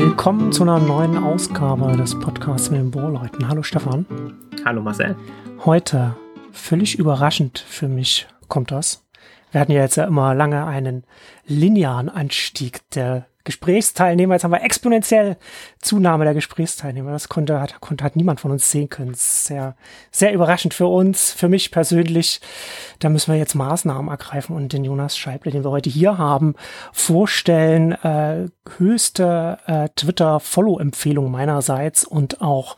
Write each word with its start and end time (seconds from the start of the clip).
Willkommen 0.00 0.52
zu 0.52 0.62
einer 0.62 0.78
neuen 0.78 1.18
Ausgabe 1.18 1.96
des 1.96 2.16
Podcasts 2.20 2.70
mit 2.70 2.78
den 2.78 2.92
Bohrleuten. 2.92 3.48
Hallo 3.48 3.64
Stefan. 3.64 4.06
Hallo 4.64 4.80
Marcel. 4.80 5.16
Heute, 5.64 6.14
völlig 6.52 7.00
überraschend 7.00 7.58
für 7.58 7.88
mich, 7.88 8.28
kommt 8.46 8.70
das. 8.70 9.04
Wir 9.50 9.60
hatten 9.60 9.72
ja 9.72 9.80
jetzt 9.80 9.96
ja 9.96 10.04
immer 10.04 10.36
lange 10.36 10.64
einen 10.64 11.02
linearen 11.46 12.08
Anstieg 12.08 12.88
der 12.90 13.26
Gesprächsteilnehmer. 13.48 14.34
Jetzt 14.34 14.44
haben 14.44 14.50
wir 14.50 14.62
exponentiell 14.62 15.38
Zunahme 15.80 16.24
der 16.24 16.34
Gesprächsteilnehmer. 16.34 17.12
Das 17.12 17.30
konnte, 17.30 17.62
hat, 17.62 17.80
konnte, 17.80 18.04
hat 18.04 18.14
niemand 18.14 18.40
von 18.40 18.50
uns 18.50 18.70
sehen 18.70 18.90
können. 18.90 19.14
Sehr, 19.14 19.74
sehr 20.10 20.34
überraschend 20.34 20.74
für 20.74 20.86
uns, 20.86 21.32
für 21.32 21.48
mich 21.48 21.70
persönlich. 21.70 22.42
Da 22.98 23.08
müssen 23.08 23.32
wir 23.32 23.38
jetzt 23.38 23.54
Maßnahmen 23.54 24.10
ergreifen 24.10 24.54
und 24.54 24.74
den 24.74 24.84
Jonas 24.84 25.16
Scheible, 25.16 25.50
den 25.50 25.64
wir 25.64 25.70
heute 25.70 25.88
hier 25.88 26.18
haben, 26.18 26.56
vorstellen. 26.92 27.92
Äh, 27.92 28.48
höchste 28.76 29.58
äh, 29.66 29.88
Twitter-Follow-Empfehlung 29.96 31.30
meinerseits 31.30 32.04
und 32.04 32.42
auch 32.42 32.76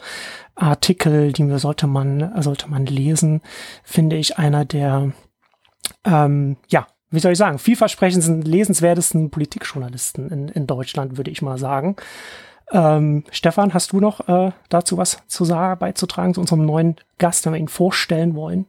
Artikel, 0.55 1.33
die 1.33 1.59
sollte 1.59 1.89
man, 1.89 2.41
sollte 2.43 2.69
man 2.69 2.87
lesen, 2.87 3.41
finde 3.83 4.17
ich 4.17 4.39
einer 4.39 4.65
der 4.65 5.13
ähm, 6.05 6.59
ja, 6.69 6.87
wie 7.11 7.21
soll 7.21 7.33
ich 7.33 7.39
sagen, 7.39 7.59
vielversprechendsten, 7.59 8.43
lesenswertesten 8.43 9.31
Politikjournalisten 9.31 10.29
in, 10.31 10.49
in 10.49 10.67
Deutschland, 10.67 11.17
würde 11.17 11.31
ich 11.31 11.43
mal 11.43 11.59
sagen. 11.59 11.97
Ähm, 12.73 13.25
Stefan, 13.31 13.75
hast 13.75 13.93
du 13.93 14.01
noch 14.01 14.29
äh, 14.29 14.53
dazu 14.69 14.97
was 14.97 15.19
zu 15.27 15.45
sagen, 15.45 15.79
beizutragen 15.79 16.35
zu 16.35 16.41
unserem 16.41 16.65
neuen 16.65 16.97
Gast, 17.19 17.45
wenn 17.45 17.53
wir 17.53 17.61
ihn 17.61 17.69
vorstellen 17.69 18.35
wollen? 18.35 18.67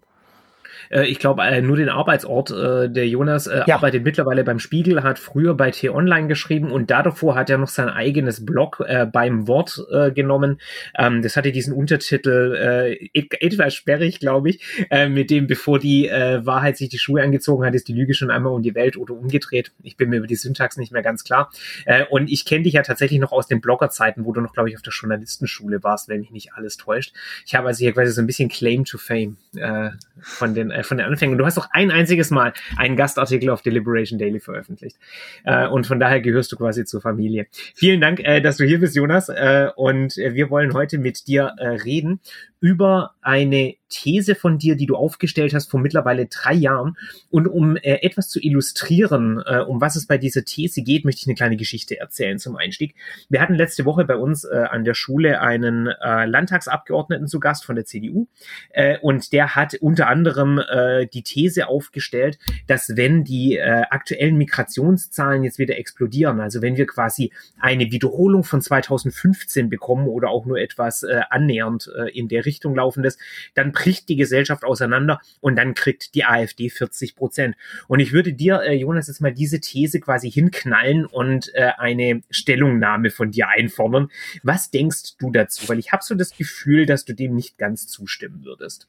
Äh, 0.91 1.05
ich 1.05 1.19
glaube, 1.19 1.43
äh, 1.43 1.61
nur 1.61 1.77
den 1.77 1.89
Arbeitsort. 1.89 2.51
Äh, 2.51 2.89
der 2.89 3.07
Jonas 3.07 3.47
äh, 3.47 3.63
ja. 3.67 3.75
arbeitet 3.75 4.03
mittlerweile 4.03 4.43
beim 4.43 4.59
Spiegel, 4.59 5.03
hat 5.03 5.19
früher 5.19 5.55
bei 5.55 5.71
T-Online 5.71 6.27
geschrieben 6.27 6.71
und 6.71 6.91
davor 6.91 7.35
hat 7.35 7.49
er 7.49 7.57
noch 7.57 7.67
sein 7.67 7.89
eigenes 7.89 8.45
Blog 8.45 8.83
äh, 8.85 9.05
beim 9.05 9.47
Wort 9.47 9.83
äh, 9.91 10.11
genommen. 10.11 10.59
Ähm, 10.97 11.21
das 11.21 11.37
hatte 11.37 11.51
diesen 11.51 11.73
Untertitel 11.73 12.55
äh, 12.55 13.09
etwas 13.13 13.73
sperrig, 13.73 14.19
glaube 14.19 14.49
ich, 14.49 14.87
äh, 14.89 15.07
mit 15.07 15.29
dem, 15.29 15.47
bevor 15.47 15.79
die 15.79 16.07
äh, 16.07 16.45
Wahrheit 16.45 16.77
sich 16.77 16.89
die 16.89 16.99
Schuhe 16.99 17.21
angezogen 17.21 17.65
hat, 17.65 17.73
ist 17.75 17.87
die 17.87 17.93
Lüge 17.93 18.13
schon 18.13 18.31
einmal 18.31 18.53
um 18.53 18.61
die 18.61 18.75
Welt 18.75 18.97
oder 18.97 19.13
umgedreht. 19.13 19.71
Ich 19.83 19.97
bin 19.97 20.09
mir 20.09 20.17
über 20.17 20.27
die 20.27 20.35
Syntax 20.35 20.77
nicht 20.77 20.91
mehr 20.91 21.01
ganz 21.01 21.23
klar. 21.23 21.51
Äh, 21.85 22.05
und 22.09 22.29
ich 22.29 22.45
kenne 22.45 22.63
dich 22.63 22.73
ja 22.73 22.81
tatsächlich 22.81 23.19
noch 23.19 23.31
aus 23.31 23.47
den 23.47 23.61
Bloggerzeiten, 23.61 24.25
wo 24.25 24.33
du 24.33 24.41
noch, 24.41 24.53
glaube 24.53 24.69
ich, 24.69 24.75
auf 24.75 24.81
der 24.81 24.93
Journalistenschule 24.93 25.83
warst, 25.83 26.09
wenn 26.09 26.19
mich 26.19 26.31
nicht 26.31 26.53
alles 26.53 26.77
täuscht. 26.77 27.13
Ich 27.45 27.55
habe 27.55 27.67
also 27.67 27.79
hier 27.79 27.93
quasi 27.93 28.11
so 28.11 28.21
ein 28.21 28.27
bisschen 28.27 28.49
Claim 28.49 28.85
to 28.85 28.97
Fame 28.97 29.37
äh, 29.55 29.91
von 30.21 30.53
den 30.53 30.71
äh, 30.81 30.83
von 30.83 30.97
den 30.97 31.07
Anfängen. 31.07 31.37
Du 31.37 31.45
hast 31.45 31.57
auch 31.57 31.67
ein 31.71 31.91
einziges 31.91 32.29
Mal 32.29 32.53
einen 32.77 32.95
Gastartikel 32.95 33.49
auf 33.49 33.61
Deliberation 33.61 34.19
Daily 34.19 34.39
veröffentlicht. 34.39 34.97
Äh, 35.43 35.67
und 35.67 35.87
von 35.87 35.99
daher 35.99 36.21
gehörst 36.21 36.51
du 36.51 36.57
quasi 36.57 36.85
zur 36.85 37.01
Familie. 37.01 37.47
Vielen 37.75 38.01
Dank, 38.01 38.19
äh, 38.19 38.41
dass 38.41 38.57
du 38.57 38.65
hier 38.65 38.79
bist, 38.79 38.95
Jonas. 38.95 39.29
Äh, 39.29 39.69
und 39.75 40.17
äh, 40.17 40.33
wir 40.33 40.49
wollen 40.49 40.73
heute 40.73 40.97
mit 40.97 41.27
dir 41.27 41.53
äh, 41.57 41.67
reden 41.67 42.19
über 42.61 43.15
eine 43.21 43.75
These 43.89 44.35
von 44.35 44.57
dir, 44.57 44.75
die 44.75 44.85
du 44.85 44.95
aufgestellt 44.95 45.53
hast 45.53 45.69
vor 45.69 45.79
mittlerweile 45.79 46.27
drei 46.27 46.53
Jahren. 46.53 46.95
Und 47.29 47.47
um 47.47 47.75
äh, 47.75 47.99
etwas 48.01 48.29
zu 48.29 48.39
illustrieren, 48.39 49.41
äh, 49.45 49.59
um 49.59 49.81
was 49.81 49.95
es 49.95 50.07
bei 50.07 50.17
dieser 50.17 50.45
These 50.45 50.81
geht, 50.81 51.03
möchte 51.03 51.21
ich 51.21 51.27
eine 51.27 51.35
kleine 51.35 51.57
Geschichte 51.57 51.99
erzählen 51.99 52.39
zum 52.39 52.55
Einstieg. 52.55 52.95
Wir 53.29 53.41
hatten 53.41 53.55
letzte 53.55 53.83
Woche 53.85 54.05
bei 54.05 54.15
uns 54.15 54.45
äh, 54.45 54.65
an 54.69 54.83
der 54.83 54.93
Schule 54.93 55.41
einen 55.41 55.87
äh, 55.87 56.25
Landtagsabgeordneten 56.25 57.27
zu 57.27 57.39
Gast 57.39 57.65
von 57.65 57.75
der 57.75 57.85
CDU. 57.85 58.27
Äh, 58.69 58.97
und 58.99 59.33
der 59.33 59.55
hat 59.55 59.73
unter 59.75 60.07
anderem 60.07 60.59
äh, 60.59 61.07
die 61.07 61.23
These 61.23 61.67
aufgestellt, 61.67 62.39
dass 62.67 62.95
wenn 62.95 63.23
die 63.23 63.57
äh, 63.57 63.83
aktuellen 63.89 64.37
Migrationszahlen 64.37 65.43
jetzt 65.43 65.59
wieder 65.59 65.77
explodieren, 65.77 66.39
also 66.39 66.61
wenn 66.61 66.77
wir 66.77 66.85
quasi 66.85 67.33
eine 67.59 67.91
Wiederholung 67.91 68.43
von 68.43 68.61
2015 68.61 69.69
bekommen 69.69 70.07
oder 70.07 70.29
auch 70.29 70.45
nur 70.45 70.59
etwas 70.59 71.03
äh, 71.03 71.21
annähernd 71.29 71.91
äh, 71.97 72.09
in 72.17 72.27
der 72.27 72.45
Richtung 72.45 72.50
laufendes, 72.75 73.17
dann 73.53 73.71
bricht 73.71 74.09
die 74.09 74.15
Gesellschaft 74.15 74.63
auseinander 74.63 75.19
und 75.39 75.55
dann 75.55 75.73
kriegt 75.73 76.15
die 76.15 76.25
AfD 76.25 76.69
40 76.69 77.15
Prozent. 77.15 77.55
Und 77.87 77.99
ich 77.99 78.11
würde 78.11 78.33
dir, 78.33 78.61
äh, 78.61 78.73
Jonas, 78.73 79.07
jetzt 79.07 79.21
mal 79.21 79.33
diese 79.33 79.59
These 79.59 79.99
quasi 79.99 80.31
hinknallen 80.31 81.05
und 81.05 81.53
äh, 81.53 81.71
eine 81.77 82.21
Stellungnahme 82.29 83.11
von 83.11 83.31
dir 83.31 83.49
einfordern. 83.49 84.09
Was 84.43 84.71
denkst 84.71 85.17
du 85.19 85.31
dazu? 85.31 85.69
Weil 85.69 85.79
ich 85.79 85.91
habe 85.91 86.03
so 86.03 86.15
das 86.15 86.35
Gefühl, 86.35 86.85
dass 86.85 87.05
du 87.05 87.13
dem 87.13 87.35
nicht 87.35 87.57
ganz 87.57 87.87
zustimmen 87.87 88.43
würdest. 88.43 88.87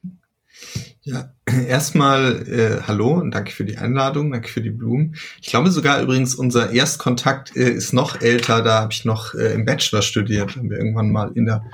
Ja, 1.02 1.34
erstmal 1.68 2.46
äh, 2.48 2.82
hallo 2.86 3.14
und 3.14 3.32
danke 3.32 3.52
für 3.52 3.64
die 3.64 3.78
Einladung, 3.78 4.30
danke 4.30 4.48
für 4.48 4.60
die 4.60 4.70
Blumen. 4.70 5.16
Ich 5.40 5.48
glaube 5.48 5.70
sogar 5.70 6.00
übrigens, 6.00 6.34
unser 6.34 6.72
Erstkontakt 6.72 7.56
äh, 7.56 7.70
ist 7.70 7.92
noch 7.92 8.20
älter, 8.20 8.62
da 8.62 8.80
habe 8.80 8.92
ich 8.92 9.04
noch 9.04 9.34
äh, 9.34 9.54
im 9.54 9.64
Bachelor 9.64 10.02
studiert, 10.02 10.56
haben 10.56 10.70
wir 10.70 10.78
irgendwann 10.78 11.10
mal 11.10 11.32
in 11.34 11.46
der 11.46 11.64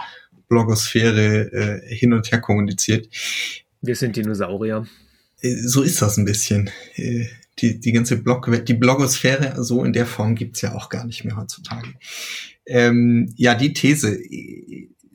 Blogosphäre 0.49 1.53
äh, 1.53 1.95
hin 1.95 2.13
und 2.13 2.31
her 2.31 2.41
kommuniziert. 2.41 3.09
Wir 3.81 3.97
sind 3.97 4.17
Dinosaurier. 4.17 4.87
Äh, 5.41 5.57
so 5.57 5.83
ist 5.83 6.03
das 6.03 6.17
ein 6.17 6.25
bisschen. 6.25 6.71
Äh, 6.97 7.27
die, 7.61 7.81
die 7.81 7.93
ganze 7.93 8.17
Blog, 8.17 8.49
die 8.67 8.75
Blogosphäre 8.75 9.63
so 9.63 9.85
in 9.85 9.93
der 9.93 10.07
Form 10.07 10.35
gibt's 10.35 10.61
ja 10.61 10.75
auch 10.75 10.89
gar 10.89 11.05
nicht 11.05 11.25
mehr 11.25 11.37
heutzutage. 11.37 11.89
Ähm, 12.67 13.33
ja, 13.37 13.55
die 13.55 13.73
These, 13.73 14.19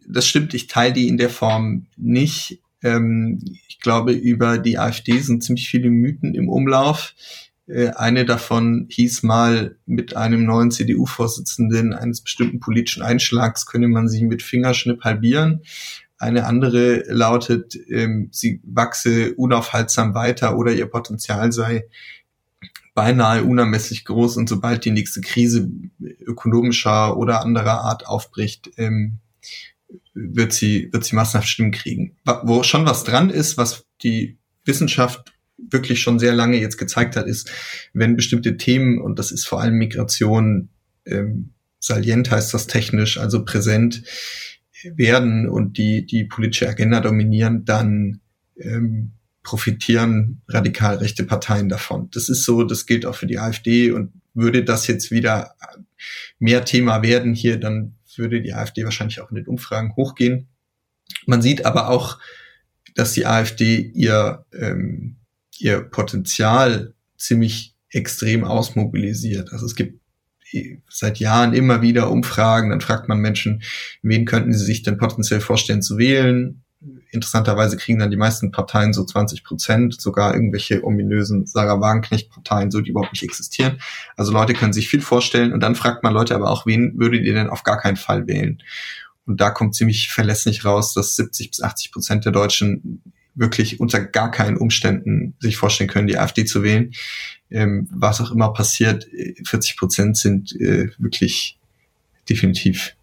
das 0.08 0.28
stimmt, 0.28 0.54
ich 0.54 0.68
teile 0.68 0.94
die 0.94 1.08
in 1.08 1.18
der 1.18 1.30
Form 1.30 1.86
nicht. 1.96 2.60
Ähm, 2.82 3.40
ich 3.68 3.80
glaube, 3.80 4.12
über 4.12 4.58
die 4.58 4.78
AfD 4.78 5.20
sind 5.20 5.44
ziemlich 5.44 5.70
viele 5.70 5.90
Mythen 5.90 6.36
im 6.36 6.50
Umlauf. 6.50 7.14
Äh, 7.68 7.90
eine 7.90 8.26
davon 8.26 8.88
hieß 8.90 9.24
mal, 9.24 9.78
mit 9.86 10.16
einem 10.16 10.46
neuen 10.46 10.72
CDU-Vorsitzenden 10.72 11.94
eines 11.94 12.22
bestimmten 12.22 12.60
politischen 12.60 13.04
Einschlags 13.04 13.66
könne 13.66 13.88
man 13.88 14.10
sie 14.10 14.24
mit 14.24 14.44
Fingerschnipp 14.44 15.04
halbieren. 15.04 15.62
Eine 16.18 16.46
andere 16.46 17.04
lautet, 17.08 17.76
ähm, 17.90 18.30
sie 18.32 18.62
wachse 18.64 19.34
unaufhaltsam 19.36 20.14
weiter 20.14 20.58
oder 20.58 20.72
ihr 20.72 20.86
Potenzial 20.86 21.52
sei 21.52 21.86
beinahe 22.94 23.44
unermesslich 23.44 24.06
groß 24.06 24.38
und 24.38 24.48
sobald 24.48 24.86
die 24.86 24.92
nächste 24.92 25.22
Krise 25.22 25.70
ökonomischer 26.00 27.18
oder 27.18 27.42
anderer 27.42 27.82
Art 27.82 28.08
aufbricht, 28.08 28.72
ähm, 28.78 29.20
wird 30.14 30.54
sie, 30.54 30.90
wird 30.92 31.04
sie 31.04 31.16
massenhaft 31.16 31.50
Stimmen 31.50 31.72
kriegen. 31.72 32.16
Wo 32.44 32.62
schon 32.64 32.86
was 32.86 33.04
dran 33.04 33.30
ist, 33.30 33.58
was 33.58 33.86
die 34.04 34.38
Wissenschaft 34.64 35.33
wirklich 35.70 36.02
schon 36.02 36.20
sehr 36.20 36.34
lange 36.34 36.60
jetzt 36.60 36.78
gezeigt 36.78 37.16
hat, 37.16 37.28
ist, 37.28 37.52
wenn 37.94 38.16
bestimmte 38.16 38.58
Themen, 38.58 39.00
und 39.00 39.20
das 39.20 39.32
ist 39.32 39.48
vor 39.48 39.62
allem 39.62 39.76
Migration, 39.76 40.70
ähm, 41.06 41.54
salient 41.80 42.32
heißt 42.32 42.54
das 42.54 42.68
technisch, 42.68 43.18
also 43.18 43.44
präsent 43.44 44.04
werden 44.84 45.50
und 45.50 45.78
die, 45.78 46.06
die 46.06 46.26
politische 46.26 46.68
Agenda 46.68 47.00
dominieren, 47.00 47.66
dann 47.66 48.22
ähm, 48.58 49.12
profitieren 49.44 50.42
radikal 50.48 50.98
rechte 50.98 51.24
Parteien 51.24 51.70
davon. 51.70 52.10
Das 52.12 52.30
ist 52.30 52.44
so, 52.44 52.64
das 52.64 52.86
gilt 52.86 53.06
auch 53.06 53.16
für 53.16 53.28
die 53.28 53.40
AfD 53.40 53.92
und 53.92 54.14
würde 54.34 54.64
das 54.64 54.88
jetzt 54.88 55.12
wieder 55.12 55.56
mehr 56.40 56.66
Thema 56.66 57.04
werden 57.04 57.34
hier, 57.34 57.60
dann 57.60 57.96
würde 58.16 58.42
die 58.42 58.54
AfD 58.54 58.84
wahrscheinlich 58.84 59.22
auch 59.22 59.30
in 59.30 59.36
den 59.36 59.48
Umfragen 59.48 59.96
hochgehen. 59.96 60.48
Man 61.26 61.42
sieht 61.42 61.66
aber 61.66 61.90
auch, 61.90 62.20
dass 62.96 63.14
die 63.14 63.26
AfD 63.26 63.92
ihr 63.94 64.46
ähm, 64.54 65.18
ihr 65.60 65.82
Potenzial 65.82 66.94
ziemlich 67.18 67.76
extrem 67.90 68.44
ausmobilisiert. 68.44 69.54
Also 69.54 69.66
es 69.66 69.76
gibt 69.76 70.00
seit 70.90 71.20
Jahren 71.20 71.54
immer 71.54 71.82
wieder 71.82 72.12
Umfragen, 72.12 72.70
dann 72.70 72.82
fragt 72.82 73.10
man 73.10 73.20
Menschen, 73.20 73.64
wen 74.02 74.26
könnten 74.26 74.54
sie 74.54 74.66
sich 74.66 74.84
denn 74.84 74.98
potenziell 74.98 75.42
vorstellen 75.42 75.82
zu 75.82 75.98
wählen. 75.98 76.64
Interessanterweise 77.12 77.78
kriegen 77.78 78.00
dann 78.00 78.12
die 78.12 78.18
meisten 78.18 78.52
Parteien 78.52 78.94
so 78.94 79.06
20 79.06 79.44
Prozent, 79.44 80.00
sogar 80.00 80.34
irgendwelche 80.34 80.84
ominösen 80.84 81.46
Sarah 81.46 81.80
Wagenknecht-Parteien, 81.80 82.72
so 82.72 82.82
die 82.82 82.92
überhaupt 82.92 83.14
nicht 83.14 83.24
existieren. 83.24 83.80
Also 84.18 84.32
Leute 84.32 84.54
können 84.54 84.74
sich 84.74 84.90
viel 84.90 85.02
vorstellen 85.02 85.54
und 85.54 85.62
dann 85.62 85.76
fragt 85.76 86.04
man 86.04 86.14
Leute 86.14 86.36
aber 86.36 86.52
auch, 86.52 86.66
wen 86.66 87.00
würdet 87.00 87.24
ihr 87.24 87.34
denn 87.34 87.50
auf 87.50 87.64
gar 87.64 87.80
keinen 87.80 87.98
Fall 87.98 88.28
wählen? 88.28 88.62
Und 89.26 89.40
da 89.40 89.50
kommt 89.50 89.76
ziemlich 89.76 90.10
verlässlich 90.10 90.66
raus, 90.66 90.94
dass 90.94 91.16
70 91.16 91.52
bis 91.52 91.62
80 91.62 91.92
Prozent 91.94 92.26
der 92.26 92.34
Deutschen 92.34 93.02
wirklich 93.36 93.80
unter 93.80 94.00
gar 94.02 94.32
keinen 94.32 94.58
Umständen 94.58 95.36
sich 95.40 95.58
vorstellen 95.58 95.90
können, 95.90 96.08
die 96.08 96.18
AfD 96.18 96.46
zu 96.46 96.64
wählen. 96.64 96.94
Ähm, 97.50 97.88
was 97.92 98.22
auch 98.22 98.32
immer 98.32 98.54
passiert, 98.54 99.08
40 99.46 99.78
Prozent 99.78 100.18
sind 100.18 100.54
äh, 100.60 100.90
wirklich 100.98 101.58
definitiv 102.30 102.96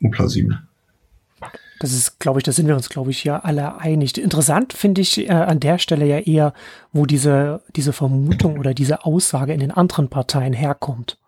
unplausibel. 0.00 0.60
Das 1.78 1.92
ist, 1.92 2.18
glaube 2.20 2.40
ich, 2.40 2.44
da 2.44 2.52
sind 2.52 2.68
wir 2.68 2.74
uns, 2.74 2.88
glaube 2.88 3.10
ich, 3.10 3.24
ja 3.24 3.40
alle 3.40 3.78
einig. 3.78 4.16
Interessant 4.16 4.72
finde 4.72 5.02
ich 5.02 5.18
äh, 5.18 5.30
an 5.30 5.60
der 5.60 5.78
Stelle 5.78 6.06
ja 6.06 6.18
eher, 6.18 6.54
wo 6.92 7.04
diese, 7.04 7.62
diese 7.74 7.92
Vermutung 7.92 8.58
oder 8.58 8.72
diese 8.72 9.04
Aussage 9.04 9.52
in 9.52 9.60
den 9.60 9.70
anderen 9.70 10.08
Parteien 10.08 10.54
herkommt. 10.54 11.18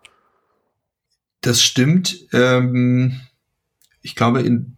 Das 1.41 1.61
stimmt. 1.61 2.27
Ähm, 2.33 3.19
ich 4.01 4.15
glaube, 4.15 4.41
in 4.41 4.77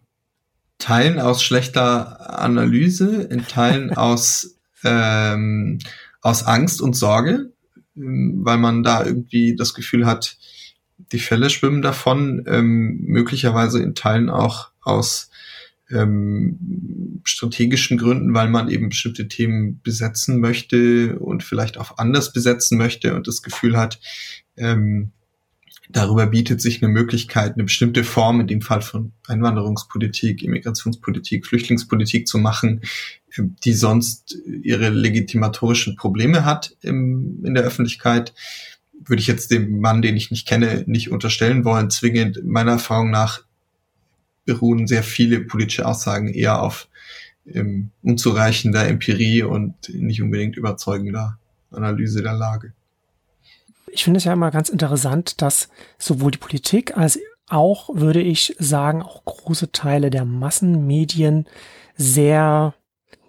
Teilen 0.82 1.20
aus 1.20 1.44
schlechter 1.44 2.40
Analyse, 2.40 3.22
in 3.22 3.46
Teilen 3.46 3.92
aus, 3.96 4.56
ähm, 4.82 5.78
aus 6.20 6.42
Angst 6.42 6.82
und 6.82 6.94
Sorge, 6.94 7.52
ähm, 7.96 8.40
weil 8.42 8.58
man 8.58 8.82
da 8.82 9.04
irgendwie 9.04 9.54
das 9.54 9.74
Gefühl 9.74 10.06
hat, 10.06 10.36
die 11.12 11.20
Fälle 11.20 11.50
schwimmen 11.50 11.82
davon, 11.82 12.44
ähm, 12.48 12.98
möglicherweise 13.02 13.80
in 13.80 13.94
Teilen 13.94 14.28
auch 14.28 14.70
aus 14.80 15.30
ähm, 15.88 17.20
strategischen 17.22 17.96
Gründen, 17.98 18.34
weil 18.34 18.48
man 18.48 18.68
eben 18.68 18.88
bestimmte 18.88 19.28
Themen 19.28 19.80
besetzen 19.82 20.40
möchte 20.40 21.18
und 21.20 21.44
vielleicht 21.44 21.78
auch 21.78 21.98
anders 21.98 22.32
besetzen 22.32 22.76
möchte 22.76 23.14
und 23.14 23.28
das 23.28 23.42
Gefühl 23.42 23.76
hat, 23.76 24.00
ähm, 24.56 25.12
darüber 25.92 26.26
bietet 26.26 26.60
sich 26.60 26.82
eine 26.82 26.92
Möglichkeit, 26.92 27.54
eine 27.54 27.64
bestimmte 27.64 28.04
Form, 28.04 28.40
in 28.40 28.46
dem 28.46 28.62
Fall 28.62 28.82
von 28.82 29.12
Einwanderungspolitik, 29.26 30.42
Immigrationspolitik, 30.42 31.46
Flüchtlingspolitik 31.46 32.26
zu 32.26 32.38
machen, 32.38 32.80
die 33.36 33.72
sonst 33.72 34.36
ihre 34.62 34.90
legitimatorischen 34.90 35.96
Probleme 35.96 36.44
hat 36.44 36.76
im, 36.82 37.44
in 37.44 37.54
der 37.54 37.64
Öffentlichkeit 37.64 38.34
würde 39.04 39.20
ich 39.20 39.26
jetzt 39.26 39.50
dem 39.50 39.80
Mann, 39.80 40.02
den 40.02 40.16
ich 40.16 40.30
nicht 40.30 40.46
kenne, 40.46 40.84
nicht 40.86 41.10
unterstellen 41.10 41.64
wollen. 41.64 41.90
Zwingend 41.90 42.44
meiner 42.44 42.72
Erfahrung 42.72 43.10
nach 43.10 43.42
beruhen 44.44 44.86
sehr 44.86 45.02
viele 45.02 45.40
politische 45.40 45.86
Aussagen 45.86 46.28
eher 46.28 46.60
auf 46.60 46.88
ähm, 47.46 47.90
unzureichender 48.02 48.86
Empirie 48.86 49.42
und 49.42 49.74
nicht 49.88 50.22
unbedingt 50.22 50.56
überzeugender 50.56 51.38
Analyse 51.70 52.22
der 52.22 52.34
Lage. 52.34 52.72
Ich 53.92 54.04
finde 54.04 54.18
es 54.18 54.24
ja 54.24 54.32
immer 54.32 54.50
ganz 54.50 54.70
interessant, 54.70 55.42
dass 55.42 55.68
sowohl 55.98 56.30
die 56.30 56.38
Politik 56.38 56.96
als 56.96 57.18
auch, 57.48 57.90
würde 57.92 58.22
ich 58.22 58.56
sagen, 58.58 59.02
auch 59.02 59.24
große 59.24 59.70
Teile 59.72 60.08
der 60.08 60.24
Massenmedien 60.24 61.46
sehr, 61.96 62.72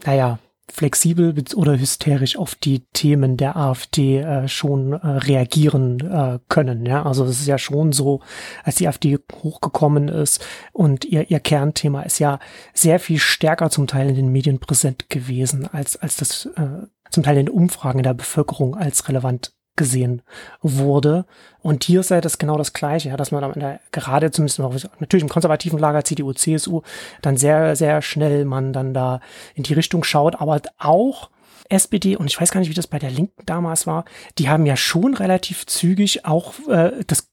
naja, 0.06 0.40
flexibel 0.72 1.36
oder 1.56 1.78
hysterisch 1.78 2.38
auf 2.38 2.56
die 2.56 2.86
Themen 2.94 3.36
der 3.36 3.58
AfD 3.58 4.20
äh, 4.20 4.48
schon 4.48 4.94
äh, 4.94 5.08
reagieren 5.08 6.00
äh, 6.00 6.40
können. 6.48 6.86
Ja, 6.86 7.06
also 7.06 7.26
es 7.26 7.42
ist 7.42 7.48
ja 7.48 7.58
schon 7.58 7.92
so, 7.92 8.22
als 8.64 8.76
die 8.76 8.88
AfD 8.88 9.20
hochgekommen 9.44 10.08
ist 10.08 10.44
und 10.72 11.04
ihr, 11.04 11.30
ihr 11.30 11.42
Kernthema 11.42 12.04
ist 12.04 12.20
ja 12.20 12.40
sehr 12.74 13.00
viel 13.00 13.20
stärker 13.20 13.70
zum 13.70 13.88
Teil 13.88 14.10
in 14.10 14.16
den 14.16 14.32
Medien 14.32 14.60
präsent 14.60 15.10
gewesen, 15.10 15.68
als, 15.72 15.98
als 15.98 16.16
das 16.16 16.46
äh, 16.56 16.88
zum 17.12 17.24
Teil 17.24 17.38
in 17.38 17.48
den 17.48 17.54
Umfragen 17.54 18.02
der 18.02 18.14
Bevölkerung 18.14 18.76
als 18.76 19.10
relevant 19.10 19.52
gesehen 19.76 20.22
wurde. 20.62 21.26
Und 21.60 21.84
hier 21.84 22.04
sei 22.04 22.22
das 22.22 22.38
genau 22.38 22.58
das 22.58 22.74
Gleiche, 22.74 23.10
ja, 23.10 23.18
dass 23.18 23.32
man 23.32 23.44
am 23.44 23.54
Ende 23.54 23.80
gerade 23.92 24.32
zumindest 24.32 24.60
noch, 24.60 24.74
natürlich 25.00 25.24
im 25.24 25.30
konservativen 25.30 25.80
Lager 25.80 26.04
CDU, 26.04 26.34
CSU, 26.34 26.82
dann 27.22 27.38
sehr, 27.38 27.76
sehr 27.76 28.02
schnell 28.02 28.46
man 28.46 28.74
dann 28.74 28.94
da 28.94 29.20
in 29.56 29.64
die 29.64 29.74
Richtung 29.74 30.04
schaut, 30.04 30.40
aber 30.40 30.62
auch 30.78 31.30
SPD, 31.70 32.16
und 32.16 32.28
ich 32.28 32.40
weiß 32.40 32.52
gar 32.52 32.60
nicht, 32.60 32.70
wie 32.70 32.76
das 32.76 32.88
bei 32.88 33.00
der 33.00 33.12
Linken 33.12 33.46
damals 33.46 33.88
war, 33.88 34.06
die 34.38 34.50
haben 34.50 34.66
ja 34.66 34.76
schon 34.76 35.14
relativ 35.14 35.66
zügig 35.66 36.26
auch 36.26 36.54
äh, 36.68 37.04
das 37.08 37.30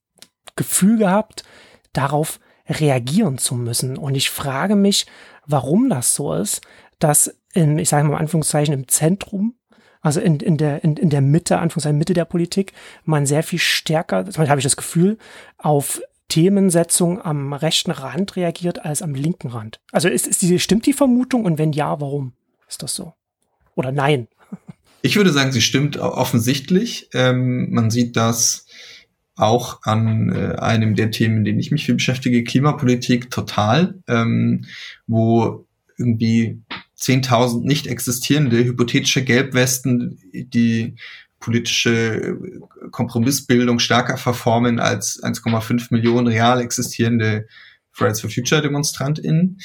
Gefühl 0.56 0.98
gehabt, 0.98 1.42
darauf 1.92 2.40
reagieren 2.68 3.38
zu 3.38 3.54
müssen. 3.54 3.98
Und 3.98 4.14
ich 4.14 4.30
frage 4.30 4.76
mich, 4.76 5.06
warum 5.46 5.88
das 5.90 6.14
so 6.14 6.32
ist, 6.34 6.60
dass 6.98 7.34
in, 7.52 7.78
ich 7.78 7.88
sage 7.88 8.06
mal 8.06 8.14
in 8.14 8.20
Anführungszeichen, 8.20 8.72
im 8.72 8.88
Zentrum 8.88 9.54
also 10.00 10.20
in, 10.20 10.40
in 10.40 10.56
der, 10.56 10.82
in, 10.82 10.96
in 10.96 11.10
der 11.10 11.20
Mitte, 11.20 11.58
Anführungszeichen 11.58 11.98
Mitte 11.98 12.14
der 12.14 12.24
Politik, 12.24 12.72
man 13.04 13.26
sehr 13.26 13.42
viel 13.42 13.58
stärker, 13.58 14.28
zum 14.28 14.48
habe 14.48 14.60
ich 14.60 14.64
das 14.64 14.76
Gefühl, 14.76 15.18
auf 15.58 16.00
Themensetzung 16.28 17.20
am 17.20 17.52
rechten 17.52 17.90
Rand 17.90 18.36
reagiert 18.36 18.84
als 18.84 19.02
am 19.02 19.14
linken 19.14 19.48
Rand. 19.48 19.80
Also 19.92 20.08
ist, 20.08 20.26
ist 20.26 20.42
diese, 20.42 20.58
stimmt 20.58 20.86
die 20.86 20.92
Vermutung 20.92 21.44
und 21.44 21.58
wenn 21.58 21.72
ja, 21.72 22.00
warum 22.00 22.32
ist 22.68 22.82
das 22.82 22.94
so? 22.94 23.12
Oder 23.74 23.92
nein? 23.92 24.28
Ich 25.02 25.16
würde 25.16 25.32
sagen, 25.32 25.50
sie 25.50 25.62
stimmt 25.62 25.96
offensichtlich. 25.96 27.08
Ähm, 27.14 27.70
man 27.70 27.90
sieht 27.90 28.16
das 28.16 28.66
auch 29.34 29.80
an 29.84 30.30
äh, 30.30 30.56
einem 30.56 30.94
der 30.94 31.10
Themen, 31.10 31.38
in 31.38 31.44
denen 31.44 31.58
ich 31.58 31.70
mich 31.70 31.86
viel 31.86 31.94
beschäftige, 31.94 32.44
Klimapolitik 32.44 33.30
total, 33.30 33.98
ähm, 34.08 34.66
wo 35.06 35.64
irgendwie 35.96 36.60
10.000 37.00 37.62
nicht 37.62 37.86
existierende 37.86 38.64
hypothetische 38.64 39.24
Gelbwesten, 39.24 40.18
die 40.32 40.96
politische 41.40 42.38
Kompromissbildung 42.90 43.78
stärker 43.78 44.18
verformen 44.18 44.78
als 44.78 45.22
1,5 45.22 45.88
Millionen 45.90 46.26
real 46.26 46.60
existierende 46.60 47.46
Fridays 47.90 48.20
for 48.20 48.30
Future 48.30 48.60
DemonstrantInnen. 48.62 49.58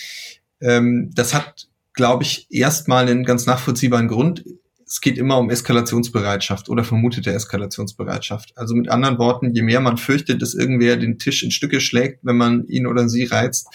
Ähm, 0.61 1.11
das 1.13 1.33
hat, 1.33 1.67
glaube 1.93 2.23
ich, 2.23 2.47
erstmal 2.49 3.07
einen 3.07 3.25
ganz 3.25 3.45
nachvollziehbaren 3.45 4.07
Grund. 4.07 4.45
Es 4.87 5.01
geht 5.01 5.17
immer 5.17 5.37
um 5.37 5.49
Eskalationsbereitschaft 5.49 6.69
oder 6.69 6.83
vermutete 6.83 7.33
Eskalationsbereitschaft. 7.33 8.57
Also 8.57 8.75
mit 8.75 8.89
anderen 8.89 9.17
Worten, 9.17 9.53
je 9.53 9.61
mehr 9.61 9.81
man 9.81 9.97
fürchtet, 9.97 10.41
dass 10.41 10.53
irgendwer 10.53 10.95
den 10.95 11.19
Tisch 11.19 11.43
in 11.43 11.51
Stücke 11.51 11.81
schlägt, 11.81 12.19
wenn 12.23 12.37
man 12.37 12.65
ihn 12.67 12.87
oder 12.87 13.09
sie 13.09 13.25
reizt, 13.25 13.67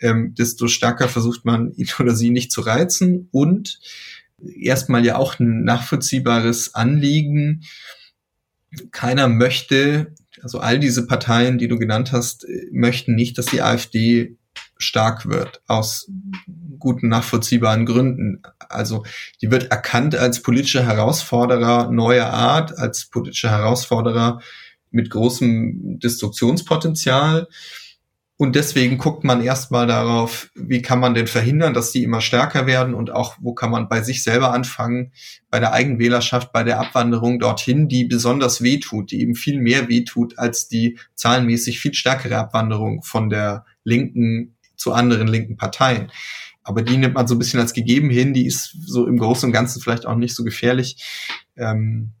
ähm, 0.00 0.34
desto 0.34 0.68
stärker 0.68 1.08
versucht 1.08 1.44
man 1.44 1.72
ihn 1.74 1.88
oder 1.98 2.14
sie 2.14 2.30
nicht 2.30 2.52
zu 2.52 2.60
reizen 2.60 3.28
und 3.32 3.80
erstmal 4.60 5.04
ja 5.04 5.16
auch 5.16 5.38
ein 5.38 5.64
nachvollziehbares 5.64 6.74
Anliegen. 6.74 7.64
Keiner 8.90 9.28
möchte, 9.28 10.14
also 10.42 10.60
all 10.60 10.78
diese 10.78 11.06
Parteien, 11.06 11.58
die 11.58 11.68
du 11.68 11.78
genannt 11.78 12.12
hast, 12.12 12.46
möchten 12.70 13.14
nicht, 13.14 13.38
dass 13.38 13.46
die 13.46 13.62
AfD 13.62 14.36
stark 14.76 15.28
wird, 15.28 15.62
aus 15.66 16.10
guten 16.78 17.08
nachvollziehbaren 17.08 17.86
Gründen. 17.86 18.42
Also 18.68 19.04
die 19.42 19.50
wird 19.50 19.70
erkannt 19.70 20.14
als 20.14 20.42
politischer 20.42 20.84
Herausforderer 20.84 21.90
neuer 21.90 22.26
Art, 22.26 22.78
als 22.78 23.06
politischer 23.06 23.50
Herausforderer 23.50 24.40
mit 24.90 25.10
großem 25.10 25.98
Destruktionspotenzial. 25.98 27.48
Und 28.40 28.54
deswegen 28.54 28.98
guckt 28.98 29.24
man 29.24 29.42
erstmal 29.42 29.88
darauf, 29.88 30.48
wie 30.54 30.80
kann 30.80 31.00
man 31.00 31.12
denn 31.12 31.26
verhindern, 31.26 31.74
dass 31.74 31.90
die 31.90 32.04
immer 32.04 32.20
stärker 32.20 32.66
werden 32.66 32.94
und 32.94 33.10
auch, 33.10 33.36
wo 33.40 33.52
kann 33.52 33.72
man 33.72 33.88
bei 33.88 34.00
sich 34.00 34.22
selber 34.22 34.52
anfangen, 34.54 35.12
bei 35.50 35.58
der 35.58 35.72
Eigenwählerschaft, 35.72 36.52
bei 36.52 36.62
der 36.62 36.78
Abwanderung 36.78 37.40
dorthin, 37.40 37.88
die 37.88 38.04
besonders 38.04 38.62
wehtut, 38.62 39.10
die 39.10 39.22
eben 39.22 39.34
viel 39.34 39.60
mehr 39.60 39.88
wehtut 39.88 40.38
als 40.38 40.68
die 40.68 41.00
zahlenmäßig 41.16 41.80
viel 41.80 41.94
stärkere 41.94 42.38
Abwanderung 42.38 43.02
von 43.02 43.28
der 43.28 43.64
linken 43.82 44.56
zu 44.76 44.92
anderen 44.92 45.26
linken 45.26 45.56
Parteien. 45.56 46.12
Aber 46.62 46.82
die 46.82 46.96
nimmt 46.96 47.14
man 47.14 47.26
so 47.26 47.34
ein 47.34 47.38
bisschen 47.38 47.58
als 47.58 47.72
gegeben 47.72 48.08
hin, 48.08 48.34
die 48.34 48.46
ist 48.46 48.76
so 48.86 49.08
im 49.08 49.18
Großen 49.18 49.48
und 49.48 49.52
Ganzen 49.52 49.82
vielleicht 49.82 50.06
auch 50.06 50.14
nicht 50.14 50.36
so 50.36 50.44
gefährlich. 50.44 51.02
Ähm, 51.56 52.12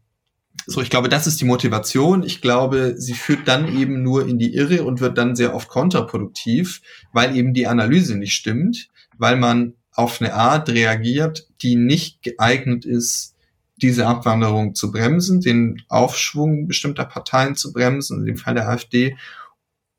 so, 0.70 0.82
ich 0.82 0.90
glaube, 0.90 1.08
das 1.08 1.26
ist 1.26 1.40
die 1.40 1.46
Motivation. 1.46 2.22
Ich 2.22 2.42
glaube, 2.42 2.94
sie 2.98 3.14
führt 3.14 3.48
dann 3.48 3.74
eben 3.78 4.02
nur 4.02 4.28
in 4.28 4.38
die 4.38 4.54
Irre 4.54 4.84
und 4.84 5.00
wird 5.00 5.16
dann 5.16 5.34
sehr 5.34 5.54
oft 5.54 5.68
kontraproduktiv, 5.68 6.82
weil 7.10 7.34
eben 7.34 7.54
die 7.54 7.66
Analyse 7.66 8.16
nicht 8.18 8.34
stimmt, 8.34 8.90
weil 9.16 9.36
man 9.36 9.72
auf 9.92 10.20
eine 10.20 10.34
Art 10.34 10.68
reagiert, 10.68 11.48
die 11.62 11.74
nicht 11.74 12.22
geeignet 12.22 12.84
ist, 12.84 13.34
diese 13.76 14.06
Abwanderung 14.06 14.74
zu 14.74 14.92
bremsen, 14.92 15.40
den 15.40 15.80
Aufschwung 15.88 16.68
bestimmter 16.68 17.06
Parteien 17.06 17.56
zu 17.56 17.72
bremsen, 17.72 18.20
in 18.20 18.26
dem 18.26 18.36
Fall 18.36 18.52
der 18.52 18.68
AfD, 18.68 19.16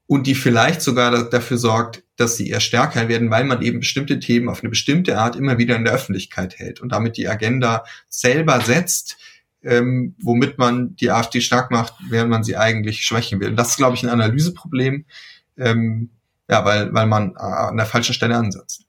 und 0.05 0.27
die 0.27 0.35
vielleicht 0.35 0.81
sogar 0.81 1.29
dafür 1.31 1.57
sorgt, 1.57 2.03
dass 2.15 2.37
sie 2.37 2.47
eher 2.47 2.59
stärker 2.59 3.07
werden, 3.07 3.31
weil 3.31 3.45
man 3.45 3.63
eben 3.63 3.79
bestimmte 3.79 4.19
Themen 4.19 4.49
auf 4.49 4.61
eine 4.61 4.69
bestimmte 4.69 5.17
Art 5.17 5.35
immer 5.35 5.57
wieder 5.57 5.75
in 5.75 5.85
der 5.85 5.93
Öffentlichkeit 5.93 6.59
hält 6.59 6.79
und 6.79 6.91
damit 6.91 7.17
die 7.17 7.27
Agenda 7.27 7.85
selber 8.07 8.61
setzt, 8.61 9.17
ähm, 9.63 10.15
womit 10.21 10.57
man 10.57 10.95
die 10.95 11.11
AfD 11.11 11.41
stark 11.41 11.71
macht, 11.71 11.93
während 12.09 12.29
man 12.29 12.43
sie 12.43 12.57
eigentlich 12.57 13.03
schwächen 13.03 13.39
will. 13.39 13.49
Und 13.49 13.55
das 13.55 13.71
ist, 13.71 13.77
glaube 13.77 13.95
ich, 13.95 14.03
ein 14.03 14.09
Analyseproblem, 14.09 15.05
ähm, 15.57 16.09
ja, 16.49 16.65
weil, 16.65 16.93
weil 16.93 17.05
man 17.05 17.35
an 17.35 17.77
der 17.77 17.85
falschen 17.85 18.13
Stelle 18.13 18.35
ansetzt. 18.35 18.85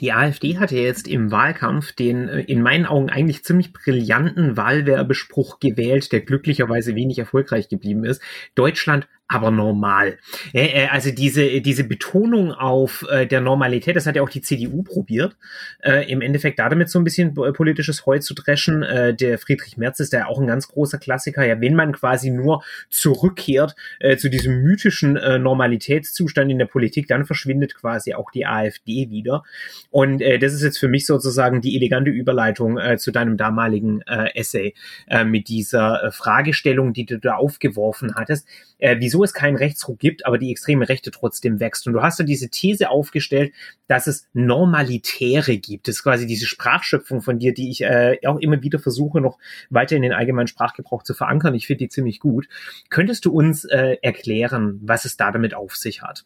Die 0.00 0.12
AfD 0.12 0.58
hatte 0.58 0.76
jetzt 0.76 1.08
im 1.08 1.30
Wahlkampf 1.30 1.92
den 1.92 2.28
äh, 2.28 2.40
in 2.40 2.62
meinen 2.62 2.86
Augen 2.86 3.10
eigentlich 3.10 3.44
ziemlich 3.44 3.72
brillanten 3.72 4.56
Wahlwerbespruch 4.56 5.58
gewählt, 5.60 6.12
der 6.12 6.20
glücklicherweise 6.20 6.94
wenig 6.94 7.18
erfolgreich 7.18 7.68
geblieben 7.68 8.04
ist. 8.04 8.22
Deutschland 8.54 9.08
aber 9.30 9.52
normal. 9.52 10.18
Äh, 10.52 10.88
also 10.88 11.12
diese, 11.12 11.60
diese 11.60 11.84
Betonung 11.84 12.52
auf 12.52 13.06
äh, 13.08 13.26
der 13.26 13.40
Normalität, 13.40 13.94
das 13.94 14.06
hat 14.06 14.16
ja 14.16 14.22
auch 14.22 14.28
die 14.28 14.42
CDU 14.42 14.82
probiert, 14.82 15.36
äh, 15.84 16.10
im 16.10 16.20
Endeffekt 16.20 16.58
da 16.58 16.68
damit 16.68 16.90
so 16.90 16.98
ein 16.98 17.04
bisschen 17.04 17.32
politisches 17.34 18.06
Heu 18.06 18.18
zu 18.18 18.34
dreschen. 18.34 18.82
Äh, 18.82 19.14
der 19.14 19.38
Friedrich 19.38 19.76
Merz 19.76 20.00
ist 20.00 20.12
ja 20.12 20.26
auch 20.26 20.40
ein 20.40 20.48
ganz 20.48 20.66
großer 20.66 20.98
Klassiker. 20.98 21.46
Ja, 21.46 21.60
wenn 21.60 21.76
man 21.76 21.92
quasi 21.92 22.30
nur 22.30 22.64
zurückkehrt 22.90 23.76
äh, 24.00 24.16
zu 24.16 24.30
diesem 24.30 24.62
mythischen 24.62 25.16
äh, 25.16 25.38
Normalitätszustand 25.38 26.50
in 26.50 26.58
der 26.58 26.66
Politik, 26.66 27.06
dann 27.06 27.24
verschwindet 27.24 27.76
quasi 27.76 28.14
auch 28.14 28.32
die 28.32 28.46
AfD 28.46 29.10
wieder. 29.10 29.44
Und 29.90 30.22
äh, 30.22 30.40
das 30.40 30.54
ist 30.54 30.62
jetzt 30.62 30.78
für 30.78 30.88
mich 30.88 31.06
sozusagen 31.06 31.60
die 31.60 31.76
elegante 31.76 32.10
Überleitung 32.10 32.78
äh, 32.78 32.98
zu 32.98 33.12
deinem 33.12 33.36
damaligen 33.36 34.02
äh, 34.08 34.34
Essay 34.34 34.74
äh, 35.06 35.24
mit 35.24 35.46
dieser 35.46 36.02
äh, 36.02 36.10
Fragestellung, 36.10 36.92
die 36.92 37.06
du 37.06 37.20
da 37.20 37.36
aufgeworfen 37.36 38.16
hattest. 38.16 38.48
Äh, 38.78 38.96
wieso 38.98 39.19
wieso 39.20 39.24
es 39.24 39.34
keinen 39.34 39.56
Rechtsruck 39.56 39.98
gibt, 39.98 40.26
aber 40.26 40.38
die 40.38 40.50
extreme 40.50 40.88
Rechte 40.88 41.10
trotzdem 41.10 41.60
wächst. 41.60 41.86
Und 41.86 41.92
du 41.92 42.02
hast 42.02 42.18
ja 42.18 42.24
diese 42.24 42.48
These 42.48 42.90
aufgestellt, 42.90 43.52
dass 43.86 44.06
es 44.06 44.26
Normalitäre 44.32 45.58
gibt. 45.58 45.88
Das 45.88 45.96
ist 45.96 46.02
quasi 46.02 46.26
diese 46.26 46.46
Sprachschöpfung 46.46 47.20
von 47.20 47.38
dir, 47.38 47.52
die 47.52 47.70
ich 47.70 47.82
äh, 47.82 48.18
auch 48.26 48.38
immer 48.38 48.62
wieder 48.62 48.78
versuche, 48.78 49.20
noch 49.20 49.38
weiter 49.68 49.96
in 49.96 50.02
den 50.02 50.12
allgemeinen 50.12 50.46
Sprachgebrauch 50.46 51.02
zu 51.02 51.14
verankern. 51.14 51.54
Ich 51.54 51.66
finde 51.66 51.84
die 51.84 51.88
ziemlich 51.88 52.20
gut. 52.20 52.48
Könntest 52.88 53.24
du 53.24 53.32
uns 53.32 53.64
äh, 53.64 53.96
erklären, 54.02 54.80
was 54.82 55.04
es 55.04 55.16
da 55.16 55.30
damit 55.30 55.54
auf 55.54 55.76
sich 55.76 56.02
hat? 56.02 56.24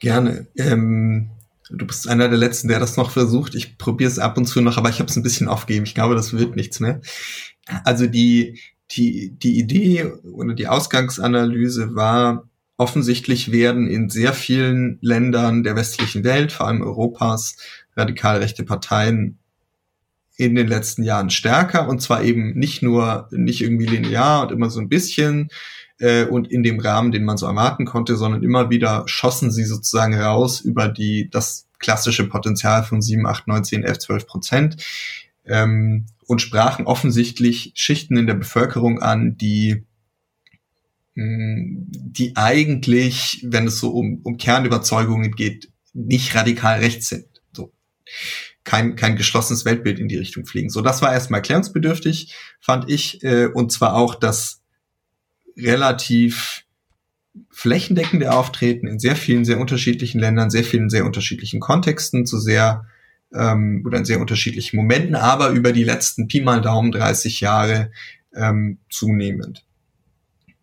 Gerne. 0.00 0.46
Ähm, 0.56 1.30
du 1.70 1.86
bist 1.86 2.08
einer 2.08 2.28
der 2.28 2.38
Letzten, 2.38 2.68
der 2.68 2.78
das 2.78 2.96
noch 2.96 3.10
versucht. 3.10 3.54
Ich 3.54 3.78
probiere 3.78 4.10
es 4.10 4.18
ab 4.18 4.36
und 4.36 4.46
zu 4.46 4.60
noch, 4.60 4.76
aber 4.76 4.90
ich 4.90 4.98
habe 4.98 5.08
es 5.08 5.16
ein 5.16 5.22
bisschen 5.22 5.48
aufgegeben. 5.48 5.86
Ich 5.86 5.94
glaube, 5.94 6.14
das 6.14 6.36
wird 6.36 6.56
nichts 6.56 6.80
mehr. 6.80 7.00
Also 7.84 8.06
die, 8.06 8.60
die, 8.92 9.30
die 9.30 9.58
Idee 9.58 10.04
oder 10.04 10.54
die 10.54 10.68
Ausgangsanalyse 10.68 11.94
war, 11.94 12.48
offensichtlich 12.76 13.52
werden 13.52 13.86
in 13.86 14.10
sehr 14.10 14.32
vielen 14.32 14.98
Ländern 15.00 15.62
der 15.62 15.76
westlichen 15.76 16.24
Welt, 16.24 16.52
vor 16.52 16.66
allem 16.66 16.82
Europas, 16.82 17.56
radikal 17.96 18.38
rechte 18.38 18.64
Parteien 18.64 19.38
in 20.36 20.56
den 20.56 20.66
letzten 20.66 21.04
Jahren 21.04 21.30
stärker 21.30 21.88
und 21.88 22.02
zwar 22.02 22.24
eben 22.24 22.58
nicht 22.58 22.82
nur, 22.82 23.28
nicht 23.30 23.60
irgendwie 23.60 23.86
linear 23.86 24.42
und 24.42 24.52
immer 24.52 24.68
so 24.68 24.80
ein 24.80 24.88
bisschen 24.88 25.48
äh, 26.00 26.24
und 26.24 26.50
in 26.50 26.64
dem 26.64 26.80
Rahmen, 26.80 27.12
den 27.12 27.24
man 27.24 27.36
so 27.36 27.46
erwarten 27.46 27.84
konnte, 27.84 28.16
sondern 28.16 28.42
immer 28.42 28.70
wieder 28.70 29.04
schossen 29.06 29.52
sie 29.52 29.64
sozusagen 29.64 30.14
raus 30.14 30.60
über 30.60 30.88
die, 30.88 31.30
das 31.30 31.68
klassische 31.78 32.28
Potenzial 32.28 32.82
von 32.82 33.00
7, 33.00 33.26
8, 33.26 33.46
9, 33.46 33.64
10, 33.64 33.84
11, 33.84 33.98
12 33.98 34.26
Prozent. 34.26 34.76
Ähm, 35.46 36.06
und 36.26 36.40
sprachen 36.40 36.86
offensichtlich 36.86 37.72
Schichten 37.74 38.16
in 38.16 38.26
der 38.26 38.34
Bevölkerung 38.34 39.00
an, 39.00 39.36
die 39.36 39.84
hm, 41.14 41.86
die 41.90 42.36
eigentlich, 42.36 43.44
wenn 43.44 43.66
es 43.66 43.78
so 43.78 43.90
um, 43.90 44.20
um 44.24 44.36
Kernüberzeugungen 44.36 45.32
geht, 45.32 45.70
nicht 45.92 46.34
radikal 46.34 46.80
rechts 46.80 47.08
sind. 47.08 47.26
So. 47.52 47.72
Kein, 48.64 48.96
kein 48.96 49.16
geschlossenes 49.16 49.64
Weltbild 49.64 50.00
in 50.00 50.08
die 50.08 50.16
Richtung 50.16 50.44
fliegen. 50.44 50.70
So, 50.70 50.80
das 50.80 51.02
war 51.02 51.12
erstmal 51.12 51.38
erklärungsbedürftig, 51.38 52.34
fand 52.60 52.90
ich, 52.90 53.22
äh, 53.22 53.46
und 53.46 53.70
zwar 53.70 53.94
auch 53.94 54.16
das 54.16 54.62
relativ 55.56 56.64
flächendeckende 57.50 58.32
Auftreten 58.32 58.88
in 58.88 58.98
sehr 58.98 59.16
vielen, 59.16 59.44
sehr 59.44 59.60
unterschiedlichen 59.60 60.20
Ländern, 60.20 60.50
sehr 60.50 60.64
vielen, 60.64 60.90
sehr 60.90 61.04
unterschiedlichen 61.04 61.60
Kontexten, 61.60 62.26
zu 62.26 62.38
sehr 62.38 62.86
ähm, 63.34 63.82
oder 63.84 63.98
in 63.98 64.04
sehr 64.04 64.20
unterschiedlichen 64.20 64.76
Momenten, 64.76 65.14
aber 65.14 65.50
über 65.50 65.72
die 65.72 65.84
letzten 65.84 66.28
Pi 66.28 66.40
mal 66.40 66.60
Daumen 66.60 66.92
30 66.92 67.40
Jahre 67.40 67.90
ähm, 68.34 68.78
zunehmend. 68.90 69.64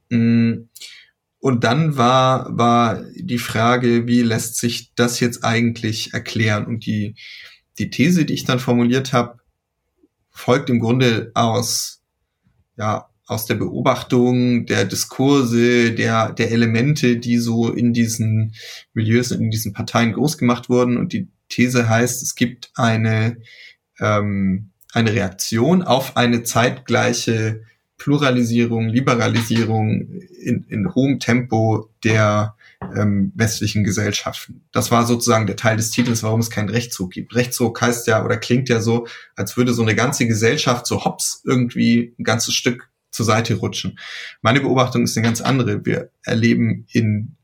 Mm. 0.09 0.67
Und 1.43 1.63
dann 1.63 1.97
war, 1.97 2.55
war 2.55 3.03
die 3.15 3.39
Frage, 3.39 4.05
wie 4.05 4.21
lässt 4.21 4.57
sich 4.57 4.93
das 4.93 5.19
jetzt 5.19 5.43
eigentlich 5.43 6.13
erklären? 6.13 6.67
Und 6.67 6.85
die, 6.85 7.15
die 7.79 7.89
These, 7.89 8.25
die 8.25 8.35
ich 8.35 8.43
dann 8.43 8.59
formuliert 8.59 9.11
habe, 9.11 9.39
folgt 10.29 10.69
im 10.69 10.79
Grunde 10.79 11.31
aus, 11.33 12.03
ja, 12.77 13.09
aus 13.25 13.47
der 13.47 13.55
Beobachtung 13.55 14.67
der 14.67 14.85
Diskurse, 14.85 15.93
der, 15.93 16.31
der 16.31 16.51
Elemente, 16.51 17.17
die 17.17 17.37
so 17.37 17.71
in 17.71 17.91
diesen 17.91 18.53
Milieus, 18.93 19.31
in 19.31 19.49
diesen 19.49 19.73
Parteien 19.73 20.13
groß 20.13 20.37
gemacht 20.37 20.69
wurden. 20.69 20.97
Und 20.97 21.11
die 21.11 21.27
These 21.51 21.87
heißt, 21.87 22.23
es 22.23 22.35
gibt 22.35 22.71
eine, 22.75 23.37
ähm, 23.99 24.71
eine 24.93 25.13
Reaktion 25.13 25.83
auf 25.83 26.17
eine 26.17 26.43
zeitgleiche 26.43 27.61
Pluralisierung, 27.97 28.87
Liberalisierung 28.89 30.01
in, 30.41 30.63
in 30.63 30.95
hohem 30.95 31.19
Tempo 31.19 31.91
der 32.03 32.55
ähm, 32.95 33.31
westlichen 33.35 33.83
Gesellschaften. 33.83 34.63
Das 34.71 34.89
war 34.89 35.05
sozusagen 35.05 35.45
der 35.45 35.55
Teil 35.55 35.77
des 35.77 35.91
Titels, 35.91 36.23
warum 36.23 36.39
es 36.39 36.49
keinen 36.49 36.69
Rechtszug 36.69 37.11
gibt. 37.11 37.35
Rechtszug 37.35 37.79
heißt 37.79 38.07
ja 38.07 38.25
oder 38.25 38.37
klingt 38.37 38.69
ja 38.69 38.81
so, 38.81 39.05
als 39.35 39.55
würde 39.55 39.73
so 39.73 39.83
eine 39.83 39.93
ganze 39.93 40.25
Gesellschaft 40.25 40.87
so 40.87 41.05
hops 41.05 41.43
irgendwie 41.45 42.15
ein 42.17 42.23
ganzes 42.23 42.55
Stück 42.55 42.89
zur 43.11 43.25
Seite 43.25 43.53
rutschen. 43.55 43.99
Meine 44.41 44.61
Beobachtung 44.61 45.03
ist 45.03 45.15
eine 45.15 45.25
ganz 45.25 45.41
andere. 45.41 45.85
Wir 45.85 46.09
erleben 46.23 46.87
in 46.91 47.35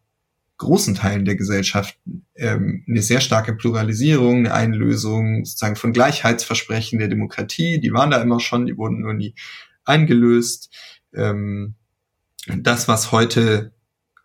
großen 0.58 0.96
Teilen 0.96 1.26
der 1.26 1.36
Gesellschaft 1.36 1.98
ähm, 2.36 2.84
eine 2.88 3.02
sehr 3.02 3.22
starke 3.22 3.54
Pluralisierung, 3.54 4.40
eine 4.40 4.54
Einlösung 4.54 5.46
sozusagen 5.46 5.76
von 5.76 5.94
Gleichheitsversprechen 5.94 7.00
der 7.00 7.08
Demokratie. 7.08 7.80
Die 7.80 7.94
waren 7.94 8.12
da 8.12 8.22
immer 8.22 8.40
schon, 8.40 8.66
die 8.66 8.78
wurden 8.78 9.02
nur 9.02 9.14
nie 9.14 9.36
eingelöst. 9.86 10.70
Ähm, 11.14 11.76
das, 12.48 12.88
was 12.88 13.12
heute 13.12 13.74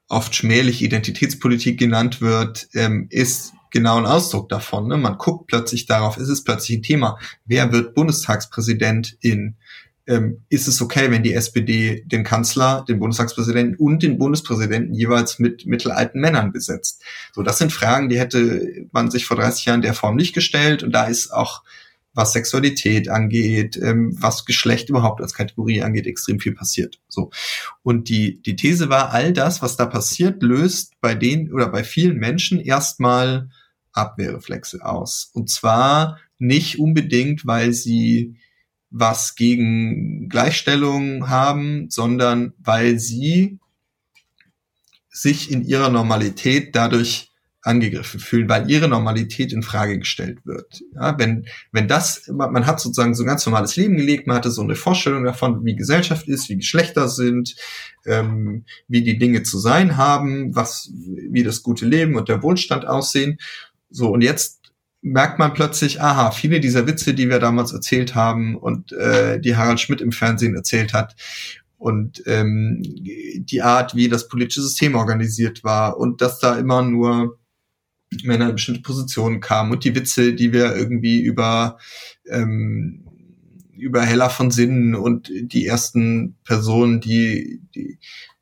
oft 0.08 0.34
schmählich 0.34 0.82
Identitätspolitik 0.82 1.78
genannt 1.78 2.20
wird, 2.20 2.68
ähm, 2.74 3.06
ist 3.10 3.52
genau 3.70 3.96
ein 3.96 4.06
Ausdruck 4.06 4.48
davon. 4.48 4.86
Ne? 4.86 4.96
Man 4.96 5.18
guckt 5.18 5.48
plötzlich 5.48 5.86
darauf, 5.86 6.18
ist 6.18 6.28
es 6.28 6.44
plötzlich 6.44 6.78
ein 6.78 6.82
Thema, 6.82 7.18
wer 7.44 7.72
wird 7.72 7.94
Bundestagspräsident 7.94 9.16
in 9.20 9.56
ähm, 10.06 10.44
ist 10.48 10.66
es 10.66 10.82
okay, 10.82 11.10
wenn 11.10 11.22
die 11.22 11.34
SPD 11.34 12.02
den 12.06 12.24
Kanzler, 12.24 12.84
den 12.88 12.98
Bundestagspräsidenten 12.98 13.76
und 13.76 14.02
den 14.02 14.18
Bundespräsidenten 14.18 14.94
jeweils 14.94 15.38
mit 15.38 15.66
mittelalten 15.66 16.20
Männern 16.20 16.52
besetzt? 16.52 17.02
So, 17.32 17.42
das 17.42 17.58
sind 17.58 17.72
Fragen, 17.72 18.08
die 18.08 18.18
hätte 18.18 18.86
man 18.90 19.10
sich 19.10 19.26
vor 19.26 19.36
30 19.36 19.64
Jahren 19.66 19.82
der 19.82 19.94
Form 19.94 20.16
nicht 20.16 20.34
gestellt. 20.34 20.82
Und 20.82 20.92
da 20.92 21.04
ist 21.04 21.32
auch, 21.32 21.62
was 22.14 22.32
Sexualität 22.32 23.08
angeht, 23.08 23.78
ähm, 23.80 24.16
was 24.18 24.44
Geschlecht 24.44 24.90
überhaupt 24.90 25.20
als 25.20 25.34
Kategorie 25.34 25.82
angeht, 25.82 26.06
extrem 26.06 26.40
viel 26.40 26.54
passiert. 26.54 27.00
So. 27.08 27.30
Und 27.82 28.08
die, 28.08 28.42
die 28.42 28.56
These 28.56 28.88
war, 28.88 29.12
all 29.12 29.32
das, 29.32 29.62
was 29.62 29.76
da 29.76 29.86
passiert, 29.86 30.42
löst 30.42 30.94
bei 31.00 31.14
den 31.14 31.52
oder 31.52 31.68
bei 31.68 31.84
vielen 31.84 32.18
Menschen 32.18 32.60
erstmal 32.60 33.50
Abwehrreflexe 33.92 34.84
aus. 34.84 35.30
Und 35.32 35.48
zwar 35.48 36.18
nicht 36.38 36.78
unbedingt, 36.78 37.46
weil 37.46 37.72
sie 37.72 38.36
was 38.92 39.34
gegen 39.34 40.28
Gleichstellung 40.28 41.28
haben, 41.28 41.90
sondern 41.90 42.52
weil 42.58 42.98
sie 42.98 43.58
sich 45.10 45.50
in 45.50 45.64
ihrer 45.64 45.88
Normalität 45.88 46.76
dadurch 46.76 47.30
angegriffen 47.62 48.18
fühlen, 48.18 48.48
weil 48.48 48.68
ihre 48.68 48.88
Normalität 48.88 49.52
in 49.52 49.62
Frage 49.62 49.98
gestellt 49.98 50.44
wird. 50.44 50.82
Ja, 50.94 51.16
wenn, 51.18 51.46
wenn 51.70 51.86
das, 51.86 52.26
man 52.28 52.66
hat 52.66 52.80
sozusagen 52.80 53.14
so 53.14 53.22
ein 53.22 53.28
ganz 53.28 53.46
normales 53.46 53.76
Leben 53.76 53.96
gelegt, 53.96 54.26
man 54.26 54.36
hatte 54.36 54.50
so 54.50 54.62
eine 54.62 54.74
Vorstellung 54.74 55.24
davon, 55.24 55.64
wie 55.64 55.76
Gesellschaft 55.76 56.26
ist, 56.26 56.48
wie 56.48 56.56
Geschlechter 56.56 57.08
sind, 57.08 57.54
ähm, 58.04 58.64
wie 58.88 59.02
die 59.02 59.16
Dinge 59.16 59.44
zu 59.44 59.58
sein 59.58 59.96
haben, 59.96 60.54
was, 60.56 60.90
wie 60.92 61.44
das 61.44 61.62
gute 61.62 61.86
Leben 61.86 62.16
und 62.16 62.28
der 62.28 62.42
Wohlstand 62.42 62.84
aussehen. 62.84 63.38
So, 63.90 64.10
und 64.10 64.22
jetzt 64.22 64.61
merkt 65.02 65.38
man 65.38 65.52
plötzlich, 65.52 66.00
aha, 66.00 66.30
viele 66.30 66.60
dieser 66.60 66.86
Witze, 66.86 67.12
die 67.12 67.28
wir 67.28 67.40
damals 67.40 67.72
erzählt 67.72 68.14
haben 68.14 68.56
und 68.56 68.92
äh, 68.92 69.40
die 69.40 69.56
Harald 69.56 69.80
Schmidt 69.80 70.00
im 70.00 70.12
Fernsehen 70.12 70.54
erzählt 70.54 70.94
hat 70.94 71.16
und 71.76 72.22
ähm, 72.26 72.80
die 72.82 73.62
Art, 73.62 73.96
wie 73.96 74.08
das 74.08 74.28
politische 74.28 74.62
System 74.62 74.94
organisiert 74.94 75.64
war 75.64 75.98
und 75.98 76.20
dass 76.20 76.38
da 76.38 76.56
immer 76.56 76.82
nur 76.82 77.38
Männer 78.22 78.50
in 78.50 78.54
bestimmte 78.54 78.82
Positionen 78.82 79.40
kamen 79.40 79.72
und 79.72 79.84
die 79.84 79.94
Witze, 79.94 80.34
die 80.34 80.52
wir 80.52 80.76
irgendwie 80.76 81.20
über 81.20 81.78
ähm, 82.30 83.04
über 83.76 84.02
Hella 84.02 84.28
von 84.28 84.50
Sinnen 84.52 84.94
und 84.94 85.28
die 85.32 85.66
ersten 85.66 86.36
Personen, 86.44 87.00
die, 87.00 87.60
die 87.74 87.98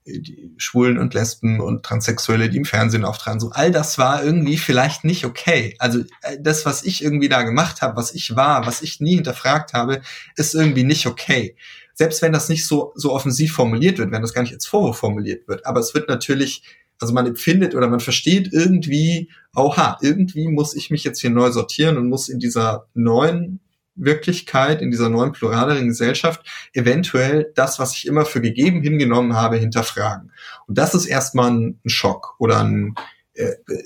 die 0.06 0.54
Schwulen 0.56 0.98
und 0.98 1.14
Lesben 1.14 1.60
und 1.60 1.82
Transsexuelle, 1.84 2.48
die 2.48 2.56
im 2.56 2.64
Fernsehen 2.64 3.04
auftragen. 3.04 3.40
So 3.40 3.50
all 3.50 3.70
das 3.70 3.98
war 3.98 4.24
irgendwie 4.24 4.56
vielleicht 4.56 5.04
nicht 5.04 5.24
okay. 5.24 5.76
Also 5.78 6.00
äh, 6.22 6.38
das, 6.40 6.66
was 6.66 6.84
ich 6.84 7.02
irgendwie 7.02 7.28
da 7.28 7.42
gemacht 7.42 7.82
habe, 7.82 7.96
was 7.96 8.14
ich 8.14 8.36
war, 8.36 8.66
was 8.66 8.82
ich 8.82 9.00
nie 9.00 9.16
hinterfragt 9.16 9.72
habe, 9.72 10.00
ist 10.36 10.54
irgendwie 10.54 10.84
nicht 10.84 11.06
okay. 11.06 11.56
Selbst 11.94 12.22
wenn 12.22 12.32
das 12.32 12.48
nicht 12.48 12.66
so 12.66 12.92
so 12.94 13.12
offensiv 13.12 13.52
formuliert 13.52 13.98
wird, 13.98 14.10
wenn 14.10 14.22
das 14.22 14.32
gar 14.32 14.42
nicht 14.42 14.54
als 14.54 14.66
Vorwurf 14.66 14.98
formuliert 14.98 15.46
wird, 15.48 15.66
aber 15.66 15.80
es 15.80 15.94
wird 15.94 16.08
natürlich 16.08 16.62
also 17.00 17.14
man 17.14 17.26
empfindet 17.26 17.74
oder 17.74 17.88
man 17.88 18.00
versteht 18.00 18.52
irgendwie, 18.52 19.30
oha, 19.54 19.96
irgendwie 20.02 20.48
muss 20.48 20.76
ich 20.76 20.90
mich 20.90 21.02
jetzt 21.02 21.20
hier 21.20 21.30
neu 21.30 21.50
sortieren 21.50 21.96
und 21.96 22.08
muss 22.08 22.28
in 22.28 22.38
dieser 22.38 22.86
neuen 22.92 23.60
Wirklichkeit, 23.94 24.82
in 24.82 24.90
dieser 24.90 25.08
neuen 25.08 25.32
pluraleren 25.32 25.88
Gesellschaft 25.88 26.44
eventuell 26.72 27.52
das, 27.54 27.78
was 27.78 27.96
ich 27.96 28.06
immer 28.06 28.24
für 28.24 28.40
gegeben 28.40 28.82
hingenommen 28.82 29.34
habe, 29.34 29.56
hinterfragen. 29.56 30.32
Und 30.66 30.78
das 30.78 30.94
ist 30.94 31.06
erstmal 31.06 31.50
ein, 31.50 31.80
Schock 31.86 32.36
oder 32.38 32.60
ein, 32.60 32.94
äh, 33.34 33.44
äh, 33.44 33.82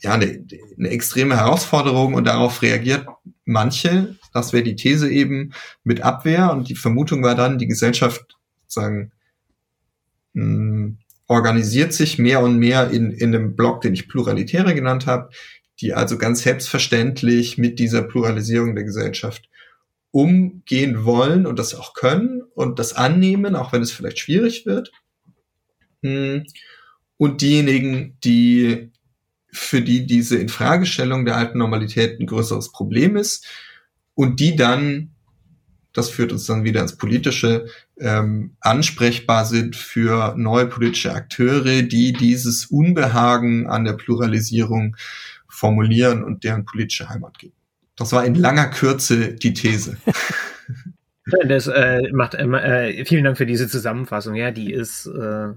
ja, 0.00 0.14
eine, 0.14 0.44
eine 0.78 0.88
extreme 0.88 1.36
Herausforderung 1.36 2.14
und 2.14 2.24
darauf 2.24 2.62
reagiert 2.62 3.06
manche, 3.44 4.16
das 4.32 4.52
wäre 4.52 4.62
die 4.62 4.76
These 4.76 5.10
eben, 5.10 5.52
mit 5.84 6.02
Abwehr 6.02 6.52
und 6.52 6.68
die 6.68 6.76
Vermutung 6.76 7.22
war 7.22 7.34
dann, 7.34 7.58
die 7.58 7.66
Gesellschaft 7.66 8.38
sagen, 8.66 9.12
hm, 10.34 10.98
organisiert 11.26 11.92
sich 11.92 12.18
mehr 12.18 12.40
und 12.40 12.58
mehr 12.58 12.90
in, 12.90 13.10
in 13.12 13.34
einem 13.34 13.54
Block, 13.54 13.82
den 13.82 13.94
ich 13.94 14.08
Pluralitäre 14.08 14.74
genannt 14.74 15.06
habe, 15.06 15.30
die 15.80 15.94
also 15.94 16.18
ganz 16.18 16.42
selbstverständlich 16.42 17.58
mit 17.58 17.78
dieser 17.78 18.02
Pluralisierung 18.02 18.74
der 18.74 18.84
Gesellschaft 18.84 19.48
umgehen 20.10 21.04
wollen 21.04 21.46
und 21.46 21.58
das 21.58 21.74
auch 21.74 21.94
können 21.94 22.42
und 22.54 22.78
das 22.78 22.94
annehmen, 22.94 23.54
auch 23.54 23.72
wenn 23.72 23.82
es 23.82 23.92
vielleicht 23.92 24.18
schwierig 24.18 24.66
wird. 24.66 24.92
hm, 26.02 26.46
und 27.16 27.42
diejenigen, 27.42 28.16
die 28.24 28.90
für 29.52 29.82
die 29.82 30.06
diese 30.06 30.38
Infragestellung 30.38 31.24
der 31.24 31.36
alten 31.36 31.58
Normalität 31.58 32.18
ein 32.18 32.26
größeres 32.26 32.72
Problem 32.72 33.16
ist 33.16 33.46
und 34.14 34.40
die 34.40 34.56
dann, 34.56 35.10
das 35.92 36.08
führt 36.08 36.32
uns 36.32 36.46
dann 36.46 36.64
wieder 36.64 36.80
ins 36.80 36.96
Politische, 36.96 37.66
ähm, 37.98 38.56
ansprechbar 38.60 39.44
sind 39.44 39.76
für 39.76 40.34
neue 40.36 40.66
politische 40.66 41.12
Akteure, 41.12 41.82
die 41.82 42.12
dieses 42.12 42.66
Unbehagen 42.66 43.66
an 43.66 43.84
der 43.84 43.94
Pluralisierung 43.94 44.96
formulieren 45.50 46.24
und 46.24 46.44
deren 46.44 46.64
politische 46.64 47.08
Heimat 47.08 47.38
geben. 47.38 47.54
Das 47.96 48.12
war 48.12 48.24
in 48.24 48.34
langer 48.34 48.68
Kürze 48.68 49.34
die 49.34 49.52
These. 49.54 49.96
Das 51.46 51.68
äh, 51.68 52.10
macht 52.12 52.34
äh, 52.34 53.04
vielen 53.04 53.22
Dank 53.22 53.36
für 53.36 53.46
diese 53.46 53.68
Zusammenfassung. 53.68 54.34
Ja, 54.34 54.50
die 54.50 54.72
ist 54.72 55.06
äh, 55.06 55.48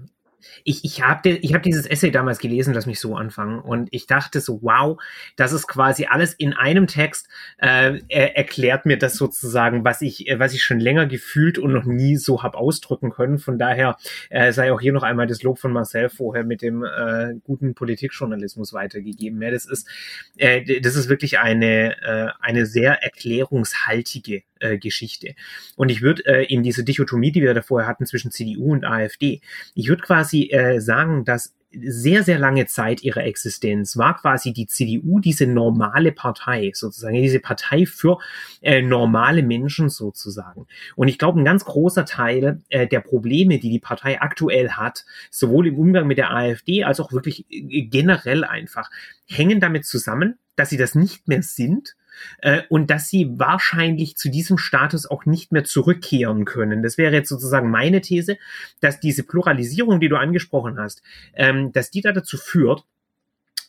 ich, 0.64 0.84
ich 0.84 1.02
habe 1.02 1.28
ich 1.30 1.54
hab 1.54 1.62
dieses 1.62 1.86
Essay 1.86 2.10
damals 2.10 2.38
gelesen, 2.38 2.74
lass 2.74 2.86
mich 2.86 3.00
so 3.00 3.16
anfangen. 3.16 3.60
Und 3.60 3.88
ich 3.92 4.06
dachte 4.06 4.40
so, 4.40 4.60
wow, 4.62 5.00
das 5.36 5.52
ist 5.52 5.66
quasi 5.66 6.06
alles 6.06 6.34
in 6.34 6.52
einem 6.52 6.86
Text, 6.86 7.28
äh, 7.58 8.00
er 8.08 8.36
erklärt 8.36 8.86
mir 8.86 8.98
das 8.98 9.16
sozusagen, 9.16 9.84
was 9.84 10.02
ich, 10.02 10.28
äh, 10.28 10.38
was 10.38 10.54
ich 10.54 10.62
schon 10.62 10.80
länger 10.80 11.06
gefühlt 11.06 11.58
und 11.58 11.72
noch 11.72 11.84
nie 11.84 12.16
so 12.16 12.42
hab 12.42 12.54
ausdrücken 12.54 13.10
können. 13.10 13.38
Von 13.38 13.58
daher 13.58 13.96
äh, 14.30 14.52
sei 14.52 14.72
auch 14.72 14.80
hier 14.80 14.92
noch 14.92 15.02
einmal 15.02 15.26
das 15.26 15.42
Lob 15.42 15.58
von 15.58 15.72
Marcel 15.72 16.08
vorher 16.08 16.44
mit 16.44 16.62
dem 16.62 16.84
äh, 16.84 17.34
guten 17.44 17.74
Politikjournalismus 17.74 18.72
weitergegeben. 18.72 19.40
Ja, 19.42 19.50
das 19.50 19.66
ist, 19.66 19.88
äh, 20.36 20.80
das 20.80 20.96
ist 20.96 21.08
wirklich 21.08 21.38
eine, 21.38 21.96
äh, 22.02 22.28
eine 22.40 22.66
sehr 22.66 23.02
erklärungshaltige 23.02 24.42
äh, 24.64 24.78
Geschichte. 24.78 25.34
Und 25.76 25.90
ich 25.90 26.02
würde 26.02 26.24
äh, 26.26 26.44
in 26.46 26.62
diese 26.62 26.84
Dichotomie, 26.84 27.32
die 27.32 27.42
wir 27.42 27.54
da 27.54 27.62
vorher 27.62 27.88
hatten 27.88 28.06
zwischen 28.06 28.30
CDU 28.30 28.72
und 28.72 28.84
AfD, 28.84 29.40
ich 29.74 29.88
würde 29.88 30.02
quasi 30.02 30.33
äh, 30.34 30.80
sagen, 30.80 31.24
dass 31.24 31.54
sehr, 31.82 32.22
sehr 32.22 32.38
lange 32.38 32.66
Zeit 32.66 33.02
ihrer 33.02 33.24
Existenz 33.24 33.96
war 33.96 34.16
quasi 34.16 34.52
die 34.52 34.66
CDU 34.66 35.20
diese 35.20 35.46
normale 35.46 36.12
Partei, 36.12 36.70
sozusagen, 36.74 37.14
diese 37.14 37.40
Partei 37.40 37.86
für 37.86 38.18
äh, 38.62 38.82
normale 38.82 39.42
Menschen 39.42 39.88
sozusagen. 39.88 40.66
Und 40.96 41.08
ich 41.08 41.18
glaube, 41.18 41.40
ein 41.40 41.44
ganz 41.44 41.64
großer 41.64 42.04
Teil 42.04 42.62
äh, 42.68 42.86
der 42.86 43.00
Probleme, 43.00 43.58
die 43.58 43.70
die 43.70 43.80
Partei 43.80 44.20
aktuell 44.20 44.70
hat, 44.70 45.04
sowohl 45.30 45.68
im 45.68 45.78
Umgang 45.78 46.06
mit 46.06 46.18
der 46.18 46.32
AfD 46.32 46.84
als 46.84 47.00
auch 47.00 47.12
wirklich 47.12 47.46
äh, 47.50 47.82
generell 47.82 48.44
einfach, 48.44 48.90
hängen 49.26 49.60
damit 49.60 49.86
zusammen, 49.86 50.38
dass 50.56 50.70
sie 50.70 50.76
das 50.76 50.94
nicht 50.94 51.28
mehr 51.28 51.42
sind 51.42 51.96
äh, 52.38 52.62
und 52.68 52.90
dass 52.90 53.08
sie 53.08 53.28
wahrscheinlich 53.38 54.16
zu 54.16 54.30
diesem 54.30 54.58
Status 54.58 55.06
auch 55.06 55.26
nicht 55.26 55.52
mehr 55.52 55.64
zurückkehren 55.64 56.44
können. 56.44 56.82
Das 56.82 56.98
wäre 56.98 57.14
jetzt 57.14 57.28
sozusagen 57.28 57.70
meine 57.70 58.00
These, 58.00 58.38
dass 58.80 59.00
diese 59.00 59.22
Pluralisierung, 59.22 60.00
die 60.00 60.08
du 60.08 60.16
angesprochen 60.16 60.78
hast, 60.78 61.02
ähm, 61.34 61.72
dass 61.72 61.90
die 61.90 62.00
da 62.00 62.12
dazu 62.12 62.36
führt, 62.36 62.84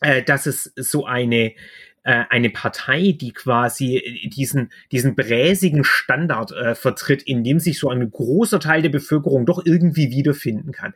äh, 0.00 0.22
dass 0.22 0.46
es 0.46 0.72
so 0.76 1.06
eine 1.06 1.54
äh, 2.02 2.24
eine 2.30 2.50
Partei, 2.50 3.16
die 3.20 3.32
quasi 3.32 4.30
diesen, 4.32 4.70
diesen 4.92 5.16
bräsigen 5.16 5.82
Standard 5.82 6.52
äh, 6.52 6.76
vertritt, 6.76 7.22
in 7.22 7.42
dem 7.42 7.58
sich 7.58 7.80
so 7.80 7.90
ein 7.90 8.08
großer 8.08 8.60
Teil 8.60 8.82
der 8.82 8.90
Bevölkerung 8.90 9.44
doch 9.44 9.66
irgendwie 9.66 10.12
wiederfinden 10.12 10.70
kann 10.70 10.94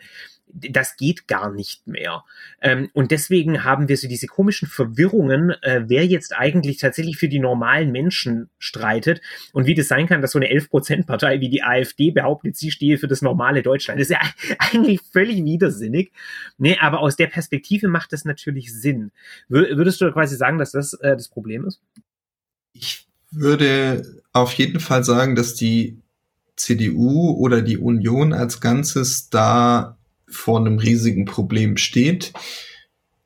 das 0.54 0.97
geht 0.97 1.28
gar 1.28 1.52
nicht 1.52 1.87
mehr. 1.87 2.25
Ähm, 2.61 2.90
und 2.92 3.11
deswegen 3.11 3.64
haben 3.64 3.88
wir 3.88 3.97
so 3.97 4.09
diese 4.09 4.26
komischen 4.26 4.69
Verwirrungen, 4.69 5.50
äh, 5.62 5.85
wer 5.87 6.07
jetzt 6.07 6.37
eigentlich 6.37 6.78
tatsächlich 6.78 7.16
für 7.16 7.28
die 7.28 7.38
normalen 7.38 7.92
Menschen 7.92 8.50
streitet 8.59 9.21
und 9.52 9.66
wie 9.66 9.75
das 9.75 9.88
sein 9.88 10.07
kann, 10.07 10.23
dass 10.23 10.33
so 10.33 10.38
eine 10.38 10.50
11%-Partei 10.50 11.40
wie 11.40 11.49
die 11.49 11.62
AfD 11.62 12.11
behauptet, 12.11 12.57
sie 12.57 12.71
stehe 12.71 12.99
für 12.99 13.09
das 13.09 13.23
normale 13.23 13.62
Deutschland. 13.62 14.00
Das 14.00 14.09
ist 14.09 14.12
ja 14.12 14.57
eigentlich 14.59 15.00
völlig 15.12 15.45
widersinnig. 15.45 16.12
Nee, 16.59 16.78
aber 16.80 17.00
aus 17.00 17.16
der 17.16 17.28
Perspektive 17.28 17.88
macht 17.88 18.12
das 18.12 18.25
natürlich 18.25 18.73
Sinn. 18.73 19.12
Würdest 19.49 20.00
du 20.00 20.11
quasi 20.12 20.37
sagen, 20.37 20.59
dass 20.59 20.73
das 20.73 20.95
äh, 20.95 21.16
das 21.16 21.28
Problem 21.28 21.64
ist? 21.66 21.80
Ich 22.73 23.07
würde 23.30 24.23
auf 24.33 24.52
jeden 24.54 24.80
Fall 24.80 25.04
sagen, 25.04 25.35
dass 25.35 25.54
die 25.54 25.99
CDU 26.57 27.30
oder 27.33 27.62
die 27.62 27.78
Union 27.78 28.33
als 28.33 28.61
Ganzes 28.61 29.30
da 29.30 29.97
vor 30.31 30.59
einem 30.59 30.79
riesigen 30.79 31.25
Problem 31.25 31.77
steht. 31.77 32.33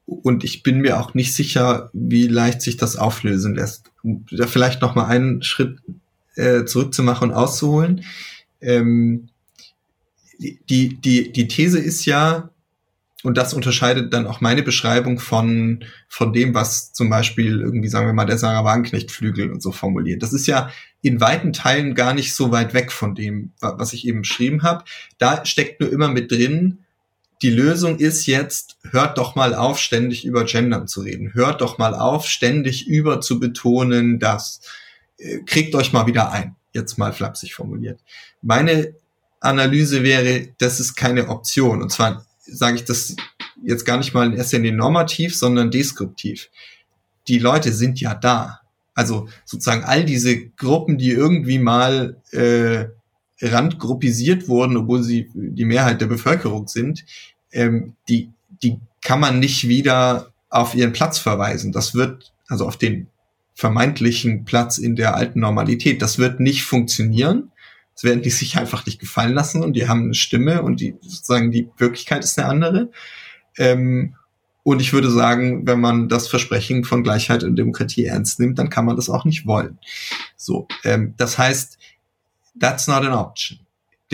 Und 0.07 0.45
ich 0.45 0.63
bin 0.63 0.81
mir 0.81 1.01
auch 1.01 1.15
nicht 1.15 1.35
sicher, 1.35 1.91
wie 1.93 2.27
leicht 2.27 2.61
sich 2.61 2.77
das 2.77 2.97
auflösen 2.97 3.55
lässt. 3.55 3.91
Um 4.03 4.27
da 4.31 4.47
vielleicht 4.47 4.83
noch 4.83 4.95
mal 4.95 5.07
einen 5.07 5.43
Schritt 5.43 5.79
äh, 6.37 6.65
zurückzumachen 6.65 7.31
und 7.31 7.35
auszuholen. 7.35 8.05
Ähm, 8.61 9.29
die, 10.39 11.01
die, 11.01 11.33
die 11.33 11.49
These 11.49 11.79
ist 11.79 12.05
ja, 12.05 12.51
und 13.23 13.39
das 13.39 13.55
unterscheidet 13.55 14.13
dann 14.13 14.27
auch 14.27 14.43
meine 14.43 14.63
Beschreibung 14.63 15.19
von, 15.19 15.85
von 16.09 16.33
dem, 16.33 16.53
was 16.53 16.93
zum 16.93 17.09
Beispiel 17.09 17.61
irgendwie, 17.61 17.89
sagen 17.89 18.07
wir 18.07 18.13
mal, 18.13 18.27
der 18.27 18.37
Sarah 18.37 18.65
Wagenknecht-Flügel 18.65 19.51
und 19.51 19.63
so 19.63 19.73
formuliert. 19.73 20.23
Das 20.23 20.35
ist 20.35 20.47
ja 20.47 20.71
in 21.01 21.21
weiten 21.21 21.53
Teilen 21.53 21.95
gar 21.95 22.13
nicht 22.13 22.35
so 22.35 22.51
weit 22.51 22.75
weg 22.75 22.93
von 22.93 23.15
dem, 23.15 23.53
was 23.61 23.93
ich 23.95 24.07
eben 24.07 24.23
beschrieben 24.23 24.63
habe. 24.63 24.85
Da 25.19 25.47
steckt 25.47 25.81
nur 25.81 25.91
immer 25.91 26.09
mit 26.09 26.31
drin, 26.31 26.84
die 27.45 27.51
Lösung 27.51 27.99
ist 27.99 28.25
jetzt, 28.25 28.79
hört 28.91 29.19
doch 29.19 29.35
mal 29.35 29.55
auf, 29.55 29.79
ständig 29.79 30.25
über 30.25 30.45
Gendern 30.45 30.89
zu 30.89 31.03
reden. 31.03 31.35
Hört 31.35 31.61
doch 31.61 31.77
mal 31.77 31.95
auf, 31.95 32.27
ständig 32.27 32.89
über 32.89 33.21
zu 33.21 33.39
betonen, 33.39 34.19
dass 34.19 34.63
äh, 35.19 35.41
kriegt 35.41 35.75
euch 35.75 35.93
mal 35.93 36.07
wieder 36.07 36.33
ein. 36.33 36.57
Jetzt 36.73 36.97
mal 36.97 37.13
flapsig 37.13 37.55
formuliert. 37.55 38.01
Meine 38.41 38.95
Analyse 39.41 40.03
wäre, 40.03 40.49
das 40.57 40.81
ist 40.81 40.95
keine 40.95 41.29
Option. 41.29 41.83
Und 41.83 41.93
zwar 41.93 42.25
sage 42.47 42.77
ich 42.77 42.85
das 42.87 43.15
jetzt 43.63 43.85
gar 43.85 43.99
nicht 43.99 44.15
mal 44.15 44.33
in 44.33 44.41
Linie 44.41 44.73
normativ, 44.73 45.37
sondern 45.37 45.71
deskriptiv. 45.71 46.49
Die 47.29 47.41
Leute 47.41 47.75
sind 47.75 48.01
ja 48.01 48.15
da. 48.15 48.61
Also 48.95 49.29
sozusagen 49.45 49.85
all 49.85 50.07
diese 50.07 50.47
Gruppen, 50.47 50.97
die 50.97 51.11
irgendwie 51.11 51.59
mal 51.59 52.23
äh, 52.31 52.87
randgruppisiert 53.43 54.49
wurden, 54.49 54.79
obwohl 54.79 55.03
sie 55.03 55.29
die 55.35 55.67
Mehrheit 55.67 56.01
der 56.01 56.07
Bevölkerung 56.07 56.69
sind, 56.69 57.05
ähm, 57.55 57.95
die, 58.09 58.31
die 58.63 58.79
kann 59.03 59.21
man 59.21 59.39
nicht 59.39 59.69
wieder 59.69 60.33
auf 60.51 60.75
ihren 60.75 60.93
Platz 60.93 61.19
verweisen. 61.19 61.73
Das 61.73 61.95
wird, 61.95 62.33
also 62.49 62.67
auf 62.67 62.77
den 62.77 63.09
vermeintlichen 63.55 64.45
Platz 64.45 64.79
in 64.79 64.97
der 64.97 65.15
alten 65.15 65.41
Normalität, 65.41 66.03
das 66.03 66.19
wird 66.19 66.41
nicht 66.41 66.65
funktionieren. 66.65 67.51
Das 67.95 68.05
werden 68.05 68.23
die 68.23 68.31
sich 68.31 68.59
einfach 68.59 68.85
nicht 68.87 68.99
gefallen 68.99 69.35
lassen 69.35 69.63
und 69.63 69.75
die 69.75 69.89
haben 69.89 70.05
eine 70.05 70.15
Stimme 70.15 70.63
und 70.63 70.81
die 70.81 70.97
sozusagen 71.01 71.53
die 71.53 71.69
Wirklichkeit 71.79 72.25
ist 72.25 72.39
eine 72.39 72.49
andere. 72.49 72.91
Ähm, 73.57 74.17
und 74.65 74.81
ich 74.81 74.93
würde 74.93 75.11
sagen, 75.11 75.67
wenn 75.67 75.79
man 75.79 76.09
das 76.09 76.27
Versprechen 76.27 76.85
von 76.85 77.05
Gleichheit 77.05 77.45
und 77.45 77.55
Demokratie 77.55 78.07
ernst 78.07 78.41
nimmt, 78.41 78.59
dann 78.59 78.71
kann 78.71 78.87
man 78.87 78.97
das 78.97 79.11
auch 79.11 79.25
nicht 79.25 79.47
wollen. 79.47 79.79
So, 80.37 80.67
ähm, 80.83 81.15
das 81.19 81.39
heißt, 81.39 81.79
that's 82.59 82.89
not 82.89 83.05
an 83.05 83.13
option 83.13 83.64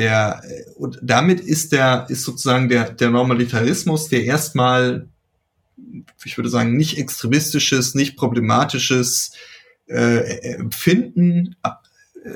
der, 0.01 0.43
und 0.77 0.99
damit 1.03 1.41
ist 1.41 1.73
der, 1.73 2.07
ist 2.09 2.25
sozusagen 2.25 2.71
der, 2.71 2.91
der 2.91 3.11
Normalitarismus, 3.11 4.09
der 4.09 4.25
erstmal, 4.25 5.09
ich 6.25 6.39
würde 6.39 6.49
sagen, 6.49 6.77
nicht 6.77 6.97
extremistisches, 6.97 7.95
nicht 7.95 8.17
problematisches 8.17 9.33
äh, 9.89 10.55
Empfinden 10.55 11.55
äh, 11.63 12.31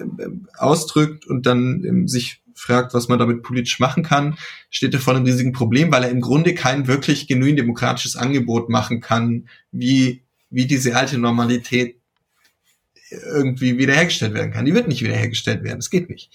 ausdrückt 0.58 1.26
und 1.26 1.46
dann 1.46 1.82
ähm, 1.84 2.06
sich 2.06 2.42
fragt, 2.54 2.92
was 2.92 3.08
man 3.08 3.18
damit 3.18 3.42
politisch 3.42 3.80
machen 3.80 4.02
kann, 4.02 4.36
steht 4.68 4.92
er 4.92 5.00
vor 5.00 5.14
einem 5.14 5.24
riesigen 5.24 5.52
Problem, 5.52 5.90
weil 5.90 6.04
er 6.04 6.10
im 6.10 6.20
Grunde 6.20 6.54
kein 6.54 6.86
wirklich 6.86 7.26
genuin 7.26 7.56
demokratisches 7.56 8.16
Angebot 8.16 8.68
machen 8.68 9.00
kann, 9.00 9.48
wie, 9.72 10.22
wie 10.50 10.66
diese 10.66 10.94
alte 10.96 11.16
Normalität 11.16 11.96
irgendwie 13.10 13.78
wiederhergestellt 13.78 14.34
werden 14.34 14.52
kann. 14.52 14.64
Die 14.64 14.74
wird 14.74 14.88
nicht 14.88 15.02
wiederhergestellt 15.02 15.64
werden. 15.64 15.78
Es 15.78 15.90
geht 15.90 16.10
nicht. 16.10 16.30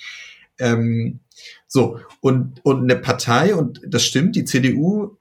Ähm, 0.59 1.19
so, 1.67 1.99
und, 2.21 2.63
und 2.63 2.83
eine 2.83 2.95
Partei, 2.95 3.55
und 3.55 3.81
das 3.87 4.03
stimmt, 4.03 4.35
die 4.35 4.45
CDU 4.45 5.17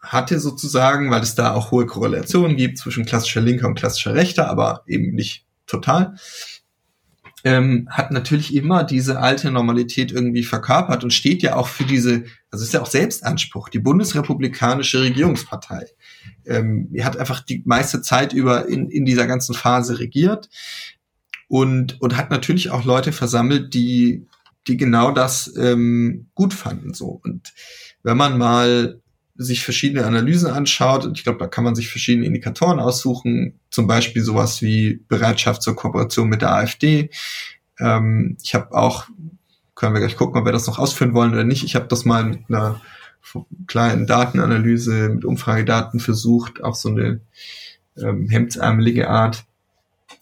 hatte 0.00 0.38
sozusagen, 0.38 1.10
weil 1.10 1.22
es 1.22 1.34
da 1.34 1.54
auch 1.54 1.70
hohe 1.70 1.86
Korrelationen 1.86 2.56
gibt 2.56 2.78
zwischen 2.78 3.04
klassischer 3.04 3.40
Linker 3.40 3.66
und 3.66 3.78
klassischer 3.78 4.14
Rechter, 4.14 4.48
aber 4.48 4.82
eben 4.86 5.14
nicht 5.14 5.46
total, 5.66 6.14
ähm, 7.44 7.88
hat 7.90 8.10
natürlich 8.10 8.54
immer 8.54 8.82
diese 8.82 9.20
alte 9.20 9.50
Normalität 9.50 10.10
irgendwie 10.10 10.42
verkörpert 10.42 11.04
und 11.04 11.12
steht 11.12 11.42
ja 11.42 11.54
auch 11.54 11.68
für 11.68 11.84
diese, 11.84 12.24
also 12.50 12.64
ist 12.64 12.72
ja 12.72 12.82
auch 12.82 12.90
Selbstanspruch, 12.90 13.68
die 13.68 13.78
bundesrepublikanische 13.78 15.00
Regierungspartei. 15.02 15.86
Ähm, 16.44 16.88
die 16.90 17.04
hat 17.04 17.16
einfach 17.16 17.40
die 17.40 17.62
meiste 17.64 18.02
Zeit 18.02 18.32
über 18.32 18.66
in, 18.68 18.90
in 18.90 19.04
dieser 19.04 19.26
ganzen 19.26 19.54
Phase 19.54 19.98
regiert 20.00 20.48
und, 21.46 22.00
und 22.00 22.16
hat 22.16 22.30
natürlich 22.30 22.70
auch 22.70 22.84
Leute 22.84 23.12
versammelt, 23.12 23.74
die 23.74 24.26
die 24.68 24.76
genau 24.76 25.10
das 25.10 25.54
ähm, 25.56 26.28
gut 26.34 26.54
fanden. 26.54 26.94
So. 26.94 27.20
Und 27.22 27.52
wenn 28.02 28.16
man 28.16 28.38
mal 28.38 29.00
sich 29.36 29.64
verschiedene 29.64 30.06
Analysen 30.06 30.50
anschaut, 30.50 31.04
und 31.04 31.18
ich 31.18 31.24
glaube, 31.24 31.38
da 31.38 31.46
kann 31.46 31.64
man 31.64 31.74
sich 31.74 31.88
verschiedene 31.88 32.26
Indikatoren 32.26 32.80
aussuchen, 32.80 33.60
zum 33.70 33.86
Beispiel 33.86 34.22
sowas 34.22 34.62
wie 34.62 35.04
Bereitschaft 35.08 35.62
zur 35.62 35.76
Kooperation 35.76 36.28
mit 36.28 36.42
der 36.42 36.52
AfD. 36.52 37.10
Ähm, 37.78 38.36
ich 38.42 38.54
habe 38.54 38.72
auch, 38.72 39.06
können 39.74 39.94
wir 39.94 40.00
gleich 40.00 40.16
gucken, 40.16 40.40
ob 40.40 40.46
wir 40.46 40.52
das 40.52 40.66
noch 40.66 40.78
ausführen 40.78 41.14
wollen 41.14 41.32
oder 41.32 41.44
nicht, 41.44 41.64
ich 41.64 41.74
habe 41.74 41.86
das 41.86 42.04
mal 42.04 42.24
mit 42.24 42.44
einer 42.48 42.80
kleinen 43.66 44.06
Datenanalyse 44.06 45.10
mit 45.10 45.24
Umfragedaten 45.24 46.00
versucht, 46.00 46.62
auch 46.62 46.74
so 46.76 46.88
eine 46.88 47.20
ähm, 47.98 48.28
hemdsärmelige 48.28 49.10
Art. 49.10 49.44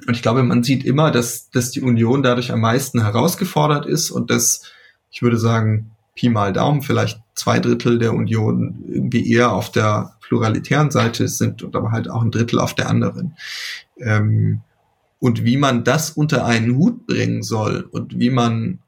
Und 0.07 0.15
ich 0.15 0.23
glaube, 0.23 0.43
man 0.43 0.63
sieht 0.63 0.85
immer, 0.85 1.11
dass, 1.11 1.51
dass 1.51 1.71
die 1.71 1.81
Union 1.81 2.23
dadurch 2.23 2.53
am 2.53 2.61
meisten 2.61 3.03
herausgefordert 3.03 3.87
ist 3.87 4.11
und 4.11 4.31
dass, 4.31 4.63
ich 5.11 5.23
würde 5.23 5.39
sagen, 5.39 5.91
Pi 6.15 6.29
mal 6.29 6.53
Daumen, 6.53 6.83
vielleicht 6.83 7.21
zwei 7.35 7.59
Drittel 7.59 7.99
der 7.99 8.15
Union 8.15 8.85
irgendwie 8.87 9.31
eher 9.31 9.53
auf 9.53 9.71
der 9.71 10.17
pluralitären 10.21 10.91
Seite 10.91 11.29
sind 11.29 11.63
und 11.63 11.75
aber 11.75 11.91
halt 11.91 12.09
auch 12.09 12.23
ein 12.23 12.31
Drittel 12.31 12.61
auf 12.61 12.75
der 12.75 12.89
anderen. 12.89 13.37
Ähm, 13.99 14.61
und 15.19 15.45
wie 15.45 15.57
man 15.57 15.85
das 15.85 16.11
unter 16.11 16.45
einen 16.45 16.77
Hut 16.77 17.07
bringen 17.07 17.43
soll 17.43 17.89
und 17.91 18.19
wie 18.19 18.31
man 18.31 18.81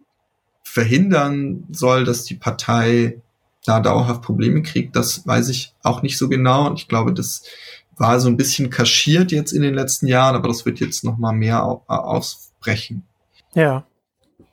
verhindern 0.63 1.65
soll, 1.71 2.05
dass 2.05 2.25
die 2.25 2.35
Partei 2.35 3.23
da 3.65 3.81
dauerhaft 3.81 4.23
Probleme 4.23 4.63
kriegt, 4.63 4.95
das 4.95 5.27
weiß 5.27 5.49
ich 5.49 5.75
auch 5.83 6.03
nicht 6.03 6.19
so 6.19 6.29
genau. 6.29 6.69
Und 6.69 6.79
ich 6.79 6.89
glaube, 6.89 7.13
das 7.13 7.43
war 7.97 8.21
so 8.21 8.29
ein 8.29 8.37
bisschen 8.37 8.71
kaschiert 8.71 9.33
jetzt 9.33 9.53
in 9.53 9.63
den 9.63 9.75
letzten 9.75 10.07
Jahren, 10.07 10.37
aber 10.37 10.49
das 10.49 10.67
wird 10.67 10.81
jetzt 10.81 11.05
noch 11.05 11.17
mal 11.17 11.33
mehr 11.33 11.65
ausbrechen. 11.65 13.05
Ja, 13.55 13.87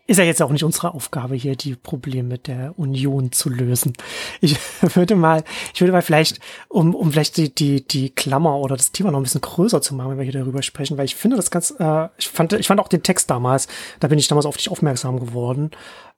ist 0.05 0.17
ja 0.17 0.25
jetzt 0.25 0.41
auch 0.41 0.51
nicht 0.51 0.65
unsere 0.65 0.93
Aufgabe 0.93 1.35
hier, 1.35 1.55
die 1.55 1.75
Probleme 1.75 2.37
der 2.37 2.77
Union 2.77 3.31
zu 3.31 3.49
lösen. 3.49 3.93
Ich 4.41 4.57
würde 4.95 5.15
mal, 5.15 5.45
ich 5.73 5.79
würde 5.79 5.93
mal 5.93 6.01
vielleicht, 6.01 6.41
um, 6.67 6.93
um 6.93 7.13
vielleicht 7.13 7.37
die, 7.37 7.55
die, 7.55 7.87
die 7.87 8.09
Klammer 8.09 8.57
oder 8.57 8.75
das 8.75 8.91
Thema 8.91 9.11
noch 9.11 9.19
ein 9.19 9.23
bisschen 9.23 9.39
größer 9.39 9.81
zu 9.81 9.95
machen, 9.95 10.11
wenn 10.11 10.17
wir 10.17 10.25
hier 10.25 10.33
darüber 10.33 10.61
sprechen, 10.61 10.97
weil 10.97 11.05
ich 11.05 11.15
finde 11.15 11.37
das 11.37 11.51
ganz, 11.51 11.73
äh, 11.79 12.09
ich 12.17 12.27
fand, 12.27 12.51
ich 12.51 12.67
fand 12.67 12.81
auch 12.81 12.89
den 12.89 13.01
Text 13.03 13.29
damals, 13.29 13.69
da 14.01 14.09
bin 14.09 14.19
ich 14.19 14.27
damals 14.27 14.45
auf 14.45 14.57
dich 14.57 14.69
aufmerksam 14.69 15.21
geworden. 15.21 15.71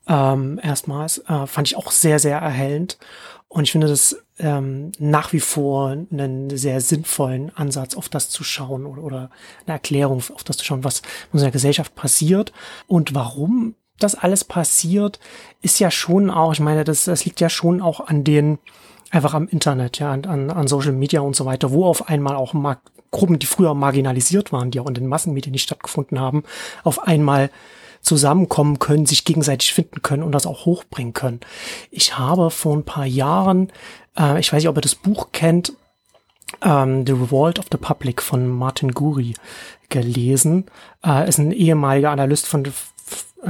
Ähm, 0.07 0.59
erstmals, 0.61 1.19
äh, 1.27 1.47
fand 1.47 1.67
ich 1.67 1.77
auch 1.77 1.91
sehr, 1.91 2.19
sehr 2.19 2.37
erhellend. 2.37 2.97
Und 3.47 3.63
ich 3.63 3.71
finde 3.71 3.87
das 3.87 4.17
ähm, 4.37 4.91
nach 4.99 5.31
wie 5.33 5.39
vor 5.39 5.89
einen 5.89 6.55
sehr 6.57 6.81
sinnvollen 6.81 7.55
Ansatz, 7.55 7.95
auf 7.95 8.09
das 8.09 8.29
zu 8.29 8.43
schauen 8.43 8.85
oder, 8.85 9.03
oder 9.03 9.29
eine 9.65 9.75
Erklärung 9.75 10.17
auf 10.33 10.43
das 10.43 10.57
zu 10.57 10.65
schauen, 10.65 10.83
was 10.83 10.99
in 10.99 11.33
unserer 11.33 11.51
Gesellschaft 11.51 11.95
passiert 11.95 12.51
und 12.87 13.15
warum 13.15 13.75
das 13.99 14.15
alles 14.15 14.43
passiert, 14.43 15.19
ist 15.61 15.79
ja 15.79 15.89
schon 15.89 16.29
auch, 16.29 16.51
ich 16.51 16.59
meine, 16.59 16.83
das, 16.83 17.05
das 17.05 17.23
liegt 17.23 17.39
ja 17.39 17.49
schon 17.49 17.81
auch 17.81 18.07
an 18.07 18.25
den, 18.25 18.59
einfach 19.09 19.33
am 19.33 19.47
Internet, 19.47 19.99
ja, 19.99 20.11
an, 20.11 20.25
an 20.25 20.67
Social 20.67 20.91
Media 20.91 21.21
und 21.21 21.35
so 21.35 21.45
weiter, 21.45 21.71
wo 21.71 21.85
auf 21.85 22.09
einmal 22.09 22.35
auch 22.35 22.53
Mar 22.53 22.81
Gruppen, 23.11 23.39
die 23.39 23.45
früher 23.45 23.73
marginalisiert 23.73 24.51
waren, 24.51 24.71
die 24.71 24.81
auch 24.81 24.87
in 24.87 24.93
den 24.93 25.07
Massenmedien 25.07 25.53
nicht 25.53 25.63
stattgefunden 25.63 26.19
haben, 26.19 26.43
auf 26.83 27.07
einmal 27.07 27.49
zusammenkommen 28.05 28.79
können, 28.79 29.05
sich 29.05 29.25
gegenseitig 29.25 29.73
finden 29.73 30.01
können 30.01 30.23
und 30.23 30.31
das 30.31 30.45
auch 30.45 30.65
hochbringen 30.65 31.13
können. 31.13 31.39
Ich 31.91 32.17
habe 32.17 32.51
vor 32.51 32.75
ein 32.75 32.85
paar 32.85 33.05
Jahren, 33.05 33.71
äh, 34.17 34.39
ich 34.39 34.53
weiß 34.53 34.61
nicht, 34.61 34.69
ob 34.69 34.77
ihr 34.77 34.81
das 34.81 34.95
Buch 34.95 35.29
kennt, 35.31 35.73
ähm, 36.61 37.05
The 37.05 37.13
Revolt 37.13 37.59
of 37.59 37.65
the 37.71 37.77
Public 37.77 38.21
von 38.21 38.47
Martin 38.47 38.91
Guri 38.91 39.33
gelesen. 39.89 40.65
Äh, 41.05 41.27
ist 41.27 41.39
ein 41.39 41.51
ehemaliger 41.51 42.11
Analyst 42.11 42.45
von 42.45 42.63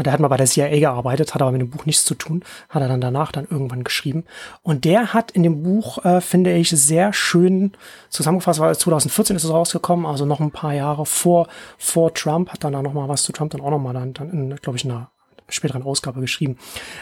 der 0.04 0.14
hat 0.14 0.20
mal 0.20 0.28
bei 0.28 0.38
der 0.38 0.46
CIA 0.46 0.80
gearbeitet, 0.80 1.34
hat 1.34 1.42
aber 1.42 1.52
mit 1.52 1.62
dem 1.62 1.70
Buch 1.70 1.86
nichts 1.86 2.06
zu 2.06 2.16
tun, 2.16 2.44
hat 2.70 2.82
er 2.82 2.88
dann 2.88 3.02
danach 3.02 3.32
dann 3.32 3.48
irgendwann 3.50 3.84
geschrieben. 3.84 4.26
Und 4.62 4.86
der 4.86 5.14
hat 5.14 5.32
in 5.32 5.44
dem 5.44 5.64
Buch, 5.64 6.04
äh, 6.06 6.22
finde 6.22 6.54
ich, 6.54 6.70
sehr 6.70 7.14
schön 7.14 7.74
zusammengefasst, 8.10 8.60
weil 8.60 8.78
2014 8.78 9.36
ist 9.36 9.44
es 9.44 9.52
rausgekommen, 9.52 10.06
also 10.06 10.26
noch 10.26 10.40
ein 10.40 10.52
paar 10.52 10.74
Jahre 10.74 11.06
vor, 11.06 11.48
vor 11.78 12.14
Trump, 12.14 12.50
hat 12.50 12.64
dann 12.64 12.74
da 12.74 12.82
noch 12.82 12.94
mal 12.94 13.10
was 13.10 13.24
zu 13.24 13.32
Trump 13.32 13.52
dann 13.52 13.62
auch 13.62 13.72
noch 13.72 13.80
mal 13.80 13.94
dann, 13.94 14.14
dann 14.14 14.56
glaube 14.58 14.78
ich, 14.78 14.86
in 14.86 14.92
einer 14.92 15.12
späteren 15.50 15.84
Ausgabe 15.84 16.22
geschrieben. 16.22 16.58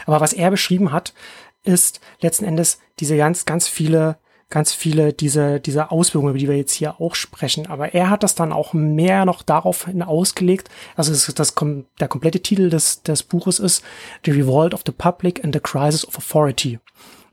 Aber 0.06 0.20
was 0.20 0.32
er 0.32 0.50
beschrieben 0.50 0.92
hat, 0.92 1.14
ist 1.62 2.00
letzten 2.20 2.44
Endes 2.44 2.78
diese 3.00 3.16
ganz, 3.16 3.46
ganz 3.46 3.68
viele 3.68 4.18
ganz 4.54 4.72
viele 4.72 5.12
diese, 5.12 5.58
diese 5.58 5.90
Auswirkungen, 5.90 6.30
über 6.30 6.38
die 6.38 6.46
wir 6.46 6.56
jetzt 6.56 6.74
hier 6.74 7.00
auch 7.00 7.16
sprechen. 7.16 7.66
Aber 7.66 7.92
er 7.92 8.08
hat 8.08 8.22
das 8.22 8.36
dann 8.36 8.52
auch 8.52 8.72
mehr 8.72 9.24
noch 9.24 9.42
darauf 9.42 9.86
hin 9.86 10.00
ausgelegt. 10.00 10.70
Also 10.94 11.10
das, 11.10 11.26
das, 11.34 11.54
der 11.98 12.06
komplette 12.06 12.38
Titel 12.38 12.70
des, 12.70 13.02
des 13.02 13.24
Buches 13.24 13.58
ist 13.58 13.82
The 14.24 14.30
Revolt 14.30 14.72
of 14.72 14.82
the 14.86 14.92
Public 14.92 15.42
and 15.42 15.52
the 15.52 15.60
Crisis 15.60 16.06
of 16.06 16.16
Authority. 16.16 16.78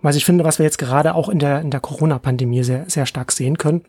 Was 0.02 0.16
ich 0.16 0.26
finde, 0.26 0.44
was 0.46 0.58
wir 0.58 0.64
jetzt 0.66 0.80
gerade 0.80 1.14
auch 1.14 1.30
in 1.30 1.38
der, 1.38 1.62
in 1.62 1.70
der 1.70 1.80
Corona-Pandemie 1.80 2.64
sehr, 2.64 2.90
sehr 2.90 3.06
stark 3.06 3.32
sehen 3.32 3.60
können 3.60 3.86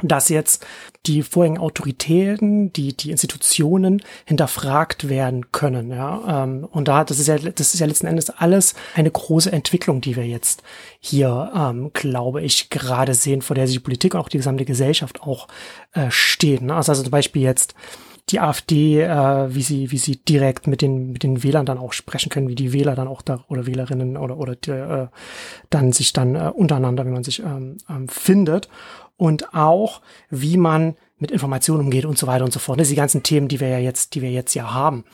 dass 0.00 0.28
jetzt 0.28 0.66
die 1.06 1.22
vorigen 1.22 1.58
Autoritäten, 1.58 2.72
die, 2.72 2.96
die 2.96 3.10
Institutionen 3.10 4.02
hinterfragt 4.24 5.08
werden 5.08 5.52
können, 5.52 5.90
ja. 5.90 6.44
Ähm, 6.44 6.64
und 6.70 6.88
da, 6.88 7.04
das 7.04 7.18
ist 7.18 7.26
ja, 7.26 7.38
das 7.38 7.74
ist 7.74 7.80
ja 7.80 7.86
letzten 7.86 8.06
Endes 8.06 8.30
alles 8.30 8.74
eine 8.94 9.10
große 9.10 9.52
Entwicklung, 9.52 10.00
die 10.00 10.16
wir 10.16 10.26
jetzt 10.26 10.62
hier, 11.00 11.52
ähm, 11.54 11.90
glaube 11.92 12.42
ich, 12.42 12.70
gerade 12.70 13.14
sehen, 13.14 13.42
vor 13.42 13.54
der 13.54 13.66
sich 13.66 13.76
die 13.76 13.82
Politik 13.82 14.14
und 14.14 14.20
auch 14.20 14.28
die 14.28 14.38
gesamte 14.38 14.64
Gesellschaft 14.64 15.22
auch 15.22 15.48
äh, 15.92 16.10
stehen. 16.10 16.66
Ne? 16.66 16.74
Also, 16.74 16.92
also 16.92 17.02
zum 17.02 17.10
Beispiel 17.10 17.42
jetzt 17.42 17.74
die 18.30 18.40
AfD, 18.40 19.02
äh, 19.02 19.54
wie 19.54 19.62
sie, 19.62 19.90
wie 19.90 19.98
sie 19.98 20.16
direkt 20.16 20.66
mit 20.66 20.80
den, 20.80 21.12
mit 21.12 21.22
den 21.22 21.42
Wählern 21.42 21.66
dann 21.66 21.78
auch 21.78 21.92
sprechen 21.92 22.30
können, 22.30 22.48
wie 22.48 22.54
die 22.54 22.72
Wähler 22.72 22.94
dann 22.94 23.08
auch 23.08 23.22
da 23.22 23.44
oder 23.48 23.66
Wählerinnen 23.66 24.16
oder, 24.16 24.38
oder 24.38 24.54
die, 24.54 24.70
äh, 24.70 25.08
dann 25.70 25.92
sich 25.92 26.12
dann 26.12 26.36
äh, 26.36 26.50
untereinander, 26.54 27.04
wie 27.04 27.10
man 27.10 27.24
sich 27.24 27.40
ähm, 27.40 27.78
ähm, 27.88 28.08
findet 28.08 28.68
und 29.16 29.54
auch, 29.54 30.00
wie 30.30 30.56
man 30.56 30.96
mit 31.18 31.30
Informationen 31.30 31.80
umgeht 31.80 32.04
und 32.04 32.18
so 32.18 32.26
weiter 32.26 32.44
und 32.44 32.52
so 32.52 32.58
fort. 32.58 32.80
Das 32.80 32.88
sind 32.88 32.96
die 32.96 33.00
ganzen 33.00 33.22
Themen, 33.22 33.48
die 33.48 33.60
wir 33.60 33.68
ja 33.68 33.78
jetzt, 33.78 34.14
die 34.14 34.22
wir 34.22 34.30
jetzt 34.30 34.54
ja 34.54 34.72
haben. 34.72 35.04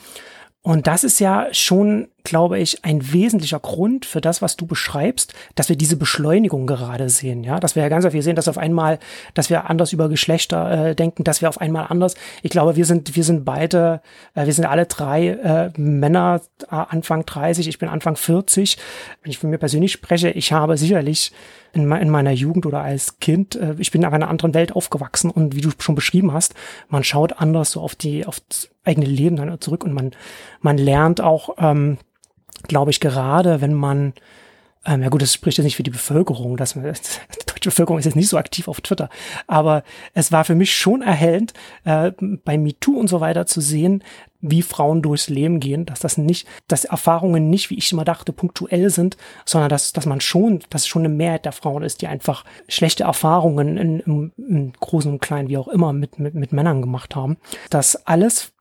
Und 0.63 0.87
das 0.87 1.05
ist 1.05 1.21
ja 1.21 1.49
schon, 1.53 2.09
glaube 2.29 2.59
ich, 2.59 2.85
ein 2.85 3.12
wesentlicher 3.12 3.59
Grund 3.59 4.05
für 4.05 4.21
das, 4.21 4.43
was 4.43 4.57
du 4.57 4.67
beschreibst, 4.67 5.35
dass 5.55 5.69
wir 5.69 5.77
diese 5.77 5.97
Beschleunigung 5.97 6.67
gerade 6.67 7.09
sehen, 7.09 7.45
ja, 7.45 7.59
dass 7.61 7.75
wir 7.75 7.83
ja 7.83 7.88
ganz 7.88 8.07
viel 8.07 8.23
sehen, 8.23 8.37
dass 8.37 8.49
auf 8.49 8.59
einmal, 8.59 8.99
dass 9.35 9.51
wir 9.51 9.69
anders 9.69 9.93
über 9.93 10.09
Geschlechter 10.09 10.91
äh, 10.91 10.95
denken, 10.95 11.25
dass 11.25 11.41
wir 11.41 11.49
auf 11.49 11.61
einmal 11.61 11.87
anders. 11.88 12.14
Ich 12.43 12.51
glaube, 12.51 12.77
wir 12.77 12.85
sind, 12.85 13.17
wir 13.17 13.25
sind 13.25 13.45
beide, 13.45 14.01
äh, 14.35 14.47
wir 14.47 14.53
sind 14.53 14.67
alle 14.67 14.87
drei 14.87 15.29
äh, 15.29 15.71
Männer 15.81 16.41
äh, 16.71 16.75
Anfang 16.75 17.25
30, 17.27 17.69
ich 17.69 17.79
bin 17.79 17.88
Anfang 17.88 18.17
40. 18.17 18.79
Wenn 19.23 19.31
ich 19.31 19.38
von 19.38 19.51
mir 19.51 19.59
persönlich 19.59 19.93
spreche, 19.93 20.31
ich 20.31 20.53
habe 20.53 20.77
sicherlich 20.77 21.33
in, 21.73 21.91
in 21.93 22.11
meiner 22.11 22.33
Jugend 22.33 22.67
oder 22.67 22.83
als 22.83 23.19
Kind, 23.21 23.57
äh, 23.57 23.75
ich 23.79 23.91
bin 23.91 24.03
in 24.03 24.09
einer 24.09 24.29
anderen 24.29 24.55
Welt 24.55 24.73
aufgewachsen 24.73 25.31
und 25.31 25.55
wie 25.55 25.61
du 25.61 25.71
schon 25.79 25.95
beschrieben 25.95 26.33
hast, 26.33 26.55
man 26.88 27.05
schaut 27.05 27.41
anders 27.41 27.73
so 27.73 27.81
auf 27.81 27.95
die, 27.95 28.27
auf 28.27 28.41
das 28.49 28.71
eigene 28.85 29.07
Leben 29.07 29.37
dann 29.37 29.61
zurück 29.61 29.85
und 29.85 29.93
man, 29.93 30.12
man 30.61 30.79
lernt 30.79 31.21
auch, 31.21 31.57
ähm, 31.59 31.99
glaube 32.66 32.90
ich, 32.90 33.01
gerade 33.01 33.61
wenn 33.61 33.75
man 33.75 34.14
ähm, 34.88 35.03
ja 35.03 35.09
gut, 35.09 35.23
das 35.23 35.35
spricht 35.35 35.59
jetzt 35.59 35.64
nicht 35.64 35.77
für 35.77 35.83
die 35.83 35.90
Bevölkerung, 35.90 36.57
dass 36.57 36.75
man, 36.75 36.85
die 36.92 37.47
deutsche 37.47 37.71
Bevölkerung 37.71 37.99
ist 37.99 38.07
jetzt 38.07 38.16
nicht 38.16 38.29
so 38.29 38.38
aktiv 38.38 38.68
auf 38.68 38.81
Twitter, 38.81 39.09
aber 39.47 39.83
es 40.14 40.33
war 40.33 40.44
für 40.44 40.55
mich 40.55 40.75
schon 40.75 41.03
erhellend, 41.03 41.53
äh, 41.85 42.12
bei 42.44 42.57
MeToo 42.57 42.99
und 42.99 43.09
so 43.09 43.21
weiter 43.21 43.47
zu 43.47 43.61
sehen, 43.61 44.03
wie 44.40 44.62
Frauen 44.62 45.03
durchs 45.03 45.29
Leben 45.29 45.59
gehen, 45.59 45.85
dass 45.85 45.99
das 45.99 46.16
nicht, 46.16 46.47
dass 46.68 46.85
Erfahrungen 46.85 47.51
nicht, 47.51 47.71
wie 47.71 47.77
ich 47.77 47.92
immer 47.92 48.05
dachte, 48.05 48.33
punktuell 48.33 48.88
sind, 48.88 49.16
sondern 49.44 49.68
dass, 49.68 49.92
dass 49.92 50.07
man 50.07 50.21
schon, 50.21 50.61
dass 50.71 50.83
es 50.83 50.88
schon 50.88 51.03
eine 51.03 51.12
Mehrheit 51.12 51.44
der 51.44 51.53
Frauen 51.53 51.83
ist, 51.83 52.03
die 52.03 52.07
einfach 52.07 52.44
schlechte 52.68 53.03
Erfahrungen 53.03 53.77
in, 53.77 54.01
in, 54.01 54.33
in 54.37 54.73
großen 54.79 55.11
und 55.11 55.21
kleinen, 55.21 55.49
wie 55.49 55.59
auch 55.59 55.68
immer, 55.68 55.92
mit, 55.92 56.21
mit, 56.21 56.35
mit 56.35 56.53
Männern 56.53 56.83
gemacht 56.83 57.16
haben. 57.16 57.37
Das 57.68 58.07
alles 58.07 58.53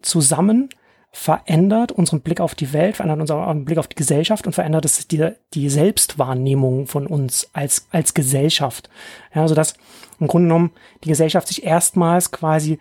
zusammen 0.00 0.68
verändert 1.16 1.92
unseren 1.92 2.20
Blick 2.20 2.40
auf 2.40 2.54
die 2.54 2.74
Welt, 2.74 2.96
verändert 2.96 3.20
unseren 3.20 3.64
Blick 3.64 3.78
auf 3.78 3.88
die 3.88 3.96
Gesellschaft 3.96 4.46
und 4.46 4.52
verändert 4.52 4.84
es 4.84 5.08
die, 5.08 5.30
die 5.54 5.70
Selbstwahrnehmung 5.70 6.86
von 6.86 7.06
uns 7.06 7.48
als, 7.54 7.88
als 7.90 8.12
Gesellschaft. 8.12 8.90
Ja, 9.34 9.40
also 9.40 9.54
dass 9.54 9.74
im 10.20 10.26
Grunde 10.26 10.48
genommen 10.48 10.72
die 11.04 11.08
Gesellschaft 11.08 11.48
sich 11.48 11.64
erstmals 11.64 12.32
quasi 12.32 12.78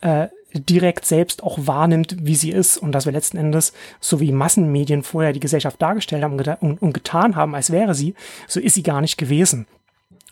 äh, 0.00 0.28
direkt 0.54 1.04
selbst 1.04 1.42
auch 1.42 1.58
wahrnimmt, 1.60 2.16
wie 2.20 2.34
sie 2.34 2.50
ist 2.50 2.78
und 2.78 2.92
dass 2.92 3.04
wir 3.04 3.12
letzten 3.12 3.36
Endes, 3.36 3.74
so 4.00 4.18
wie 4.18 4.32
Massenmedien 4.32 5.02
vorher 5.02 5.34
die 5.34 5.40
Gesellschaft 5.40 5.80
dargestellt 5.80 6.24
haben 6.24 6.40
und, 6.60 6.82
und 6.82 6.94
getan 6.94 7.36
haben, 7.36 7.54
als 7.54 7.70
wäre 7.70 7.94
sie, 7.94 8.14
so 8.48 8.60
ist 8.60 8.74
sie 8.74 8.82
gar 8.82 9.02
nicht 9.02 9.18
gewesen. 9.18 9.66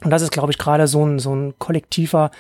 Und 0.03 0.11
das 0.11 0.23
ist, 0.23 0.33
glaube 0.33 0.53
ich, 0.53 0.59
gerade 0.59 0.89
so 0.89 1.05
ein, 1.05 1.19
so 1.19 1.37
ein 1.37 1.55
kollektiver 1.59 2.31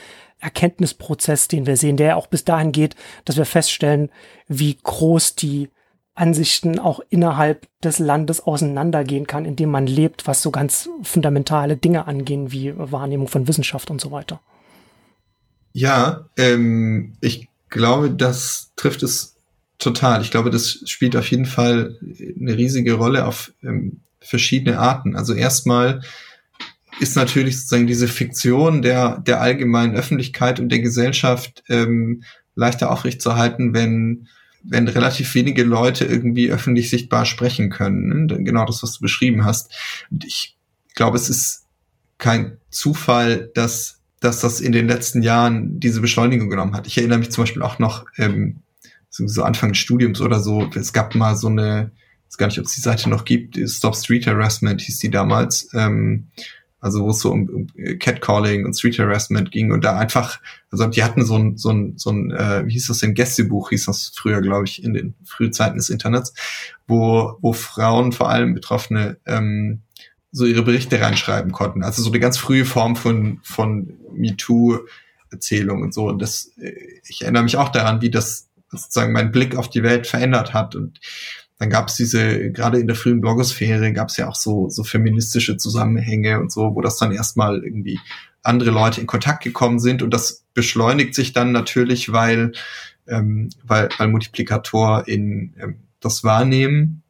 Erkenntnisprozess, 0.42 1.48
den 1.48 1.66
wir 1.66 1.76
sehen, 1.76 1.96
der 1.96 2.16
auch 2.16 2.26
bis 2.26 2.44
dahin 2.44 2.72
geht, 2.72 2.96
dass 3.24 3.36
wir 3.36 3.46
feststellen, 3.46 4.10
wie 4.48 4.76
groß 4.82 5.36
die 5.36 5.70
Ansichten 6.14 6.78
auch 6.78 7.00
innerhalb 7.08 7.66
des 7.82 7.98
Landes 7.98 8.40
auseinandergehen 8.40 9.26
kann, 9.26 9.46
in 9.46 9.56
dem 9.56 9.70
man 9.70 9.86
lebt, 9.86 10.26
was 10.26 10.42
so 10.42 10.50
ganz 10.50 10.90
fundamentale 11.02 11.76
Dinge 11.76 12.06
angehen, 12.06 12.52
wie 12.52 12.74
Wahrnehmung 12.76 13.28
von 13.28 13.48
Wissenschaft 13.48 13.90
und 13.90 14.00
so 14.00 14.10
weiter. 14.10 14.40
Ja, 15.72 16.26
ähm, 16.36 17.14
ich 17.22 17.48
glaube, 17.70 18.10
das 18.10 18.72
trifft 18.76 19.02
es 19.02 19.36
total. 19.78 20.20
Ich 20.20 20.30
glaube, 20.30 20.50
das 20.50 20.80
spielt 20.84 21.16
auf 21.16 21.30
jeden 21.30 21.46
Fall 21.46 21.98
eine 22.38 22.56
riesige 22.56 22.94
Rolle 22.94 23.26
auf 23.26 23.52
ähm, 23.62 24.00
verschiedene 24.20 24.78
Arten. 24.78 25.16
Also 25.16 25.32
erstmal 25.32 26.02
ist 27.00 27.16
natürlich 27.16 27.58
sozusagen 27.58 27.86
diese 27.86 28.08
Fiktion 28.08 28.82
der, 28.82 29.18
der 29.18 29.40
allgemeinen 29.40 29.94
Öffentlichkeit 29.94 30.60
und 30.60 30.68
der 30.68 30.80
Gesellschaft 30.80 31.62
ähm, 31.68 32.22
leichter 32.54 32.90
aufrechtzuerhalten, 32.90 33.74
wenn, 33.74 34.28
wenn 34.62 34.88
relativ 34.88 35.34
wenige 35.34 35.64
Leute 35.64 36.04
irgendwie 36.04 36.50
öffentlich 36.50 36.90
sichtbar 36.90 37.24
sprechen 37.24 37.70
können. 37.70 38.26
Ne? 38.26 38.42
Genau 38.44 38.64
das, 38.66 38.82
was 38.82 38.94
du 38.94 39.00
beschrieben 39.00 39.44
hast. 39.44 39.74
Und 40.10 40.24
ich 40.24 40.56
glaube, 40.94 41.16
es 41.16 41.30
ist 41.30 41.66
kein 42.18 42.58
Zufall, 42.70 43.50
dass, 43.54 44.00
dass 44.20 44.40
das 44.40 44.60
in 44.60 44.72
den 44.72 44.86
letzten 44.86 45.22
Jahren 45.22 45.80
diese 45.80 46.00
Beschleunigung 46.00 46.50
genommen 46.50 46.74
hat. 46.74 46.86
Ich 46.86 46.98
erinnere 46.98 47.18
mich 47.18 47.30
zum 47.30 47.42
Beispiel 47.42 47.62
auch 47.62 47.78
noch 47.78 48.04
ähm, 48.18 48.60
so, 49.08 49.26
so 49.26 49.42
Anfang 49.42 49.70
des 49.70 49.78
Studiums 49.78 50.20
oder 50.20 50.40
so. 50.40 50.70
Es 50.74 50.92
gab 50.92 51.14
mal 51.14 51.36
so 51.36 51.48
eine, 51.48 51.90
ich 52.04 52.34
weiß 52.34 52.38
gar 52.38 52.46
nicht, 52.46 52.58
ob 52.58 52.66
es 52.66 52.74
die 52.74 52.80
Seite 52.80 53.10
noch 53.10 53.24
gibt, 53.24 53.58
Stop 53.68 53.96
Street 53.96 54.26
Harassment 54.26 54.80
hieß 54.82 54.98
die 54.98 55.10
damals. 55.10 55.68
Ähm, 55.74 56.28
also 56.82 57.04
wo 57.04 57.10
es 57.10 57.20
so 57.20 57.30
um, 57.30 57.48
um 57.48 57.98
Catcalling 57.98 58.66
und 58.66 58.74
Street 58.74 58.98
Harassment 58.98 59.52
ging 59.52 59.70
und 59.70 59.84
da 59.84 59.96
einfach, 59.96 60.40
also 60.70 60.84
die 60.86 61.04
hatten 61.04 61.24
so 61.24 61.36
ein, 61.36 61.56
so 61.56 61.70
ein, 61.70 61.94
so 61.96 62.10
ein 62.10 62.32
äh, 62.32 62.66
wie 62.66 62.72
hieß 62.72 62.88
das 62.88 62.98
denn, 62.98 63.14
Gästebuch 63.14 63.70
hieß 63.70 63.86
das 63.86 64.12
früher, 64.14 64.42
glaube 64.42 64.64
ich, 64.66 64.82
in 64.82 64.92
den 64.92 65.14
Frühzeiten 65.24 65.76
des 65.76 65.90
Internets, 65.90 66.34
wo, 66.88 67.38
wo 67.40 67.52
Frauen, 67.52 68.10
vor 68.10 68.30
allem 68.30 68.52
Betroffene, 68.52 69.16
ähm, 69.26 69.82
so 70.32 70.44
ihre 70.44 70.62
Berichte 70.62 71.00
reinschreiben 71.00 71.52
konnten. 71.52 71.84
Also 71.84 72.02
so 72.02 72.10
eine 72.10 72.18
ganz 72.18 72.36
frühe 72.36 72.64
Form 72.64 72.96
von, 72.96 73.38
von 73.44 73.94
MeToo-Erzählung 74.12 75.82
und 75.82 75.94
so. 75.94 76.08
Und 76.08 76.20
das, 76.20 76.50
äh, 76.58 76.74
ich 77.06 77.22
erinnere 77.22 77.44
mich 77.44 77.58
auch 77.58 77.68
daran, 77.68 78.02
wie 78.02 78.10
das 78.10 78.48
sozusagen 78.68 79.12
mein 79.12 79.30
Blick 79.30 79.54
auf 79.54 79.70
die 79.70 79.84
Welt 79.84 80.08
verändert 80.08 80.52
hat. 80.52 80.74
Und 80.74 80.98
dann 81.62 81.70
gab 81.70 81.86
es 81.86 81.94
diese, 81.94 82.50
gerade 82.50 82.80
in 82.80 82.88
der 82.88 82.96
frühen 82.96 83.20
Blogosphäre 83.20 83.92
gab 83.92 84.08
es 84.08 84.16
ja 84.16 84.28
auch 84.28 84.34
so, 84.34 84.68
so 84.68 84.82
feministische 84.82 85.56
Zusammenhänge 85.58 86.40
und 86.40 86.50
so, 86.50 86.74
wo 86.74 86.80
das 86.80 86.96
dann 86.96 87.12
erstmal 87.12 87.62
irgendwie 87.62 88.00
andere 88.42 88.72
Leute 88.72 89.00
in 89.00 89.06
Kontakt 89.06 89.44
gekommen 89.44 89.78
sind. 89.78 90.02
Und 90.02 90.12
das 90.12 90.42
beschleunigt 90.54 91.14
sich 91.14 91.32
dann 91.34 91.52
natürlich, 91.52 92.10
weil, 92.10 92.50
ähm, 93.06 93.50
weil, 93.62 93.90
weil 93.96 94.08
Multiplikator 94.08 95.06
in 95.06 95.54
ähm, 95.56 95.76
das 96.00 96.24
Wahrnehmen, 96.24 97.04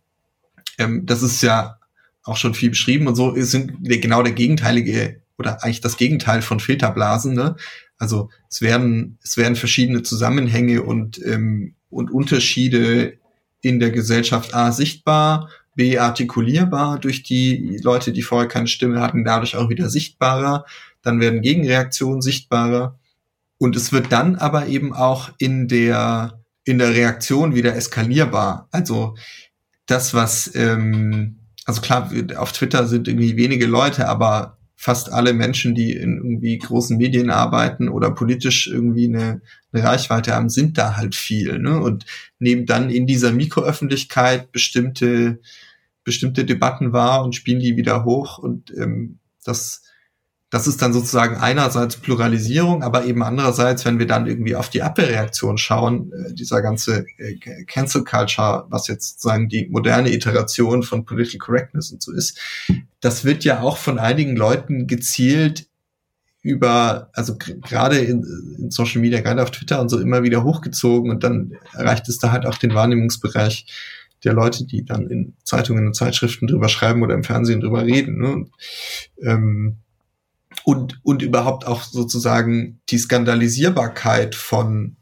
ähm, 0.77 1.07
das 1.07 1.23
ist 1.23 1.43
ja 1.43 1.79
auch 2.23 2.37
schon 2.37 2.53
viel 2.53 2.69
beschrieben 2.69 3.07
und 3.07 3.15
so 3.15 3.35
sind 3.37 3.79
genau 3.83 4.23
der 4.23 4.35
gegenteilige 4.35 5.23
oder 5.39 5.65
eigentlich 5.65 5.81
das 5.81 5.97
Gegenteil 5.97 6.43
von 6.43 6.61
Filterblasen. 6.61 7.33
Ne? 7.33 7.57
Also 7.97 8.29
es 8.51 8.61
werden 8.61 9.17
es 9.23 9.39
werden 9.39 9.57
verschiedene 9.57 10.03
Zusammenhänge 10.03 10.83
und 10.83 11.25
ähm, 11.25 11.75
und 11.89 12.11
Unterschiede 12.11 13.19
in 13.63 13.81
der 13.81 13.91
Gesellschaft 13.91 14.55
A 14.55 14.73
sichtbar, 14.73 15.49
B 15.75 15.99
artikulierbar 15.99 16.99
durch 16.99 17.23
die 17.23 17.81
Leute, 17.83 18.13
die 18.13 18.23
vorher 18.23 18.49
keine 18.49 18.67
Stimme 18.67 19.01
hatten, 19.01 19.25
dadurch 19.25 19.57
auch 19.57 19.71
wieder 19.71 19.89
sichtbarer. 19.89 20.67
Dann 21.01 21.21
werden 21.21 21.41
Gegenreaktionen 21.41 22.21
sichtbarer 22.21 22.99
und 23.59 23.75
es 23.77 23.93
wird 23.93 24.13
dann 24.13 24.37
aber 24.37 24.67
eben 24.67 24.93
auch 24.93 25.31
in 25.39 25.69
der 25.69 26.39
in 26.65 26.79
der 26.79 26.95
Reaktion 26.95 27.55
wieder 27.55 27.75
eskalierbar. 27.75 28.69
Also 28.71 29.17
das, 29.87 30.15
was 30.15 30.55
ähm, 30.55 31.39
also 31.65 31.81
klar, 31.81 32.11
auf 32.37 32.53
Twitter 32.53 32.87
sind 32.87 33.09
irgendwie 33.09 33.37
wenige 33.37 33.67
Leute, 33.67 34.09
aber 34.09 34.59
fast 34.83 35.13
alle 35.13 35.33
Menschen, 35.33 35.77
die 35.77 35.93
in 35.93 36.17
irgendwie 36.17 36.59
großen 36.59 36.97
Medien 36.97 37.31
arbeiten 37.31 37.89
oder 37.89 38.11
politisch 38.11 38.67
irgendwie 38.67 39.05
eine, 39.07 39.41
eine 39.73 39.85
Reichweite 39.85 40.35
haben, 40.35 40.49
sind 40.49 40.77
da 40.77 40.97
halt 40.97 41.15
viel, 41.15 41.61
ne? 41.61 41.79
Und 41.79 42.05
nehmen 42.41 42.67
dann 42.67 42.91
in 42.91 43.07
dieser 43.07 43.31
Mikroöffentlichkeit 43.31 44.51
bestimmte, 44.51 45.39
bestimmte 46.03 46.45
Debatten 46.45 46.93
wahr 46.93 47.23
und 47.23 47.37
spielen 47.37 47.61
die 47.61 47.77
wieder 47.77 48.05
hoch 48.05 48.39
und 48.39 48.73
ähm, 48.77 49.21
das 49.45 49.83
das 50.53 50.67
ist 50.67 50.83
dann 50.83 50.93
sozusagen 50.93 51.37
einerseits 51.39 51.97
Pluralisierung, 51.97 52.83
aber 52.83 53.07
eben 53.07 53.23
andererseits, 53.23 53.87
wenn 53.87 53.99
wir 53.99 54.07
dann 54.07 54.27
irgendwie 54.27 54.55
auf 54.55 54.69
die 54.69 54.83
Abwehrreaktion 54.83 55.57
schauen, 55.57 56.13
äh, 56.13 56.35
dieser 56.35 56.61
ganze 56.61 57.07
äh, 57.17 57.37
Cancel 57.65 58.05
Culture, 58.05 58.67
was 58.69 58.87
jetzt 58.87 59.13
sozusagen 59.13 59.49
die 59.49 59.67
moderne 59.71 60.13
Iteration 60.13 60.83
von 60.83 61.07
Political 61.07 61.39
Correctness 61.39 61.91
und 61.91 62.03
so 62.03 62.13
ist, 62.13 62.39
das 63.01 63.25
wird 63.25 63.45
ja 63.45 63.63
auch 63.63 63.79
von 63.79 63.99
einigen 63.99 64.37
Leuten 64.37 64.87
gezielt 64.87 65.69
über, 66.43 67.09
also 67.15 67.39
gerade 67.39 68.01
in, 68.01 68.23
in 68.59 68.71
Social 68.71 69.01
Media, 69.01 69.23
gerade 69.23 69.43
auf 69.43 69.53
Twitter 69.53 69.81
und 69.81 69.89
so 69.89 69.99
immer 69.99 70.23
wieder 70.23 70.45
hochgezogen 70.45 71.11
und 71.11 71.25
dann 71.25 71.55
erreicht 71.73 72.11
es 72.11 72.19
da 72.19 72.31
halt 72.31 72.45
auch 72.45 72.59
den 72.59 72.75
Wahrnehmungsbereich 72.75 73.65
der 74.23 74.35
Leute, 74.35 74.67
die 74.67 74.85
dann 74.85 75.09
in 75.09 75.33
Zeitungen 75.45 75.87
und 75.87 75.97
Zeitschriften 75.97 76.47
drüber 76.47 76.69
schreiben 76.69 77.03
oder 77.03 77.15
im 77.15 77.25
Fernsehen 77.25 77.63
drüber 77.63 77.87
reden. 77.87 78.19
Ne? 78.19 78.33
Und, 78.33 78.51
ähm, 79.23 79.79
und, 80.65 81.01
und 81.03 81.23
überhaupt 81.23 81.67
auch 81.67 81.83
sozusagen 81.83 82.81
die 82.89 82.99
Skandalisierbarkeit 82.99 84.35
von, 84.35 84.97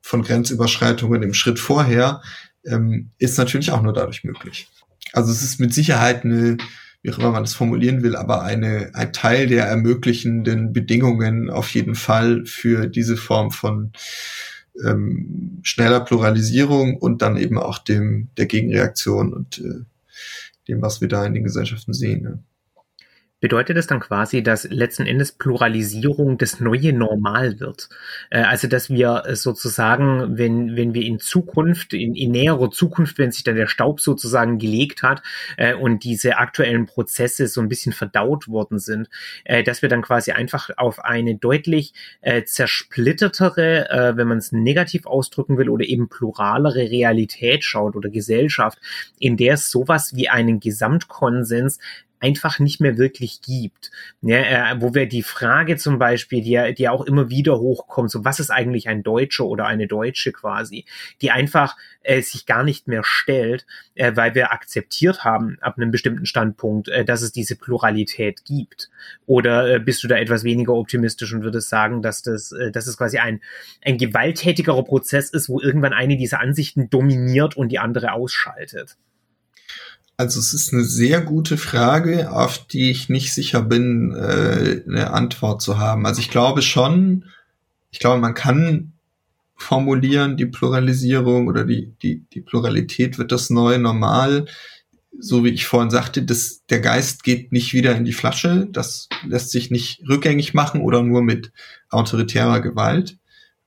von 0.00 0.22
Grenzüberschreitungen 0.22 1.22
im 1.22 1.34
Schritt 1.34 1.58
vorher 1.58 2.22
ähm, 2.64 3.10
ist 3.18 3.38
natürlich 3.38 3.70
auch 3.70 3.82
nur 3.82 3.92
dadurch 3.92 4.24
möglich. 4.24 4.68
Also 5.12 5.30
es 5.32 5.42
ist 5.42 5.60
mit 5.60 5.74
Sicherheit 5.74 6.24
eine, 6.24 6.56
wie 7.02 7.12
auch 7.12 7.18
immer 7.18 7.32
man 7.32 7.42
das 7.42 7.54
formulieren 7.54 8.02
will, 8.02 8.16
aber 8.16 8.42
eine, 8.42 8.90
ein 8.94 9.12
Teil 9.12 9.46
der 9.46 9.66
ermöglichenden 9.66 10.72
Bedingungen 10.72 11.50
auf 11.50 11.70
jeden 11.74 11.94
Fall 11.94 12.46
für 12.46 12.86
diese 12.86 13.16
Form 13.16 13.50
von 13.50 13.92
ähm, 14.84 15.60
schneller 15.62 16.00
Pluralisierung 16.00 16.96
und 16.96 17.20
dann 17.20 17.36
eben 17.36 17.58
auch 17.58 17.78
dem 17.78 18.28
der 18.36 18.46
Gegenreaktion 18.46 19.32
und 19.32 19.58
äh, 19.58 19.84
dem, 20.68 20.80
was 20.80 21.00
wir 21.00 21.08
da 21.08 21.26
in 21.26 21.34
den 21.34 21.44
Gesellschaften 21.44 21.92
sehen. 21.92 22.22
Ne? 22.22 22.38
Bedeutet 23.42 23.76
das 23.76 23.88
dann 23.88 23.98
quasi, 23.98 24.42
dass 24.42 24.70
letzten 24.70 25.04
Endes 25.04 25.32
Pluralisierung 25.32 26.38
das 26.38 26.60
neue 26.60 26.92
Normal 26.92 27.58
wird. 27.58 27.88
Äh, 28.30 28.42
also 28.42 28.68
dass 28.68 28.88
wir 28.88 29.24
sozusagen, 29.32 30.38
wenn, 30.38 30.76
wenn 30.76 30.94
wir 30.94 31.02
in 31.02 31.18
Zukunft, 31.18 31.92
in, 31.92 32.14
in 32.14 32.30
näherer 32.30 32.70
Zukunft, 32.70 33.18
wenn 33.18 33.32
sich 33.32 33.42
dann 33.42 33.56
der 33.56 33.66
Staub 33.66 34.00
sozusagen 34.00 34.58
gelegt 34.58 35.02
hat 35.02 35.22
äh, 35.56 35.74
und 35.74 36.04
diese 36.04 36.38
aktuellen 36.38 36.86
Prozesse 36.86 37.48
so 37.48 37.60
ein 37.60 37.68
bisschen 37.68 37.92
verdaut 37.92 38.46
worden 38.46 38.78
sind, 38.78 39.10
äh, 39.44 39.64
dass 39.64 39.82
wir 39.82 39.88
dann 39.88 40.02
quasi 40.02 40.30
einfach 40.30 40.70
auf 40.76 41.04
eine 41.04 41.36
deutlich 41.36 41.94
zersplittertere, 42.44 44.12
wenn 44.14 44.28
man 44.28 44.38
es 44.38 44.52
negativ 44.52 45.06
ausdrücken 45.06 45.58
will, 45.58 45.68
oder 45.68 45.84
eben 45.84 46.08
pluralere 46.08 46.90
Realität 46.90 47.64
schaut 47.64 47.96
oder 47.96 48.08
Gesellschaft, 48.08 48.78
in 49.18 49.36
der 49.36 49.54
es 49.54 49.70
sowas 49.70 50.14
wie 50.14 50.28
einen 50.28 50.60
Gesamtkonsens 50.60 51.80
einfach 52.22 52.60
nicht 52.60 52.80
mehr 52.80 52.96
wirklich 52.96 53.42
gibt. 53.42 53.90
Ja, 54.22 54.72
äh, 54.72 54.80
wo 54.80 54.94
wir 54.94 55.06
die 55.06 55.24
Frage 55.24 55.76
zum 55.76 55.98
Beispiel, 55.98 56.40
die, 56.40 56.74
die 56.74 56.88
auch 56.88 57.04
immer 57.04 57.28
wieder 57.28 57.58
hochkommt, 57.58 58.10
so 58.10 58.24
was 58.24 58.38
ist 58.38 58.50
eigentlich 58.50 58.88
ein 58.88 59.02
Deutscher 59.02 59.44
oder 59.44 59.66
eine 59.66 59.88
Deutsche 59.88 60.32
quasi, 60.32 60.84
die 61.20 61.32
einfach 61.32 61.76
äh, 62.02 62.22
sich 62.22 62.46
gar 62.46 62.62
nicht 62.62 62.86
mehr 62.86 63.02
stellt, 63.04 63.66
äh, 63.96 64.12
weil 64.14 64.34
wir 64.36 64.52
akzeptiert 64.52 65.24
haben 65.24 65.58
ab 65.60 65.76
einem 65.76 65.90
bestimmten 65.90 66.24
Standpunkt, 66.24 66.88
äh, 66.88 67.04
dass 67.04 67.22
es 67.22 67.32
diese 67.32 67.56
Pluralität 67.56 68.44
gibt. 68.44 68.88
Oder 69.26 69.74
äh, 69.74 69.80
bist 69.80 70.04
du 70.04 70.08
da 70.08 70.16
etwas 70.16 70.44
weniger 70.44 70.74
optimistisch 70.74 71.34
und 71.34 71.42
würdest 71.42 71.68
sagen, 71.68 72.02
dass 72.02 72.22
das, 72.22 72.52
äh, 72.52 72.70
dass 72.70 72.86
es 72.86 72.96
quasi 72.96 73.18
ein, 73.18 73.40
ein 73.84 73.98
gewalttätigerer 73.98 74.84
Prozess 74.84 75.30
ist, 75.30 75.48
wo 75.48 75.60
irgendwann 75.60 75.92
eine 75.92 76.16
dieser 76.16 76.40
Ansichten 76.40 76.88
dominiert 76.88 77.56
und 77.56 77.70
die 77.70 77.80
andere 77.80 78.12
ausschaltet? 78.12 78.96
Also 80.22 80.38
es 80.38 80.54
ist 80.54 80.72
eine 80.72 80.84
sehr 80.84 81.20
gute 81.20 81.56
Frage, 81.56 82.30
auf 82.30 82.64
die 82.68 82.92
ich 82.92 83.08
nicht 83.08 83.34
sicher 83.34 83.60
bin, 83.60 84.14
äh, 84.14 84.80
eine 84.86 85.12
Antwort 85.12 85.60
zu 85.60 85.78
haben. 85.80 86.06
Also 86.06 86.20
ich 86.20 86.30
glaube 86.30 86.62
schon, 86.62 87.24
ich 87.90 87.98
glaube, 87.98 88.20
man 88.20 88.34
kann 88.34 88.92
formulieren, 89.56 90.36
die 90.36 90.46
Pluralisierung 90.46 91.48
oder 91.48 91.64
die, 91.64 91.92
die, 92.04 92.22
die 92.32 92.40
Pluralität 92.40 93.18
wird 93.18 93.32
das 93.32 93.50
neue 93.50 93.80
Normal. 93.80 94.46
So 95.18 95.42
wie 95.42 95.48
ich 95.48 95.66
vorhin 95.66 95.90
sagte, 95.90 96.22
das, 96.22 96.62
der 96.70 96.78
Geist 96.78 97.24
geht 97.24 97.50
nicht 97.50 97.72
wieder 97.74 97.96
in 97.96 98.04
die 98.04 98.12
Flasche. 98.12 98.68
Das 98.70 99.08
lässt 99.26 99.50
sich 99.50 99.72
nicht 99.72 100.04
rückgängig 100.08 100.54
machen 100.54 100.82
oder 100.82 101.02
nur 101.02 101.22
mit 101.22 101.50
autoritärer 101.90 102.60
Gewalt, 102.60 103.18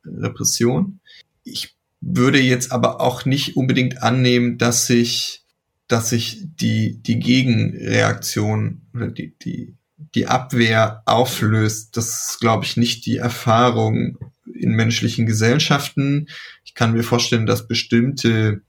Repression. 0.05 1.01
Ich 1.43 1.75
würde 1.99 2.39
jetzt 2.39 2.71
aber 2.71 3.01
auch 3.01 3.25
nicht 3.25 3.57
unbedingt 3.57 4.01
annehmen, 4.01 4.57
dass 4.57 4.87
sich 4.87 5.44
dass 5.87 6.09
sich 6.09 6.41
die, 6.43 7.01
die 7.01 7.19
Gegenreaktion 7.19 8.81
oder 8.93 9.07
die, 9.07 9.35
die, 9.43 9.75
die 10.15 10.27
Abwehr 10.27 11.03
auflöst. 11.05 11.95
Das 11.95 12.31
ist, 12.31 12.39
glaube 12.39 12.65
ich, 12.65 12.77
nicht 12.77 13.05
die 13.05 13.17
Erfahrung 13.17 14.17
in 14.51 14.71
menschlichen 14.71 15.25
Gesellschaften. 15.25 16.27
Ich 16.63 16.73
kann 16.73 16.93
mir 16.93 17.03
vorstellen, 17.03 17.45
dass 17.45 17.67
bestimmte 17.67 18.61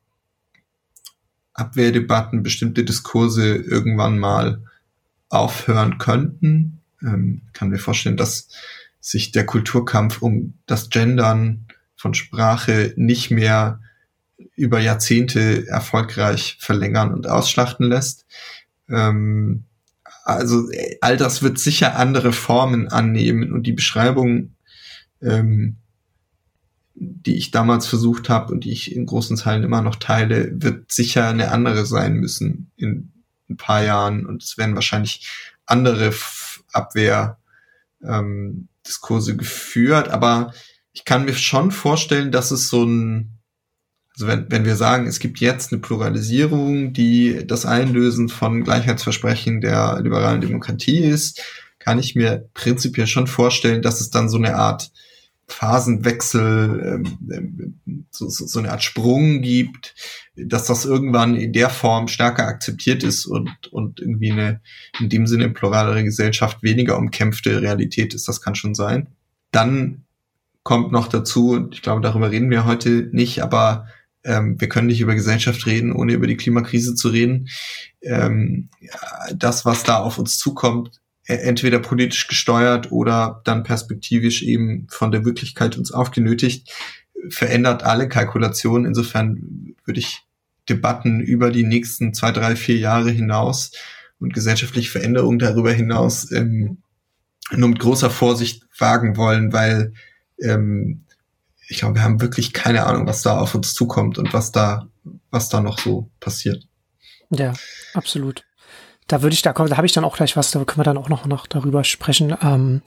Abwehrdebatten, 1.54 2.42
bestimmte 2.42 2.84
Diskurse 2.84 3.54
irgendwann 3.54 4.18
mal 4.18 4.62
aufhören 5.30 5.98
könnten. 5.98 6.80
Ähm, 7.02 7.42
kann 7.52 7.70
mir 7.70 7.78
vorstellen, 7.78 8.16
dass 8.16 8.48
sich 9.00 9.32
der 9.32 9.46
Kulturkampf 9.46 10.20
um 10.20 10.54
das 10.66 10.90
Gendern 10.90 11.66
von 11.96 12.12
Sprache 12.12 12.92
nicht 12.96 13.30
mehr 13.30 13.80
über 14.54 14.80
Jahrzehnte 14.80 15.66
erfolgreich 15.68 16.56
verlängern 16.60 17.12
und 17.12 17.28
ausschlachten 17.28 17.88
lässt. 17.88 18.26
Ähm, 18.88 19.64
also 20.24 20.68
all 21.00 21.16
das 21.16 21.42
wird 21.42 21.58
sicher 21.58 21.96
andere 21.96 22.32
Formen 22.32 22.88
annehmen 22.88 23.52
und 23.52 23.64
die 23.64 23.72
Beschreibung, 23.72 24.56
ähm, 25.22 25.76
die 26.94 27.36
ich 27.36 27.50
damals 27.50 27.86
versucht 27.86 28.28
habe 28.28 28.52
und 28.52 28.64
die 28.64 28.72
ich 28.72 28.94
in 28.94 29.06
großen 29.06 29.36
Teilen 29.36 29.62
immer 29.62 29.82
noch 29.82 29.96
teile, 29.96 30.50
wird 30.60 30.90
sicher 30.90 31.28
eine 31.28 31.52
andere 31.52 31.86
sein 31.86 32.14
müssen 32.14 32.70
in 32.76 33.12
ein 33.48 33.56
paar 33.56 33.82
Jahren 33.82 34.26
und 34.26 34.42
es 34.42 34.58
werden 34.58 34.74
wahrscheinlich 34.74 35.28
andere 35.66 36.12
Abwehr 36.72 37.38
ähm, 38.02 38.68
geführt, 39.36 40.08
aber 40.08 40.52
ich 40.92 41.04
kann 41.04 41.24
mir 41.24 41.34
schon 41.34 41.70
vorstellen, 41.70 42.32
dass 42.32 42.50
es 42.50 42.68
so 42.68 42.84
ein, 42.84 43.35
also 44.16 44.28
wenn, 44.28 44.50
wenn 44.50 44.64
wir 44.64 44.76
sagen, 44.76 45.06
es 45.06 45.18
gibt 45.18 45.40
jetzt 45.40 45.72
eine 45.72 45.80
Pluralisierung, 45.82 46.94
die 46.94 47.46
das 47.46 47.66
Einlösen 47.66 48.30
von 48.30 48.64
Gleichheitsversprechen 48.64 49.60
der 49.60 50.00
liberalen 50.00 50.40
Demokratie 50.40 51.00
ist, 51.00 51.42
kann 51.78 51.98
ich 51.98 52.14
mir 52.14 52.48
prinzipiell 52.54 53.06
schon 53.06 53.26
vorstellen, 53.26 53.82
dass 53.82 54.00
es 54.00 54.08
dann 54.08 54.30
so 54.30 54.38
eine 54.38 54.56
Art 54.56 54.90
Phasenwechsel, 55.48 57.04
ähm, 57.04 57.18
ähm, 57.30 58.06
so, 58.10 58.28
so, 58.28 58.58
eine 58.58 58.72
Art 58.72 58.82
Sprung 58.82 59.42
gibt, 59.42 59.94
dass 60.34 60.66
das 60.66 60.86
irgendwann 60.86 61.36
in 61.36 61.52
der 61.52 61.70
Form 61.70 62.08
stärker 62.08 62.48
akzeptiert 62.48 63.04
ist 63.04 63.26
und, 63.26 63.68
und 63.70 64.00
irgendwie 64.00 64.32
eine 64.32 64.60
in 64.98 65.08
dem 65.08 65.26
Sinne 65.26 65.50
pluralere 65.50 66.02
Gesellschaft 66.02 66.62
weniger 66.62 66.98
umkämpfte 66.98 67.62
Realität 67.62 68.12
ist. 68.14 68.26
Das 68.26 68.40
kann 68.40 68.56
schon 68.56 68.74
sein. 68.74 69.08
Dann 69.52 70.04
kommt 70.64 70.90
noch 70.90 71.06
dazu, 71.06 71.50
und 71.50 71.74
ich 71.74 71.82
glaube, 71.82 72.00
darüber 72.00 72.32
reden 72.32 72.50
wir 72.50 72.64
heute 72.64 73.08
nicht, 73.12 73.40
aber 73.40 73.86
ähm, 74.26 74.60
wir 74.60 74.68
können 74.68 74.88
nicht 74.88 75.00
über 75.00 75.14
Gesellschaft 75.14 75.66
reden, 75.66 75.92
ohne 75.92 76.12
über 76.12 76.26
die 76.26 76.36
Klimakrise 76.36 76.94
zu 76.94 77.08
reden. 77.08 77.48
Ähm, 78.02 78.68
das, 79.34 79.64
was 79.64 79.84
da 79.84 79.98
auf 79.98 80.18
uns 80.18 80.38
zukommt, 80.38 81.00
e, 81.26 81.34
entweder 81.34 81.78
politisch 81.78 82.26
gesteuert 82.26 82.90
oder 82.90 83.40
dann 83.44 83.62
perspektivisch 83.62 84.42
eben 84.42 84.86
von 84.90 85.12
der 85.12 85.24
Wirklichkeit 85.24 85.78
uns 85.78 85.92
aufgenötigt, 85.92 86.72
verändert 87.28 87.84
alle 87.84 88.08
Kalkulationen. 88.08 88.84
Insofern 88.84 89.74
würde 89.84 90.00
ich 90.00 90.22
Debatten 90.68 91.20
über 91.20 91.50
die 91.50 91.64
nächsten 91.64 92.12
zwei, 92.12 92.32
drei, 92.32 92.56
vier 92.56 92.76
Jahre 92.76 93.10
hinaus 93.10 93.70
und 94.18 94.34
gesellschaftliche 94.34 94.90
Veränderungen 94.90 95.38
darüber 95.38 95.72
hinaus 95.72 96.32
ähm, 96.32 96.78
nur 97.52 97.68
mit 97.68 97.78
großer 97.78 98.10
Vorsicht 98.10 98.64
wagen 98.76 99.16
wollen, 99.16 99.52
weil 99.52 99.92
ähm, 100.42 101.05
ich 101.68 101.78
glaube, 101.78 101.96
wir 101.96 102.02
haben 102.02 102.20
wirklich 102.20 102.52
keine 102.52 102.86
Ahnung, 102.86 103.06
was 103.06 103.22
da 103.22 103.38
auf 103.38 103.54
uns 103.54 103.74
zukommt 103.74 104.18
und 104.18 104.32
was 104.32 104.52
da, 104.52 104.88
was 105.30 105.48
da 105.48 105.60
noch 105.60 105.78
so 105.78 106.10
passiert. 106.20 106.64
Ja, 107.30 107.52
absolut. 107.94 108.44
Da 109.08 109.22
würde 109.22 109.34
ich, 109.34 109.42
da 109.42 109.52
kommen, 109.52 109.68
da 109.68 109.76
habe 109.76 109.86
ich 109.86 109.92
dann 109.92 110.04
auch 110.04 110.16
gleich 110.16 110.36
was, 110.36 110.50
da 110.50 110.64
können 110.64 110.80
wir 110.80 110.84
dann 110.84 110.98
auch 110.98 111.08
noch, 111.08 111.26
noch 111.26 111.46
darüber 111.46 111.84
sprechen, 111.84 112.36
ähm, 112.42 112.82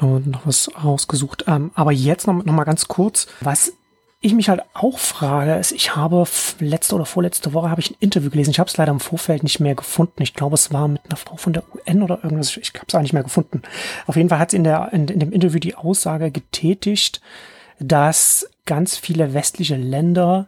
noch, 0.00 0.20
noch 0.20 0.46
was 0.46 0.70
rausgesucht. 0.82 1.44
Ähm, 1.48 1.72
aber 1.74 1.92
jetzt 1.92 2.26
noch, 2.26 2.44
noch 2.44 2.52
mal 2.52 2.64
ganz 2.64 2.86
kurz, 2.86 3.26
was 3.40 3.72
ich 4.20 4.32
mich 4.32 4.48
halt 4.48 4.62
auch 4.74 4.98
frage, 4.98 5.54
ist, 5.56 5.72
ich 5.72 5.94
habe 5.94 6.24
letzte 6.58 6.94
oder 6.94 7.04
vorletzte 7.04 7.52
Woche 7.52 7.70
habe 7.70 7.80
ich 7.80 7.90
ein 7.90 7.96
Interview 8.00 8.30
gelesen. 8.30 8.50
Ich 8.50 8.58
habe 8.58 8.68
es 8.68 8.76
leider 8.76 8.92
im 8.92 9.00
Vorfeld 9.00 9.42
nicht 9.42 9.60
mehr 9.60 9.74
gefunden. 9.74 10.22
Ich 10.22 10.34
glaube, 10.34 10.54
es 10.54 10.72
war 10.72 10.88
mit 10.88 11.02
einer 11.04 11.16
Frau 11.16 11.36
von 11.36 11.52
der 11.52 11.62
UN 11.74 12.02
oder 12.02 12.20
irgendwas. 12.22 12.56
Ich 12.56 12.72
habe 12.74 12.86
es 12.88 12.94
auch 12.94 13.02
nicht 13.02 13.12
mehr 13.12 13.22
gefunden. 13.22 13.62
Auf 14.06 14.16
jeden 14.16 14.28
Fall 14.28 14.38
hat 14.38 14.52
sie 14.52 14.56
in, 14.56 14.64
der, 14.64 14.92
in, 14.92 15.06
in 15.08 15.20
dem 15.20 15.32
Interview 15.32 15.60
die 15.60 15.74
Aussage 15.74 16.30
getätigt, 16.30 17.20
dass 17.78 18.48
ganz 18.64 18.96
viele 18.96 19.34
westliche 19.34 19.76
Länder 19.76 20.46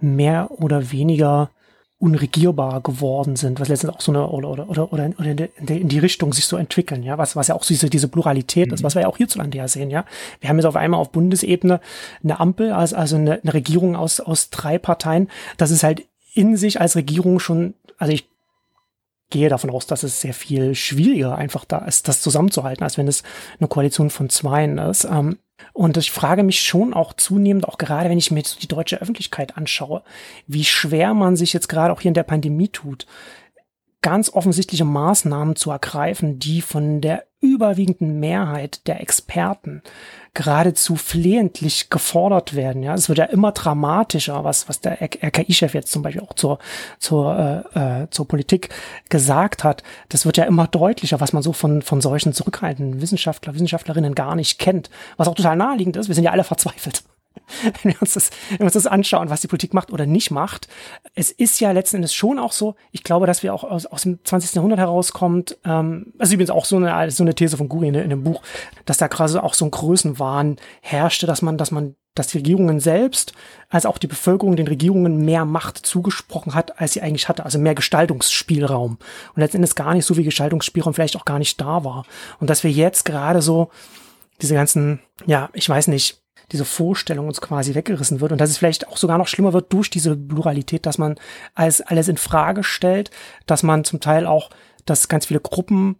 mehr 0.00 0.50
oder 0.50 0.92
weniger 0.92 1.50
unregierbar 1.98 2.82
geworden 2.82 3.34
sind, 3.36 3.60
was 3.60 3.68
letztendlich 3.68 3.96
auch 3.96 4.02
so 4.02 4.12
eine 4.12 4.28
oder 4.28 4.50
oder 4.50 4.68
oder, 4.68 4.92
oder 4.92 5.06
in, 5.06 5.36
die, 5.36 5.80
in 5.80 5.88
die 5.88 5.98
Richtung 5.98 6.34
sich 6.34 6.44
so 6.44 6.56
entwickeln, 6.56 7.02
ja, 7.02 7.16
was 7.16 7.34
was 7.34 7.48
ja 7.48 7.54
auch 7.54 7.64
diese 7.64 7.88
diese 7.88 8.08
Pluralität 8.08 8.68
mhm. 8.68 8.74
ist, 8.74 8.82
was 8.82 8.94
wir 8.94 9.02
ja 9.02 9.08
auch 9.08 9.16
hierzulande 9.16 9.56
ja 9.56 9.68
sehen, 9.68 9.90
ja. 9.90 10.04
Wir 10.40 10.50
haben 10.50 10.58
jetzt 10.58 10.66
auf 10.66 10.76
einmal 10.76 11.00
auf 11.00 11.12
Bundesebene 11.12 11.80
eine 12.22 12.40
Ampel, 12.40 12.72
also 12.72 12.96
also 12.96 13.16
eine, 13.16 13.40
eine 13.40 13.54
Regierung 13.54 13.96
aus 13.96 14.20
aus 14.20 14.50
drei 14.50 14.78
Parteien. 14.78 15.30
Das 15.56 15.70
ist 15.70 15.82
halt 15.82 16.04
in 16.34 16.56
sich 16.56 16.80
als 16.80 16.96
Regierung 16.96 17.38
schon, 17.38 17.74
also 17.96 18.12
ich 18.12 18.28
gehe 19.30 19.48
davon 19.48 19.70
aus, 19.70 19.86
dass 19.86 20.02
es 20.02 20.20
sehr 20.20 20.34
viel 20.34 20.74
schwieriger 20.74 21.36
einfach 21.36 21.64
da 21.64 21.78
ist, 21.78 22.08
das 22.08 22.20
zusammenzuhalten, 22.20 22.84
als 22.84 22.98
wenn 22.98 23.08
es 23.08 23.22
eine 23.58 23.68
Koalition 23.68 24.10
von 24.10 24.28
Zweien 24.28 24.78
ist. 24.78 25.04
Ähm, 25.04 25.38
und 25.72 25.96
ich 25.96 26.10
frage 26.10 26.42
mich 26.42 26.60
schon 26.60 26.94
auch 26.94 27.12
zunehmend, 27.12 27.68
auch 27.68 27.78
gerade 27.78 28.10
wenn 28.10 28.18
ich 28.18 28.30
mir 28.30 28.38
jetzt 28.38 28.62
die 28.62 28.68
deutsche 28.68 29.00
Öffentlichkeit 29.00 29.56
anschaue, 29.56 30.02
wie 30.46 30.64
schwer 30.64 31.14
man 31.14 31.36
sich 31.36 31.52
jetzt 31.52 31.68
gerade 31.68 31.92
auch 31.92 32.00
hier 32.00 32.10
in 32.10 32.14
der 32.14 32.22
Pandemie 32.24 32.68
tut, 32.68 33.06
ganz 34.04 34.28
offensichtliche 34.28 34.84
Maßnahmen 34.84 35.56
zu 35.56 35.70
ergreifen, 35.70 36.38
die 36.38 36.60
von 36.60 37.00
der 37.00 37.24
überwiegenden 37.40 38.20
Mehrheit 38.20 38.86
der 38.86 39.00
Experten 39.00 39.82
geradezu 40.34 40.96
flehentlich 40.96 41.88
gefordert 41.88 42.54
werden. 42.54 42.82
Ja, 42.82 42.92
es 42.92 43.08
wird 43.08 43.16
ja 43.16 43.24
immer 43.24 43.52
dramatischer, 43.52 44.44
was 44.44 44.68
was 44.68 44.82
der 44.82 45.00
RKI-Chef 45.00 45.72
jetzt 45.72 45.90
zum 45.90 46.02
Beispiel 46.02 46.20
auch 46.20 46.34
zur 46.34 46.58
zur 46.98 47.64
äh, 47.74 48.02
äh, 48.02 48.10
zur 48.10 48.28
Politik 48.28 48.68
gesagt 49.08 49.64
hat. 49.64 49.82
Das 50.10 50.26
wird 50.26 50.36
ja 50.36 50.44
immer 50.44 50.66
deutlicher, 50.66 51.20
was 51.20 51.32
man 51.32 51.42
so 51.42 51.54
von 51.54 51.80
von 51.80 52.02
solchen 52.02 52.34
zurückhaltenden 52.34 53.00
Wissenschaftler 53.00 53.54
Wissenschaftlerinnen 53.54 54.14
gar 54.14 54.36
nicht 54.36 54.58
kennt. 54.58 54.90
Was 55.16 55.28
auch 55.28 55.34
total 55.34 55.56
naheliegend 55.56 55.96
ist. 55.96 56.08
Wir 56.08 56.14
sind 56.14 56.24
ja 56.24 56.32
alle 56.32 56.44
verzweifelt. 56.44 57.04
wenn 57.82 57.92
wir, 57.92 58.00
uns 58.00 58.14
das, 58.14 58.30
wenn 58.50 58.60
wir 58.60 58.64
uns 58.66 58.74
das 58.74 58.86
anschauen, 58.86 59.30
was 59.30 59.40
die 59.40 59.48
Politik 59.48 59.74
macht 59.74 59.92
oder 59.92 60.06
nicht 60.06 60.30
macht. 60.30 60.68
Es 61.14 61.30
ist 61.30 61.60
ja 61.60 61.72
letzten 61.72 61.96
Endes 61.96 62.14
schon 62.14 62.38
auch 62.38 62.52
so, 62.52 62.74
ich 62.90 63.04
glaube, 63.04 63.26
dass 63.26 63.42
wir 63.42 63.54
auch 63.54 63.64
aus, 63.64 63.86
aus 63.86 64.02
dem 64.02 64.18
20. 64.24 64.54
Jahrhundert 64.54 64.78
herauskommt, 64.78 65.58
ähm, 65.64 66.12
also 66.18 66.34
übrigens 66.34 66.50
auch 66.50 66.64
so 66.64 66.76
eine, 66.76 67.10
so 67.10 67.22
eine 67.22 67.34
These 67.34 67.56
von 67.56 67.68
Guri 67.68 67.88
in, 67.88 67.94
in 67.94 68.10
dem 68.10 68.24
Buch, 68.24 68.42
dass 68.84 68.98
da 68.98 69.06
gerade 69.06 69.42
auch 69.42 69.54
so 69.54 69.64
ein 69.64 69.70
Größenwahn 69.70 70.56
herrschte, 70.80 71.26
dass 71.26 71.42
man, 71.42 71.58
dass 71.58 71.70
man 71.70 71.96
dass 72.14 72.28
die 72.28 72.38
Regierungen 72.38 72.78
selbst, 72.78 73.32
als 73.68 73.86
auch 73.86 73.98
die 73.98 74.06
Bevölkerung 74.06 74.54
den 74.54 74.68
Regierungen 74.68 75.24
mehr 75.24 75.44
Macht 75.44 75.78
zugesprochen 75.78 76.54
hat, 76.54 76.80
als 76.80 76.92
sie 76.92 77.02
eigentlich 77.02 77.28
hatte, 77.28 77.44
also 77.44 77.58
mehr 77.58 77.74
Gestaltungsspielraum. 77.74 78.98
Und 79.34 79.40
letztendlich 79.40 79.74
gar 79.74 79.94
nicht 79.94 80.06
so 80.06 80.14
viel 80.14 80.24
Gestaltungsspielraum 80.24 80.94
vielleicht 80.94 81.16
auch 81.16 81.24
gar 81.24 81.40
nicht 81.40 81.60
da 81.60 81.84
war. 81.84 82.06
Und 82.38 82.50
dass 82.50 82.62
wir 82.62 82.70
jetzt 82.70 83.04
gerade 83.04 83.42
so 83.42 83.70
diese 84.40 84.54
ganzen, 84.54 85.00
ja, 85.26 85.50
ich 85.54 85.68
weiß 85.68 85.88
nicht, 85.88 86.23
diese 86.52 86.64
Vorstellung 86.64 87.26
uns 87.26 87.40
quasi 87.40 87.74
weggerissen 87.74 88.20
wird 88.20 88.32
und 88.32 88.40
dass 88.40 88.50
es 88.50 88.58
vielleicht 88.58 88.88
auch 88.88 88.96
sogar 88.96 89.18
noch 89.18 89.28
schlimmer 89.28 89.52
wird 89.52 89.72
durch 89.72 89.90
diese 89.90 90.16
Pluralität, 90.16 90.86
dass 90.86 90.98
man 90.98 91.16
alles, 91.54 91.80
alles 91.80 92.08
in 92.08 92.16
Frage 92.16 92.64
stellt, 92.64 93.10
dass 93.46 93.62
man 93.62 93.84
zum 93.84 94.00
Teil 94.00 94.26
auch, 94.26 94.50
dass 94.84 95.08
ganz 95.08 95.26
viele 95.26 95.40
Gruppen 95.40 95.96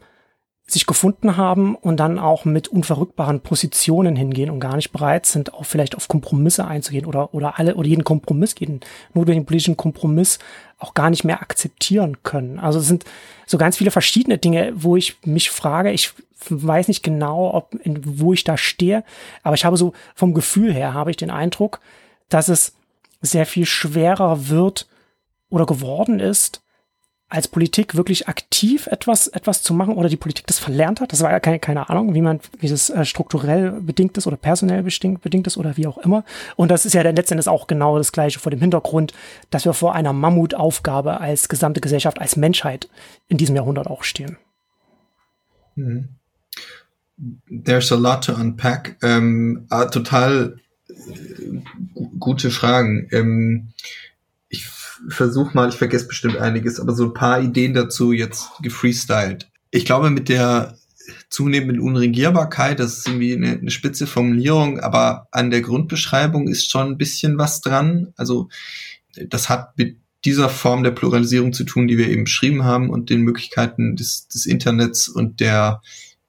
sich 0.67 0.87
gefunden 0.87 1.37
haben 1.37 1.75
und 1.75 1.99
dann 1.99 2.19
auch 2.19 2.47
mit 2.47 2.69
unverrückbaren 2.69 3.41
Positionen 3.41 4.17
hingehen 4.17 4.51
und 4.51 4.61
gar 4.61 4.77
nicht 4.77 4.93
bereit 4.93 5.27
sind, 5.27 5.53
auch 5.53 5.67
vielleicht 5.67 5.95
auf 5.95 6.09
Kompromisse 6.09 6.67
einzugehen 6.67 7.05
oder, 7.05 7.35
oder 7.35 7.59
alle, 7.59 7.75
oder 7.75 7.87
jeden 7.87 8.05
Kompromiss, 8.05 8.55
jeden 8.59 8.81
notwendigen 9.13 9.45
politischen 9.45 9.77
Kompromiss 9.77 10.39
auch 10.79 10.95
gar 10.95 11.11
nicht 11.11 11.23
mehr 11.23 11.43
akzeptieren 11.43 12.23
können. 12.23 12.59
Also 12.59 12.79
es 12.79 12.87
sind 12.87 13.05
so 13.47 13.59
ganz 13.59 13.77
viele 13.77 13.91
verschiedene 13.91 14.39
Dinge, 14.39 14.73
wo 14.75 14.97
ich 14.97 15.19
mich 15.27 15.51
frage, 15.51 15.91
ich 15.91 16.15
weiß 16.49 16.89
nicht 16.89 17.03
genau, 17.03 17.53
ob, 17.55 17.75
in, 17.83 18.01
wo 18.21 18.33
ich 18.33 18.45
da 18.45 18.57
stehe, 18.57 19.05
aber 19.43 19.55
ich 19.55 19.65
habe 19.65 19.77
so 19.77 19.93
vom 20.15 20.35
Gefühl 20.35 20.73
her 20.73 20.95
habe 20.95 21.11
ich 21.11 21.17
den 21.17 21.31
Eindruck, 21.31 21.81
dass 22.29 22.49
es 22.49 22.75
sehr 23.21 23.47
viel 23.47 23.67
schwerer 23.67 24.49
wird 24.49 24.87
oder 25.49 25.67
geworden 25.67 26.21
ist, 26.21 26.65
als 27.29 27.49
Politik 27.49 27.97
wirklich 27.97 28.29
aktiv 28.29 28.87
etwas, 28.87 29.27
etwas 29.29 29.63
zu 29.63 29.75
machen 29.75 29.95
oder 29.95 30.09
die 30.09 30.17
Politik 30.17 30.47
das 30.47 30.59
verlernt 30.59 31.01
hat. 31.01 31.13
Das 31.13 31.23
war 31.23 31.31
ja 31.31 31.41
keine, 31.41 31.59
keine 31.59 31.89
Ahnung, 31.89 32.15
wie 32.15 32.21
man, 32.21 32.39
wie 32.61 32.69
das 32.69 32.91
äh, 32.91 33.05
strukturell 33.05 33.73
bedingt 33.73 34.17
ist 34.19 34.27
oder 34.27 34.37
personell 34.37 34.83
bedingt, 34.83 35.23
bedingt 35.23 35.47
ist 35.47 35.57
oder 35.57 35.77
wie 35.77 35.87
auch 35.87 35.99
immer. 35.99 36.25
Und 36.55 36.71
das 36.71 36.87
ist 36.87 36.93
ja 36.93 37.03
dann 37.03 37.17
letztendlich 37.17 37.49
auch 37.49 37.67
genau 37.67 37.99
das 37.99 38.13
Gleiche 38.13 38.39
vor 38.39 38.51
dem 38.51 38.61
Hintergrund, 38.61 39.15
dass 39.51 39.65
wir 39.65 39.73
vor 39.73 39.95
einer 39.95 40.13
Mammutaufgabe 40.13 41.21
als 41.21 41.49
gesamte 41.49 41.81
Gesellschaft, 41.81 42.21
als 42.21 42.37
Menschheit 42.37 42.89
in 43.27 43.39
diesem 43.39 43.57
Jahrhundert 43.57 43.89
auch 43.89 44.05
stehen. 44.05 44.37
Mhm 45.75 46.17
there's 47.49 47.93
a 47.93 47.97
lot 47.97 48.25
to 48.25 48.35
unpack. 48.35 48.97
Ähm, 49.03 49.67
ah, 49.71 49.87
total 49.87 50.59
äh, 50.89 50.95
gute 52.19 52.51
Fragen. 52.51 53.09
Ähm, 53.13 53.69
ich 54.49 54.67
versuche 55.09 55.55
mal, 55.55 55.69
ich 55.69 55.77
vergesse 55.77 56.07
bestimmt 56.07 56.37
einiges, 56.37 56.81
aber 56.81 56.95
so 56.95 57.05
ein 57.05 57.15
paar 57.15 57.41
Ideen 57.41 57.75
dazu 57.75 58.13
jetzt 58.13 58.49
gefreestylt. 58.63 59.51
Ich 59.71 59.85
glaube, 59.85 60.11
mit 60.11 60.29
der 60.29 60.79
zunehmenden 61.29 61.81
Unregierbarkeit, 61.81 62.81
das 62.81 62.99
ist 62.99 63.09
irgendwie 63.09 63.35
eine, 63.35 63.59
eine 63.59 63.71
spitze 63.71 64.07
Formulierung, 64.07 64.81
aber 64.81 65.29
an 65.33 65.51
der 65.51 65.61
Grundbeschreibung 65.61 66.49
ist 66.49 66.71
schon 66.71 66.93
ein 66.93 66.99
bisschen 66.99 67.37
was 67.39 67.61
dran. 67.61 68.13
Also 68.17 68.49
das 69.29 69.49
hat 69.49 69.77
mit 69.77 69.99
dieser 70.25 70.49
Form 70.49 70.83
der 70.83 70.93
Pluralisierung 70.93 71.53
zu 71.53 71.65
tun, 71.65 71.87
die 71.87 71.99
wir 71.99 72.09
eben 72.09 72.25
beschrieben 72.25 72.65
haben 72.65 72.89
und 72.89 73.11
den 73.11 73.21
Möglichkeiten 73.21 73.97
des, 73.97 74.29
des 74.29 74.47
Internets 74.47 75.09
und 75.09 75.41
der 75.41 75.83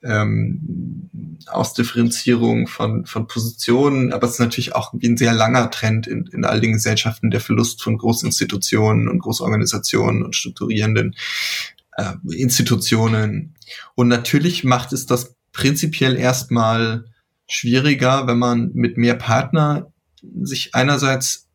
ähm, 0.05 1.09
Ausdifferenzierung 1.47 2.67
von, 2.67 3.05
von 3.05 3.27
Positionen, 3.27 4.13
aber 4.13 4.27
es 4.27 4.33
ist 4.33 4.39
natürlich 4.39 4.75
auch 4.75 4.93
wie 4.93 5.07
ein 5.07 5.17
sehr 5.17 5.33
langer 5.33 5.69
Trend 5.71 6.07
in, 6.07 6.27
in 6.27 6.45
all 6.45 6.61
den 6.61 6.73
Gesellschaften, 6.73 7.31
der 7.31 7.41
Verlust 7.41 7.81
von 7.83 7.97
Großinstitutionen 7.97 9.09
und 9.09 9.19
Großorganisationen 9.19 10.23
und 10.23 10.35
strukturierenden 10.35 11.15
äh, 11.97 12.13
Institutionen. 12.31 13.55
Und 13.95 14.07
natürlich 14.07 14.63
macht 14.63 14.93
es 14.93 15.05
das 15.05 15.35
prinzipiell 15.51 16.15
erstmal 16.15 17.05
schwieriger, 17.47 18.27
wenn 18.27 18.39
man 18.39 18.71
mit 18.73 18.97
mehr 18.97 19.15
Partner 19.15 19.91
sich 20.41 20.73
einerseits 20.73 21.47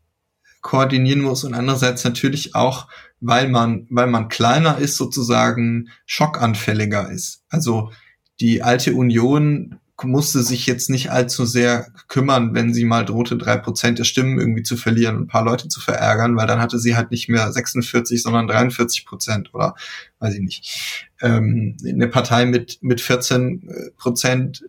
koordinieren 0.61 1.23
muss 1.23 1.45
und 1.45 1.55
andererseits 1.55 2.05
natürlich 2.05 2.55
auch 2.55 2.87
weil 3.21 3.49
man, 3.49 3.87
weil 3.91 4.07
man 4.07 4.29
kleiner 4.29 4.79
ist, 4.79 4.97
sozusagen 4.97 5.91
schockanfälliger 6.07 7.11
ist. 7.11 7.45
Also 7.49 7.93
die 8.41 8.63
alte 8.63 8.95
Union 8.95 9.79
musste 10.03 10.43
sich 10.43 10.67
jetzt 10.67 10.89
nicht 10.89 11.11
allzu 11.11 11.45
sehr 11.45 11.89
kümmern, 12.09 12.55
wenn 12.55 12.73
sie 12.73 12.85
mal 12.85 13.05
drohte, 13.05 13.37
drei 13.37 13.57
Prozent 13.59 13.99
der 13.99 14.05
Stimmen 14.05 14.39
irgendwie 14.39 14.63
zu 14.63 14.79
verlieren 14.79 15.17
und 15.17 15.23
ein 15.25 15.29
paar 15.29 15.45
Leute 15.45 15.69
zu 15.69 15.81
verärgern, 15.81 16.37
weil 16.37 16.47
dann 16.47 16.61
hatte 16.61 16.79
sie 16.79 16.97
halt 16.97 17.11
nicht 17.11 17.29
mehr 17.29 17.53
46, 17.53 18.23
sondern 18.23 18.47
43 18.47 19.05
Prozent 19.05 19.53
oder 19.53 19.75
weiß 20.19 20.35
ich 20.35 20.41
nicht. 20.41 21.07
Ähm, 21.21 21.77
eine 21.87 22.09
Partei 22.09 22.47
mit, 22.47 22.79
mit 22.81 23.01
14 23.01 23.69
äh, 23.69 23.91
Prozent 23.99 24.65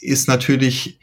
ist 0.00 0.28
natürlich 0.28 1.00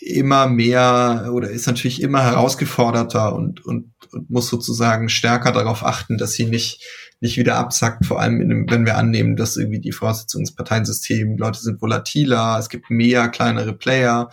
immer 0.00 0.46
mehr 0.46 1.30
oder 1.32 1.50
ist 1.50 1.66
natürlich 1.66 2.02
immer 2.02 2.22
herausgeforderter 2.22 3.34
und, 3.34 3.64
und, 3.64 3.90
und 4.12 4.30
muss 4.30 4.48
sozusagen 4.48 5.08
stärker 5.08 5.50
darauf 5.50 5.84
achten, 5.84 6.18
dass 6.18 6.34
sie 6.34 6.44
nicht, 6.44 6.84
nicht 7.24 7.38
wieder 7.38 7.56
absackt, 7.56 8.04
vor 8.04 8.20
allem 8.20 8.38
dem, 8.46 8.70
wenn 8.70 8.84
wir 8.84 8.98
annehmen, 8.98 9.34
dass 9.34 9.56
irgendwie 9.56 9.80
die 9.80 9.94
Parteiensystems, 9.96 11.40
Leute 11.40 11.58
sind 11.58 11.80
volatiler, 11.80 12.58
es 12.60 12.68
gibt 12.68 12.90
mehr 12.90 13.28
kleinere 13.30 13.72
Player. 13.72 14.30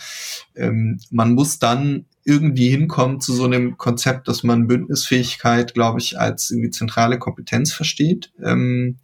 Ähm, 0.56 1.00
man 1.10 1.34
muss 1.34 1.58
dann 1.58 2.06
irgendwie 2.26 2.68
hinkommen 2.68 3.22
zu 3.22 3.34
so 3.34 3.46
einem 3.46 3.78
Konzept, 3.78 4.28
dass 4.28 4.44
man 4.44 4.68
Bündnisfähigkeit, 4.68 5.74
glaube 5.74 6.02
ich, 6.02 6.20
als 6.20 6.52
irgendwie 6.52 6.70
zentrale 6.70 7.18
Kompetenz 7.18 7.72
versteht. 7.72 8.34
Ähm, 8.44 8.98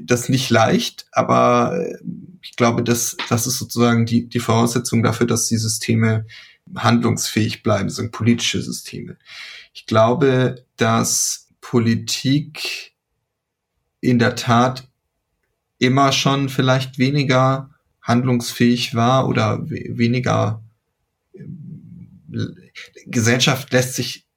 das 0.00 0.28
nicht 0.28 0.48
leicht, 0.50 1.06
aber 1.10 1.76
äh, 1.76 1.98
ich 2.40 2.54
glaube, 2.54 2.84
das, 2.84 3.16
das 3.28 3.48
ist 3.48 3.58
sozusagen 3.58 4.06
die, 4.06 4.28
die 4.28 4.38
Voraussetzung 4.38 5.02
dafür, 5.02 5.26
dass 5.26 5.46
die 5.46 5.58
Systeme 5.58 6.24
handlungsfähig 6.76 7.64
bleiben, 7.64 7.90
sind 7.90 8.12
politische 8.12 8.62
Systeme. 8.62 9.16
Ich 9.74 9.86
glaube, 9.86 10.64
dass 10.76 11.48
Politik 11.60 12.94
in 14.00 14.18
der 14.18 14.36
Tat 14.36 14.88
immer 15.78 16.12
schon 16.12 16.48
vielleicht 16.48 16.98
weniger 16.98 17.70
handlungsfähig 18.02 18.94
war 18.94 19.28
oder 19.28 19.68
weniger 19.68 20.62
ähm, 21.34 22.22
Gesellschaft 23.06 23.72
lässt 23.72 23.94
sich 23.94 24.28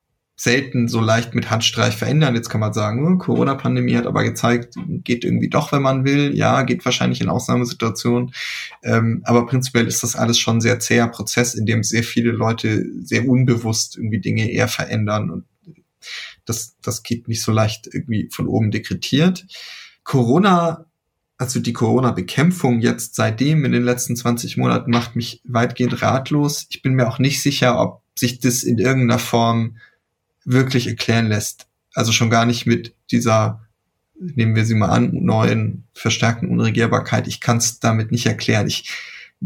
selten 0.42 0.88
so 0.88 1.02
leicht 1.02 1.36
mit 1.36 1.52
Handstreich 1.52 1.96
verändern. 1.96 2.34
Jetzt 2.34 2.50
kann 2.50 2.62
man 2.62 2.74
sagen, 2.74 3.06
oh, 3.06 3.18
Corona-Pandemie 3.20 3.96
hat 3.96 4.08
aber 4.08 4.24
gezeigt, 4.24 4.74
geht 5.04 5.24
irgendwie 5.24 5.50
doch, 5.50 5.72
wenn 5.72 5.84
man 5.84 6.04
will. 6.04 6.36
Ja, 6.36 6.64
geht 6.64 6.84
wahrscheinlich 6.84 7.22
in 7.22 7.30
Ausnahmesituationen. 7.30 8.34
Ähm, 8.82 9.22
aber 9.24 9.46
prinzipiell 9.46 9.86
ist 9.86 10.02
das 10.02 10.16
alles 10.16 10.40
schon 10.40 10.58
ein 10.58 10.62
sehr 10.62 10.80
zäher 10.80 11.08
Prozess, 11.10 11.54
in 11.54 11.68
dem 11.68 11.84
sehr 11.84 12.04
viele 12.04 12.32
Leute 12.32 12.84
sehr 13.04 13.28
unbewusst 13.28 13.98
irgendwie 13.98 14.20
Dinge 14.20 14.50
eher 14.50 14.68
verändern 14.68 15.30
und 15.30 15.46
das, 16.46 16.78
das 16.82 17.04
geht 17.04 17.28
nicht 17.28 17.42
so 17.42 17.52
leicht 17.52 17.88
irgendwie 17.92 18.30
von 18.32 18.48
oben 18.48 18.72
dekretiert. 18.72 19.46
Corona 20.04 20.86
also 21.42 21.60
die 21.60 21.74
Corona-Bekämpfung 21.74 22.82
jetzt 22.82 23.16
seitdem 23.16 23.66
in 23.66 23.72
den 23.72 23.82
letzten 23.82 24.16
20 24.16 24.58
Monaten 24.58 24.92
macht 24.92 25.16
mich 25.16 25.42
weitgehend 25.44 26.04
ratlos. 26.04 26.68
Ich 26.70 26.84
bin 26.84 26.94
mir 26.94 27.08
auch 27.08 27.18
nicht 27.18 27.42
sicher, 27.42 27.82
ob 27.82 28.04
sich 28.14 28.40
das 28.40 28.62
in 28.62 28.78
irgendeiner 28.78 29.18
Form 29.18 29.78
wirklich 30.46 30.86
erklären 30.86 31.26
lässt. 31.26 31.68
Also 31.96 32.12
schon 32.12 32.30
gar 32.30 32.46
nicht 32.46 32.68
mit 32.68 32.94
dieser, 33.10 33.68
nehmen 34.20 34.54
wir 34.54 34.66
sie 34.66 34.76
mal 34.76 34.90
an, 34.90 35.10
neuen 35.14 35.88
verstärkten 35.96 36.48
Unregierbarkeit. 36.48 37.28
Ich 37.28 37.42
kann 37.42 37.58
es 37.58 37.80
damit 37.80 38.12
nicht 38.12 38.28
erklären. 38.28 38.68
Ich, 38.68 38.92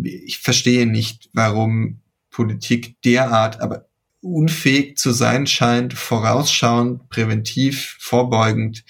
ich 0.03 0.39
verstehe 0.39 0.85
nicht, 0.85 1.29
warum 1.31 2.01
Politik 2.29 3.01
derart, 3.03 3.61
aber 3.61 3.87
unfähig 4.25 4.97
zu 4.97 5.11
sein 5.11 5.47
scheint, 5.47 5.93
vorausschauend, 5.93 7.09
präventiv, 7.09 7.97
vorbeugend 7.99 8.83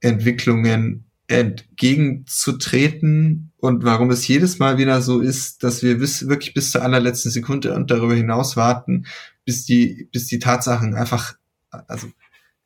Entwicklungen 0.00 1.04
entgegenzutreten 1.28 3.52
und 3.56 3.84
warum 3.84 4.10
es 4.10 4.26
jedes 4.26 4.58
Mal 4.58 4.76
wieder 4.76 5.00
so 5.00 5.20
ist, 5.20 5.62
dass 5.62 5.82
wir 5.82 5.98
bis, 5.98 6.28
wirklich 6.28 6.52
bis 6.52 6.72
zur 6.72 6.82
allerletzten 6.82 7.30
Sekunde 7.30 7.74
und 7.74 7.90
darüber 7.90 8.14
hinaus 8.14 8.56
warten, 8.56 9.06
bis 9.44 9.64
die, 9.64 10.08
bis 10.12 10.26
die 10.26 10.40
Tatsachen 10.40 10.94
einfach 10.94 11.34
also 11.70 12.08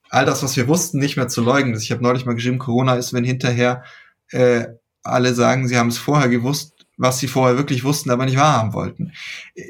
all 0.08 0.24
das, 0.24 0.42
was 0.42 0.56
wir 0.56 0.68
wussten, 0.68 0.98
nicht 0.98 1.16
mehr 1.16 1.28
zu 1.28 1.42
leugnen. 1.42 1.78
Ich 1.78 1.92
habe 1.92 2.02
neulich 2.02 2.24
mal 2.24 2.34
geschrieben, 2.34 2.58
Corona 2.58 2.96
ist, 2.96 3.12
wenn 3.12 3.24
hinterher 3.24 3.84
äh, 4.30 4.66
alle 5.02 5.34
sagen, 5.34 5.68
sie 5.68 5.76
haben 5.76 5.88
es 5.88 5.98
vorher 5.98 6.28
gewusst, 6.28 6.86
was 6.96 7.18
sie 7.18 7.28
vorher 7.28 7.58
wirklich 7.58 7.84
wussten, 7.84 8.10
aber 8.10 8.24
nicht 8.24 8.38
wahrhaben 8.38 8.72
wollten. 8.72 9.12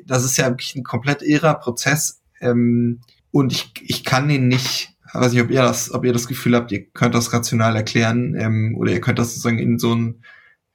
Das 0.04 0.24
ist 0.24 0.38
ja 0.38 0.48
wirklich 0.48 0.76
ein 0.76 0.84
komplett 0.84 1.22
irrer 1.22 1.54
Prozess. 1.54 2.20
Ähm, 2.40 3.00
und 3.30 3.52
ich, 3.52 3.72
ich 3.82 4.04
kann 4.04 4.30
ihn 4.30 4.48
nicht, 4.48 4.90
weiß 5.12 5.32
nicht, 5.32 5.42
ob 5.42 5.50
ihr 5.50 5.62
das, 5.62 5.92
ob 5.92 6.04
ihr 6.04 6.12
das 6.12 6.26
Gefühl 6.26 6.56
habt, 6.56 6.72
ihr 6.72 6.86
könnt 6.86 7.14
das 7.14 7.32
rational 7.32 7.76
erklären 7.76 8.34
ähm, 8.38 8.76
oder 8.78 8.92
ihr 8.92 9.00
könnt 9.00 9.18
das 9.18 9.28
sozusagen 9.28 9.58
in 9.58 9.78
so 9.78 9.94
ein 9.94 10.22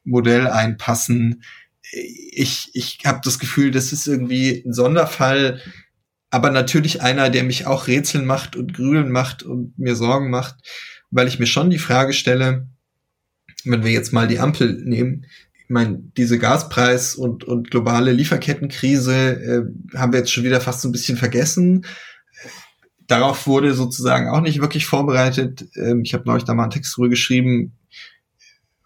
Modell 0.03 0.47
einpassen. 0.47 1.43
Ich, 1.91 2.69
ich 2.73 2.99
habe 3.05 3.21
das 3.23 3.39
Gefühl, 3.39 3.71
das 3.71 3.91
ist 3.91 4.07
irgendwie 4.07 4.63
ein 4.65 4.73
Sonderfall, 4.73 5.61
aber 6.29 6.49
natürlich 6.49 7.01
einer, 7.01 7.29
der 7.29 7.43
mich 7.43 7.67
auch 7.67 7.87
Rätseln 7.87 8.25
macht 8.25 8.55
und 8.55 8.73
Grübeln 8.73 9.11
macht 9.11 9.43
und 9.43 9.77
mir 9.77 9.95
Sorgen 9.95 10.29
macht, 10.29 10.55
weil 11.09 11.27
ich 11.27 11.39
mir 11.39 11.45
schon 11.45 11.69
die 11.69 11.77
Frage 11.77 12.13
stelle, 12.13 12.67
wenn 13.65 13.83
wir 13.83 13.91
jetzt 13.91 14.13
mal 14.13 14.27
die 14.27 14.39
Ampel 14.39 14.81
nehmen, 14.83 15.25
meine, 15.71 15.99
diese 16.17 16.37
Gaspreis- 16.37 17.15
und, 17.15 17.43
und 17.43 17.71
globale 17.71 18.11
Lieferkettenkrise 18.11 19.15
äh, 19.15 19.97
haben 19.97 20.11
wir 20.11 20.19
jetzt 20.19 20.31
schon 20.31 20.43
wieder 20.43 20.61
fast 20.61 20.81
so 20.81 20.89
ein 20.89 20.91
bisschen 20.91 21.17
vergessen. 21.17 21.85
Darauf 23.07 23.47
wurde 23.47 23.73
sozusagen 23.73 24.29
auch 24.29 24.41
nicht 24.41 24.61
wirklich 24.61 24.85
vorbereitet. 24.85 25.67
Ähm, 25.75 26.01
ich 26.03 26.13
habe 26.13 26.25
neulich 26.25 26.43
da 26.43 26.53
mal 26.53 26.63
einen 26.63 26.71
Text 26.71 26.95
drüber 26.95 27.09
geschrieben, 27.09 27.73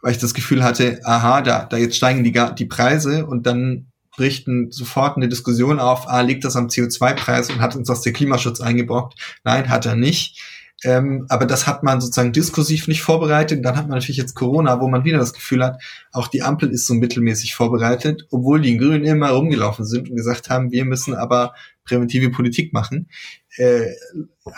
weil 0.01 0.11
ich 0.11 0.17
das 0.19 0.33
Gefühl 0.33 0.63
hatte, 0.63 0.99
aha, 1.03 1.41
da, 1.41 1.65
da 1.65 1.77
jetzt 1.77 1.97
steigen 1.97 2.23
die, 2.23 2.31
die 2.31 2.65
Preise 2.65 3.25
und 3.25 3.45
dann 3.45 3.87
bricht 4.15 4.47
ein, 4.47 4.71
sofort 4.71 5.17
eine 5.17 5.27
Diskussion 5.27 5.79
auf, 5.79 6.07
ah, 6.07 6.21
liegt 6.21 6.45
das 6.45 6.55
am 6.55 6.67
CO2-Preis 6.67 7.49
und 7.49 7.59
hat 7.59 7.75
uns 7.75 7.87
das 7.87 8.01
der 8.01 8.13
Klimaschutz 8.13 8.61
eingebrockt? 8.61 9.19
Nein, 9.43 9.69
hat 9.69 9.85
er 9.85 9.95
nicht. 9.95 10.41
Ähm, 10.83 11.25
aber 11.29 11.45
das 11.45 11.67
hat 11.67 11.83
man 11.83 12.01
sozusagen 12.01 12.33
diskursiv 12.33 12.87
nicht 12.87 13.01
vorbereitet. 13.01 13.63
dann 13.63 13.77
hat 13.77 13.87
man 13.87 13.97
natürlich 13.97 14.17
jetzt 14.17 14.35
Corona, 14.35 14.81
wo 14.81 14.87
man 14.87 15.05
wieder 15.05 15.17
das 15.17 15.33
Gefühl 15.33 15.63
hat, 15.63 15.81
auch 16.11 16.27
die 16.27 16.43
Ampel 16.43 16.69
ist 16.69 16.85
so 16.85 16.93
mittelmäßig 16.93 17.55
vorbereitet, 17.55 18.27
obwohl 18.29 18.61
die 18.61 18.77
Grünen 18.77 19.05
immer 19.05 19.29
rumgelaufen 19.29 19.85
sind 19.85 20.09
und 20.09 20.15
gesagt 20.15 20.49
haben, 20.49 20.71
wir 20.71 20.85
müssen 20.85 21.15
aber 21.15 21.53
präventive 21.85 22.29
Politik 22.29 22.73
machen. 22.73 23.09
Äh, 23.55 23.85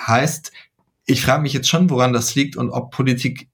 heißt, 0.07 0.51
ich 1.05 1.22
frage 1.22 1.43
mich 1.43 1.53
jetzt 1.53 1.70
schon, 1.70 1.89
woran 1.89 2.13
das 2.13 2.36
liegt 2.36 2.57
und 2.57 2.72
ob 2.72 2.91
Politik 2.91 3.47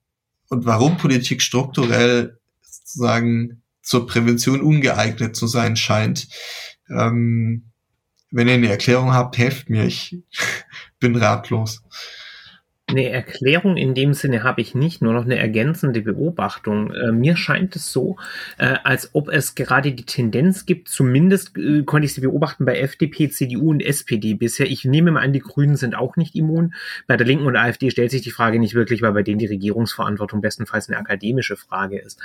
und 0.49 0.66
warum 0.66 0.97
Politik 0.97 1.41
strukturell 1.41 2.39
sozusagen 2.61 3.61
zur 3.82 4.07
Prävention 4.07 4.61
ungeeignet 4.61 5.36
zu 5.36 5.47
sein 5.47 5.76
scheint. 5.76 6.28
Ähm, 6.89 7.72
wenn 8.32 8.47
ihr 8.47 8.55
eine 8.55 8.70
Erklärung 8.70 9.14
habt, 9.14 9.38
helft 9.38 9.70
mir. 9.70 9.86
Ich 9.86 10.18
bin 10.99 11.16
ratlos. 11.16 11.84
Eine 12.93 13.09
Erklärung 13.09 13.75
in 13.75 13.95
dem 13.95 14.13
Sinne 14.13 14.43
habe 14.43 14.61
ich 14.61 14.75
nicht, 14.75 15.01
nur 15.01 15.13
noch 15.13 15.25
eine 15.25 15.39
ergänzende 15.39 16.03
Beobachtung. 16.03 16.93
Äh, 16.93 17.11
mir 17.11 17.35
scheint 17.35 17.75
es 17.75 17.91
so, 17.91 18.17
äh, 18.59 18.75
als 18.83 19.15
ob 19.15 19.29
es 19.29 19.55
gerade 19.55 19.93
die 19.93 20.05
Tendenz 20.05 20.67
gibt, 20.67 20.89
zumindest 20.89 21.57
äh, 21.57 21.81
konnte 21.81 22.05
ich 22.05 22.13
sie 22.13 22.21
beobachten 22.21 22.65
bei 22.65 22.77
FDP, 22.77 23.29
CDU 23.29 23.71
und 23.71 23.81
SPD 23.81 24.35
bisher. 24.35 24.67
Ich 24.67 24.85
nehme 24.85 25.09
mal 25.09 25.23
an, 25.23 25.33
die 25.33 25.39
Grünen 25.39 25.75
sind 25.75 25.95
auch 25.95 26.17
nicht 26.17 26.35
immun. 26.35 26.75
Bei 27.07 27.17
der 27.17 27.25
Linken 27.25 27.47
und 27.47 27.55
AfD 27.55 27.89
stellt 27.89 28.11
sich 28.11 28.21
die 28.21 28.29
Frage 28.29 28.59
nicht 28.59 28.75
wirklich, 28.75 29.01
weil 29.01 29.13
bei 29.13 29.23
denen 29.23 29.39
die 29.39 29.47
Regierungsverantwortung 29.47 30.41
bestenfalls 30.41 30.87
eine 30.87 30.99
akademische 30.99 31.55
Frage 31.55 31.97
ist. 31.97 32.19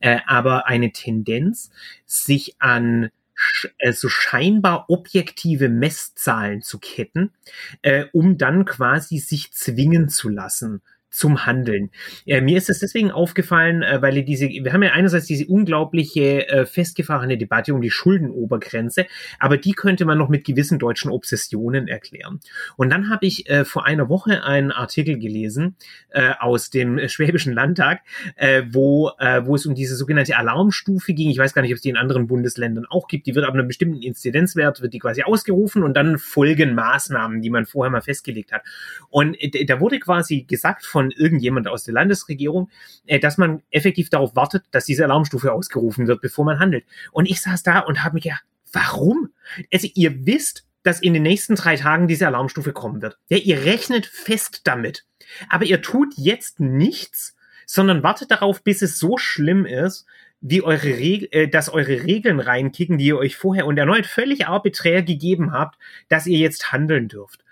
Äh, 0.00 0.18
aber 0.26 0.66
eine 0.66 0.90
Tendenz, 0.90 1.70
sich 2.06 2.56
an 2.58 3.10
so 3.92 4.08
scheinbar 4.08 4.86
objektive 4.88 5.68
Messzahlen 5.68 6.62
zu 6.62 6.78
ketten, 6.78 7.32
äh, 7.82 8.06
um 8.12 8.38
dann 8.38 8.64
quasi 8.64 9.18
sich 9.18 9.52
zwingen 9.52 10.08
zu 10.08 10.28
lassen 10.28 10.82
zum 11.10 11.46
Handeln. 11.46 11.90
Äh, 12.26 12.40
mir 12.40 12.58
ist 12.58 12.70
es 12.70 12.80
deswegen 12.80 13.10
aufgefallen, 13.10 13.82
äh, 13.82 14.00
weil 14.02 14.22
diese, 14.22 14.48
wir 14.48 14.72
haben 14.72 14.82
ja 14.82 14.92
einerseits 14.92 15.26
diese 15.26 15.46
unglaubliche 15.46 16.48
äh, 16.48 16.66
festgefahrene 16.66 17.38
Debatte 17.38 17.74
um 17.74 17.80
die 17.80 17.90
Schuldenobergrenze, 17.90 19.06
aber 19.38 19.56
die 19.56 19.72
könnte 19.72 20.04
man 20.04 20.18
noch 20.18 20.28
mit 20.28 20.44
gewissen 20.44 20.78
deutschen 20.78 21.10
Obsessionen 21.10 21.88
erklären. 21.88 22.40
Und 22.76 22.90
dann 22.90 23.10
habe 23.10 23.26
ich 23.26 23.48
äh, 23.48 23.64
vor 23.64 23.86
einer 23.86 24.08
Woche 24.08 24.44
einen 24.44 24.70
Artikel 24.70 25.18
gelesen 25.18 25.76
äh, 26.10 26.32
aus 26.38 26.70
dem 26.70 27.08
Schwäbischen 27.08 27.52
Landtag, 27.52 28.02
äh, 28.36 28.62
wo, 28.70 29.10
äh, 29.18 29.44
wo 29.44 29.54
es 29.54 29.66
um 29.66 29.74
diese 29.74 29.96
sogenannte 29.96 30.36
Alarmstufe 30.36 31.14
ging. 31.14 31.30
Ich 31.30 31.38
weiß 31.38 31.54
gar 31.54 31.62
nicht, 31.62 31.72
ob 31.72 31.76
es 31.76 31.82
die 31.82 31.90
in 31.90 31.96
anderen 31.96 32.26
Bundesländern 32.26 32.86
auch 32.86 33.08
gibt. 33.08 33.26
Die 33.26 33.34
wird 33.34 33.46
ab 33.46 33.54
einem 33.54 33.66
bestimmten 33.66 34.02
Inzidenzwert, 34.02 34.82
wird 34.82 34.92
die 34.92 34.98
quasi 34.98 35.22
ausgerufen 35.22 35.82
und 35.82 35.96
dann 35.96 36.18
folgen 36.18 36.74
Maßnahmen, 36.74 37.40
die 37.40 37.50
man 37.50 37.66
vorher 37.66 37.90
mal 37.90 38.02
festgelegt 38.02 38.52
hat. 38.52 38.62
Und 39.08 39.36
äh, 39.40 39.64
da 39.64 39.80
wurde 39.80 39.98
quasi 39.98 40.42
gesagt 40.42 40.84
von 40.84 40.97
von 40.98 41.12
irgendjemand 41.12 41.68
aus 41.68 41.84
der 41.84 41.94
Landesregierung, 41.94 42.70
äh, 43.06 43.20
dass 43.20 43.38
man 43.38 43.62
effektiv 43.70 44.10
darauf 44.10 44.34
wartet, 44.34 44.64
dass 44.72 44.84
diese 44.84 45.04
Alarmstufe 45.04 45.52
ausgerufen 45.52 46.08
wird, 46.08 46.20
bevor 46.20 46.44
man 46.44 46.58
handelt. 46.58 46.84
Und 47.12 47.26
ich 47.26 47.40
saß 47.40 47.62
da 47.62 47.78
und 47.78 48.02
habe 48.02 48.14
mich 48.14 48.24
gedacht, 48.24 48.42
warum? 48.72 49.28
Also 49.72 49.86
ihr 49.94 50.26
wisst, 50.26 50.66
dass 50.82 50.98
in 50.98 51.14
den 51.14 51.22
nächsten 51.22 51.54
drei 51.54 51.76
Tagen 51.76 52.08
diese 52.08 52.26
Alarmstufe 52.26 52.72
kommen 52.72 53.00
wird. 53.00 53.16
Ja, 53.28 53.36
ihr 53.36 53.64
rechnet 53.64 54.06
fest 54.06 54.62
damit. 54.64 55.04
Aber 55.48 55.66
ihr 55.66 55.82
tut 55.82 56.14
jetzt 56.16 56.58
nichts, 56.58 57.36
sondern 57.64 58.02
wartet 58.02 58.32
darauf, 58.32 58.64
bis 58.64 58.82
es 58.82 58.98
so 58.98 59.18
schlimm 59.18 59.66
ist, 59.66 60.04
wie 60.40 60.62
eure 60.62 60.82
Reg 60.82 61.32
äh, 61.32 61.46
dass 61.46 61.68
eure 61.68 62.02
Regeln 62.02 62.40
reinkicken, 62.40 62.98
die 62.98 63.06
ihr 63.06 63.18
euch 63.18 63.36
vorher 63.36 63.66
und 63.66 63.78
erneut 63.78 64.06
völlig 64.06 64.48
arbiträr 64.48 65.04
gegeben 65.04 65.52
habt, 65.52 65.78
dass 66.08 66.26
ihr 66.26 66.38
jetzt 66.38 66.72
handeln 66.72 67.06
dürft. 67.06 67.44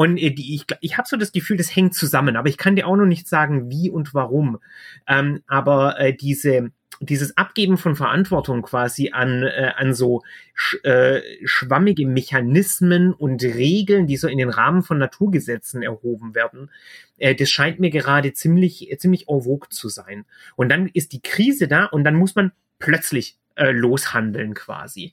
Und 0.00 0.16
äh, 0.16 0.32
ich, 0.34 0.64
ich 0.80 0.96
habe 0.96 1.06
so 1.06 1.18
das 1.18 1.30
Gefühl, 1.30 1.58
das 1.58 1.76
hängt 1.76 1.94
zusammen, 1.94 2.36
aber 2.36 2.48
ich 2.48 2.56
kann 2.56 2.74
dir 2.74 2.86
auch 2.86 2.96
noch 2.96 3.04
nicht 3.04 3.28
sagen, 3.28 3.70
wie 3.70 3.90
und 3.90 4.14
warum. 4.14 4.58
Ähm, 5.06 5.42
aber 5.46 6.00
äh, 6.00 6.14
diese 6.14 6.70
dieses 7.02 7.36
Abgeben 7.38 7.78
von 7.78 7.96
Verantwortung 7.96 8.60
quasi 8.60 9.10
an, 9.12 9.42
äh, 9.42 9.72
an 9.76 9.94
so 9.94 10.22
sch, 10.54 10.82
äh, 10.84 11.20
schwammige 11.44 12.06
Mechanismen 12.06 13.12
und 13.12 13.42
Regeln, 13.42 14.06
die 14.06 14.16
so 14.16 14.28
in 14.28 14.38
den 14.38 14.50
Rahmen 14.50 14.82
von 14.82 14.98
Naturgesetzen 14.98 15.82
erhoben 15.82 16.34
werden, 16.34 16.70
äh, 17.18 17.34
das 17.34 17.50
scheint 17.50 17.78
mir 17.78 17.90
gerade 17.90 18.32
ziemlich, 18.32 18.90
äh, 18.90 18.96
ziemlich 18.96 19.28
en 19.28 19.42
vogue 19.42 19.68
zu 19.68 19.90
sein. 19.90 20.24
Und 20.56 20.70
dann 20.70 20.88
ist 20.88 21.12
die 21.12 21.20
Krise 21.20 21.68
da 21.68 21.84
und 21.84 22.04
dann 22.04 22.14
muss 22.14 22.34
man 22.34 22.52
plötzlich 22.78 23.36
äh, 23.54 23.70
loshandeln 23.70 24.54
quasi. 24.54 25.12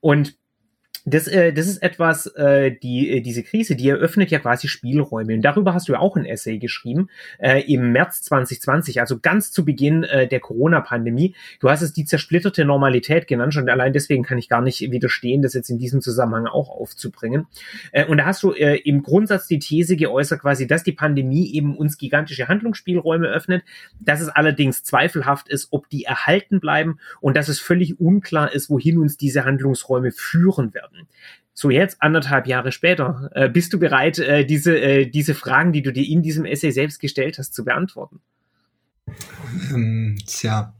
Und 0.00 0.36
das, 1.08 1.28
äh, 1.28 1.52
das 1.52 1.68
ist 1.68 1.82
etwas, 1.84 2.26
äh, 2.34 2.72
die, 2.72 3.10
äh, 3.10 3.20
diese 3.20 3.44
Krise, 3.44 3.76
die 3.76 3.88
eröffnet 3.88 4.32
ja 4.32 4.40
quasi 4.40 4.66
Spielräume. 4.66 5.34
Und 5.34 5.42
darüber 5.42 5.72
hast 5.72 5.88
du 5.88 5.92
ja 5.92 6.00
auch 6.00 6.16
ein 6.16 6.24
Essay 6.24 6.58
geschrieben, 6.58 7.08
äh, 7.38 7.60
im 7.72 7.92
März 7.92 8.22
2020, 8.22 8.98
also 8.98 9.20
ganz 9.20 9.52
zu 9.52 9.64
Beginn 9.64 10.02
äh, 10.02 10.26
der 10.26 10.40
Corona-Pandemie. 10.40 11.36
Du 11.60 11.70
hast 11.70 11.82
es 11.82 11.92
die 11.92 12.04
zersplitterte 12.04 12.64
Normalität 12.64 13.28
genannt, 13.28 13.54
schon 13.54 13.68
allein 13.68 13.92
deswegen 13.92 14.24
kann 14.24 14.36
ich 14.36 14.48
gar 14.48 14.60
nicht 14.60 14.80
widerstehen, 14.80 15.42
das 15.42 15.54
jetzt 15.54 15.70
in 15.70 15.78
diesem 15.78 16.00
Zusammenhang 16.00 16.46
auch 16.46 16.70
aufzubringen. 16.70 17.46
Äh, 17.92 18.06
und 18.06 18.18
da 18.18 18.26
hast 18.26 18.42
du 18.42 18.52
äh, 18.52 18.74
im 18.78 19.04
Grundsatz 19.04 19.46
die 19.46 19.60
These 19.60 19.96
geäußert, 19.96 20.40
quasi, 20.40 20.66
dass 20.66 20.82
die 20.82 20.92
Pandemie 20.92 21.52
eben 21.52 21.76
uns 21.76 21.98
gigantische 21.98 22.48
Handlungsspielräume 22.48 23.28
öffnet, 23.28 23.62
dass 24.00 24.20
es 24.20 24.28
allerdings 24.28 24.82
zweifelhaft 24.82 25.48
ist, 25.48 25.68
ob 25.70 25.88
die 25.88 26.02
erhalten 26.02 26.58
bleiben 26.58 26.98
und 27.20 27.36
dass 27.36 27.46
es 27.48 27.60
völlig 27.60 28.00
unklar 28.00 28.52
ist, 28.52 28.70
wohin 28.70 28.98
uns 28.98 29.16
diese 29.16 29.44
Handlungsräume 29.44 30.10
führen 30.10 30.74
werden. 30.74 30.95
So 31.58 31.70
jetzt, 31.70 32.02
anderthalb 32.02 32.46
Jahre 32.46 32.70
später, 32.70 33.30
äh, 33.34 33.48
bist 33.48 33.72
du 33.72 33.78
bereit, 33.78 34.18
äh, 34.18 34.44
diese, 34.44 34.78
äh, 34.78 35.06
diese 35.06 35.34
Fragen, 35.34 35.72
die 35.72 35.80
du 35.80 35.90
dir 35.90 36.06
in 36.06 36.22
diesem 36.22 36.44
Essay 36.44 36.70
selbst 36.70 37.00
gestellt 37.00 37.38
hast, 37.38 37.54
zu 37.54 37.64
beantworten? 37.64 38.20
Ähm, 39.72 40.18
tja, 40.26 40.74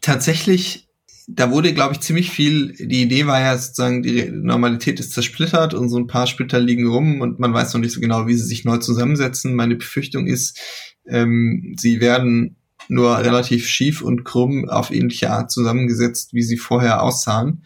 tatsächlich, 0.00 0.88
da 1.26 1.50
wurde, 1.50 1.74
glaube 1.74 1.94
ich, 1.94 2.00
ziemlich 2.00 2.30
viel, 2.30 2.74
die 2.74 3.02
Idee 3.02 3.26
war 3.26 3.40
ja 3.40 3.58
sozusagen, 3.58 4.04
die 4.04 4.30
Normalität 4.30 5.00
ist 5.00 5.12
zersplittert 5.12 5.74
und 5.74 5.88
so 5.88 5.98
ein 5.98 6.06
paar 6.06 6.28
Splitter 6.28 6.60
liegen 6.60 6.86
rum 6.86 7.20
und 7.20 7.40
man 7.40 7.52
weiß 7.52 7.74
noch 7.74 7.80
nicht 7.80 7.92
so 7.92 8.00
genau, 8.00 8.28
wie 8.28 8.34
sie 8.34 8.46
sich 8.46 8.64
neu 8.64 8.78
zusammensetzen. 8.78 9.56
Meine 9.56 9.74
Befürchtung 9.74 10.28
ist, 10.28 10.60
ähm, 11.08 11.74
sie 11.76 12.00
werden 12.00 12.56
nur 12.88 13.18
relativ 13.18 13.66
schief 13.66 14.00
und 14.00 14.24
krumm 14.24 14.68
auf 14.68 14.92
ähnliche 14.92 15.30
Art 15.30 15.50
zusammengesetzt, 15.50 16.34
wie 16.34 16.42
sie 16.42 16.56
vorher 16.56 17.02
aussahen 17.02 17.64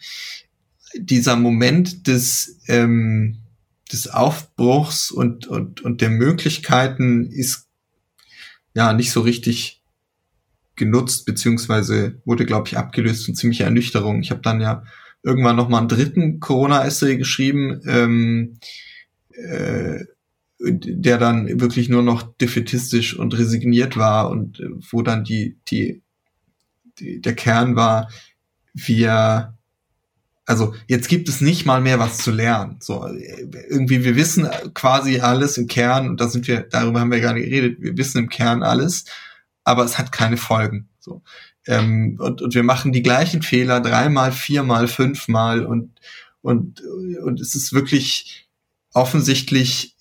dieser 0.97 1.35
Moment 1.35 2.07
des, 2.07 2.59
ähm, 2.67 3.39
des 3.91 4.07
Aufbruchs 4.07 5.11
und, 5.11 5.47
und, 5.47 5.81
und 5.81 6.01
der 6.01 6.09
Möglichkeiten 6.09 7.25
ist 7.25 7.67
ja 8.73 8.93
nicht 8.93 9.11
so 9.11 9.21
richtig 9.21 9.81
genutzt, 10.75 11.25
beziehungsweise 11.25 12.21
wurde, 12.25 12.45
glaube 12.45 12.67
ich, 12.67 12.77
abgelöst 12.77 13.25
von 13.25 13.35
ziemlicher 13.35 13.65
Ernüchterung. 13.65 14.21
Ich 14.21 14.31
habe 14.31 14.41
dann 14.41 14.61
ja 14.61 14.83
irgendwann 15.23 15.55
noch 15.55 15.69
mal 15.69 15.79
einen 15.79 15.87
dritten 15.87 16.39
Corona-Essay 16.39 17.17
geschrieben, 17.17 17.81
ähm, 17.87 18.59
äh, 19.29 20.03
der 20.59 21.17
dann 21.17 21.59
wirklich 21.59 21.89
nur 21.89 22.01
noch 22.01 22.23
defetistisch 22.37 23.17
und 23.17 23.37
resigniert 23.37 23.97
war 23.97 24.29
und 24.29 24.59
äh, 24.59 24.69
wo 24.91 25.01
dann 25.01 25.23
die, 25.23 25.57
die, 25.69 26.01
die 26.99 27.21
der 27.21 27.35
Kern 27.35 27.75
war, 27.75 28.09
wir 28.73 29.54
also 30.45 30.75
jetzt 30.87 31.09
gibt 31.09 31.27
es 31.27 31.41
nicht 31.41 31.65
mal 31.65 31.81
mehr 31.81 31.99
was 31.99 32.19
zu 32.19 32.31
lernen. 32.31 32.77
So 32.79 33.07
irgendwie 33.69 34.03
wir 34.03 34.15
wissen 34.15 34.47
quasi 34.73 35.19
alles 35.19 35.57
im 35.57 35.67
Kern 35.67 36.07
und 36.07 36.21
da 36.21 36.27
sind 36.27 36.47
wir 36.47 36.61
darüber 36.61 36.99
haben 36.99 37.11
wir 37.11 37.33
nicht 37.33 37.49
geredet. 37.49 37.77
Wir 37.81 37.97
wissen 37.97 38.19
im 38.19 38.29
Kern 38.29 38.61
alles, 38.61 39.05
aber 39.63 39.83
es 39.83 39.97
hat 39.97 40.11
keine 40.11 40.37
Folgen. 40.37 40.87
So 40.99 41.23
ähm, 41.67 42.17
und, 42.19 42.41
und 42.41 42.53
wir 42.53 42.63
machen 42.63 42.91
die 42.91 43.01
gleichen 43.01 43.41
Fehler 43.41 43.81
dreimal, 43.81 44.31
viermal, 44.31 44.87
fünfmal 44.87 45.65
und 45.65 45.99
und 46.41 46.81
und 47.23 47.39
es 47.41 47.55
ist 47.55 47.73
wirklich 47.73 48.47
offensichtlich 48.93 49.95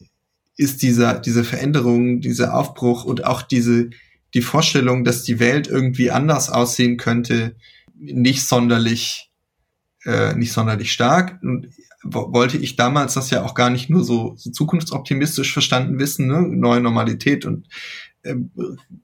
ist 0.56 0.82
dieser 0.82 1.18
diese 1.18 1.44
Veränderung, 1.44 2.20
dieser 2.20 2.54
Aufbruch 2.54 3.04
und 3.04 3.24
auch 3.24 3.40
diese 3.40 3.90
die 4.34 4.42
Vorstellung, 4.42 5.04
dass 5.04 5.22
die 5.22 5.38
Welt 5.38 5.68
irgendwie 5.68 6.10
anders 6.10 6.50
aussehen 6.50 6.98
könnte, 6.98 7.56
nicht 7.94 8.42
sonderlich 8.42 9.30
äh, 10.04 10.34
nicht 10.34 10.52
sonderlich 10.52 10.92
stark. 10.92 11.38
Und 11.42 11.68
wollte 12.04 12.58
ich 12.58 12.76
damals 12.76 13.14
das 13.14 13.30
ja 13.30 13.42
auch 13.42 13.54
gar 13.54 13.70
nicht 13.70 13.88
nur 13.88 14.04
so, 14.04 14.34
so 14.36 14.50
zukunftsoptimistisch 14.50 15.52
verstanden 15.52 15.98
wissen, 15.98 16.26
ne? 16.26 16.42
neue 16.42 16.80
Normalität 16.80 17.46
und 17.46 17.66
äh, 18.22 18.34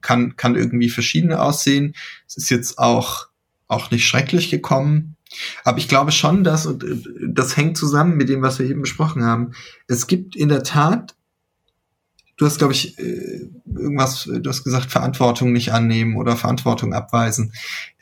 kann, 0.00 0.36
kann 0.36 0.56
irgendwie 0.56 0.90
verschiedene 0.90 1.40
aussehen. 1.40 1.94
Es 2.26 2.36
ist 2.36 2.50
jetzt 2.50 2.78
auch, 2.78 3.28
auch 3.68 3.90
nicht 3.90 4.06
schrecklich 4.06 4.50
gekommen. 4.50 5.16
Aber 5.64 5.78
ich 5.78 5.88
glaube 5.88 6.12
schon, 6.12 6.44
dass, 6.44 6.66
und 6.66 6.84
äh, 6.84 6.96
das 7.28 7.56
hängt 7.56 7.76
zusammen 7.76 8.16
mit 8.16 8.28
dem, 8.28 8.42
was 8.42 8.58
wir 8.58 8.66
eben 8.66 8.82
besprochen 8.82 9.24
haben, 9.24 9.52
es 9.86 10.06
gibt 10.06 10.36
in 10.36 10.48
der 10.48 10.62
Tat 10.62 11.14
du 12.40 12.46
hast, 12.46 12.56
glaube 12.56 12.72
ich, 12.72 12.98
äh, 12.98 13.50
irgendwas, 13.66 14.24
du 14.24 14.48
hast 14.48 14.64
gesagt, 14.64 14.90
Verantwortung 14.90 15.52
nicht 15.52 15.74
annehmen 15.74 16.16
oder 16.16 16.36
Verantwortung 16.36 16.94
abweisen. 16.94 17.52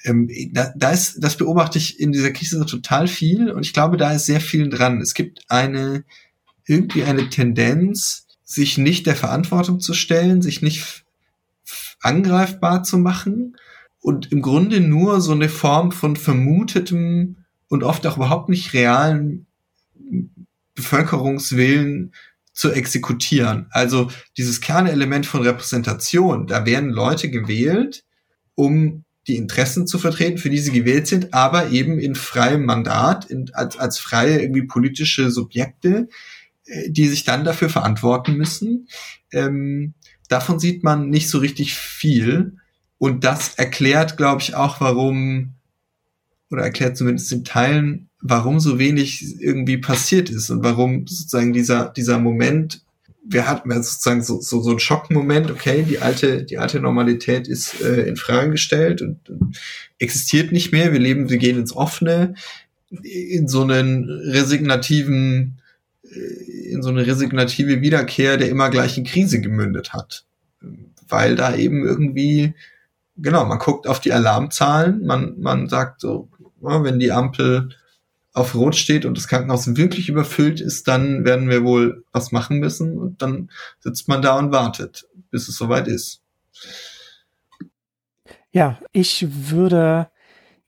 Ähm, 0.05 0.31
da, 0.53 0.73
da 0.77 0.91
ist, 0.91 1.17
das 1.19 1.37
beobachte 1.37 1.79
ich 1.79 1.99
in 1.99 2.13
dieser 2.13 2.31
Krise 2.31 2.65
total 2.65 3.09
viel 3.09 3.51
und 3.51 3.67
ich 3.67 3.73
glaube, 3.73 3.97
da 3.97 4.13
ist 4.13 4.27
sehr 4.27 4.41
viel 4.41 4.69
dran. 4.69 5.01
Es 5.01 5.15
gibt 5.15 5.43
eine, 5.49 6.05
irgendwie 6.67 7.03
eine 7.03 7.29
Tendenz, 7.31 8.27
sich 8.45 8.79
nicht 8.79 9.07
der 9.07 9.17
Verantwortung 9.17 9.81
zu 9.81 9.93
stellen, 9.93 10.41
sich 10.41 10.63
nicht 10.63 11.05
angreifbar 12.01 12.85
zu 12.85 12.97
machen 12.97 13.57
und 14.01 14.31
im 14.31 14.41
Grunde 14.41 14.81
nur 14.81 15.21
so 15.21 15.33
eine 15.33 15.49
Form 15.49 15.91
von 15.91 16.15
vermutetem 16.15 17.39
und 17.67 17.83
oft 17.83 18.07
auch 18.07 18.17
überhaupt 18.17 18.51
nicht 18.51 18.73
realen 18.73 19.47
Bevölkerungswillen 20.77 22.13
zu 22.59 22.73
exekutieren. 22.73 23.69
Also 23.71 24.11
dieses 24.37 24.61
Kernelement 24.61 25.27
von 25.27 25.43
Repräsentation, 25.43 26.49
da 26.49 26.67
werden 26.67 26.91
Leute 26.91 27.31
gewählt, 27.31 28.03
um 28.57 29.05
die 29.29 29.37
Interessen 29.37 29.87
zu 29.87 29.97
vertreten, 29.97 30.39
für 30.39 30.51
die 30.51 30.59
sie 30.59 30.73
gewählt 30.73 31.07
sind, 31.07 31.33
aber 31.33 31.71
eben 31.71 32.01
in 32.01 32.17
freiem 32.17 32.65
Mandat, 32.65 33.27
in, 33.27 33.55
als, 33.55 33.79
als 33.79 34.01
freie 34.01 34.41
irgendwie 34.41 34.67
politische 34.67 35.31
Subjekte, 35.31 36.09
äh, 36.65 36.91
die 36.91 37.07
sich 37.07 37.23
dann 37.23 37.45
dafür 37.45 37.69
verantworten 37.69 38.37
müssen. 38.37 38.89
Ähm, 39.31 39.95
davon 40.29 40.59
sieht 40.59 40.83
man 40.83 41.11
nicht 41.11 41.29
so 41.29 41.39
richtig 41.39 41.75
viel. 41.77 42.57
Und 42.99 43.23
das 43.23 43.55
erklärt, 43.55 44.17
glaube 44.17 44.43
ich, 44.43 44.57
auch, 44.57 44.81
warum, 44.81 45.55
oder 46.51 46.65
erklärt 46.65 46.97
zumindest 46.97 47.31
in 47.31 47.45
Teilen, 47.45 48.08
warum 48.21 48.61
so 48.61 48.79
wenig 48.79 49.41
irgendwie 49.41 49.79
passiert 49.79 50.31
ist 50.31 50.51
und 50.51 50.65
warum 50.65 51.07
sozusagen 51.07 51.53
dieser, 51.53 51.91
dieser 51.91 52.19
Moment, 52.19 52.83
wir 53.23 53.47
hatten 53.47 53.71
sozusagen 53.71 54.23
so, 54.23 54.41
so, 54.41 54.61
so 54.61 54.71
einen 54.71 54.81
Schockmoment, 54.81 55.51
okay, 55.51 55.85
die 55.89 56.01
alte, 56.01 56.45
die 56.45 56.59
alte 56.59 56.81
Normalität 56.81 57.47
ist 57.47 57.81
äh, 57.81 58.03
in 58.03 58.17
Frage 58.17 58.51
gestellt 58.51 59.03
und, 59.03 59.29
und 59.29 59.59
existiert 59.99 60.51
nicht 60.51 60.73
mehr, 60.73 60.93
wir 60.93 60.99
leben, 60.99 61.29
wir 61.29 61.39
gehen 61.39 61.59
ins 61.59 61.77
Offene, 61.77 62.35
in 63.03 63.49
so 63.49 63.63
einen 63.63 64.09
resignativen, 64.09 65.61
äh, 66.11 66.71
in 66.73 66.83
so 66.83 66.89
eine 66.89 67.07
resignative 67.07 67.83
Wiederkehr 67.83 68.37
der 68.37 68.49
immer 68.49 68.71
gleichen 68.71 69.05
Krise 69.05 69.41
gemündet 69.41 69.93
hat. 69.93 70.25
Weil 71.09 71.37
da 71.37 71.55
eben 71.55 71.87
irgendwie, 71.87 72.55
genau, 73.17 73.45
man 73.45 73.59
guckt 73.59 73.87
auf 73.87 74.01
die 74.01 74.13
Alarmzahlen, 74.13 75.07
man, 75.07 75.39
man 75.39 75.69
sagt 75.69 76.01
so, 76.01 76.29
wenn 76.61 76.99
die 76.99 77.13
Ampel 77.13 77.71
auf 78.39 78.55
Rot 78.55 78.77
steht 78.77 79.05
und 79.05 79.17
das 79.17 79.29
Krankenhaus 79.29 79.77
wirklich 79.77 80.09
überfüllt 80.09 80.61
ist, 80.61 80.89
dann 80.89 81.25
werden 81.25 81.49
wir 81.49 81.65
wohl 81.65 82.05
was 82.13 82.33
machen 82.33 82.59
müssen 82.59 82.99
und 82.99 83.23
dann 83.23 83.51
sitzt 83.81 84.09
man 84.09 84.23
da 84.23 84.39
und 84.39 84.53
wartet, 84.53 85.07
bis 85.31 85.49
es 85.49 85.57
soweit 85.57 85.89
ist. 85.89 86.23
Ja, 88.51 88.79
ich 88.93 89.27
würde 89.51 90.09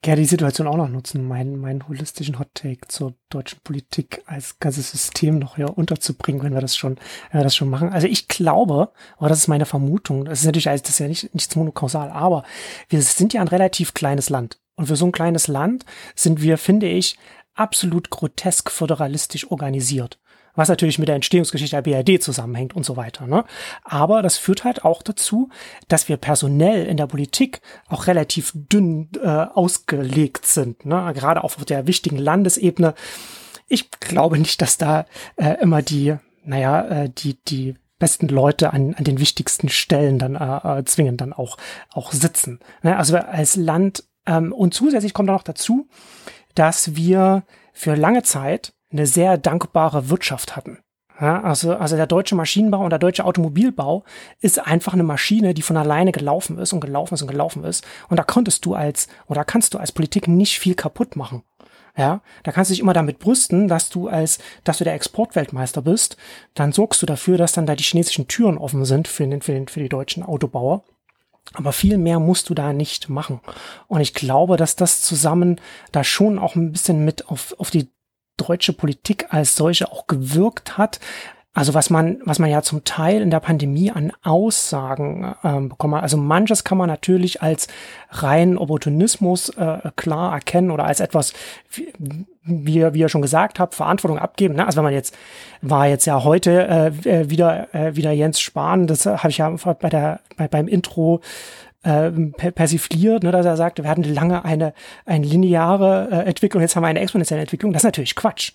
gerne 0.02 0.22
die 0.22 0.26
Situation 0.26 0.66
auch 0.66 0.76
noch 0.76 0.88
nutzen, 0.88 1.26
meinen, 1.26 1.60
meinen 1.60 1.86
holistischen 1.86 2.38
Hot 2.38 2.48
Take 2.54 2.88
zur 2.88 3.14
deutschen 3.28 3.60
Politik 3.62 4.22
als 4.26 4.58
ganzes 4.58 4.90
System 4.90 5.38
noch 5.38 5.56
hier 5.56 5.76
unterzubringen, 5.76 6.42
wenn 6.42 6.54
wir 6.54 6.60
das 6.60 6.76
schon, 6.76 6.96
wenn 7.30 7.40
wir 7.40 7.44
das 7.44 7.56
schon 7.56 7.68
machen. 7.68 7.90
Also 7.90 8.06
ich 8.06 8.28
glaube, 8.28 8.92
aber 9.18 9.28
das 9.28 9.38
ist 9.38 9.48
meine 9.48 9.66
Vermutung, 9.66 10.24
das 10.24 10.40
ist 10.40 10.46
natürlich 10.46 10.64
das 10.64 10.88
ist 10.88 10.98
ja 10.98 11.08
nicht, 11.08 11.34
nichts 11.34 11.54
monokausal, 11.54 12.10
aber 12.10 12.44
wir 12.88 13.02
sind 13.02 13.34
ja 13.34 13.40
ein 13.40 13.48
relativ 13.48 13.92
kleines 13.92 14.30
Land. 14.30 14.58
Und 14.76 14.86
für 14.86 14.96
so 14.96 15.04
ein 15.04 15.12
kleines 15.12 15.46
Land 15.46 15.84
sind 16.14 16.40
wir, 16.40 16.56
finde 16.56 16.86
ich, 16.86 17.18
absolut 17.60 18.10
grotesk 18.10 18.70
föderalistisch 18.70 19.50
organisiert 19.50 20.18
was 20.54 20.68
natürlich 20.68 20.98
mit 20.98 21.08
der 21.08 21.14
Entstehungsgeschichte 21.14 21.80
der 21.80 22.02
BRD 22.02 22.22
zusammenhängt 22.22 22.74
und 22.74 22.84
so 22.84 22.96
weiter. 22.96 23.26
Ne? 23.26 23.44
Aber 23.84 24.20
das 24.20 24.36
führt 24.36 24.64
halt 24.64 24.84
auch 24.84 25.02
dazu, 25.02 25.48
dass 25.88 26.08
wir 26.08 26.16
personell 26.16 26.86
in 26.86 26.96
der 26.96 27.06
Politik 27.06 27.60
auch 27.88 28.06
relativ 28.06 28.52
dünn 28.54 29.08
äh, 29.22 29.26
ausgelegt 29.26 30.46
sind, 30.46 30.84
ne? 30.84 31.12
gerade 31.14 31.44
auch 31.44 31.56
auf 31.56 31.64
der 31.64 31.86
wichtigen 31.86 32.18
Landesebene. 32.18 32.94
Ich 33.68 33.90
glaube 33.90 34.38
nicht, 34.38 34.60
dass 34.60 34.76
da 34.76 35.06
äh, 35.36 35.54
immer 35.60 35.82
die, 35.82 36.16
naja, 36.44 37.04
äh, 37.04 37.10
die, 37.10 37.42
die 37.44 37.76
besten 37.98 38.28
Leute 38.28 38.72
an, 38.72 38.94
an 38.94 39.04
den 39.04 39.20
wichtigsten 39.20 39.68
Stellen 39.68 40.18
dann 40.18 40.34
äh, 40.34 40.80
äh, 40.80 40.84
zwingend 40.84 41.20
dann 41.20 41.32
auch, 41.32 41.58
auch 41.92 42.12
sitzen. 42.12 42.58
Ne? 42.82 42.96
Also 42.96 43.16
als 43.16 43.56
Land 43.56 44.04
ähm, 44.26 44.52
und 44.52 44.74
zusätzlich 44.74 45.14
kommt 45.14 45.28
dann 45.28 45.36
noch 45.36 45.42
dazu, 45.42 45.88
dass 46.54 46.96
wir 46.96 47.44
für 47.72 47.94
lange 47.94 48.22
Zeit 48.22 48.72
eine 48.92 49.06
sehr 49.06 49.38
dankbare 49.38 50.08
Wirtschaft 50.08 50.56
hatten. 50.56 50.78
Ja, 51.20 51.42
also, 51.42 51.74
also 51.74 51.96
der 51.96 52.06
deutsche 52.06 52.34
Maschinenbau 52.34 52.82
und 52.82 52.90
der 52.90 52.98
deutsche 52.98 53.26
Automobilbau 53.26 54.04
ist 54.40 54.66
einfach 54.66 54.94
eine 54.94 55.02
Maschine, 55.02 55.52
die 55.52 55.60
von 55.60 55.76
alleine 55.76 56.12
gelaufen 56.12 56.56
ist 56.56 56.72
und 56.72 56.80
gelaufen 56.80 57.14
ist 57.14 57.22
und 57.22 57.30
gelaufen 57.30 57.62
ist. 57.62 57.86
Und 58.08 58.18
da 58.18 58.22
konntest 58.22 58.64
du 58.64 58.74
als, 58.74 59.06
oder 59.26 59.44
kannst 59.44 59.74
du 59.74 59.78
als 59.78 59.92
Politik 59.92 60.28
nicht 60.28 60.58
viel 60.58 60.74
kaputt 60.74 61.16
machen. 61.16 61.42
Ja, 61.96 62.22
da 62.44 62.52
kannst 62.52 62.70
du 62.70 62.72
dich 62.72 62.80
immer 62.80 62.94
damit 62.94 63.18
brüsten, 63.18 63.68
dass 63.68 63.90
du 63.90 64.08
als, 64.08 64.38
dass 64.64 64.78
du 64.78 64.84
der 64.84 64.94
Exportweltmeister 64.94 65.82
bist. 65.82 66.16
Dann 66.54 66.72
sorgst 66.72 67.02
du 67.02 67.06
dafür, 67.06 67.36
dass 67.36 67.52
dann 67.52 67.66
da 67.66 67.74
die 67.74 67.84
chinesischen 67.84 68.28
Türen 68.28 68.56
offen 68.56 68.86
sind 68.86 69.06
für 69.06 69.26
den, 69.26 69.42
für 69.42 69.52
den, 69.52 69.68
für 69.68 69.80
die 69.80 69.88
deutschen 69.90 70.22
Autobauer. 70.22 70.84
Aber 71.54 71.72
viel 71.72 71.98
mehr 71.98 72.20
musst 72.20 72.48
du 72.48 72.54
da 72.54 72.72
nicht 72.72 73.08
machen. 73.08 73.40
Und 73.88 74.00
ich 74.00 74.14
glaube, 74.14 74.56
dass 74.56 74.76
das 74.76 75.02
zusammen 75.02 75.60
da 75.90 76.04
schon 76.04 76.38
auch 76.38 76.54
ein 76.54 76.72
bisschen 76.72 77.04
mit 77.04 77.28
auf, 77.28 77.54
auf 77.58 77.70
die 77.70 77.88
deutsche 78.36 78.72
Politik 78.72 79.26
als 79.30 79.56
solche 79.56 79.90
auch 79.90 80.06
gewirkt 80.06 80.78
hat. 80.78 81.00
Also 81.52 81.74
was 81.74 81.90
man, 81.90 82.20
was 82.24 82.38
man 82.38 82.48
ja 82.48 82.62
zum 82.62 82.84
Teil 82.84 83.20
in 83.20 83.30
der 83.30 83.40
Pandemie 83.40 83.90
an 83.90 84.12
Aussagen 84.22 85.34
ähm, 85.42 85.68
bekommen 85.68 85.96
hat. 85.96 86.04
Also 86.04 86.16
manches 86.16 86.62
kann 86.62 86.78
man 86.78 86.88
natürlich 86.88 87.42
als 87.42 87.66
rein 88.10 88.56
Opportunismus 88.56 89.48
äh, 89.50 89.78
klar 89.96 90.32
erkennen 90.32 90.70
oder 90.70 90.84
als 90.84 91.00
etwas, 91.00 91.32
wie, 91.68 91.92
wie, 92.44 93.00
ihr 93.00 93.08
schon 93.08 93.22
gesagt 93.22 93.58
habt, 93.58 93.74
Verantwortung 93.74 94.20
abgeben. 94.20 94.54
Ne? 94.54 94.64
Also 94.64 94.76
wenn 94.76 94.84
man 94.84 94.92
jetzt, 94.92 95.16
war 95.60 95.88
jetzt 95.88 96.06
ja 96.06 96.22
heute 96.22 96.68
äh, 96.68 97.28
wieder, 97.30 97.74
äh, 97.74 97.96
wieder 97.96 98.12
Jens 98.12 98.40
Spahn, 98.40 98.86
das 98.86 99.04
habe 99.06 99.30
ich 99.30 99.38
ja 99.38 99.50
bei 99.50 99.88
der, 99.88 100.20
bei, 100.36 100.46
beim 100.46 100.68
Intro 100.68 101.20
äh, 101.82 102.10
persifliert, 102.52 103.24
ne, 103.24 103.32
dass 103.32 103.46
er 103.46 103.56
sagte, 103.56 103.82
wir 103.82 103.90
hatten 103.90 104.04
lange 104.04 104.44
eine, 104.44 104.72
eine 105.04 105.26
lineare 105.26 106.08
äh, 106.12 106.28
Entwicklung, 106.28 106.60
jetzt 106.60 106.76
haben 106.76 106.84
wir 106.84 106.88
eine 106.88 107.00
exponentielle 107.00 107.40
Entwicklung. 107.40 107.72
Das 107.72 107.80
ist 107.80 107.86
natürlich 107.86 108.14
Quatsch. 108.14 108.52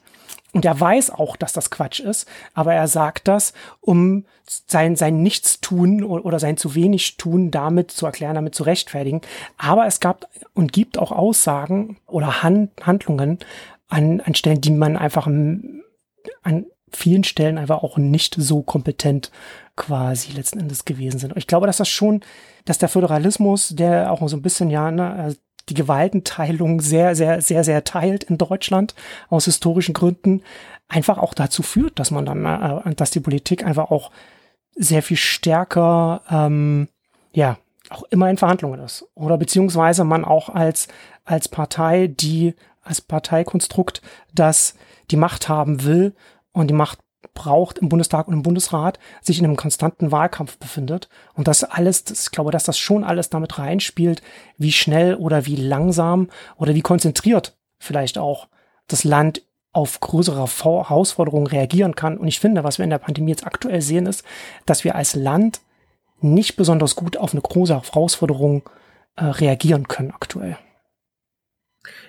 Und 0.55 0.63
er 0.63 0.79
weiß 0.79 1.09
auch, 1.09 1.35
dass 1.35 1.51
das 1.51 1.69
Quatsch 1.69 1.99
ist, 1.99 2.29
aber 2.53 2.73
er 2.73 2.87
sagt 2.87 3.27
das, 3.27 3.51
um 3.81 4.23
sein, 4.45 4.95
sein 4.95 5.21
Nichtstun 5.21 6.01
oder 6.01 6.39
sein 6.39 6.55
zu 6.55 6.75
wenig 6.75 7.17
Tun 7.17 7.51
damit 7.51 7.91
zu 7.91 8.05
erklären, 8.05 8.35
damit 8.35 8.55
zu 8.55 8.63
rechtfertigen. 8.63 9.19
Aber 9.57 9.85
es 9.85 9.99
gab 9.99 10.29
und 10.53 10.71
gibt 10.71 10.97
auch 10.97 11.11
Aussagen 11.11 11.97
oder 12.07 12.41
Hand, 12.41 12.71
Handlungen 12.83 13.39
an, 13.89 14.21
an 14.21 14.33
Stellen, 14.33 14.61
die 14.61 14.71
man 14.71 14.95
einfach 14.95 15.27
an 15.27 15.83
vielen 16.89 17.25
Stellen 17.25 17.57
einfach 17.57 17.83
auch 17.83 17.97
nicht 17.97 18.35
so 18.39 18.61
kompetent 18.61 19.31
quasi 19.75 20.31
letzten 20.31 20.61
Endes 20.61 20.85
gewesen 20.85 21.19
sind. 21.19 21.33
Und 21.33 21.37
ich 21.37 21.47
glaube, 21.47 21.67
dass 21.67 21.77
das 21.77 21.89
schon, 21.89 22.21
dass 22.63 22.77
der 22.77 22.87
Föderalismus, 22.87 23.75
der 23.75 24.09
auch 24.09 24.25
so 24.29 24.37
ein 24.37 24.41
bisschen 24.41 24.69
ja 24.69 24.89
ne, 24.89 25.35
die 25.69 25.73
Gewaltenteilung 25.73 26.81
sehr, 26.81 27.15
sehr, 27.15 27.41
sehr, 27.41 27.63
sehr 27.63 27.83
teilt 27.83 28.23
in 28.23 28.37
Deutschland 28.37 28.95
aus 29.29 29.45
historischen 29.45 29.93
Gründen, 29.93 30.43
einfach 30.87 31.17
auch 31.17 31.33
dazu 31.33 31.63
führt, 31.63 31.99
dass 31.99 32.11
man 32.11 32.25
dann, 32.25 32.45
äh, 32.45 32.95
dass 32.95 33.11
die 33.11 33.19
Politik 33.19 33.65
einfach 33.65 33.91
auch 33.91 34.11
sehr 34.75 35.01
viel 35.01 35.17
stärker, 35.17 36.21
ähm, 36.29 36.89
ja, 37.33 37.57
auch 37.89 38.03
immer 38.09 38.29
in 38.29 38.37
Verhandlungen 38.37 38.79
ist. 38.81 39.07
Oder 39.15 39.37
beziehungsweise 39.37 40.03
man 40.03 40.25
auch 40.25 40.49
als, 40.49 40.87
als 41.23 41.47
Partei, 41.47 42.07
die, 42.07 42.55
als 42.81 43.01
Parteikonstrukt, 43.01 44.01
das 44.33 44.75
die 45.11 45.17
Macht 45.17 45.49
haben 45.49 45.83
will 45.83 46.13
und 46.51 46.67
die 46.67 46.73
Macht 46.73 46.99
braucht 47.35 47.77
im 47.77 47.89
Bundestag 47.89 48.27
und 48.27 48.33
im 48.33 48.41
Bundesrat, 48.41 48.97
sich 49.21 49.37
in 49.37 49.45
einem 49.45 49.55
konstanten 49.57 50.11
Wahlkampf 50.11 50.57
befindet. 50.57 51.09
Und 51.35 51.47
das 51.47 51.63
alles, 51.63 52.05
das, 52.05 52.23
ich 52.23 52.31
glaube, 52.31 52.49
dass 52.49 52.63
das 52.63 52.79
schon 52.79 53.03
alles 53.03 53.29
damit 53.29 53.59
reinspielt, 53.59 54.23
wie 54.57 54.71
schnell 54.71 55.13
oder 55.13 55.45
wie 55.45 55.55
langsam 55.55 56.29
oder 56.57 56.73
wie 56.73 56.81
konzentriert 56.81 57.55
vielleicht 57.77 58.17
auch 58.17 58.47
das 58.87 59.03
Land 59.03 59.43
auf 59.71 59.99
größere 59.99 60.47
Herausforderungen 60.47 61.47
reagieren 61.47 61.95
kann. 61.95 62.17
Und 62.17 62.27
ich 62.27 62.39
finde, 62.39 62.63
was 62.63 62.79
wir 62.79 62.85
in 62.85 62.89
der 62.89 62.97
Pandemie 62.97 63.31
jetzt 63.31 63.45
aktuell 63.45 63.81
sehen, 63.81 64.05
ist, 64.05 64.23
dass 64.65 64.83
wir 64.83 64.95
als 64.95 65.15
Land 65.15 65.59
nicht 66.21 66.55
besonders 66.55 66.95
gut 66.95 67.17
auf 67.17 67.33
eine 67.33 67.41
große 67.41 67.73
Herausforderung 67.73 68.63
äh, 69.17 69.25
reagieren 69.25 69.87
können 69.87 70.11
aktuell. 70.11 70.57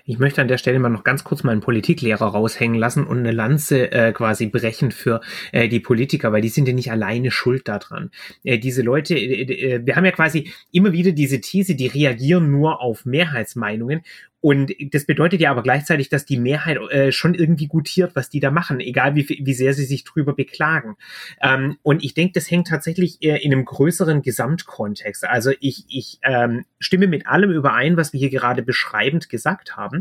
Ich 0.08 0.20
möchte 0.20 0.40
an 0.40 0.46
der 0.46 0.58
Stelle 0.58 0.78
mal 0.78 0.88
noch 0.88 1.02
ganz 1.02 1.24
kurz 1.24 1.42
meinen 1.42 1.60
Politiklehrer 1.60 2.26
raushängen 2.26 2.78
lassen 2.78 3.04
und 3.04 3.18
eine 3.18 3.32
Lanze 3.32 3.90
äh, 3.90 4.12
quasi 4.12 4.46
brechen 4.46 4.92
für 4.92 5.20
äh, 5.50 5.68
die 5.68 5.80
Politiker, 5.80 6.30
weil 6.30 6.42
die 6.42 6.48
sind 6.48 6.68
ja 6.68 6.74
nicht 6.74 6.92
alleine 6.92 7.32
schuld 7.32 7.66
daran. 7.66 8.12
Äh, 8.44 8.58
diese 8.58 8.82
Leute, 8.82 9.14
äh, 9.14 9.42
äh 9.42 9.80
wir 9.84 9.96
haben 9.96 10.04
ja 10.04 10.12
quasi 10.12 10.52
immer 10.70 10.92
wieder 10.92 11.10
diese 11.10 11.40
These, 11.40 11.74
die 11.74 11.88
reagieren 11.88 12.52
nur 12.52 12.80
auf 12.80 13.04
Mehrheitsmeinungen 13.04 14.02
und 14.46 14.72
das 14.92 15.06
bedeutet 15.06 15.40
ja 15.40 15.50
aber 15.50 15.64
gleichzeitig, 15.64 16.08
dass 16.08 16.24
die 16.24 16.38
Mehrheit 16.38 16.78
äh, 16.90 17.10
schon 17.10 17.34
irgendwie 17.34 17.66
gutiert, 17.66 18.14
was 18.14 18.28
die 18.28 18.38
da 18.38 18.52
machen, 18.52 18.78
egal 18.78 19.16
wie, 19.16 19.28
wie 19.28 19.54
sehr 19.54 19.74
sie 19.74 19.84
sich 19.84 20.04
drüber 20.04 20.34
beklagen. 20.34 20.96
Ähm, 21.42 21.78
und 21.82 22.04
ich 22.04 22.14
denke, 22.14 22.34
das 22.34 22.48
hängt 22.48 22.68
tatsächlich 22.68 23.18
eher 23.22 23.42
in 23.42 23.52
einem 23.52 23.64
größeren 23.64 24.22
Gesamtkontext. 24.22 25.24
Also 25.24 25.50
ich, 25.58 25.86
ich 25.88 26.20
ähm, 26.22 26.64
stimme 26.78 27.08
mit 27.08 27.26
allem 27.26 27.50
überein, 27.50 27.96
was 27.96 28.12
wir 28.12 28.20
hier 28.20 28.30
gerade 28.30 28.62
beschreibend 28.62 29.30
gesagt 29.30 29.76
haben. 29.76 29.95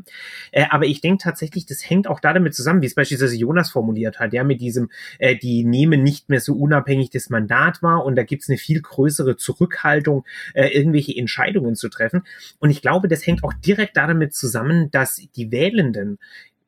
Äh, 0.51 0.65
aber 0.69 0.85
ich 0.85 1.01
denke 1.01 1.23
tatsächlich, 1.23 1.65
das 1.65 1.89
hängt 1.89 2.07
auch 2.07 2.19
damit 2.19 2.55
zusammen, 2.55 2.81
wie 2.81 2.87
es 2.87 2.95
beispielsweise 2.95 3.35
Jonas 3.35 3.69
formuliert 3.69 4.19
hat, 4.19 4.33
ja, 4.33 4.43
mit 4.43 4.61
diesem, 4.61 4.89
äh, 5.19 5.35
die 5.35 5.63
nehmen 5.63 6.03
nicht 6.03 6.29
mehr 6.29 6.41
so 6.41 6.53
unabhängig 6.53 7.09
das 7.09 7.29
Mandat 7.29 7.81
wahr 7.81 8.05
und 8.05 8.15
da 8.15 8.23
gibt's 8.23 8.49
eine 8.49 8.57
viel 8.57 8.81
größere 8.81 9.37
Zurückhaltung, 9.37 10.25
äh, 10.53 10.67
irgendwelche 10.67 11.15
Entscheidungen 11.15 11.75
zu 11.75 11.89
treffen. 11.89 12.23
Und 12.59 12.69
ich 12.69 12.81
glaube, 12.81 13.07
das 13.07 13.25
hängt 13.25 13.43
auch 13.43 13.53
direkt 13.53 13.97
damit 13.97 14.33
zusammen, 14.33 14.91
dass 14.91 15.21
die 15.35 15.51
Wählenden 15.51 16.19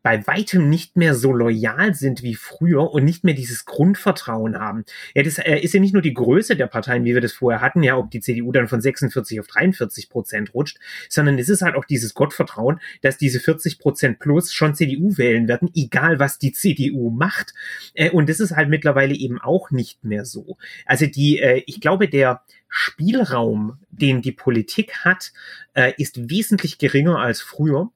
bei 0.08 0.26
weitem 0.26 0.70
nicht 0.70 0.96
mehr 0.96 1.16
so 1.16 1.34
loyal 1.34 1.94
sind 1.94 2.24
wie 2.24 2.36
früher 2.36 2.94
und 2.94 3.04
nicht 3.04 3.26
mehr 3.26 3.34
dieses 3.34 3.66
Grundvertrauen 3.66 4.58
haben. 4.58 4.86
Ja, 5.14 5.22
das 5.22 5.38
äh, 5.38 5.58
ist 5.58 5.74
ja 5.74 5.82
nicht 5.82 5.92
nur 5.92 6.02
die 6.02 6.14
Größe 6.14 6.56
der 6.56 6.68
Parteien, 6.68 7.04
wie 7.04 7.14
wir 7.14 7.20
das 7.20 7.34
vorher 7.34 7.60
hatten, 7.60 7.84
ja, 7.84 7.98
ob 7.98 8.10
die 8.10 8.22
CDU 8.22 8.54
dann 8.54 8.70
von 8.70 8.80
46 8.80 9.38
auf 9.42 9.48
43 9.48 10.10
Prozent 10.10 10.54
rutscht, 10.54 10.78
sondern 11.10 11.38
es 11.38 11.50
ist 11.50 11.62
halt 11.62 11.76
auch 11.76 11.84
dieses 11.84 12.14
Gottvertrauen, 12.14 12.80
dass 13.02 13.18
diese 13.18 13.42
40 13.42 13.80
Prozent 13.80 14.20
plus 14.20 14.54
schon 14.54 14.76
CDU 14.76 15.18
wählen 15.18 15.50
werden, 15.50 15.70
egal 15.76 16.20
was 16.20 16.40
die 16.40 16.54
CDU 16.54 17.10
macht. 17.10 17.54
Äh, 17.94 18.10
und 18.10 18.30
das 18.30 18.40
ist 18.40 18.56
halt 18.56 18.70
mittlerweile 18.70 19.14
eben 19.14 19.42
auch 19.42 19.72
nicht 19.72 20.06
mehr 20.06 20.24
so. 20.24 20.56
Also 20.86 21.06
die, 21.06 21.40
äh, 21.40 21.64
ich 21.66 21.82
glaube, 21.82 22.08
der 22.08 22.44
Spielraum, 22.70 23.80
den 23.90 24.22
die 24.22 24.32
Politik 24.32 25.04
hat, 25.04 25.32
äh, 25.74 25.94
ist 25.98 26.30
wesentlich 26.30 26.78
geringer 26.78 27.20
als 27.20 27.42
früher. 27.42 27.92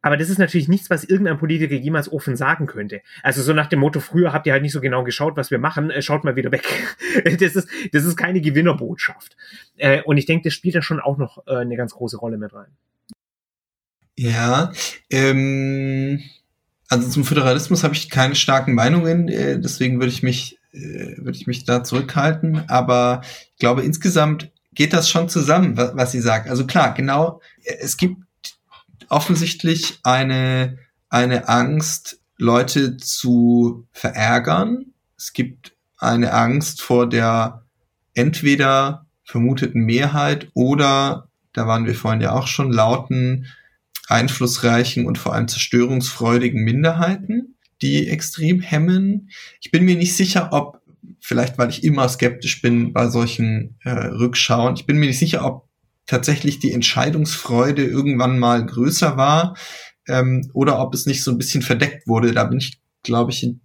Aber 0.00 0.16
das 0.16 0.30
ist 0.30 0.38
natürlich 0.38 0.68
nichts, 0.68 0.90
was 0.90 1.04
irgendein 1.04 1.38
Politiker 1.38 1.74
jemals 1.74 2.10
offen 2.10 2.36
sagen 2.36 2.66
könnte. 2.66 3.00
Also 3.22 3.42
so 3.42 3.52
nach 3.52 3.66
dem 3.66 3.80
Motto, 3.80 4.00
früher 4.00 4.32
habt 4.32 4.46
ihr 4.46 4.52
halt 4.52 4.62
nicht 4.62 4.72
so 4.72 4.80
genau 4.80 5.02
geschaut, 5.02 5.36
was 5.36 5.50
wir 5.50 5.58
machen, 5.58 5.90
äh, 5.90 6.02
schaut 6.02 6.24
mal 6.24 6.36
wieder 6.36 6.52
weg. 6.52 6.64
das, 7.24 7.56
ist, 7.56 7.68
das 7.92 8.04
ist 8.04 8.16
keine 8.16 8.40
Gewinnerbotschaft. 8.40 9.36
Äh, 9.76 10.02
und 10.02 10.16
ich 10.16 10.26
denke, 10.26 10.44
das 10.44 10.54
spielt 10.54 10.76
da 10.76 10.82
schon 10.82 11.00
auch 11.00 11.18
noch 11.18 11.46
äh, 11.46 11.56
eine 11.56 11.76
ganz 11.76 11.94
große 11.94 12.16
Rolle 12.16 12.38
mit 12.38 12.54
rein. 12.54 12.70
Ja, 14.16 14.72
ähm, 15.10 16.22
also 16.88 17.08
zum 17.08 17.24
Föderalismus 17.24 17.82
habe 17.82 17.94
ich 17.94 18.08
keine 18.08 18.34
starken 18.34 18.74
Meinungen, 18.74 19.26
deswegen 19.26 20.00
würde 20.00 20.10
ich 20.10 20.22
mich 20.22 20.58
würde 20.70 21.36
ich 21.36 21.46
mich 21.46 21.64
da 21.64 21.82
zurückhalten. 21.82 22.68
Aber 22.68 23.22
ich 23.52 23.58
glaube, 23.58 23.82
insgesamt 23.82 24.50
geht 24.74 24.92
das 24.92 25.08
schon 25.08 25.28
zusammen, 25.28 25.76
was 25.76 26.12
sie 26.12 26.20
sagt. 26.20 26.48
Also 26.48 26.66
klar, 26.66 26.94
genau, 26.94 27.40
es 27.64 27.96
gibt 27.96 28.16
offensichtlich 29.08 29.98
eine, 30.02 30.78
eine 31.08 31.48
Angst, 31.48 32.20
Leute 32.36 32.96
zu 32.96 33.86
verärgern. 33.92 34.92
Es 35.16 35.32
gibt 35.32 35.74
eine 35.96 36.32
Angst 36.32 36.80
vor 36.82 37.08
der 37.08 37.66
entweder 38.14 39.06
vermuteten 39.24 39.84
Mehrheit 39.84 40.48
oder, 40.54 41.28
da 41.52 41.66
waren 41.66 41.86
wir 41.86 41.94
vorhin 41.94 42.20
ja 42.20 42.32
auch 42.32 42.46
schon, 42.46 42.72
lauten, 42.72 43.46
einflussreichen 44.08 45.06
und 45.06 45.18
vor 45.18 45.34
allem 45.34 45.48
zerstörungsfreudigen 45.48 46.62
Minderheiten 46.62 47.58
die 47.82 48.08
extrem 48.08 48.60
hemmen. 48.60 49.30
Ich 49.60 49.70
bin 49.70 49.84
mir 49.84 49.96
nicht 49.96 50.16
sicher, 50.16 50.48
ob, 50.52 50.80
vielleicht 51.20 51.58
weil 51.58 51.70
ich 51.70 51.84
immer 51.84 52.08
skeptisch 52.08 52.60
bin 52.60 52.92
bei 52.92 53.08
solchen 53.08 53.76
äh, 53.84 53.90
Rückschauen, 53.90 54.74
ich 54.74 54.86
bin 54.86 54.98
mir 54.98 55.06
nicht 55.06 55.18
sicher, 55.18 55.44
ob 55.44 55.67
tatsächlich 56.08 56.58
die 56.58 56.72
Entscheidungsfreude 56.72 57.84
irgendwann 57.84 58.40
mal 58.40 58.66
größer 58.66 59.16
war 59.16 59.56
ähm, 60.08 60.50
oder 60.52 60.80
ob 60.80 60.94
es 60.94 61.06
nicht 61.06 61.22
so 61.22 61.30
ein 61.30 61.38
bisschen 61.38 61.62
verdeckt 61.62 62.08
wurde. 62.08 62.32
Da 62.32 62.44
bin 62.44 62.58
ich, 62.58 62.80
glaube 63.04 63.30
ich, 63.30 63.44
in 63.44 63.60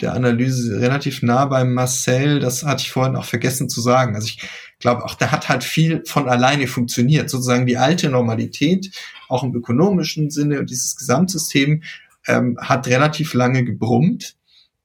der 0.00 0.12
Analyse 0.12 0.80
relativ 0.80 1.22
nah 1.22 1.46
beim 1.46 1.72
Marcel. 1.72 2.40
Das 2.40 2.64
hatte 2.64 2.82
ich 2.82 2.90
vorhin 2.90 3.16
auch 3.16 3.24
vergessen 3.24 3.68
zu 3.68 3.80
sagen. 3.80 4.16
Also 4.16 4.26
ich 4.26 4.42
glaube, 4.80 5.04
auch 5.04 5.14
da 5.14 5.30
hat 5.30 5.48
halt 5.48 5.64
viel 5.64 6.02
von 6.04 6.28
alleine 6.28 6.66
funktioniert. 6.66 7.30
Sozusagen 7.30 7.64
die 7.64 7.78
alte 7.78 8.10
Normalität, 8.10 8.90
auch 9.28 9.44
im 9.44 9.54
ökonomischen 9.54 10.30
Sinne 10.30 10.58
und 10.58 10.68
dieses 10.68 10.96
Gesamtsystem 10.96 11.84
ähm, 12.26 12.58
hat 12.60 12.88
relativ 12.88 13.34
lange 13.34 13.64
gebrummt. 13.64 14.34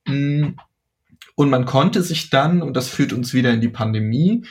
Mm. 0.08 0.50
Und 1.36 1.50
man 1.50 1.64
konnte 1.64 2.04
sich 2.04 2.30
dann, 2.30 2.62
und 2.62 2.76
das 2.76 2.90
führt 2.90 3.14
uns 3.14 3.34
wieder 3.34 3.52
in 3.52 3.62
die 3.62 3.70
Pandemie, 3.70 4.44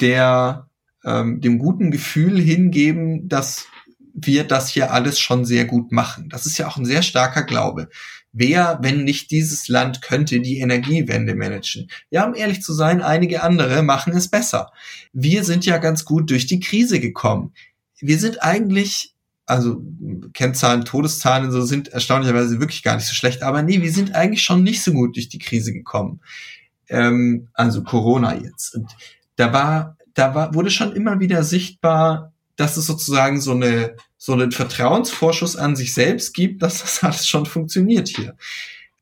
der 0.00 0.68
ähm, 1.06 1.40
dem 1.40 1.58
guten 1.58 1.90
Gefühl 1.90 2.38
hingeben, 2.40 3.28
dass 3.28 3.66
wir 4.12 4.44
das 4.44 4.68
hier 4.68 4.92
alles 4.92 5.20
schon 5.20 5.44
sehr 5.44 5.66
gut 5.66 5.92
machen. 5.92 6.28
Das 6.28 6.46
ist 6.46 6.58
ja 6.58 6.66
auch 6.66 6.76
ein 6.76 6.84
sehr 6.84 7.02
starker 7.02 7.44
Glaube. 7.44 7.88
Wer, 8.32 8.78
wenn 8.82 9.04
nicht 9.04 9.30
dieses 9.30 9.68
Land, 9.68 10.02
könnte 10.02 10.40
die 10.40 10.58
Energiewende 10.58 11.34
managen? 11.34 11.88
Ja, 12.10 12.26
um 12.26 12.34
ehrlich 12.34 12.62
zu 12.62 12.72
sein, 12.72 13.02
einige 13.02 13.42
andere 13.42 13.82
machen 13.82 14.14
es 14.14 14.28
besser. 14.28 14.72
Wir 15.12 15.44
sind 15.44 15.64
ja 15.64 15.78
ganz 15.78 16.04
gut 16.04 16.30
durch 16.30 16.46
die 16.46 16.60
Krise 16.60 16.98
gekommen. 16.98 17.52
Wir 17.98 18.18
sind 18.18 18.42
eigentlich, 18.42 19.14
also 19.46 19.82
Kennzahlen, 20.34 20.84
Todeszahlen 20.84 21.46
und 21.46 21.52
so 21.52 21.62
sind 21.62 21.88
erstaunlicherweise 21.88 22.58
wirklich 22.58 22.82
gar 22.82 22.96
nicht 22.96 23.06
so 23.06 23.14
schlecht, 23.14 23.42
aber 23.42 23.62
nee, 23.62 23.80
wir 23.80 23.92
sind 23.92 24.14
eigentlich 24.14 24.42
schon 24.42 24.62
nicht 24.62 24.82
so 24.82 24.92
gut 24.92 25.16
durch 25.16 25.28
die 25.28 25.38
Krise 25.38 25.72
gekommen. 25.72 26.20
Ähm, 26.88 27.48
also 27.54 27.82
Corona 27.84 28.34
jetzt. 28.34 28.74
Und 28.74 28.90
da 29.36 29.52
war, 29.52 29.95
da 30.16 30.34
war, 30.34 30.54
wurde 30.54 30.70
schon 30.70 30.96
immer 30.96 31.20
wieder 31.20 31.44
sichtbar, 31.44 32.32
dass 32.56 32.76
es 32.76 32.86
sozusagen 32.86 33.40
so 33.40 33.52
eine 33.52 33.96
so 34.16 34.32
einen 34.32 34.50
Vertrauensvorschuss 34.50 35.56
an 35.56 35.76
sich 35.76 35.94
selbst 35.94 36.34
gibt, 36.34 36.62
dass 36.62 36.80
das 36.80 37.04
alles 37.04 37.28
schon 37.28 37.46
funktioniert 37.46 38.08
hier. 38.08 38.34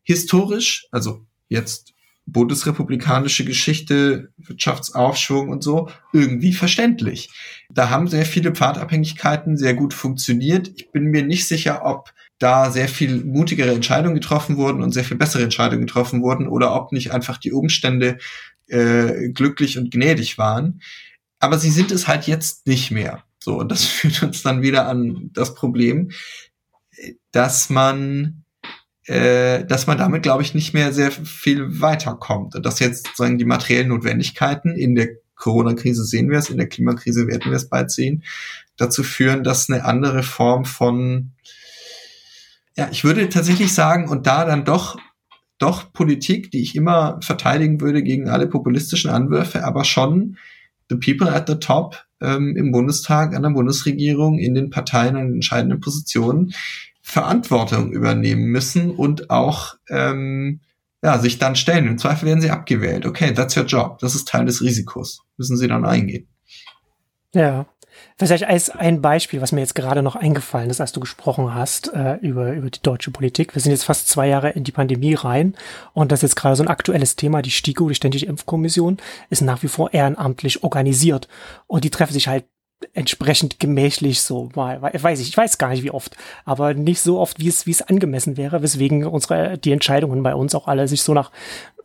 Historisch, 0.02 0.86
also 0.90 1.24
jetzt 1.48 1.94
bundesrepublikanische 2.26 3.44
Geschichte, 3.44 4.30
Wirtschaftsaufschwung 4.38 5.50
und 5.50 5.62
so, 5.62 5.88
irgendwie 6.12 6.52
verständlich. 6.52 7.30
Da 7.70 7.90
haben 7.90 8.08
sehr 8.08 8.24
viele 8.24 8.52
Pfadabhängigkeiten 8.52 9.56
sehr 9.56 9.74
gut 9.74 9.94
funktioniert. 9.94 10.72
Ich 10.76 10.90
bin 10.90 11.04
mir 11.04 11.22
nicht 11.22 11.46
sicher, 11.46 11.84
ob 11.84 12.12
da 12.38 12.70
sehr 12.70 12.88
viel 12.88 13.24
mutigere 13.24 13.72
Entscheidungen 13.72 14.14
getroffen 14.14 14.56
wurden 14.56 14.82
und 14.82 14.92
sehr 14.92 15.04
viel 15.04 15.18
bessere 15.18 15.42
Entscheidungen 15.42 15.86
getroffen 15.86 16.22
wurden 16.22 16.48
oder 16.48 16.74
ob 16.74 16.92
nicht 16.92 17.12
einfach 17.12 17.38
die 17.38 17.52
Umstände 17.52 18.18
äh, 18.68 19.28
glücklich 19.28 19.78
und 19.78 19.90
gnädig 19.90 20.38
waren. 20.38 20.80
Aber 21.44 21.58
sie 21.58 21.70
sind 21.70 21.92
es 21.92 22.08
halt 22.08 22.26
jetzt 22.26 22.66
nicht 22.66 22.90
mehr. 22.90 23.22
So, 23.38 23.58
und 23.58 23.70
das 23.70 23.84
führt 23.84 24.22
uns 24.22 24.42
dann 24.42 24.62
wieder 24.62 24.88
an 24.88 25.28
das 25.34 25.54
Problem, 25.54 26.10
dass 27.32 27.68
man, 27.68 28.44
äh, 29.04 29.66
dass 29.66 29.86
man 29.86 29.98
damit, 29.98 30.22
glaube 30.22 30.42
ich, 30.42 30.54
nicht 30.54 30.72
mehr 30.72 30.94
sehr 30.94 31.12
viel 31.12 31.82
weiterkommt. 31.82 32.54
Und 32.54 32.64
dass 32.64 32.78
jetzt 32.78 33.08
sozusagen 33.08 33.36
die 33.36 33.44
materiellen 33.44 33.88
Notwendigkeiten 33.88 34.70
in 34.74 34.94
der 34.94 35.08
Corona-Krise 35.34 36.06
sehen 36.06 36.30
wir 36.30 36.38
es, 36.38 36.48
in 36.48 36.56
der 36.56 36.68
Klimakrise 36.68 37.26
werden 37.26 37.50
wir 37.50 37.56
es 37.58 37.68
bald 37.68 37.90
sehen, 37.90 38.24
dazu 38.78 39.02
führen, 39.02 39.44
dass 39.44 39.68
eine 39.68 39.84
andere 39.84 40.22
Form 40.22 40.64
von, 40.64 41.32
ja, 42.74 42.88
ich 42.90 43.04
würde 43.04 43.28
tatsächlich 43.28 43.74
sagen, 43.74 44.08
und 44.08 44.26
da 44.26 44.46
dann 44.46 44.64
doch 44.64 44.96
doch 45.58 45.92
Politik, 45.92 46.50
die 46.50 46.62
ich 46.62 46.74
immer 46.74 47.20
verteidigen 47.22 47.80
würde 47.80 48.02
gegen 48.02 48.28
alle 48.28 48.46
populistischen 48.46 49.10
Anwürfe, 49.10 49.64
aber 49.64 49.84
schon 49.84 50.36
the 50.88 50.96
people 50.96 51.28
at 51.28 51.48
the 51.48 51.56
top 51.56 52.04
ähm, 52.20 52.56
im 52.56 52.72
Bundestag, 52.72 53.34
an 53.34 53.42
der 53.42 53.50
Bundesregierung, 53.50 54.38
in 54.38 54.54
den 54.54 54.70
Parteien 54.70 55.16
an 55.16 55.32
entscheidenden 55.32 55.80
Positionen 55.80 56.54
Verantwortung 57.02 57.92
übernehmen 57.92 58.46
müssen 58.46 58.90
und 58.90 59.28
auch 59.30 59.74
ähm, 59.90 60.60
ja, 61.02 61.18
sich 61.18 61.38
dann 61.38 61.54
stellen. 61.54 61.86
Im 61.86 61.98
Zweifel 61.98 62.26
werden 62.26 62.40
sie 62.40 62.50
abgewählt. 62.50 63.04
Okay, 63.04 63.34
that's 63.34 63.56
your 63.56 63.64
job. 63.64 63.98
Das 63.98 64.14
ist 64.14 64.26
Teil 64.26 64.46
des 64.46 64.62
Risikos. 64.62 65.22
Müssen 65.36 65.58
sie 65.58 65.68
dann 65.68 65.84
eingehen. 65.84 66.26
Ja. 67.34 67.66
Vielleicht 68.16 68.44
als 68.44 68.70
ein 68.70 69.02
Beispiel, 69.02 69.40
was 69.40 69.50
mir 69.50 69.60
jetzt 69.60 69.74
gerade 69.74 70.00
noch 70.00 70.14
eingefallen 70.14 70.70
ist, 70.70 70.80
als 70.80 70.92
du 70.92 71.00
gesprochen 71.00 71.52
hast 71.52 71.92
äh, 71.92 72.14
über, 72.18 72.52
über 72.52 72.70
die 72.70 72.80
deutsche 72.80 73.10
Politik. 73.10 73.56
Wir 73.56 73.60
sind 73.60 73.72
jetzt 73.72 73.84
fast 73.84 74.08
zwei 74.08 74.28
Jahre 74.28 74.50
in 74.50 74.62
die 74.62 74.70
Pandemie 74.70 75.14
rein 75.14 75.56
und 75.94 76.12
das 76.12 76.20
ist 76.20 76.30
jetzt 76.30 76.36
gerade 76.36 76.54
so 76.54 76.62
ein 76.62 76.68
aktuelles 76.68 77.16
Thema. 77.16 77.42
Die 77.42 77.50
STIKO, 77.50 77.88
die 77.88 77.96
Ständige 77.96 78.26
Impfkommission, 78.26 78.98
ist 79.30 79.42
nach 79.42 79.64
wie 79.64 79.68
vor 79.68 79.92
ehrenamtlich 79.92 80.62
organisiert 80.62 81.26
und 81.66 81.82
die 81.82 81.90
treffen 81.90 82.12
sich 82.12 82.28
halt 82.28 82.44
entsprechend 82.92 83.58
gemächlich 83.58 84.20
so 84.20 84.50
mal, 84.54 84.80
weiß 84.80 85.18
ich, 85.20 85.28
ich 85.28 85.36
weiß 85.36 85.58
gar 85.58 85.70
nicht 85.70 85.82
wie 85.82 85.90
oft, 85.90 86.16
aber 86.44 86.74
nicht 86.74 87.00
so 87.00 87.18
oft, 87.18 87.40
wie 87.40 87.48
es, 87.48 87.66
wie 87.66 87.70
es 87.70 87.82
angemessen 87.82 88.36
wäre, 88.36 88.62
weswegen 88.62 89.06
unsere, 89.06 89.58
die 89.58 89.72
Entscheidungen 89.72 90.22
bei 90.22 90.34
uns 90.34 90.54
auch 90.54 90.68
alle 90.68 90.86
sich 90.86 91.02
so 91.02 91.14
nach, 91.14 91.32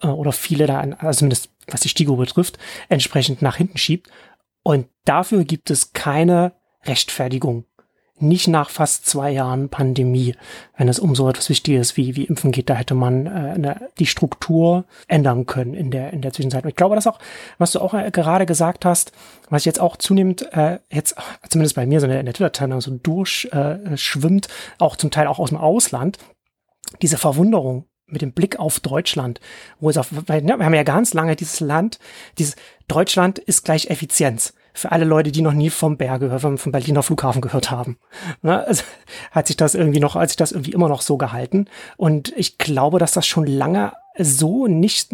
äh, 0.01 0.07
oder 0.07 0.31
viele 0.31 0.67
da, 0.67 0.79
also 0.79 1.19
zumindest 1.19 1.49
was 1.67 1.81
die 1.81 1.89
STIGO 1.89 2.15
betrifft, 2.15 2.57
entsprechend 2.89 3.41
nach 3.41 3.55
hinten 3.55 3.77
schiebt. 3.77 4.09
Und 4.69 4.87
dafür 5.03 5.45
gibt 5.45 5.71
es 5.71 5.93
keine 5.93 6.51
Rechtfertigung. 6.85 7.65
Nicht 8.19 8.47
nach 8.47 8.69
fast 8.69 9.07
zwei 9.07 9.31
Jahren 9.31 9.69
Pandemie, 9.69 10.35
wenn 10.77 10.87
es 10.87 10.99
um 10.99 11.15
so 11.15 11.27
etwas 11.27 11.49
Wichtiges 11.49 11.97
wie, 11.97 12.15
wie 12.15 12.25
Impfen 12.25 12.51
geht, 12.51 12.69
da 12.69 12.75
hätte 12.75 12.93
man 12.93 13.25
äh, 13.25 13.29
eine, 13.29 13.89
die 13.97 14.05
Struktur 14.05 14.85
ändern 15.07 15.47
können 15.47 15.73
in 15.73 15.89
der, 15.89 16.13
in 16.13 16.21
der 16.21 16.33
Zwischenzeit. 16.33 16.65
Und 16.65 16.69
ich 16.69 16.75
glaube, 16.75 16.93
das 16.93 17.07
auch, 17.07 17.17
was 17.57 17.71
du 17.71 17.79
auch 17.79 17.95
äh, 17.95 18.11
gerade 18.11 18.45
gesagt 18.45 18.85
hast, 18.85 19.11
was 19.49 19.65
jetzt 19.65 19.79
auch 19.79 19.97
zunehmend 19.97 20.53
äh, 20.53 20.77
jetzt, 20.91 21.15
zumindest 21.49 21.75
bei 21.75 21.87
mir 21.87 21.99
so 21.99 22.05
in 22.05 22.11
der, 22.11 22.19
in 22.19 22.27
der 22.27 22.35
Twitter-Timeline 22.35 22.81
so 22.81 22.91
durchschwimmt, 22.91 24.45
äh, 24.45 24.49
auch 24.77 24.97
zum 24.97 25.09
Teil 25.09 25.25
auch 25.25 25.39
aus 25.39 25.49
dem 25.49 25.57
Ausland, 25.57 26.19
diese 27.01 27.17
Verwunderung 27.17 27.85
mit 28.05 28.21
dem 28.21 28.33
Blick 28.33 28.59
auf 28.59 28.79
Deutschland, 28.81 29.39
wo 29.79 29.89
es 29.89 29.97
auf, 29.97 30.11
ne, 30.11 30.23
wir 30.27 30.65
haben 30.65 30.73
ja 30.75 30.83
ganz 30.83 31.15
lange 31.15 31.35
dieses 31.35 31.59
Land, 31.59 31.97
dieses 32.37 32.55
Deutschland 32.87 33.39
ist 33.39 33.65
gleich 33.65 33.89
Effizienz. 33.89 34.53
Für 34.73 34.91
alle 34.91 35.05
Leute, 35.05 35.31
die 35.31 35.41
noch 35.41 35.53
nie 35.53 35.69
vom 35.69 35.97
Berge, 35.97 36.39
vom, 36.39 36.57
vom 36.57 36.71
Berliner 36.71 37.03
Flughafen 37.03 37.41
gehört 37.41 37.71
haben. 37.71 37.97
Ne, 38.41 38.65
also 38.65 38.83
hat 39.31 39.47
sich 39.47 39.57
das 39.57 39.75
irgendwie 39.75 39.99
noch, 39.99 40.15
hat 40.15 40.29
sich 40.29 40.37
das 40.37 40.51
irgendwie 40.51 40.73
immer 40.73 40.89
noch 40.89 41.01
so 41.01 41.17
gehalten. 41.17 41.65
Und 41.97 42.33
ich 42.37 42.57
glaube, 42.57 42.99
dass 42.99 43.11
das 43.11 43.27
schon 43.27 43.47
lange 43.47 43.93
so 44.17 44.67
nicht 44.67 45.09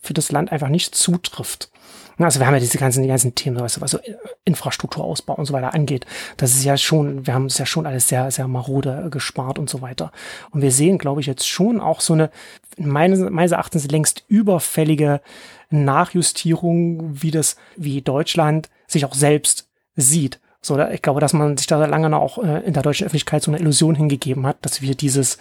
für 0.00 0.14
das 0.14 0.32
Land 0.32 0.52
einfach 0.52 0.68
nicht 0.68 0.94
zutrifft. 0.94 1.70
Also 2.18 2.40
wir 2.40 2.46
haben 2.46 2.54
ja 2.54 2.60
diese 2.60 2.78
ganzen, 2.78 3.02
die 3.02 3.08
ganzen 3.08 3.34
Themen, 3.34 3.60
was, 3.60 3.80
was 3.80 3.90
so 3.90 3.98
Infrastrukturausbau 4.44 5.34
und 5.34 5.44
so 5.44 5.52
weiter 5.52 5.74
angeht. 5.74 6.06
Das 6.38 6.54
ist 6.54 6.64
ja 6.64 6.78
schon, 6.78 7.26
wir 7.26 7.34
haben 7.34 7.46
es 7.46 7.58
ja 7.58 7.66
schon 7.66 7.84
alles 7.84 8.08
sehr, 8.08 8.30
sehr 8.30 8.48
marode 8.48 9.08
gespart 9.10 9.58
und 9.58 9.68
so 9.68 9.82
weiter. 9.82 10.12
Und 10.50 10.62
wir 10.62 10.72
sehen, 10.72 10.96
glaube 10.96 11.20
ich, 11.20 11.26
jetzt 11.26 11.46
schon 11.46 11.78
auch 11.78 12.00
so 12.00 12.14
eine, 12.14 12.30
meines, 12.78 13.20
meines 13.20 13.52
Erachtens 13.52 13.90
längst 13.90 14.24
überfällige 14.28 15.20
Nachjustierung, 15.68 17.22
wie 17.22 17.30
das, 17.30 17.56
wie 17.76 18.00
Deutschland 18.00 18.70
sich 18.86 19.04
auch 19.04 19.14
selbst 19.14 19.68
sieht. 19.94 20.40
So, 20.60 20.78
ich 20.78 21.02
glaube, 21.02 21.20
dass 21.20 21.32
man 21.32 21.56
sich 21.56 21.66
da 21.66 21.84
lange 21.84 22.16
auch 22.16 22.38
äh, 22.38 22.60
in 22.66 22.72
der 22.72 22.82
deutschen 22.82 23.06
Öffentlichkeit 23.06 23.42
so 23.42 23.50
eine 23.50 23.60
Illusion 23.60 23.94
hingegeben 23.94 24.46
hat, 24.46 24.56
dass 24.62 24.82
wir 24.82 24.94
dieses 24.94 25.38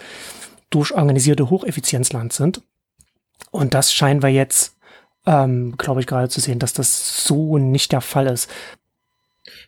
durchorganisierte 0.70 1.50
Hocheffizienzland 1.50 2.34
sind. 2.34 2.62
Und 3.52 3.74
das 3.74 3.93
scheinen 3.93 4.22
wir 4.22 4.30
jetzt 4.30 4.76
ähm, 5.26 5.76
glaube 5.78 6.02
ich, 6.02 6.08
gerade 6.08 6.30
zu 6.30 6.39
sehen, 6.39 6.60
dass 6.60 6.74
das 6.74 7.26
so 7.26 7.58
nicht 7.58 7.91
der 7.91 8.02
Fall 8.02 8.28
ist. 8.28 8.50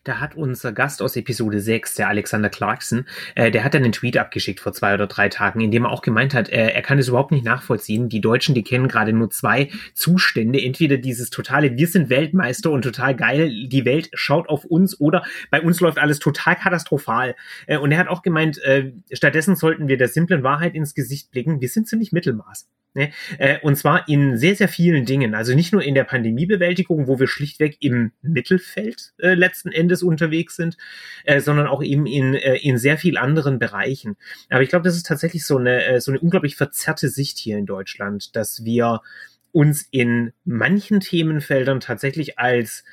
Da 0.08 0.22
hat 0.22 0.36
unser 0.36 0.72
Gast 0.72 1.02
aus 1.02 1.18
Episode 1.18 1.60
6, 1.60 1.96
der 1.96 2.08
Alexander 2.08 2.50
Clarkson, 2.50 3.06
äh, 3.36 3.52
der 3.52 3.66
hat 3.66 3.74
dann 3.74 3.84
einen 3.84 3.92
Tweet 3.92 4.16
abgeschickt 4.16 4.62
vor 4.62 4.72
zwei 4.72 4.94
oder 4.94 5.06
drei 5.06 5.28
Tagen, 5.28 5.60
in 5.60 5.70
dem 5.70 5.84
er 5.84 5.92
auch 5.92 6.02
gemeint 6.02 6.34
hat, 6.34 6.48
äh, 6.48 6.70
er 6.70 6.82
kann 6.82 6.98
es 6.98 7.10
überhaupt 7.10 7.32
nicht 7.32 7.44
nachvollziehen. 7.44 8.08
Die 8.08 8.22
Deutschen, 8.22 8.56
die 8.56 8.64
kennen 8.64 8.88
gerade 8.88 9.12
nur 9.12 9.30
zwei 9.32 9.70
Zustände. 9.94 10.64
Entweder 10.64 10.96
dieses 10.96 11.30
totale, 11.30 11.76
wir 11.76 11.88
sind 11.88 12.10
Weltmeister 12.10 12.72
und 12.72 12.84
total 12.84 13.18
geil, 13.18 13.52
die 13.68 13.84
Welt 13.84 14.10
schaut 14.14 14.48
auf 14.48 14.64
uns 14.64 14.98
oder 14.98 15.26
bei 15.52 15.60
uns 15.60 15.82
läuft 15.82 15.98
alles 15.98 16.20
total 16.20 16.56
katastrophal. 16.56 17.36
Äh, 17.66 17.78
und 17.78 17.92
er 17.92 17.98
hat 17.98 18.08
auch 18.08 18.22
gemeint, 18.22 18.64
äh, 18.64 18.94
stattdessen 19.12 19.58
sollten 19.58 19.90
wir 19.90 19.98
der 19.98 20.08
simplen 20.08 20.42
Wahrheit 20.42 20.74
ins 20.74 20.96
Gesicht 20.96 21.32
blicken, 21.32 21.60
wir 21.60 21.68
sind 21.68 21.90
ziemlich 21.90 22.14
Mittelmaß. 22.14 22.66
Ne? 22.98 23.12
Äh, 23.38 23.60
und 23.62 23.76
zwar 23.76 24.10
in 24.10 24.38
sehr, 24.38 24.56
sehr 24.56 24.68
vielen 24.68 25.06
Dingen. 25.06 25.36
Also 25.36 25.54
nicht 25.54 25.72
nur 25.72 25.84
in 25.84 25.94
der 25.94 26.04
Pandemiebewältigung, 26.04 27.08
wo 27.08 27.20
wir 27.20 27.28
schlichtweg 27.28 27.78
im 27.80 28.12
Mittelfeld 28.24 29.14
äh, 29.20 29.36
letzten 29.36 29.72
Endes 29.72 29.97
unterwegs 30.04 30.56
sind, 30.56 30.78
äh, 31.24 31.40
sondern 31.40 31.68
auch 31.68 31.82
eben 31.82 32.06
in, 32.06 32.36
äh, 32.36 32.56
in 32.58 32.78
sehr 32.78 32.98
viel 32.98 33.18
anderen 33.18 33.60
Bereichen. 33.60 34.18
Aber 34.50 34.62
ich 34.62 34.70
glaube, 34.70 34.84
das 34.84 34.96
ist 34.96 35.06
tatsächlich 35.06 35.46
so 35.46 35.58
eine, 35.58 35.86
äh, 35.86 36.02
so 36.02 36.12
eine 36.12 36.20
unglaublich 36.20 36.56
verzerrte 36.56 37.10
Sicht 37.10 37.38
hier 37.38 37.58
in 37.58 37.66
Deutschland, 37.66 38.36
dass 38.36 38.64
wir 38.64 39.02
uns 39.52 39.88
in 39.92 40.34
manchen 40.46 41.00
Themenfeldern 41.00 41.80
tatsächlich 41.80 42.38
als 42.38 42.84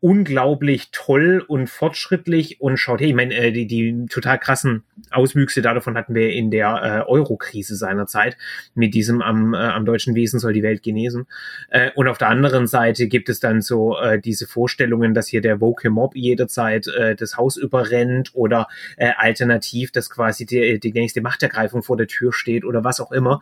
unglaublich 0.00 0.90
toll 0.92 1.42
und 1.46 1.70
fortschrittlich 1.70 2.60
und 2.60 2.76
schaut, 2.76 3.00
hey, 3.00 3.08
ich 3.08 3.14
meine, 3.14 3.34
äh, 3.34 3.50
die, 3.50 3.66
die 3.66 4.06
total 4.10 4.38
krassen 4.38 4.84
Auswüchse 5.10 5.62
davon 5.62 5.96
hatten 5.96 6.14
wir 6.14 6.32
in 6.32 6.50
der 6.50 7.04
äh, 7.06 7.10
Euro-Krise 7.10 7.76
seinerzeit 7.76 8.36
mit 8.74 8.94
diesem 8.94 9.22
am, 9.22 9.54
äh, 9.54 9.56
am 9.56 9.86
deutschen 9.86 10.14
Wesen 10.14 10.38
soll 10.38 10.52
die 10.52 10.62
Welt 10.62 10.82
genesen. 10.82 11.26
Äh, 11.70 11.90
und 11.94 12.08
auf 12.08 12.18
der 12.18 12.28
anderen 12.28 12.66
Seite 12.66 13.08
gibt 13.08 13.30
es 13.30 13.40
dann 13.40 13.62
so 13.62 13.98
äh, 13.98 14.20
diese 14.20 14.46
Vorstellungen, 14.46 15.14
dass 15.14 15.28
hier 15.28 15.40
der 15.40 15.62
Woke 15.62 15.88
Mob 15.88 16.14
jederzeit 16.14 16.86
äh, 16.88 17.16
das 17.16 17.38
Haus 17.38 17.56
überrennt 17.56 18.30
oder 18.34 18.68
äh, 18.98 19.12
alternativ, 19.16 19.92
dass 19.92 20.10
quasi 20.10 20.44
die, 20.44 20.78
die 20.78 20.92
nächste 20.92 21.22
Machtergreifung 21.22 21.82
vor 21.82 21.96
der 21.96 22.06
Tür 22.06 22.34
steht 22.34 22.64
oder 22.64 22.84
was 22.84 23.00
auch 23.00 23.12
immer. 23.12 23.40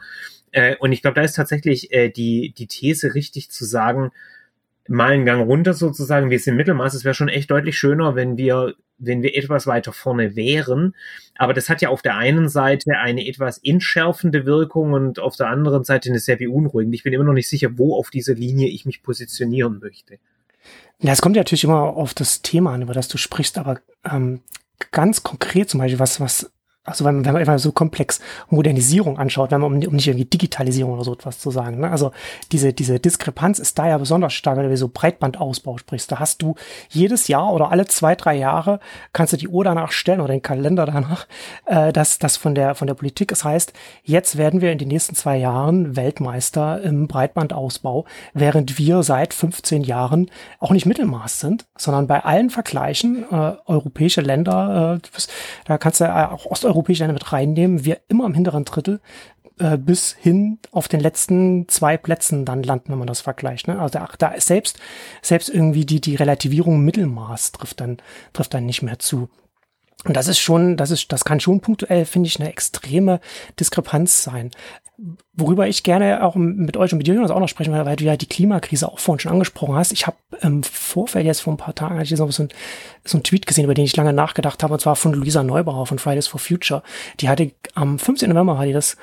Äh, 0.53 0.77
und 0.77 0.93
ich 0.93 1.03
glaube, 1.03 1.17
da 1.17 1.23
ist 1.23 1.35
tatsächlich 1.35 1.93
äh, 1.93 2.11
die, 2.11 2.55
die 2.57 2.69
These 2.69 3.15
richtig 3.15 3.51
zu 3.51 3.65
sagen, 3.65 4.13
mal 4.89 5.12
einen 5.12 5.24
Gang 5.24 5.47
runter 5.47 5.74
sozusagen. 5.74 6.30
Wir 6.30 6.39
sind 6.39 6.57
Mittelmaß. 6.57 6.95
Es 6.95 7.05
wäre 7.05 7.14
schon 7.14 7.28
echt 7.28 7.51
deutlich 7.51 7.78
schöner, 7.78 8.14
wenn 8.14 8.37
wir, 8.37 8.74
wenn 8.99 9.22
wir 9.22 9.37
etwas 9.37 9.66
weiter 9.66 9.93
vorne 9.93 10.37
wären. 10.37 10.95
Aber 11.37 11.55
das 11.55 11.68
hat 11.68 11.80
ja 11.82 11.89
auf 11.89 12.03
der 12.03 12.16
einen 12.16 12.49
Seite 12.49 12.93
eine 12.99 13.26
etwas 13.26 13.59
entschärfende 13.59 14.47
Wirkung 14.47 14.93
und 14.93 15.18
auf 15.18 15.37
der 15.37 15.49
anderen 15.49 15.85
Seite 15.85 16.11
eine 16.11 16.18
sehr 16.18 16.37
beunruhigende. 16.37 16.97
Ich 16.97 17.03
bin 17.03 17.12
immer 17.12 17.24
noch 17.24 17.32
nicht 17.32 17.49
sicher, 17.49 17.78
wo 17.78 17.97
auf 17.97 18.11
dieser 18.11 18.35
Linie 18.35 18.68
ich 18.68 18.85
mich 18.85 19.03
positionieren 19.03 19.80
möchte. 19.80 20.18
Ja, 21.01 21.12
es 21.12 21.22
kommt 21.22 21.37
ja 21.37 21.41
natürlich 21.41 21.64
immer 21.64 21.97
auf 21.97 22.14
das 22.14 22.43
Thema 22.43 22.72
an, 22.72 22.82
über 22.82 22.95
das 22.95 23.09
du 23.09 23.18
sprichst, 23.18 23.59
aber 23.59 23.80
ähm, 24.11 24.41
ganz 24.91 25.22
konkret 25.22 25.68
zum 25.68 25.80
Beispiel, 25.80 25.99
was, 25.99 26.20
was 26.20 26.51
also 26.85 27.05
wenn, 27.05 27.24
wenn 27.24 27.32
man 27.32 27.41
einfach 27.41 27.59
so 27.59 27.72
komplex 27.72 28.20
Modernisierung 28.51 29.18
anschaut, 29.18 29.51
wenn 29.51 29.61
man 29.62 29.72
um, 29.72 29.89
um 29.89 29.97
nicht 29.97 30.07
irgendwie 30.07 30.26
Digitalisierung 30.26 30.93
oder 30.93 31.05
so 31.05 31.14
etwas 31.14 31.39
zu 31.39 31.51
sagen. 31.51 31.80
Ne? 31.80 31.91
Also 31.91 32.12
diese, 32.53 32.74
diese 32.74 33.01
Diskrepanz 33.01 33.59
ist 33.59 33.78
da 33.78 33.89
ja 33.89 33.97
besonders 33.97 34.35
stark, 34.35 34.59
wenn 34.59 34.68
du 34.68 34.76
so 34.76 34.89
Breitbandausbau 34.89 35.78
sprichst. 35.78 36.12
Da 36.12 36.18
hast 36.18 36.43
du 36.43 36.55
jedes 36.91 37.28
Jahr 37.28 37.53
oder 37.53 37.70
alle 37.70 37.87
zwei, 37.87 38.14
drei 38.14 38.37
Jahre 38.37 38.80
kannst 39.14 39.32
du 39.32 39.39
die 39.39 39.49
Uhr 39.49 39.64
danach 39.64 39.93
stellen 39.93 40.20
oder 40.20 40.35
den 40.35 40.43
Kalender 40.43 40.85
danach, 40.85 41.26
äh, 41.64 41.93
dass 41.93 42.18
das 42.18 42.37
von 42.37 42.55
der 42.55 42.74
von 42.74 42.87
der 42.87 42.95
Politik 42.95 43.32
es 43.32 43.45
heißt, 43.45 43.72
jetzt 44.03 44.37
werden 44.37 44.61
wir 44.61 44.70
in 44.70 44.78
den 44.78 44.89
nächsten 44.89 45.14
zwei 45.14 45.39
Jahren 45.39 45.97
Weltmeister 45.97 46.82
im 46.82 47.09
Breitbandausbau, 47.09 48.05
während 48.35 48.78
wir 48.78 49.03
seit 49.03 49.32
15 49.32 49.85
Jahren 49.85 50.30
auch 50.59 50.70
nicht 50.70 50.85
Mittelmaß 50.85 51.41
sind, 51.41 51.64
sondern 51.78 52.07
bei 52.07 52.22
allen 52.24 52.51
Vergleichen 52.51 53.24
äh, 53.30 53.53
europäische 53.66 54.20
Länder, 54.20 55.01
äh, 55.03 55.09
da 55.64 55.78
kannst 55.78 56.01
du 56.01 56.05
äh, 56.05 56.09
auch 56.09 56.45
Osteuropa 56.45 56.74
europäische 56.75 57.05
Länder 57.05 57.14
mit 57.14 57.33
reinnehmen, 57.33 57.85
wir 57.85 58.01
immer 58.09 58.27
im 58.27 58.35
hinteren 58.35 58.64
Drittel 58.64 59.01
äh, 59.59 59.79
bis 59.79 60.12
hin 60.12 60.59
auf 60.72 60.89
den 60.89 61.01
letzten 61.01 61.68
zwei 61.68 61.97
Plätzen 61.97 62.45
dann 62.45 62.62
landen, 62.62 62.91
wenn 62.91 62.99
man 62.99 63.07
das 63.07 63.20
vergleicht. 63.20 63.68
Ne? 63.68 63.79
Also 63.79 64.01
ach, 64.01 64.16
da 64.16 64.29
ist 64.29 64.49
selbst, 64.49 64.81
selbst 65.22 65.49
irgendwie 65.49 65.87
die, 65.87 66.01
die 66.01 66.16
Relativierung 66.16 66.85
Mittelmaß 66.85 67.53
trifft 67.53 67.81
dann, 67.81 67.99
trifft 68.33 68.53
dann 68.55 68.66
nicht 68.66 68.83
mehr 68.83 68.99
zu. 68.99 69.29
Und 70.05 70.17
das 70.17 70.29
ist 70.29 70.39
schon, 70.39 70.77
das 70.77 70.91
ist, 70.91 71.13
das 71.13 71.25
kann 71.25 71.41
schon 71.41 71.61
punktuell, 71.61 72.05
finde 72.05 72.27
ich, 72.27 72.39
eine 72.39 72.51
extreme 72.51 73.21
Diskrepanz 73.59 74.23
sein. 74.23 74.51
Worüber 75.33 75.67
ich 75.67 75.83
gerne 75.83 76.23
auch 76.23 76.37
mit 76.37 76.77
euch 76.77 76.93
und 76.93 76.99
mit 76.99 77.09
Jonas 77.09 77.31
auch 77.31 77.41
noch 77.41 77.49
sprechen 77.49 77.73
will, 77.73 77.85
weil 77.85 77.97
du 77.97 78.05
ja 78.05 78.17
die 78.17 78.29
Klimakrise 78.29 78.87
auch 78.87 78.99
vorhin 78.99 79.21
schon 79.21 79.33
angesprochen 79.33 79.75
hast. 79.75 79.93
Ich 79.93 80.07
habe 80.07 80.19
im 80.41 80.63
Vorfeld 80.63 81.25
jetzt 81.25 81.41
vor 81.41 81.55
ein 81.55 81.57
paar 81.59 81.75
Tagen 81.75 81.95
hatte 81.95 82.05
ich 82.05 82.17
so, 82.17 82.25
ein, 82.25 82.31
so 82.31 83.17
einen 83.17 83.23
Tweet 83.25 83.47
gesehen, 83.47 83.65
über 83.65 83.75
den 83.75 83.87
ich 83.87 83.97
lange 83.97 84.13
nachgedacht 84.13 84.63
habe, 84.63 84.75
und 84.75 84.81
zwar 84.81 84.95
von 84.95 85.15
Luisa 85.15 85.43
Neubauer 85.43 85.87
von 85.87 85.99
Fridays 85.99 86.27
for 86.27 86.39
Future. 86.39 86.83
Die 87.21 87.29
hatte 87.29 87.53
am 87.75 87.99
15. 87.99 88.29
November 88.29 88.59
hat 88.59 88.69
die 88.69 88.73
das 88.73 88.97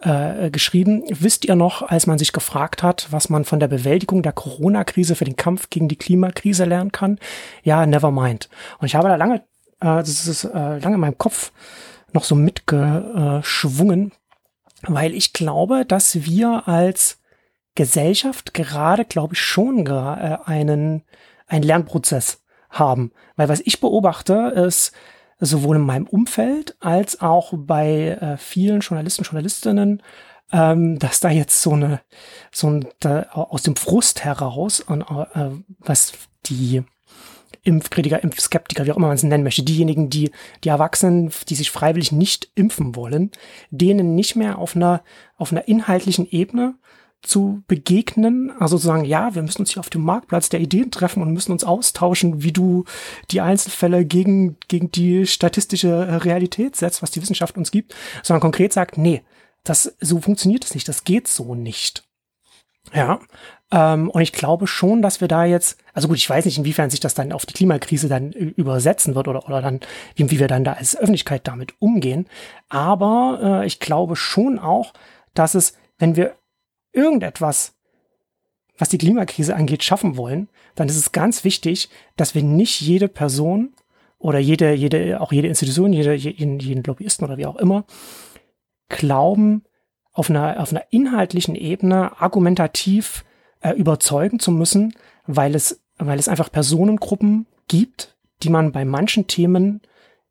äh, 0.00 0.50
geschrieben. 0.50 1.04
Wisst 1.08 1.44
ihr 1.44 1.54
noch, 1.54 1.82
als 1.82 2.06
man 2.06 2.18
sich 2.18 2.32
gefragt 2.32 2.82
hat, 2.82 3.08
was 3.10 3.28
man 3.30 3.44
von 3.44 3.60
der 3.60 3.68
Bewältigung 3.68 4.22
der 4.22 4.32
Corona-Krise 4.32 5.14
für 5.14 5.24
den 5.24 5.36
Kampf 5.36 5.70
gegen 5.70 5.88
die 5.88 5.96
Klimakrise 5.96 6.64
lernen 6.64 6.92
kann? 6.92 7.18
Ja, 7.62 7.86
never 7.86 8.10
mind. 8.10 8.48
Und 8.80 8.86
ich 8.86 8.96
habe 8.96 9.08
da 9.08 9.16
lange 9.16 9.42
äh, 9.80 9.98
das 9.98 10.26
ist 10.26 10.44
äh, 10.44 10.78
lange 10.78 10.94
in 10.94 11.00
meinem 11.00 11.18
Kopf 11.18 11.52
noch 12.12 12.24
so 12.24 12.34
mitgeschwungen, 12.34 14.12
weil 14.82 15.14
ich 15.14 15.32
glaube, 15.32 15.84
dass 15.84 16.24
wir 16.24 16.66
als 16.66 17.20
Gesellschaft 17.74 18.54
gerade, 18.54 19.04
glaube 19.04 19.34
ich, 19.34 19.40
schon 19.40 19.86
äh, 19.86 20.38
einen, 20.44 21.04
einen 21.46 21.62
Lernprozess 21.62 22.42
haben. 22.70 23.12
Weil 23.36 23.48
was 23.48 23.60
ich 23.60 23.80
beobachte, 23.80 24.52
ist 24.56 24.92
sowohl 25.40 25.76
in 25.76 25.82
meinem 25.82 26.06
Umfeld 26.06 26.76
als 26.80 27.20
auch 27.20 27.52
bei 27.56 28.18
äh, 28.20 28.36
vielen 28.36 28.80
Journalisten, 28.80 29.22
Journalistinnen, 29.22 30.02
ähm, 30.50 30.98
dass 30.98 31.20
da 31.20 31.30
jetzt 31.30 31.62
so 31.62 31.72
eine, 31.72 32.00
so 32.50 32.68
ein, 32.68 32.88
da, 33.00 33.22
aus 33.32 33.62
dem 33.62 33.76
Frust 33.76 34.24
heraus, 34.24 34.80
und, 34.80 35.02
äh, 35.02 35.50
was 35.78 36.12
die 36.46 36.82
Impfkritiker, 37.62 38.22
Impfskeptiker, 38.22 38.86
wie 38.86 38.92
auch 38.92 38.96
immer 38.96 39.08
man 39.08 39.16
es 39.16 39.22
nennen 39.22 39.44
möchte, 39.44 39.62
diejenigen, 39.62 40.10
die, 40.10 40.30
die 40.64 40.68
Erwachsenen, 40.68 41.30
die 41.48 41.54
sich 41.54 41.70
freiwillig 41.70 42.12
nicht 42.12 42.50
impfen 42.54 42.96
wollen, 42.96 43.30
denen 43.70 44.14
nicht 44.14 44.36
mehr 44.36 44.58
auf 44.58 44.76
einer, 44.76 45.02
auf 45.36 45.52
einer 45.52 45.68
inhaltlichen 45.68 46.28
Ebene 46.30 46.74
zu 47.22 47.62
begegnen, 47.66 48.52
also 48.58 48.78
zu 48.78 48.86
sagen, 48.86 49.04
ja, 49.04 49.34
wir 49.34 49.42
müssen 49.42 49.62
uns 49.62 49.72
hier 49.72 49.80
auf 49.80 49.90
dem 49.90 50.02
Marktplatz 50.02 50.48
der 50.48 50.60
Ideen 50.60 50.90
treffen 50.90 51.20
und 51.20 51.32
müssen 51.32 51.52
uns 51.52 51.64
austauschen, 51.64 52.42
wie 52.42 52.52
du 52.52 52.84
die 53.30 53.40
Einzelfälle 53.40 54.04
gegen, 54.04 54.56
gegen 54.68 54.92
die 54.92 55.26
statistische 55.26 55.88
äh, 55.88 56.14
Realität 56.14 56.76
setzt, 56.76 57.02
was 57.02 57.10
die 57.10 57.20
Wissenschaft 57.20 57.56
uns 57.56 57.70
gibt, 57.70 57.94
sondern 58.22 58.40
konkret 58.40 58.72
sagt, 58.72 58.98
nee, 58.98 59.22
das, 59.64 59.96
so 60.00 60.20
funktioniert 60.20 60.64
es 60.64 60.74
nicht, 60.74 60.88
das 60.88 61.04
geht 61.04 61.26
so 61.26 61.54
nicht. 61.54 62.04
Ja, 62.94 63.20
ähm, 63.70 64.08
und 64.10 64.22
ich 64.22 64.32
glaube 64.32 64.66
schon, 64.66 65.02
dass 65.02 65.20
wir 65.20 65.28
da 65.28 65.44
jetzt, 65.44 65.78
also 65.92 66.08
gut, 66.08 66.16
ich 66.16 66.28
weiß 66.28 66.46
nicht, 66.46 66.58
inwiefern 66.58 66.90
sich 66.90 67.00
das 67.00 67.14
dann 67.14 67.32
auf 67.32 67.44
die 67.44 67.52
Klimakrise 67.52 68.08
dann 68.08 68.32
übersetzen 68.32 69.14
wird 69.14 69.28
oder, 69.28 69.46
oder 69.46 69.60
dann, 69.60 69.80
wie, 70.14 70.30
wie 70.30 70.38
wir 70.38 70.48
dann 70.48 70.64
da 70.64 70.74
als 70.74 70.96
Öffentlichkeit 70.96 71.46
damit 71.46 71.74
umgehen. 71.78 72.26
Aber 72.68 73.60
äh, 73.62 73.66
ich 73.66 73.78
glaube 73.78 74.16
schon 74.16 74.58
auch, 74.58 74.94
dass 75.34 75.54
es, 75.54 75.74
wenn 75.98 76.16
wir 76.16 76.34
irgendetwas, 76.92 77.74
was 78.78 78.88
die 78.88 78.98
Klimakrise 78.98 79.54
angeht, 79.54 79.84
schaffen 79.84 80.16
wollen, 80.16 80.48
dann 80.74 80.88
ist 80.88 80.96
es 80.96 81.12
ganz 81.12 81.44
wichtig, 81.44 81.90
dass 82.16 82.34
wir 82.34 82.42
nicht 82.42 82.80
jede 82.80 83.08
Person 83.08 83.74
oder 84.18 84.38
jede, 84.38 84.72
jede, 84.72 85.20
auch 85.20 85.32
jede 85.32 85.48
Institution, 85.48 85.92
jede, 85.92 86.14
jeden, 86.14 86.58
jeden 86.58 86.84
Lobbyisten 86.84 87.26
oder 87.26 87.36
wie 87.36 87.46
auch 87.46 87.56
immer, 87.56 87.84
glauben, 88.88 89.64
auf 90.12 90.30
einer, 90.30 90.60
auf 90.60 90.72
einer 90.72 90.84
inhaltlichen 90.90 91.54
Ebene 91.54 92.20
argumentativ 92.20 93.24
äh, 93.60 93.72
überzeugen 93.72 94.38
zu 94.38 94.50
müssen, 94.50 94.94
weil 95.26 95.54
es, 95.54 95.80
weil 95.98 96.18
es 96.18 96.28
einfach 96.28 96.50
Personengruppen 96.50 97.46
gibt, 97.68 98.16
die 98.42 98.50
man 98.50 98.72
bei 98.72 98.84
manchen 98.84 99.26
Themen 99.26 99.80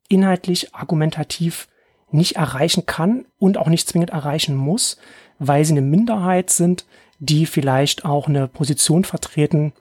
inhaltlich 0.08 0.74
argumentativ 0.74 1.68
nicht 2.10 2.36
erreichen 2.36 2.86
kann 2.86 3.26
und 3.38 3.58
auch 3.58 3.68
nicht 3.68 3.88
zwingend 3.88 4.10
erreichen 4.10 4.56
muss, 4.56 4.96
weil 5.38 5.64
sie 5.64 5.72
eine 5.72 5.82
Minderheit 5.82 6.50
sind, 6.50 6.86
die 7.18 7.46
vielleicht 7.46 8.04
auch 8.04 8.28
eine 8.28 8.48
Position 8.48 9.04
vertreten, 9.04 9.72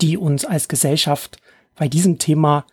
die 0.00 0.16
uns 0.16 0.44
als 0.44 0.68
Gesellschaft 0.68 1.40
bei 1.76 1.88
diesem 1.88 2.18
Thema 2.18 2.64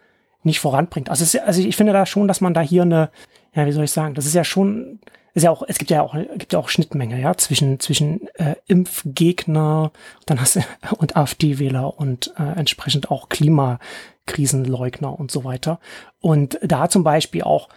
nicht 0.43 0.59
voranbringt. 0.59 1.09
Also, 1.09 1.24
es, 1.24 1.36
also 1.36 1.61
ich 1.61 1.76
finde 1.76 1.93
da 1.93 2.05
schon, 2.05 2.28
dass 2.28 2.41
man 2.41 2.53
da 2.53 2.61
hier 2.61 2.84
eine, 2.84 3.09
ja, 3.53 3.66
wie 3.66 3.72
soll 3.72 3.86
ich 3.86 3.91
sagen, 3.91 4.13
das 4.13 4.26
ist 4.26 4.36
ja 4.36 4.43
schon 4.43 4.99
ist 5.36 5.43
ja 5.43 5.51
auch, 5.51 5.63
es 5.67 5.77
gibt 5.77 5.91
ja 5.91 6.01
auch, 6.01 6.15
gibt 6.38 6.53
ja 6.53 6.59
auch 6.59 6.69
Schnittmenge, 6.69 7.19
ja, 7.19 7.36
zwischen, 7.36 7.79
zwischen 7.81 8.27
äh, 8.36 8.55
Impfgegner, 8.67 9.91
dann 10.25 10.39
hast 10.39 10.55
du, 10.55 10.61
und 10.97 11.17
AfD-Wähler 11.17 11.99
und 11.99 12.33
äh, 12.39 12.57
entsprechend 12.57 13.11
auch 13.11 13.27
Klimakrisenleugner 13.27 15.19
und 15.19 15.31
so 15.31 15.43
weiter. 15.43 15.79
Und 16.21 16.57
da 16.63 16.89
zum 16.89 17.03
Beispiel 17.03 17.43
auch 17.43 17.67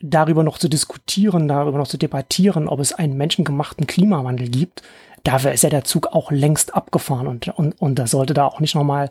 darüber 0.00 0.44
noch 0.44 0.58
zu 0.58 0.68
diskutieren, 0.68 1.48
darüber 1.48 1.76
noch 1.76 1.88
zu 1.88 1.98
debattieren, 1.98 2.68
ob 2.68 2.78
es 2.78 2.92
einen 2.92 3.16
menschengemachten 3.16 3.88
Klimawandel 3.88 4.48
gibt, 4.48 4.82
dafür 5.24 5.52
ist 5.52 5.64
ja 5.64 5.70
der 5.70 5.84
Zug 5.84 6.06
auch 6.06 6.30
längst 6.30 6.74
abgefahren 6.74 7.26
und, 7.26 7.48
und, 7.48 7.80
und 7.80 7.98
da 7.98 8.06
sollte 8.06 8.32
da 8.32 8.46
auch 8.46 8.60
nicht 8.60 8.76
nochmal, 8.76 9.10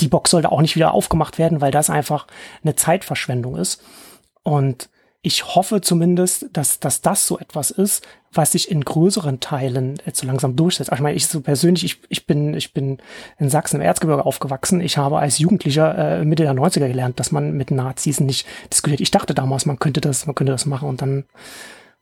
die 0.00 0.08
Box 0.08 0.30
sollte 0.30 0.52
auch 0.52 0.60
nicht 0.60 0.76
wieder 0.76 0.94
aufgemacht 0.94 1.38
werden, 1.38 1.60
weil 1.60 1.72
das 1.72 1.90
einfach 1.90 2.28
eine 2.62 2.76
Zeitverschwendung 2.76 3.56
ist. 3.56 3.82
Und 4.42 4.88
ich 5.24 5.54
hoffe 5.54 5.80
zumindest, 5.80 6.50
dass, 6.52 6.80
dass 6.80 7.00
das 7.00 7.26
so 7.26 7.38
etwas 7.38 7.70
ist, 7.70 8.06
was 8.30 8.52
sich 8.52 8.70
in 8.70 8.84
größeren 8.84 9.40
Teilen 9.40 9.96
jetzt 10.04 10.20
so 10.20 10.26
langsam 10.26 10.54
durchsetzt. 10.54 10.90
Also 10.90 11.00
ich 11.00 11.02
meine, 11.02 11.16
ich 11.16 11.26
so 11.26 11.40
persönlich, 11.40 11.82
ich, 11.82 12.00
ich 12.10 12.26
bin, 12.26 12.52
ich 12.52 12.74
bin 12.74 12.98
in 13.38 13.48
Sachsen 13.48 13.76
im 13.76 13.82
Erzgebirge 13.82 14.26
aufgewachsen. 14.26 14.82
Ich 14.82 14.98
habe 14.98 15.18
als 15.18 15.38
Jugendlicher 15.38 16.20
äh, 16.20 16.24
Mitte 16.26 16.42
der 16.42 16.52
90er 16.52 16.88
gelernt, 16.88 17.18
dass 17.20 17.32
man 17.32 17.56
mit 17.56 17.70
Nazis 17.70 18.20
nicht 18.20 18.46
diskutiert. 18.70 19.00
Ich 19.00 19.12
dachte 19.12 19.34
damals, 19.34 19.64
man 19.64 19.78
könnte 19.78 20.02
das, 20.02 20.26
man 20.26 20.34
könnte 20.34 20.52
das 20.52 20.66
machen 20.66 20.90
und 20.90 21.00
dann 21.00 21.24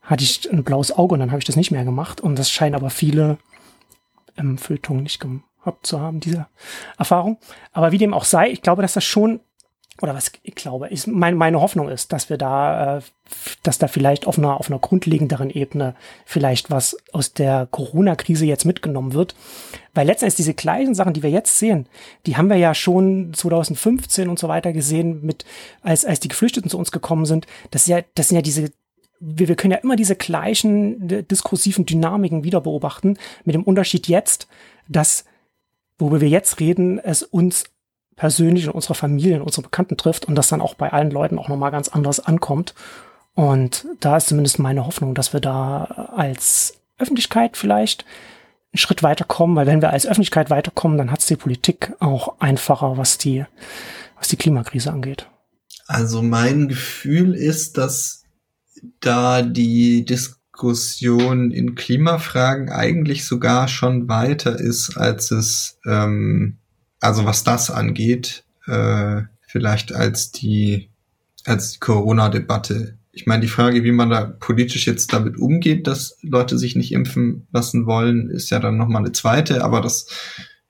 hatte 0.01 0.25
ich 0.25 0.51
ein 0.51 0.65
blaues 0.65 0.91
Auge 0.91 1.13
und 1.13 1.21
dann 1.21 1.31
habe 1.31 1.39
ich 1.39 1.45
das 1.45 1.55
nicht 1.55 1.71
mehr 1.71 1.85
gemacht. 1.85 2.19
Und 2.19 2.37
das 2.37 2.51
scheinen 2.51 2.75
aber 2.75 2.89
viele 2.89 3.37
im 4.35 4.57
Feuilleton 4.57 5.01
nicht 5.01 5.21
gehabt 5.21 5.87
zu 5.87 6.01
haben, 6.01 6.19
diese 6.19 6.47
Erfahrung. 6.97 7.37
Aber 7.71 7.93
wie 7.93 7.99
dem 7.99 8.13
auch 8.13 8.25
sei, 8.25 8.49
ich 8.49 8.61
glaube, 8.61 8.81
dass 8.81 8.93
das 8.93 9.05
schon 9.05 9.39
oder 10.01 10.15
was 10.15 10.31
ich 10.41 10.55
glaube, 10.55 10.87
ist 10.87 11.07
mein, 11.07 11.35
meine 11.35 11.61
Hoffnung 11.61 11.87
ist, 11.87 12.11
dass 12.11 12.29
wir 12.29 12.37
da, 12.37 12.97
äh, 12.97 13.01
dass 13.61 13.77
da 13.77 13.87
vielleicht 13.87 14.25
auf 14.25 14.39
einer, 14.39 14.59
auf 14.59 14.69
einer 14.69 14.79
grundlegenderen 14.79 15.51
Ebene 15.51 15.95
vielleicht 16.25 16.71
was 16.71 16.97
aus 17.11 17.33
der 17.33 17.67
Corona-Krise 17.69 18.45
jetzt 18.45 18.65
mitgenommen 18.65 19.13
wird. 19.13 19.35
Weil 19.93 20.07
letztendlich 20.07 20.35
diese 20.35 20.55
gleichen 20.55 20.95
Sachen, 20.95 21.13
die 21.13 21.21
wir 21.21 21.29
jetzt 21.29 21.59
sehen, 21.59 21.87
die 22.25 22.37
haben 22.37 22.49
wir 22.49 22.57
ja 22.57 22.73
schon 22.73 23.33
2015 23.33 24.29
und 24.29 24.39
so 24.39 24.47
weiter 24.47 24.73
gesehen, 24.73 25.23
mit, 25.23 25.45
als, 25.83 26.05
als 26.05 26.19
die 26.19 26.27
Geflüchteten 26.27 26.71
zu 26.71 26.79
uns 26.79 26.91
gekommen 26.91 27.25
sind. 27.25 27.45
Das 27.69 27.83
ist 27.83 27.89
ja, 27.89 27.99
das 28.15 28.29
sind 28.29 28.35
ja 28.37 28.41
diese, 28.41 28.71
wir, 29.19 29.47
wir 29.47 29.55
können 29.55 29.73
ja 29.73 29.77
immer 29.77 29.95
diese 29.95 30.15
gleichen 30.15 31.07
diskursiven 31.27 31.85
Dynamiken 31.85 32.43
wieder 32.43 32.61
beobachten, 32.61 33.17
mit 33.45 33.53
dem 33.53 33.63
Unterschied 33.63 34.07
jetzt, 34.07 34.47
dass, 34.87 35.25
worüber 35.99 36.19
wir 36.19 36.29
jetzt 36.29 36.59
reden, 36.59 36.97
es 36.97 37.21
uns 37.21 37.65
persönlich 38.15 38.65
in 38.65 38.71
unserer 38.71 38.95
Familie, 38.95 39.35
in 39.35 39.41
unsere 39.41 39.63
Bekannten 39.63 39.97
trifft 39.97 40.25
und 40.25 40.35
das 40.35 40.49
dann 40.49 40.61
auch 40.61 40.75
bei 40.75 40.91
allen 40.91 41.11
Leuten 41.11 41.39
auch 41.39 41.47
nochmal 41.47 41.71
ganz 41.71 41.89
anders 41.89 42.19
ankommt. 42.19 42.73
Und 43.35 43.85
da 43.99 44.17
ist 44.17 44.27
zumindest 44.27 44.59
meine 44.59 44.85
Hoffnung, 44.85 45.15
dass 45.15 45.33
wir 45.33 45.39
da 45.39 45.85
als 46.15 46.75
Öffentlichkeit 46.99 47.57
vielleicht 47.57 48.05
einen 48.71 48.79
Schritt 48.79 49.03
weiterkommen, 49.03 49.55
weil 49.55 49.67
wenn 49.67 49.81
wir 49.81 49.91
als 49.91 50.05
Öffentlichkeit 50.05 50.49
weiterkommen, 50.49 50.97
dann 50.97 51.11
hat 51.11 51.19
es 51.19 51.27
die 51.27 51.35
Politik 51.35 51.93
auch 51.99 52.39
einfacher, 52.39 52.97
was 52.97 53.17
die, 53.17 53.45
was 54.17 54.27
die 54.27 54.37
Klimakrise 54.37 54.91
angeht. 54.91 55.27
Also 55.87 56.21
mein 56.21 56.67
Gefühl 56.67 57.33
ist, 57.33 57.77
dass 57.77 58.23
da 58.99 59.41
die 59.41 60.05
Diskussion 60.05 61.51
in 61.51 61.75
Klimafragen 61.75 62.69
eigentlich 62.69 63.25
sogar 63.25 63.67
schon 63.67 64.07
weiter 64.07 64.59
ist, 64.59 64.97
als 64.97 65.31
es 65.31 65.79
ähm, 65.85 66.59
also 67.03 67.25
was 67.25 67.43
das 67.43 67.69
angeht, 67.69 68.45
äh, 68.65 69.23
vielleicht 69.45 69.93
als 69.93 70.31
die, 70.31 70.89
als 71.43 71.73
die 71.73 71.79
Corona-Debatte. 71.79 72.97
Ich 73.11 73.25
meine, 73.25 73.41
die 73.41 73.49
Frage, 73.49 73.83
wie 73.83 73.91
man 73.91 74.09
da 74.09 74.25
politisch 74.25 74.87
jetzt 74.87 75.11
damit 75.11 75.37
umgeht, 75.37 75.85
dass 75.85 76.17
Leute 76.21 76.57
sich 76.57 76.75
nicht 76.75 76.93
impfen 76.93 77.45
lassen 77.51 77.85
wollen, 77.85 78.29
ist 78.29 78.49
ja 78.49 78.59
dann 78.59 78.77
nochmal 78.77 79.03
eine 79.03 79.11
zweite, 79.11 79.63
aber 79.63 79.81
das, 79.81 80.07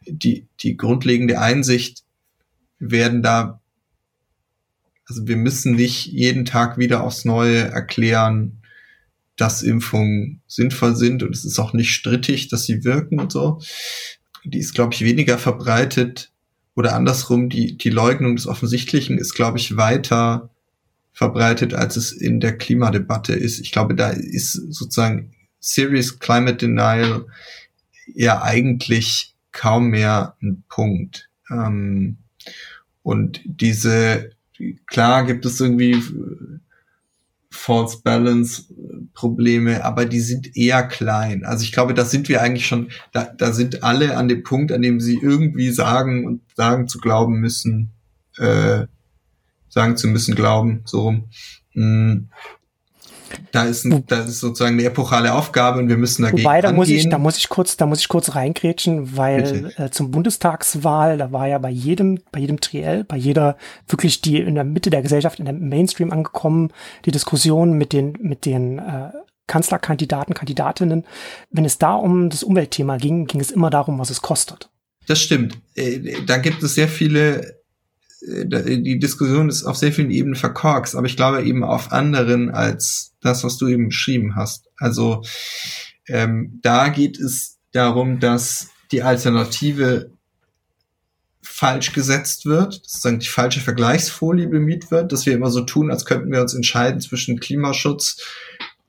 die, 0.08 0.48
die 0.62 0.76
grundlegende 0.76 1.40
Einsicht 1.40 2.04
werden 2.80 3.22
da, 3.22 3.62
also 5.06 5.28
wir 5.28 5.38
müssen 5.38 5.76
nicht 5.76 6.08
jeden 6.08 6.46
Tag 6.46 6.80
wieder 6.80 7.04
aufs 7.04 7.26
Neue 7.26 7.60
erklären, 7.60 8.64
dass 9.36 9.62
Impfungen 9.62 10.42
sinnvoll 10.48 10.96
sind 10.96 11.22
und 11.22 11.36
es 11.36 11.46
ist 11.46 11.60
auch 11.60 11.74
nicht 11.74 11.94
strittig, 11.94 12.48
dass 12.50 12.66
sie 12.66 12.84
wirken 12.84 13.20
und 13.20 13.32
so 13.32 13.62
die 14.44 14.60
ist, 14.60 14.74
glaube 14.74 14.94
ich, 14.94 15.04
weniger 15.04 15.38
verbreitet 15.38 16.32
oder 16.76 16.96
andersrum, 16.96 17.50
die, 17.50 17.78
die 17.78 17.90
Leugnung 17.90 18.36
des 18.36 18.48
Offensichtlichen 18.48 19.18
ist, 19.18 19.34
glaube 19.34 19.58
ich, 19.58 19.78
weiter 19.78 20.50
verbreitet, 21.14 21.74
als 21.74 21.96
es 21.96 22.12
in 22.12 22.40
der 22.40 22.58
Klimadebatte 22.58 23.34
ist. 23.34 23.60
Ich 23.60 23.72
glaube, 23.72 23.96
da 23.96 24.10
ist 24.10 24.54
sozusagen 24.54 25.34
Serious 25.60 26.20
Climate 26.20 26.58
Denial 26.58 27.26
ja 28.14 28.42
eigentlich 28.42 29.36
kaum 29.52 29.90
mehr 29.90 30.36
ein 30.42 30.64
Punkt. 30.68 31.30
Ähm, 31.50 32.18
und 33.04 33.42
diese, 33.46 34.32
klar 34.88 35.26
gibt 35.26 35.46
es 35.46 35.60
irgendwie 35.60 36.02
False 37.52 38.00
Balance 38.04 38.64
Probleme, 39.14 39.84
aber 39.84 40.06
die 40.06 40.20
sind 40.20 40.56
eher 40.58 40.84
klein. 40.84 41.46
Also 41.46 41.64
ich 41.64 41.72
glaube, 41.72 41.94
da 41.94 42.06
sind 42.06 42.30
wir 42.30 42.42
eigentlich 42.42 42.66
schon, 42.66 42.90
da, 43.12 43.26
da 43.26 43.54
sind 43.54 43.84
alle 43.84 44.18
an 44.18 44.28
dem 44.28 44.44
Punkt, 44.44 44.72
an 44.72 44.82
dem 44.82 45.00
sie 45.00 45.20
irgendwie 45.22 45.72
sagen 45.72 46.26
und 46.26 46.42
sagen 46.56 46.88
zu 46.88 47.00
glauben 47.00 47.40
müssen, 47.40 47.92
äh, 48.38 48.88
sagen 49.70 49.98
zu 49.98 50.08
müssen, 50.08 50.36
glauben, 50.36 50.82
so 50.86 51.02
rum. 51.02 51.30
Mm, 51.74 52.30
da 53.52 53.64
ist, 53.66 53.86
ein, 53.86 54.06
da 54.08 54.24
ist 54.24 54.40
sozusagen 54.40 54.78
eine 54.78 54.88
epochale 54.88 55.34
Aufgabe 55.34 55.80
und 55.80 55.90
wir 55.90 55.98
müssen 55.98 56.24
dagegen 56.24 56.44
Wobei, 56.44 56.62
da 56.62 56.70
angehen. 56.70 56.80
muss 56.80 56.90
ich, 56.90 57.10
da 57.10 57.18
muss 57.18 57.38
ich 57.38 57.50
kurz, 57.50 57.78
da 57.78 57.86
muss 57.86 58.00
ich 58.00 58.08
kurz 58.08 58.36
reingrätschen, 58.36 59.16
weil 59.18 59.72
äh, 59.78 59.90
zum 59.90 60.12
Bundestagswahl, 60.12 61.18
da 61.18 61.32
war 61.32 61.48
ja 61.48 61.58
bei 61.58 61.70
jedem, 61.70 62.20
bei 62.32 62.40
jedem 62.40 62.60
Triell, 62.60 63.04
bei 63.04 63.18
jeder 63.18 63.58
wirklich 63.88 64.22
die 64.22 64.38
in 64.40 64.56
der 64.56 64.64
Mitte 64.64 64.90
der 64.90 65.02
Gesellschaft, 65.02 65.40
in 65.40 65.46
der 65.46 65.54
Mainstream 65.54 66.12
angekommen, 66.12 66.72
die 67.06 67.12
Diskussion 67.12 67.74
mit 67.74 67.94
den, 67.94 68.18
mit 68.22 68.46
den 68.46 68.80
äh, 68.80 69.12
Kanzlerkandidaten, 69.48 70.34
Kandidatinnen. 70.34 71.06
Wenn 71.50 71.66
es 71.66 71.78
da 71.78 71.96
um 71.96 72.30
das 72.30 72.44
Umweltthema 72.44 72.98
ging, 72.98 73.26
ging 73.26 73.42
es 73.42 73.52
immer 73.52 73.70
darum, 73.70 74.00
was 74.00 74.10
es 74.10 74.22
kostet. 74.22 74.70
Das 75.08 75.22
stimmt. 75.22 75.58
Äh, 75.76 76.22
da 76.26 76.38
gibt 76.38 76.64
es 76.64 76.76
sehr 76.76 76.88
viele 76.88 77.63
die 78.26 79.00
Diskussion 79.00 79.50
ist 79.50 79.64
auf 79.66 79.78
sehr 79.78 79.92
vielen 79.92 80.12
Ebenen 80.12 80.36
verkorkst, 80.36 80.96
aber 80.96 81.08
ich 81.08 81.18
glaube 81.18 81.44
eben 81.44 81.64
auf 81.64 81.92
anderen 81.92 82.52
als 82.52 83.14
das, 83.22 83.44
was 83.44 83.58
du 83.58 83.68
eben 83.68 83.90
beschrieben 83.90 84.36
hast. 84.36 84.70
Also 84.78 85.24
ähm, 86.08 86.60
da 86.62 86.90
geht 86.90 87.20
es 87.20 87.58
darum, 87.72 88.20
dass 88.20 88.70
die 88.92 89.04
Alternative 89.04 90.12
falsch 91.42 91.92
gesetzt 91.94 92.46
wird, 92.46 92.74
sozusagen 92.74 93.20
die 93.20 93.28
falsche 93.28 93.60
Vergleichsfolie 93.60 94.48
bemüht 94.48 94.92
wird, 94.92 95.12
dass 95.12 95.26
wir 95.26 95.34
immer 95.34 95.52
so 95.52 95.62
tun, 95.62 95.92
als 95.92 96.06
könnten 96.06 96.32
wir 96.32 96.42
uns 96.42 96.54
entscheiden 96.54 97.02
zwischen 97.02 97.40
Klimaschutz 97.40 98.22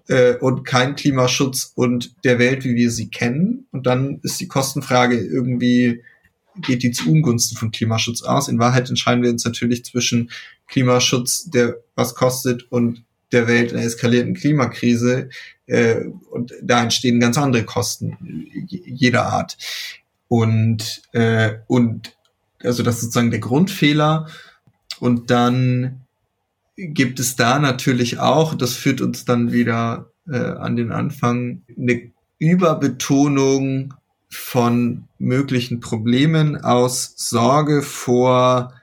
äh, 0.08 0.36
und 0.36 0.64
kein 0.64 0.94
Klimaschutz 0.94 1.72
und 1.74 2.14
der 2.24 2.38
Welt, 2.38 2.64
wie 2.64 2.74
wir 2.74 2.90
sie 2.90 3.10
kennen. 3.10 3.66
Und 3.72 3.86
dann 3.86 4.20
ist 4.22 4.38
die 4.40 4.48
Kostenfrage 4.48 5.18
irgendwie 5.18 6.02
geht 6.56 6.82
die 6.82 6.92
zu 6.92 7.10
Ungunsten 7.10 7.56
von 7.56 7.70
Klimaschutz 7.70 8.22
aus. 8.22 8.48
In 8.48 8.58
Wahrheit 8.58 8.88
entscheiden 8.88 9.22
wir 9.22 9.30
uns 9.30 9.44
natürlich 9.44 9.84
zwischen 9.84 10.30
Klimaschutz, 10.68 11.50
der 11.50 11.78
was 11.94 12.14
kostet, 12.14 12.70
und 12.70 13.04
der 13.32 13.48
Welt 13.48 13.72
einer 13.72 13.82
eskalierten 13.82 14.34
Klimakrise. 14.34 15.28
Äh, 15.66 16.04
und 16.30 16.52
da 16.62 16.82
entstehen 16.82 17.20
ganz 17.20 17.36
andere 17.36 17.64
Kosten 17.64 18.16
jeder 18.66 19.26
Art. 19.26 19.56
Und, 20.28 21.02
äh, 21.12 21.56
und 21.66 22.16
also 22.62 22.82
das 22.82 22.96
ist 22.96 23.02
sozusagen 23.02 23.30
der 23.30 23.40
Grundfehler. 23.40 24.28
Und 25.00 25.30
dann 25.30 26.04
gibt 26.76 27.20
es 27.20 27.36
da 27.36 27.58
natürlich 27.58 28.18
auch, 28.18 28.54
das 28.54 28.74
führt 28.74 29.00
uns 29.00 29.24
dann 29.24 29.52
wieder 29.52 30.10
äh, 30.28 30.36
an 30.36 30.76
den 30.76 30.92
Anfang, 30.92 31.62
eine 31.76 32.10
Überbetonung 32.38 33.94
von 34.34 35.08
möglichen 35.18 35.80
Problemen 35.80 36.56
aus 36.56 37.14
Sorge 37.16 37.82
vor 37.82 38.74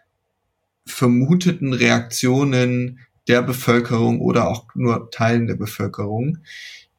vermuteten 0.86 1.74
Reaktionen 1.74 3.00
der 3.28 3.42
Bevölkerung 3.42 4.20
oder 4.22 4.48
auch 4.48 4.66
nur 4.76 5.10
Teilen 5.12 5.48
der 5.48 5.56
Bevölkerung. 5.56 6.40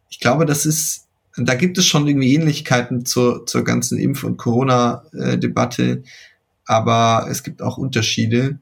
Ich 0.09 0.20
glaube, 0.20 0.46
das 0.46 0.66
ist, 0.66 1.09
da 1.36 1.55
gibt 1.55 1.78
es 1.78 1.86
schon 1.86 2.07
irgendwie 2.07 2.34
Ähnlichkeiten 2.34 3.05
zur, 3.05 3.46
zur 3.46 3.64
ganzen 3.64 3.98
Impf- 3.98 4.24
und 4.24 4.36
Corona-Debatte, 4.36 6.03
aber 6.64 7.26
es 7.30 7.42
gibt 7.42 7.62
auch 7.62 7.76
Unterschiede. 7.76 8.59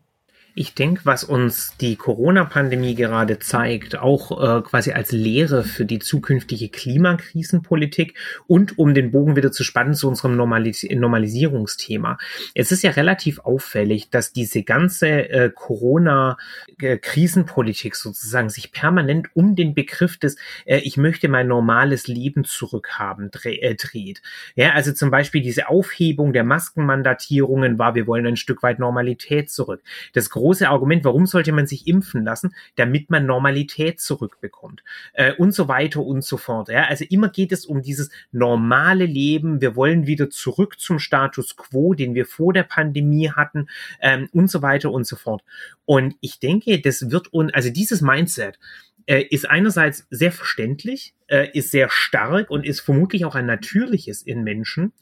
Ich 0.60 0.74
denke, 0.74 1.00
was 1.04 1.24
uns 1.24 1.74
die 1.80 1.96
Corona-Pandemie 1.96 2.94
gerade 2.94 3.38
zeigt, 3.38 3.98
auch 3.98 4.58
äh, 4.58 4.60
quasi 4.60 4.92
als 4.92 5.10
Lehre 5.10 5.64
für 5.64 5.86
die 5.86 6.00
zukünftige 6.00 6.68
Klimakrisenpolitik 6.68 8.12
und 8.46 8.78
um 8.78 8.92
den 8.92 9.10
Bogen 9.10 9.36
wieder 9.36 9.52
zu 9.52 9.64
spannen 9.64 9.94
zu 9.94 10.06
unserem 10.06 10.36
Normalis 10.36 10.82
Normalisierungsthema. 10.82 12.18
Es 12.54 12.72
ist 12.72 12.82
ja 12.82 12.90
relativ 12.90 13.38
auffällig, 13.38 14.10
dass 14.10 14.34
diese 14.34 14.62
ganze 14.62 15.30
äh, 15.30 15.48
Corona-Krisenpolitik 15.48 17.96
sozusagen 17.96 18.50
sich 18.50 18.70
permanent 18.70 19.28
um 19.32 19.56
den 19.56 19.72
Begriff 19.72 20.18
des 20.18 20.36
äh, 20.66 20.80
Ich 20.80 20.98
möchte 20.98 21.28
mein 21.28 21.48
normales 21.48 22.06
Leben 22.06 22.44
zurückhaben 22.44 23.30
dreh, 23.30 23.56
äh, 23.60 23.76
dreht. 23.76 24.20
Ja, 24.56 24.72
also 24.72 24.92
zum 24.92 25.10
Beispiel 25.10 25.40
diese 25.40 25.70
Aufhebung 25.70 26.34
der 26.34 26.44
Maskenmandatierungen 26.44 27.78
war, 27.78 27.94
wir 27.94 28.06
wollen 28.06 28.26
ein 28.26 28.36
Stück 28.36 28.62
weit 28.62 28.78
Normalität 28.78 29.50
zurück. 29.50 29.80
Das 30.12 30.28
große 30.28 30.49
Argument, 30.68 31.04
warum 31.04 31.26
sollte 31.26 31.52
man 31.52 31.66
sich 31.66 31.86
impfen 31.86 32.24
lassen, 32.24 32.54
damit 32.76 33.10
man 33.10 33.26
Normalität 33.26 34.00
zurückbekommt 34.00 34.82
äh, 35.12 35.32
und 35.34 35.52
so 35.52 35.68
weiter 35.68 36.00
und 36.00 36.24
so 36.24 36.36
fort. 36.36 36.68
Ja? 36.68 36.84
Also 36.84 37.04
immer 37.08 37.28
geht 37.28 37.52
es 37.52 37.64
um 37.64 37.82
dieses 37.82 38.10
normale 38.32 39.06
Leben. 39.06 39.60
Wir 39.60 39.76
wollen 39.76 40.06
wieder 40.06 40.30
zurück 40.30 40.80
zum 40.80 40.98
Status 40.98 41.56
quo, 41.56 41.94
den 41.94 42.14
wir 42.14 42.26
vor 42.26 42.52
der 42.52 42.64
Pandemie 42.64 43.30
hatten 43.30 43.68
ähm, 44.00 44.28
und 44.32 44.50
so 44.50 44.62
weiter 44.62 44.90
und 44.90 45.06
so 45.06 45.16
fort. 45.16 45.42
Und 45.84 46.16
ich 46.20 46.40
denke, 46.40 46.80
das 46.80 47.10
wird 47.10 47.32
uns, 47.32 47.52
also 47.54 47.70
dieses 47.70 48.00
Mindset, 48.00 48.58
äh, 49.06 49.22
ist 49.22 49.48
einerseits 49.48 50.06
sehr 50.10 50.30
verständlich, 50.30 51.14
äh, 51.26 51.48
ist 51.52 51.70
sehr 51.70 51.88
stark 51.90 52.50
und 52.50 52.64
ist 52.64 52.80
vermutlich 52.80 53.24
auch 53.24 53.34
ein 53.34 53.46
natürliches 53.46 54.22
in 54.22 54.44
Menschen. 54.44 54.92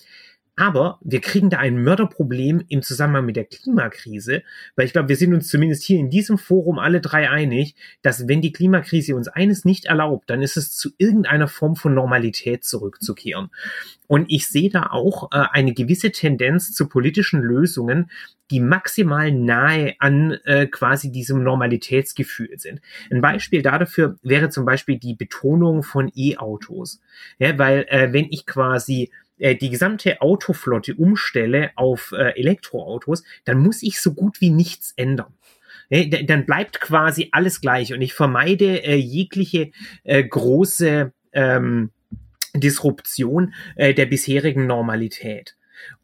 Aber 0.59 0.99
wir 1.03 1.21
kriegen 1.21 1.51
da 1.51 1.59
ein 1.59 1.85
Mörderproblem 1.85 2.65
im 2.69 2.83
Zusammenhang 2.83 3.27
mit 3.27 3.37
der 3.37 3.45
Klimakrise, 3.45 4.43
weil 4.75 4.87
ich 4.87 4.93
glaube, 4.93 5.09
wir 5.09 5.15
sind 5.15 5.33
uns 5.33 5.47
zumindest 5.47 5.85
hier 5.85 6.01
in 6.01 6.11
diesem 6.11 6.37
Forum 6.37 6.81
alle 6.81 7.01
drei 7.01 7.31
einig, 7.31 7.77
dass 8.03 8.27
wenn 8.27 8.43
die 8.43 8.51
Klimakrise 8.51 9.15
uns 9.15 9.29
eines 9.29 9.65
nicht 9.65 9.85
erlaubt, 9.85 10.29
dann 10.29 10.43
ist 10.43 10.57
es 10.57 10.77
zu 10.77 10.91
irgendeiner 10.99 11.47
Form 11.47 11.77
von 11.77 11.95
Normalität 11.95 12.65
zurückzukehren. 12.65 13.51
Und 14.09 14.33
ich 14.33 14.49
sehe 14.49 14.69
da 14.69 14.89
auch 14.91 15.31
äh, 15.31 15.45
eine 15.53 15.75
gewisse 15.75 16.11
Tendenz 16.11 16.73
zu 16.73 16.89
politischen 16.89 17.41
Lösungen, 17.41 18.11
die 18.51 18.59
maximal 18.59 19.31
nahe 19.31 19.95
an 20.01 20.39
äh, 20.45 20.67
quasi 20.67 21.13
diesem 21.13 21.45
Normalitätsgefühl 21.45 22.59
sind. 22.59 22.81
Ein 23.13 23.21
Beispiel 23.21 23.63
dafür 23.63 24.17
wäre 24.25 24.49
zum 24.49 24.65
Beispiel 24.65 24.99
die 24.99 25.15
Betonung 25.15 25.85
von 25.85 26.11
E-Autos. 26.17 27.01
Ja, 27.39 27.57
weil 27.59 27.87
äh, 27.91 28.13
wenn 28.13 28.27
ich 28.31 28.45
quasi 28.45 29.13
äh, 29.39 29.55
die 29.55 29.71
gesamte 29.71 30.21
Autoflotte 30.21 30.95
umstelle 30.95 31.71
auf 31.77 32.13
äh, 32.13 32.39
Elektroautos, 32.39 33.25
dann 33.45 33.59
muss 33.59 33.83
ich 33.83 34.01
so 34.01 34.15
gut 34.15 34.41
wie 34.41 34.51
nichts 34.51 34.93
ändern. 34.97 35.35
Äh, 35.91 36.25
dann 36.25 36.47
bleibt 36.47 36.81
quasi 36.81 37.29
alles 37.33 37.61
gleich 37.61 37.93
und 37.93 38.03
ich 38.03 38.15
vermeide 38.15 38.85
äh, 38.85 38.97
jegliche 38.97 39.71
äh, 40.05 40.23
große 40.25 41.13
ähm, 41.33 41.91
Disruption 42.55 43.55
äh, 43.77 43.95
der 43.95 44.07
bisherigen 44.07 44.67
Normalität. 44.67 45.57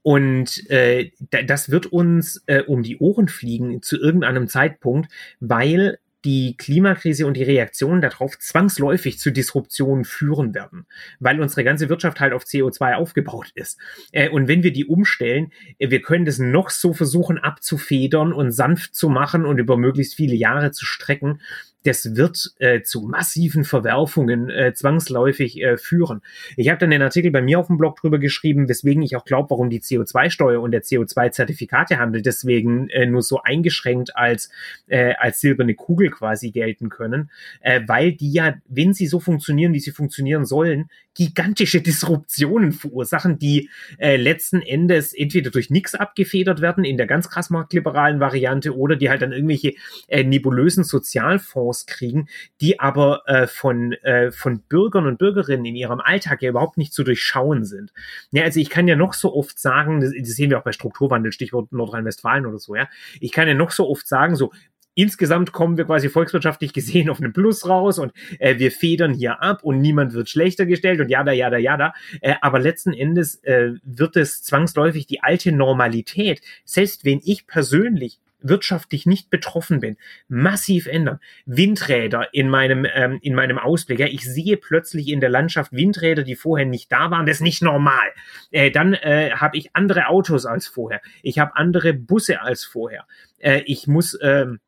Und 0.02 0.70
äh, 0.70 1.10
das 1.46 1.70
wird 1.70 1.86
uns 1.86 2.42
äh, 2.46 2.62
um 2.62 2.82
die 2.82 2.98
Ohren 2.98 3.28
fliegen 3.28 3.82
zu 3.82 3.98
irgendeinem 3.98 4.48
Zeitpunkt, 4.48 5.10
weil 5.40 5.98
die 6.24 6.56
Klimakrise 6.56 7.26
und 7.26 7.36
die 7.36 7.42
Reaktionen 7.42 8.00
darauf 8.00 8.38
zwangsläufig 8.38 9.18
zu 9.18 9.30
Disruptionen 9.30 10.04
führen 10.04 10.54
werden, 10.54 10.86
weil 11.20 11.40
unsere 11.40 11.64
ganze 11.64 11.88
Wirtschaft 11.88 12.20
halt 12.20 12.32
auf 12.32 12.44
CO2 12.44 12.94
aufgebaut 12.94 13.50
ist. 13.54 13.78
Äh, 14.12 14.30
und 14.30 14.48
wenn 14.48 14.62
wir 14.62 14.72
die 14.72 14.86
umstellen, 14.86 15.52
äh, 15.78 15.90
wir 15.90 16.00
können 16.00 16.24
das 16.24 16.38
noch 16.38 16.70
so 16.70 16.92
versuchen 16.92 17.38
abzufedern 17.38 18.32
und 18.32 18.50
sanft 18.50 18.94
zu 18.94 19.08
machen 19.08 19.44
und 19.44 19.58
über 19.58 19.76
möglichst 19.76 20.14
viele 20.14 20.34
Jahre 20.34 20.72
zu 20.72 20.84
strecken 20.84 21.40
das 21.84 22.16
wird 22.16 22.54
äh, 22.58 22.82
zu 22.82 23.02
massiven 23.02 23.64
Verwerfungen 23.64 24.50
äh, 24.50 24.72
zwangsläufig 24.74 25.62
äh, 25.62 25.76
führen. 25.76 26.22
Ich 26.56 26.68
habe 26.68 26.78
dann 26.78 26.90
den 26.90 27.02
Artikel 27.02 27.30
bei 27.30 27.42
mir 27.42 27.60
auf 27.60 27.68
dem 27.68 27.76
Blog 27.76 27.96
drüber 27.96 28.18
geschrieben, 28.18 28.68
weswegen 28.68 29.02
ich 29.02 29.16
auch 29.16 29.24
glaube, 29.24 29.50
warum 29.50 29.70
die 29.70 29.80
CO2-Steuer 29.80 30.60
und 30.60 30.72
der 30.72 30.82
CO2-Zertifikatehandel 30.82 32.22
deswegen 32.22 32.88
äh, 32.88 33.06
nur 33.06 33.22
so 33.22 33.40
eingeschränkt 33.42 34.16
als, 34.16 34.50
äh, 34.86 35.14
als 35.14 35.40
silberne 35.40 35.74
Kugel 35.74 36.10
quasi 36.10 36.50
gelten 36.50 36.88
können, 36.88 37.30
äh, 37.60 37.82
weil 37.86 38.12
die 38.12 38.32
ja, 38.32 38.54
wenn 38.66 38.92
sie 38.92 39.06
so 39.06 39.20
funktionieren, 39.20 39.74
wie 39.74 39.80
sie 39.80 39.92
funktionieren 39.92 40.44
sollen, 40.44 40.88
gigantische 41.14 41.80
Disruptionen 41.80 42.72
verursachen, 42.72 43.38
die 43.38 43.70
äh, 43.98 44.16
letzten 44.16 44.60
Endes 44.60 45.12
entweder 45.14 45.50
durch 45.50 45.70
nichts 45.70 45.94
abgefedert 45.94 46.60
werden 46.60 46.84
in 46.84 46.96
der 46.96 47.06
ganz 47.06 47.30
krass 47.30 47.50
marktliberalen 47.50 48.20
Variante 48.20 48.76
oder 48.76 48.96
die 48.96 49.10
halt 49.10 49.22
dann 49.22 49.32
irgendwelche 49.32 49.74
äh, 50.08 50.24
nebulösen 50.24 50.84
Sozialfonds 50.84 51.86
kriegen, 51.86 52.28
die 52.60 52.80
aber 52.80 53.22
äh, 53.26 53.46
von, 53.46 53.92
äh, 53.92 54.32
von 54.32 54.60
Bürgern 54.68 55.06
und 55.06 55.18
Bürgerinnen 55.18 55.64
in 55.64 55.76
ihrem 55.76 56.00
Alltag 56.00 56.42
ja 56.42 56.50
überhaupt 56.50 56.78
nicht 56.78 56.92
zu 56.92 57.04
durchschauen 57.04 57.64
sind. 57.64 57.92
Ja, 58.32 58.42
also 58.42 58.60
ich 58.60 58.70
kann 58.70 58.88
ja 58.88 58.96
noch 58.96 59.14
so 59.14 59.34
oft 59.34 59.58
sagen, 59.58 60.00
das, 60.00 60.12
das 60.18 60.30
sehen 60.30 60.50
wir 60.50 60.58
auch 60.58 60.64
bei 60.64 60.72
Strukturwandel, 60.72 61.32
Stichwort 61.32 61.72
Nordrhein-Westfalen 61.72 62.46
oder 62.46 62.58
so, 62.58 62.74
ja, 62.74 62.88
ich 63.20 63.32
kann 63.32 63.48
ja 63.48 63.54
noch 63.54 63.70
so 63.70 63.88
oft 63.88 64.06
sagen, 64.06 64.36
so, 64.36 64.52
insgesamt 64.94 65.52
kommen 65.52 65.76
wir 65.76 65.84
quasi 65.84 66.08
volkswirtschaftlich 66.08 66.72
gesehen 66.72 67.10
auf 67.10 67.20
einen 67.20 67.32
Plus 67.32 67.68
raus 67.68 67.98
und 67.98 68.12
äh, 68.38 68.58
wir 68.58 68.70
federn 68.70 69.14
hier 69.14 69.42
ab 69.42 69.62
und 69.62 69.80
niemand 69.80 70.12
wird 70.14 70.28
schlechter 70.28 70.66
gestellt 70.66 71.00
und 71.00 71.08
jada, 71.08 71.32
jada, 71.32 71.58
jada. 71.58 71.94
Äh, 72.20 72.34
aber 72.40 72.58
letzten 72.58 72.92
Endes 72.92 73.36
äh, 73.44 73.72
wird 73.82 74.16
es 74.16 74.42
zwangsläufig 74.42 75.06
die 75.06 75.22
alte 75.22 75.52
Normalität, 75.52 76.40
selbst 76.64 77.04
wenn 77.04 77.20
ich 77.24 77.46
persönlich 77.46 78.18
wirtschaftlich 78.44 79.06
nicht 79.06 79.30
betroffen 79.30 79.80
bin, 79.80 79.96
massiv 80.28 80.86
ändern. 80.86 81.18
Windräder 81.46 82.32
in 82.32 82.48
meinem, 82.48 82.86
ähm, 82.94 83.18
in 83.22 83.34
meinem 83.34 83.58
Ausblick. 83.58 83.98
Ja, 83.98 84.06
ich 84.06 84.22
sehe 84.22 84.56
plötzlich 84.56 85.08
in 85.08 85.20
der 85.20 85.30
Landschaft 85.30 85.72
Windräder, 85.72 86.22
die 86.22 86.36
vorher 86.36 86.66
nicht 86.66 86.92
da 86.92 87.10
waren. 87.10 87.26
Das 87.26 87.36
ist 87.36 87.42
nicht 87.42 87.62
normal. 87.62 88.12
Äh, 88.50 88.70
dann 88.70 88.94
äh, 88.94 89.30
habe 89.32 89.56
ich 89.56 89.74
andere 89.74 90.08
Autos 90.08 90.46
als 90.46 90.66
vorher. 90.66 91.00
Ich 91.22 91.38
habe 91.38 91.56
andere 91.56 91.94
Busse 91.94 92.42
als 92.42 92.64
vorher. 92.64 93.06
Äh, 93.38 93.62
ich 93.64 93.86
muss 93.86 94.16
ähm, 94.22 94.60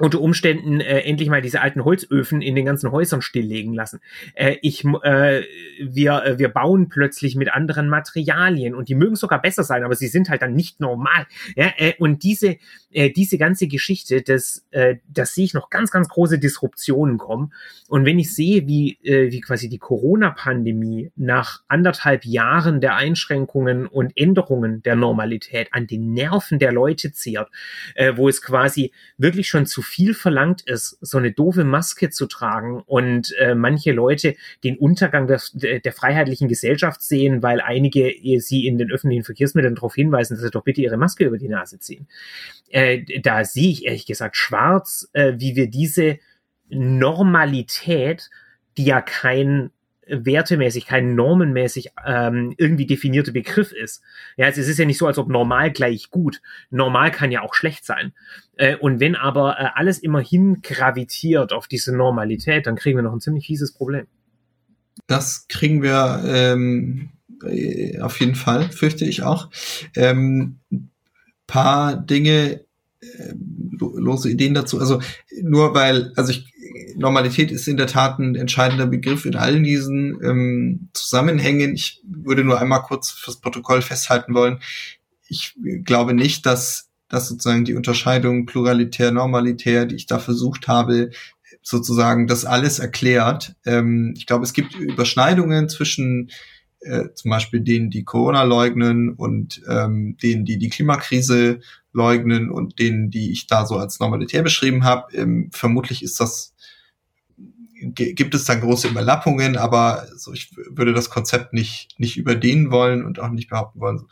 unter 0.00 0.20
Umständen 0.20 0.80
äh, 0.80 1.00
endlich 1.00 1.28
mal 1.28 1.42
diese 1.42 1.60
alten 1.60 1.84
Holzöfen 1.84 2.40
in 2.40 2.54
den 2.54 2.64
ganzen 2.64 2.90
Häusern 2.90 3.22
stilllegen 3.22 3.74
lassen. 3.74 4.00
Äh, 4.34 4.56
ich, 4.62 4.84
äh, 4.84 5.42
wir, 5.80 6.24
äh, 6.24 6.38
wir 6.38 6.48
bauen 6.48 6.88
plötzlich 6.88 7.36
mit 7.36 7.52
anderen 7.52 7.88
Materialien 7.88 8.74
und 8.74 8.88
die 8.88 8.94
mögen 8.94 9.16
sogar 9.16 9.42
besser 9.42 9.62
sein, 9.62 9.84
aber 9.84 9.94
sie 9.94 10.08
sind 10.08 10.30
halt 10.30 10.42
dann 10.42 10.54
nicht 10.54 10.80
normal. 10.80 11.26
Ja, 11.54 11.72
äh, 11.76 11.94
und 11.98 12.22
diese, 12.22 12.56
äh, 12.90 13.10
diese 13.10 13.38
ganze 13.38 13.68
Geschichte, 13.68 14.22
das, 14.22 14.66
äh, 14.70 14.96
das 15.08 15.34
sehe 15.34 15.44
ich 15.44 15.54
noch 15.54 15.70
ganz, 15.70 15.90
ganz 15.90 16.08
große 16.08 16.38
Disruptionen 16.38 17.18
kommen. 17.18 17.52
Und 17.88 18.04
wenn 18.04 18.18
ich 18.18 18.34
sehe, 18.34 18.66
wie, 18.66 18.98
äh, 19.02 19.30
wie 19.30 19.40
quasi 19.40 19.68
die 19.68 19.78
Corona-Pandemie 19.78 21.12
nach 21.16 21.62
anderthalb 21.68 22.24
Jahren 22.24 22.80
der 22.80 22.96
Einschränkungen 22.96 23.86
und 23.86 24.12
Änderungen 24.16 24.82
der 24.82 24.96
Normalität 24.96 25.68
an 25.72 25.86
den 25.86 26.14
Nerven 26.14 26.58
der 26.58 26.72
Leute 26.72 27.12
zehrt, 27.12 27.50
äh, 27.94 28.14
wo 28.16 28.28
es 28.28 28.40
quasi 28.42 28.92
wirklich 29.18 29.48
schon 29.48 29.66
zu 29.66 29.82
viel 29.90 30.14
verlangt 30.14 30.62
ist, 30.62 30.96
so 31.00 31.18
eine 31.18 31.32
doofe 31.32 31.64
Maske 31.64 32.10
zu 32.10 32.26
tragen 32.26 32.82
und 32.86 33.34
äh, 33.38 33.54
manche 33.54 33.92
Leute 33.92 34.36
den 34.62 34.78
Untergang 34.78 35.26
der, 35.26 35.40
der 35.80 35.92
freiheitlichen 35.92 36.48
Gesellschaft 36.48 37.02
sehen, 37.02 37.42
weil 37.42 37.60
einige 37.60 38.14
sie 38.38 38.66
in 38.66 38.78
den 38.78 38.90
öffentlichen 38.90 39.24
Verkehrsmitteln 39.24 39.74
darauf 39.74 39.94
hinweisen, 39.94 40.34
dass 40.34 40.44
sie 40.44 40.50
doch 40.50 40.62
bitte 40.62 40.80
ihre 40.80 40.96
Maske 40.96 41.24
über 41.24 41.38
die 41.38 41.48
Nase 41.48 41.80
ziehen. 41.80 42.06
Äh, 42.70 43.20
da 43.20 43.44
sehe 43.44 43.70
ich 43.70 43.84
ehrlich 43.84 44.06
gesagt 44.06 44.36
schwarz, 44.36 45.08
äh, 45.12 45.34
wie 45.36 45.56
wir 45.56 45.68
diese 45.68 46.18
Normalität, 46.68 48.30
die 48.78 48.84
ja 48.84 49.00
kein 49.00 49.70
wertemäßig, 50.10 50.86
kein 50.86 51.14
normenmäßig 51.14 51.90
ähm, 52.04 52.54
irgendwie 52.56 52.86
definierter 52.86 53.32
Begriff 53.32 53.72
ist. 53.72 54.02
Ja, 54.36 54.46
also 54.46 54.60
es 54.60 54.68
ist 54.68 54.78
ja 54.78 54.84
nicht 54.84 54.98
so, 54.98 55.06
als 55.06 55.18
ob 55.18 55.28
normal 55.28 55.70
gleich 55.70 56.10
gut. 56.10 56.40
Normal 56.70 57.10
kann 57.10 57.30
ja 57.30 57.42
auch 57.42 57.54
schlecht 57.54 57.84
sein. 57.84 58.12
Äh, 58.56 58.76
und 58.76 59.00
wenn 59.00 59.16
aber 59.16 59.58
äh, 59.58 59.68
alles 59.74 59.98
immerhin 59.98 60.62
gravitiert 60.62 61.52
auf 61.52 61.68
diese 61.68 61.96
Normalität, 61.96 62.66
dann 62.66 62.76
kriegen 62.76 62.96
wir 62.96 63.02
noch 63.02 63.12
ein 63.12 63.20
ziemlich 63.20 63.46
fieses 63.46 63.72
Problem. 63.72 64.06
Das 65.06 65.46
kriegen 65.48 65.82
wir 65.82 66.22
ähm, 66.26 67.10
äh, 67.44 67.98
auf 68.00 68.20
jeden 68.20 68.34
Fall, 68.34 68.70
fürchte 68.70 69.04
ich 69.04 69.22
auch. 69.22 69.50
Ähm, 69.96 70.58
paar 71.46 71.96
Dinge, 71.96 72.64
äh, 73.00 73.32
lose 73.78 74.30
Ideen 74.30 74.54
dazu. 74.54 74.78
Also 74.78 75.00
nur 75.42 75.74
weil, 75.74 76.12
also 76.16 76.32
ich 76.32 76.49
Normalität 76.96 77.50
ist 77.50 77.68
in 77.68 77.76
der 77.76 77.86
Tat 77.86 78.18
ein 78.18 78.34
entscheidender 78.34 78.86
Begriff 78.86 79.24
in 79.24 79.36
allen 79.36 79.62
diesen 79.62 80.18
ähm, 80.22 80.88
Zusammenhängen. 80.92 81.74
Ich 81.74 82.02
würde 82.04 82.44
nur 82.44 82.60
einmal 82.60 82.82
kurz 82.82 83.10
fürs 83.10 83.40
Protokoll 83.40 83.82
festhalten 83.82 84.34
wollen. 84.34 84.60
Ich 85.28 85.54
glaube 85.84 86.14
nicht, 86.14 86.46
dass, 86.46 86.90
dass 87.08 87.28
sozusagen 87.28 87.64
die 87.64 87.74
Unterscheidung 87.74 88.46
pluralitär, 88.46 89.12
normalitär, 89.12 89.86
die 89.86 89.96
ich 89.96 90.06
da 90.06 90.18
versucht 90.18 90.68
habe, 90.68 91.10
sozusagen 91.62 92.26
das 92.26 92.44
alles 92.44 92.78
erklärt. 92.78 93.54
Ähm, 93.64 94.14
ich 94.16 94.26
glaube, 94.26 94.44
es 94.44 94.52
gibt 94.52 94.74
Überschneidungen 94.74 95.68
zwischen 95.68 96.30
äh, 96.80 97.12
zum 97.14 97.30
Beispiel 97.30 97.60
denen, 97.60 97.90
die 97.90 98.04
Corona 98.04 98.42
leugnen 98.42 99.12
und 99.12 99.60
ähm, 99.68 100.16
denen, 100.22 100.44
die 100.44 100.58
die 100.58 100.70
Klimakrise 100.70 101.60
leugnen 101.92 102.50
und 102.50 102.78
denen, 102.78 103.10
die 103.10 103.32
ich 103.32 103.46
da 103.46 103.66
so 103.66 103.76
als 103.76 104.00
normalitär 104.00 104.42
beschrieben 104.42 104.84
habe. 104.84 105.14
Ähm, 105.14 105.50
vermutlich 105.52 106.02
ist 106.02 106.20
das 106.20 106.54
gibt 107.80 108.34
es 108.34 108.44
dann 108.44 108.60
große 108.60 108.88
Überlappungen, 108.88 109.56
aber 109.56 110.06
so 110.16 110.32
ich 110.32 110.54
würde 110.70 110.92
das 110.92 111.10
Konzept 111.10 111.52
nicht 111.52 111.98
nicht 111.98 112.16
überdehnen 112.16 112.70
wollen 112.70 113.04
und 113.04 113.18
auch 113.18 113.30
nicht 113.30 113.48
behaupten 113.48 113.80
wollen. 113.80 114.06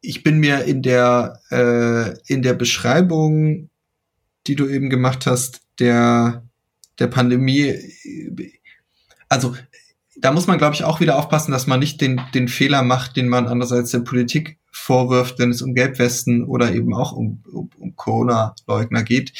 Ich 0.00 0.22
bin 0.22 0.38
mir 0.38 0.64
in 0.64 0.82
der 0.82 1.40
äh, 1.50 2.18
in 2.32 2.42
der 2.42 2.54
Beschreibung, 2.54 3.70
die 4.46 4.54
du 4.54 4.68
eben 4.68 4.90
gemacht 4.90 5.26
hast, 5.26 5.62
der 5.78 6.44
der 6.98 7.08
Pandemie, 7.08 7.74
also 9.28 9.56
da 10.16 10.32
muss 10.32 10.46
man, 10.46 10.58
glaube 10.58 10.74
ich, 10.74 10.84
auch 10.84 11.00
wieder 11.00 11.18
aufpassen, 11.18 11.52
dass 11.52 11.66
man 11.66 11.80
nicht 11.80 12.00
den, 12.00 12.20
den 12.34 12.48
Fehler 12.48 12.82
macht, 12.82 13.16
den 13.16 13.28
man 13.28 13.46
andererseits 13.46 13.90
der 13.90 14.00
Politik 14.00 14.58
vorwirft, 14.76 15.38
wenn 15.38 15.50
es 15.50 15.62
um 15.62 15.74
Gelbwesten 15.74 16.44
oder 16.44 16.72
eben 16.72 16.94
auch 16.94 17.12
um, 17.12 17.42
um, 17.50 17.70
um 17.78 17.96
Corona-Leugner 17.96 19.04
geht. 19.04 19.32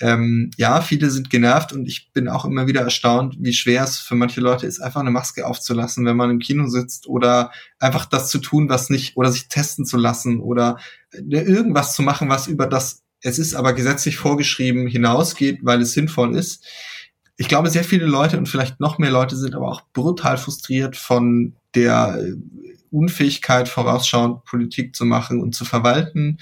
Ähm, 0.00 0.50
ja, 0.56 0.80
viele 0.80 1.10
sind 1.10 1.30
genervt 1.30 1.72
und 1.72 1.86
ich 1.86 2.10
bin 2.12 2.28
auch 2.28 2.44
immer 2.44 2.66
wieder 2.66 2.80
erstaunt, 2.80 3.36
wie 3.38 3.52
schwer 3.52 3.84
es 3.84 3.98
für 3.98 4.14
manche 4.14 4.40
Leute 4.40 4.66
ist, 4.66 4.80
einfach 4.80 5.00
eine 5.00 5.10
Maske 5.10 5.46
aufzulassen, 5.46 6.06
wenn 6.06 6.16
man 6.16 6.30
im 6.30 6.38
Kino 6.38 6.66
sitzt 6.68 7.06
oder 7.06 7.52
einfach 7.78 8.06
das 8.06 8.30
zu 8.30 8.38
tun, 8.38 8.68
was 8.68 8.88
nicht, 8.88 9.16
oder 9.16 9.30
sich 9.30 9.48
testen 9.48 9.84
zu 9.84 9.98
lassen 9.98 10.40
oder 10.40 10.78
äh, 11.12 11.20
irgendwas 11.20 11.94
zu 11.94 12.02
machen, 12.02 12.28
was 12.28 12.46
über 12.46 12.66
das, 12.66 13.02
es 13.22 13.38
ist 13.38 13.54
aber 13.54 13.74
gesetzlich 13.74 14.16
vorgeschrieben, 14.16 14.86
hinausgeht, 14.86 15.60
weil 15.62 15.82
es 15.82 15.92
sinnvoll 15.92 16.34
ist 16.36 16.64
ich 17.40 17.46
glaube, 17.46 17.70
sehr 17.70 17.84
viele 17.84 18.04
Leute 18.04 18.36
und 18.36 18.48
vielleicht 18.48 18.80
noch 18.80 18.98
mehr 18.98 19.12
Leute 19.12 19.36
sind 19.36 19.54
aber 19.54 19.68
auch 19.68 19.82
brutal 19.92 20.38
frustriert 20.38 20.96
von 20.96 21.54
der 21.74 22.18
äh, 22.20 22.34
Unfähigkeit, 22.90 23.68
vorausschauend 23.68 24.44
Politik 24.44 24.94
zu 24.96 25.04
machen 25.04 25.40
und 25.40 25.54
zu 25.54 25.64
verwalten, 25.64 26.38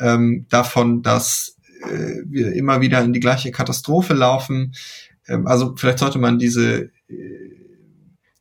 ähm, 0.00 0.46
davon, 0.48 1.02
dass 1.02 1.56
äh, 1.82 2.22
wir 2.26 2.52
immer 2.52 2.80
wieder 2.80 3.02
in 3.02 3.12
die 3.12 3.20
gleiche 3.20 3.50
Katastrophe 3.50 4.14
laufen. 4.14 4.74
Ähm, 5.26 5.46
also 5.46 5.74
vielleicht 5.76 5.98
sollte 5.98 6.18
man 6.18 6.38
diese 6.38 6.90
äh, 7.08 7.58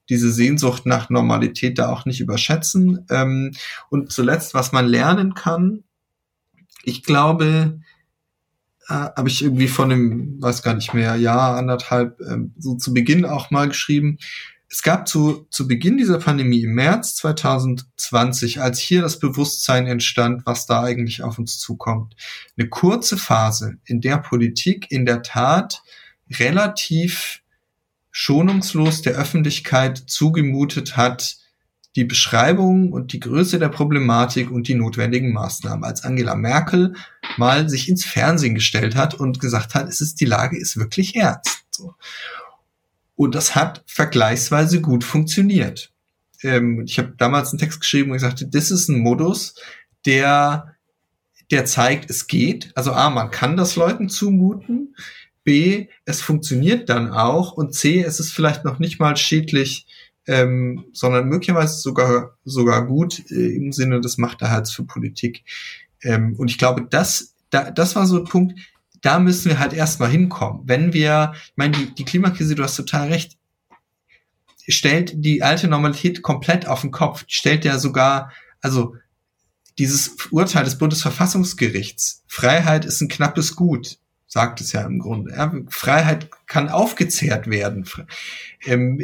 diese 0.10 0.32
Sehnsucht 0.32 0.86
nach 0.86 1.10
Normalität 1.10 1.78
da 1.80 1.90
auch 1.90 2.06
nicht 2.06 2.22
überschätzen. 2.22 3.06
Ähm, 3.10 3.52
und 3.90 4.12
zuletzt, 4.12 4.54
was 4.54 4.72
man 4.72 4.88
lernen 4.88 5.34
kann, 5.34 5.84
ich 6.84 7.04
glaube, 7.04 7.82
äh, 8.88 8.94
habe 8.94 9.28
ich 9.28 9.44
irgendwie 9.44 9.68
von 9.68 9.92
einem, 9.92 10.42
weiß 10.42 10.64
gar 10.64 10.76
nicht 10.76 10.94
mehr, 10.94 11.16
Jahr, 11.18 11.58
anderthalb, 11.58 12.20
ähm, 12.22 12.54
so 12.58 12.76
zu 12.76 12.94
Beginn 12.94 13.26
auch 13.26 13.52
mal 13.52 13.68
geschrieben. 13.68 14.18
Es 14.70 14.82
gab 14.82 15.08
zu, 15.08 15.48
zu 15.50 15.68
Beginn 15.68 15.98
dieser 15.98 16.20
Pandemie 16.20 16.64
im 16.64 16.74
März 16.74 17.16
2020, 17.16 18.62
als 18.62 18.80
hier 18.80 19.02
das 19.02 19.20
Bewusstsein 19.20 19.88
entstand, 19.88 20.46
was 20.46 20.66
da 20.66 20.84
eigentlich 20.84 21.24
auf 21.24 21.40
uns 21.40 21.58
zukommt, 21.58 22.16
eine 22.58 22.68
kurze 22.68 23.18
Phase, 23.18 23.78
in 23.86 24.02
der 24.02 24.18
Politik 24.18 24.92
in 24.92 25.06
der 25.06 25.22
Tat 25.24 25.84
relativ 26.30 27.42
schonungslos 28.12 29.02
der 29.04 29.14
Öffentlichkeit 29.14 29.98
zugemutet 29.98 30.98
hat, 30.98 31.38
die 31.96 32.04
Beschreibung 32.04 32.92
und 32.92 33.14
die 33.14 33.20
Größe 33.20 33.58
der 33.60 33.70
Problematik 33.70 34.52
und 34.52 34.68
die 34.68 34.76
notwendigen 34.76 35.34
Maßnahmen. 35.34 35.84
Als 35.84 36.04
Angela 36.04 36.36
Merkel 36.36 36.94
mal 37.38 37.70
sich 37.70 37.88
ins 37.90 38.06
Fernsehen 38.06 38.54
gestellt 38.54 38.96
hat 38.96 39.14
und 39.16 39.40
gesagt 39.40 39.76
hat, 39.76 39.88
es 39.88 40.02
ist 40.02 40.20
die 40.20 40.26
Lage 40.26 40.60
ist 40.60 40.78
wirklich 40.78 41.16
ernst. 41.16 41.64
So. 41.72 41.96
Und 43.18 43.36
das 43.36 43.54
hat 43.56 43.84
vergleichsweise 43.86 44.80
gut 44.80 45.04
funktioniert. 45.04 45.92
Ähm, 46.42 46.84
ich 46.86 46.98
habe 46.98 47.16
damals 47.18 47.50
einen 47.50 47.60
Text 47.60 47.82
geschrieben 47.82 48.12
und 48.12 48.18
gesagt, 48.18 48.46
das 48.50 48.72
ist 48.72 48.88
ein 48.88 49.00
Modus, 49.00 49.56
der 50.06 50.74
der 51.50 51.66
zeigt, 51.66 52.10
es 52.10 52.28
geht. 52.28 52.72
Also 52.76 52.92
A, 52.92 53.10
man 53.10 53.32
kann 53.32 53.56
das 53.56 53.78
Leuten 53.78 54.10
zumuten. 54.10 54.96
B, 55.46 55.88
es 56.04 56.22
funktioniert 56.22 56.90
dann 56.90 57.10
auch. 57.10 57.54
Und 57.54 57.74
C, 57.74 58.02
es 58.02 58.20
ist 58.20 58.34
vielleicht 58.34 58.66
noch 58.66 58.80
nicht 58.80 59.00
mal 59.00 59.16
schädlich 59.16 59.88
ähm, 60.28 60.86
sondern 60.94 61.28
möglicherweise 61.30 61.80
sogar 61.80 62.38
sogar 62.44 62.86
gut 62.86 63.32
äh, 63.32 63.56
im 63.56 63.72
Sinne 63.72 64.02
des 64.02 64.18
Machterhalts 64.18 64.72
für 64.72 64.84
Politik. 64.84 65.44
Ähm, 66.04 66.36
und 66.38 66.52
ich 66.52 66.58
glaube, 66.58 66.86
das 66.90 67.34
da, 67.50 67.72
das 67.72 67.96
war 67.96 68.06
so 68.06 68.18
ein 68.18 68.26
Punkt, 68.26 68.60
da 69.02 69.20
müssen 69.20 69.50
wir 69.50 69.60
halt 69.60 69.74
erstmal 69.74 70.10
hinkommen. 70.10 70.62
Wenn 70.66 70.94
wir, 70.94 71.34
ich 71.36 71.54
meine, 71.56 71.78
die, 71.78 71.94
die 71.94 72.06
Klimakrise, 72.06 72.56
du 72.56 72.64
hast 72.64 72.76
total 72.76 73.10
recht, 73.10 73.38
stellt 74.68 75.14
die 75.16 75.44
alte 75.44 75.68
Normalität 75.68 76.22
komplett 76.22 76.68
auf 76.68 76.82
den 76.82 76.92
Kopf, 76.92 77.24
stellt 77.28 77.66
ja 77.66 77.80
sogar, 77.80 78.32
also 78.62 78.96
dieses 79.78 80.16
Urteil 80.32 80.64
des 80.64 80.78
Bundesverfassungsgerichts, 80.78 82.24
Freiheit 82.28 82.86
ist 82.86 83.02
ein 83.02 83.08
knappes 83.08 83.56
Gut, 83.56 84.00
sagt 84.26 84.60
es 84.60 84.72
ja 84.72 84.82
im 84.82 85.00
Grunde. 85.00 85.32
Ja, 85.32 85.54
Freiheit 85.70 86.30
kann 86.48 86.70
aufgezehrt 86.70 87.48
werden. 87.48 87.86
Ähm, 88.66 89.00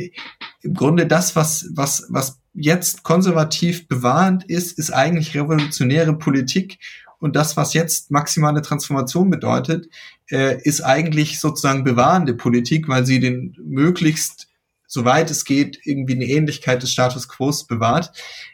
Im 0.61 0.73
Grunde 0.73 1.07
das, 1.07 1.35
was, 1.35 1.67
was, 1.71 2.07
was 2.09 2.39
jetzt 2.53 3.03
konservativ 3.03 3.87
bewahrend 3.87 4.43
ist, 4.45 4.77
ist 4.77 4.91
eigentlich 4.91 5.35
revolutionäre 5.35 6.17
Politik. 6.17 6.79
Und 7.23 7.37
das, 7.37 7.55
was 7.55 7.73
jetzt 7.73 8.11
maximale 8.11 8.61
Transformation 8.61 9.29
bedeutet, 9.29 9.87
äh, 10.29 10.61
ist 10.63 10.81
eigentlich 10.81 11.39
sozusagen 11.39 11.85
bewahrende 11.85 12.33
Politik, 12.33 12.89
weil 12.89 13.05
sie 13.05 13.21
den 13.21 13.55
möglichst, 13.63 14.49
soweit 14.87 15.31
es 15.31 15.45
geht, 15.45 15.79
irgendwie 15.85 16.15
eine 16.15 16.25
Ähnlichkeit 16.25 16.83
des 16.83 16.91
Status 16.91 17.29
quo 17.29 17.49
bewahrt. 17.69 18.11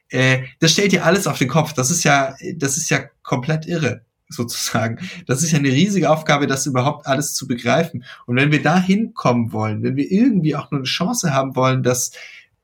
Äh, 0.10 0.44
das 0.60 0.74
stellt 0.74 0.94
ja 0.94 1.02
alles 1.02 1.26
auf 1.26 1.40
den 1.40 1.48
Kopf. 1.48 1.74
Das 1.74 1.90
ist 1.90 2.04
ja, 2.04 2.36
das 2.58 2.78
ist 2.78 2.92
ja 2.92 3.00
komplett 3.24 3.66
irre 3.66 4.06
sozusagen. 4.28 5.00
Das 5.26 5.42
ist 5.42 5.52
ja 5.52 5.58
eine 5.58 5.70
riesige 5.70 6.12
Aufgabe, 6.12 6.46
das 6.46 6.68
überhaupt 6.68 7.08
alles 7.08 7.34
zu 7.34 7.48
begreifen. 7.48 8.04
Und 8.28 8.36
wenn 8.36 8.52
wir 8.52 8.62
da 8.62 8.80
hinkommen 8.80 9.52
wollen, 9.52 9.82
wenn 9.82 9.96
wir 9.96 10.12
irgendwie 10.12 10.56
auch 10.56 10.70
nur 10.70 10.82
eine 10.82 10.88
Chance 10.88 11.34
haben 11.34 11.56
wollen, 11.56 11.82
dass, 11.82 12.12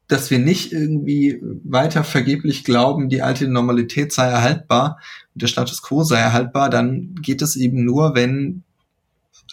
dass 0.07 0.29
wir 0.29 0.39
nicht 0.39 0.71
irgendwie 0.71 1.41
weiter 1.63 2.03
vergeblich 2.03 2.63
glauben, 2.63 3.09
die 3.09 3.21
alte 3.21 3.47
Normalität 3.47 4.13
sei 4.13 4.27
erhaltbar 4.27 4.99
und 5.33 5.41
der 5.41 5.47
Status 5.47 5.81
quo 5.81 6.03
sei 6.03 6.19
erhaltbar, 6.19 6.69
dann 6.69 7.15
geht 7.15 7.41
es 7.41 7.55
eben 7.55 7.83
nur, 7.83 8.15
wenn 8.15 8.63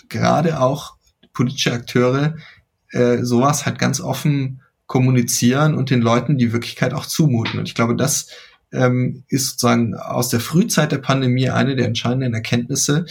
gerade 0.09 0.61
auch 0.61 0.97
politische 1.33 1.73
Akteure 1.73 2.37
äh, 2.91 3.23
sowas 3.23 3.65
halt 3.65 3.79
ganz 3.79 4.01
offen 4.01 4.61
kommunizieren 4.87 5.75
und 5.75 5.89
den 5.89 6.03
Leuten 6.03 6.37
die 6.37 6.53
Wirklichkeit 6.53 6.93
auch 6.93 7.07
zumuten. 7.07 7.59
Und 7.59 7.67
ich 7.67 7.75
glaube, 7.75 7.97
das 7.97 8.29
ähm, 8.73 9.25
ist 9.29 9.51
sozusagen 9.51 9.95
aus 9.95 10.29
der 10.29 10.41
Frühzeit 10.41 10.93
der 10.93 10.99
Pandemie 10.99 11.49
eine 11.49 11.77
der 11.77 11.87
entscheidenden 11.87 12.35
Erkenntnisse. 12.35 13.07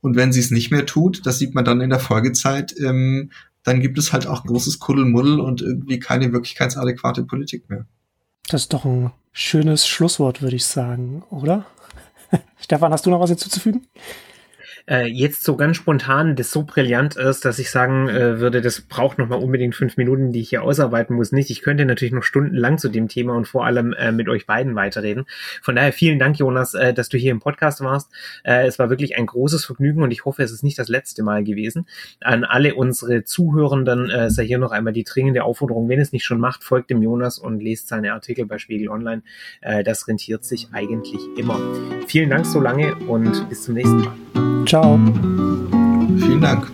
Und 0.00 0.16
wenn 0.16 0.32
sie 0.32 0.40
es 0.40 0.52
nicht 0.52 0.70
mehr 0.70 0.86
tut, 0.86 1.26
das 1.26 1.38
sieht 1.38 1.54
man 1.54 1.64
dann 1.64 1.80
in 1.80 1.90
der 1.90 1.98
Folgezeit, 1.98 2.74
ähm, 2.78 3.30
dann 3.64 3.80
gibt 3.80 3.98
es 3.98 4.12
halt 4.12 4.26
auch 4.26 4.44
großes 4.44 4.78
Kuddelmuddel 4.78 5.40
und 5.40 5.62
irgendwie 5.62 5.98
keine 5.98 6.32
wirklichkeitsadäquate 6.32 7.24
Politik 7.24 7.68
mehr. 7.68 7.86
Das 8.48 8.62
ist 8.62 8.72
doch 8.72 8.84
ein 8.84 9.10
schönes 9.32 9.86
Schlusswort, 9.86 10.42
würde 10.42 10.56
ich 10.56 10.66
sagen, 10.66 11.24
oder? 11.30 11.66
Stefan, 12.60 12.92
hast 12.92 13.06
du 13.06 13.10
noch 13.10 13.20
was 13.20 13.30
hinzuzufügen? 13.30 13.86
Äh, 14.86 15.06
jetzt 15.06 15.44
so 15.44 15.56
ganz 15.56 15.76
spontan 15.76 16.36
das 16.36 16.50
so 16.50 16.62
brillant 16.62 17.16
ist, 17.16 17.44
dass 17.44 17.58
ich 17.58 17.70
sagen 17.70 18.08
äh, 18.08 18.40
würde, 18.40 18.60
das 18.60 18.82
braucht 18.82 19.18
nochmal 19.18 19.38
unbedingt 19.38 19.74
fünf 19.74 19.96
Minuten, 19.96 20.32
die 20.32 20.40
ich 20.40 20.50
hier 20.50 20.62
ausarbeiten 20.62 21.16
muss, 21.16 21.32
nicht. 21.32 21.50
Ich 21.50 21.62
könnte 21.62 21.84
natürlich 21.84 22.12
noch 22.12 22.22
stundenlang 22.22 22.78
zu 22.78 22.88
dem 22.88 23.08
Thema 23.08 23.34
und 23.34 23.48
vor 23.48 23.64
allem 23.64 23.92
äh, 23.94 24.12
mit 24.12 24.28
euch 24.28 24.46
beiden 24.46 24.74
weiterreden. 24.74 25.24
Von 25.62 25.76
daher 25.76 25.92
vielen 25.92 26.18
Dank, 26.18 26.38
Jonas, 26.38 26.74
äh, 26.74 26.92
dass 26.92 27.08
du 27.08 27.16
hier 27.16 27.32
im 27.32 27.40
Podcast 27.40 27.80
warst. 27.80 28.10
Äh, 28.42 28.66
es 28.66 28.78
war 28.78 28.90
wirklich 28.90 29.16
ein 29.16 29.26
großes 29.26 29.64
Vergnügen 29.64 30.02
und 30.02 30.10
ich 30.10 30.24
hoffe, 30.24 30.42
es 30.42 30.52
ist 30.52 30.62
nicht 30.62 30.78
das 30.78 30.88
letzte 30.88 31.22
Mal 31.22 31.44
gewesen. 31.44 31.86
An 32.20 32.44
alle 32.44 32.74
unsere 32.74 33.24
Zuhörenden 33.24 34.10
äh, 34.10 34.30
sei 34.30 34.44
hier 34.44 34.58
noch 34.58 34.72
einmal 34.72 34.92
die 34.92 35.04
dringende 35.04 35.44
Aufforderung, 35.44 35.88
wenn 35.88 36.00
es 36.00 36.12
nicht 36.12 36.24
schon 36.24 36.40
macht, 36.40 36.62
folgt 36.62 36.90
dem 36.90 37.02
Jonas 37.02 37.38
und 37.38 37.60
lest 37.62 37.88
seine 37.88 38.12
Artikel 38.12 38.46
bei 38.46 38.58
Spiegel 38.58 38.88
Online. 38.88 39.22
Äh, 39.60 39.82
das 39.82 40.08
rentiert 40.08 40.44
sich 40.44 40.68
eigentlich 40.72 41.20
immer. 41.36 41.58
Vielen 42.06 42.30
Dank 42.30 42.44
so 42.44 42.60
lange 42.60 42.94
und 43.06 43.48
bis 43.48 43.64
zum 43.64 43.74
nächsten 43.74 44.00
Mal. 44.00 44.64
Ciao. 44.74 44.98
Vielen 46.16 46.40
Dank. 46.40 46.66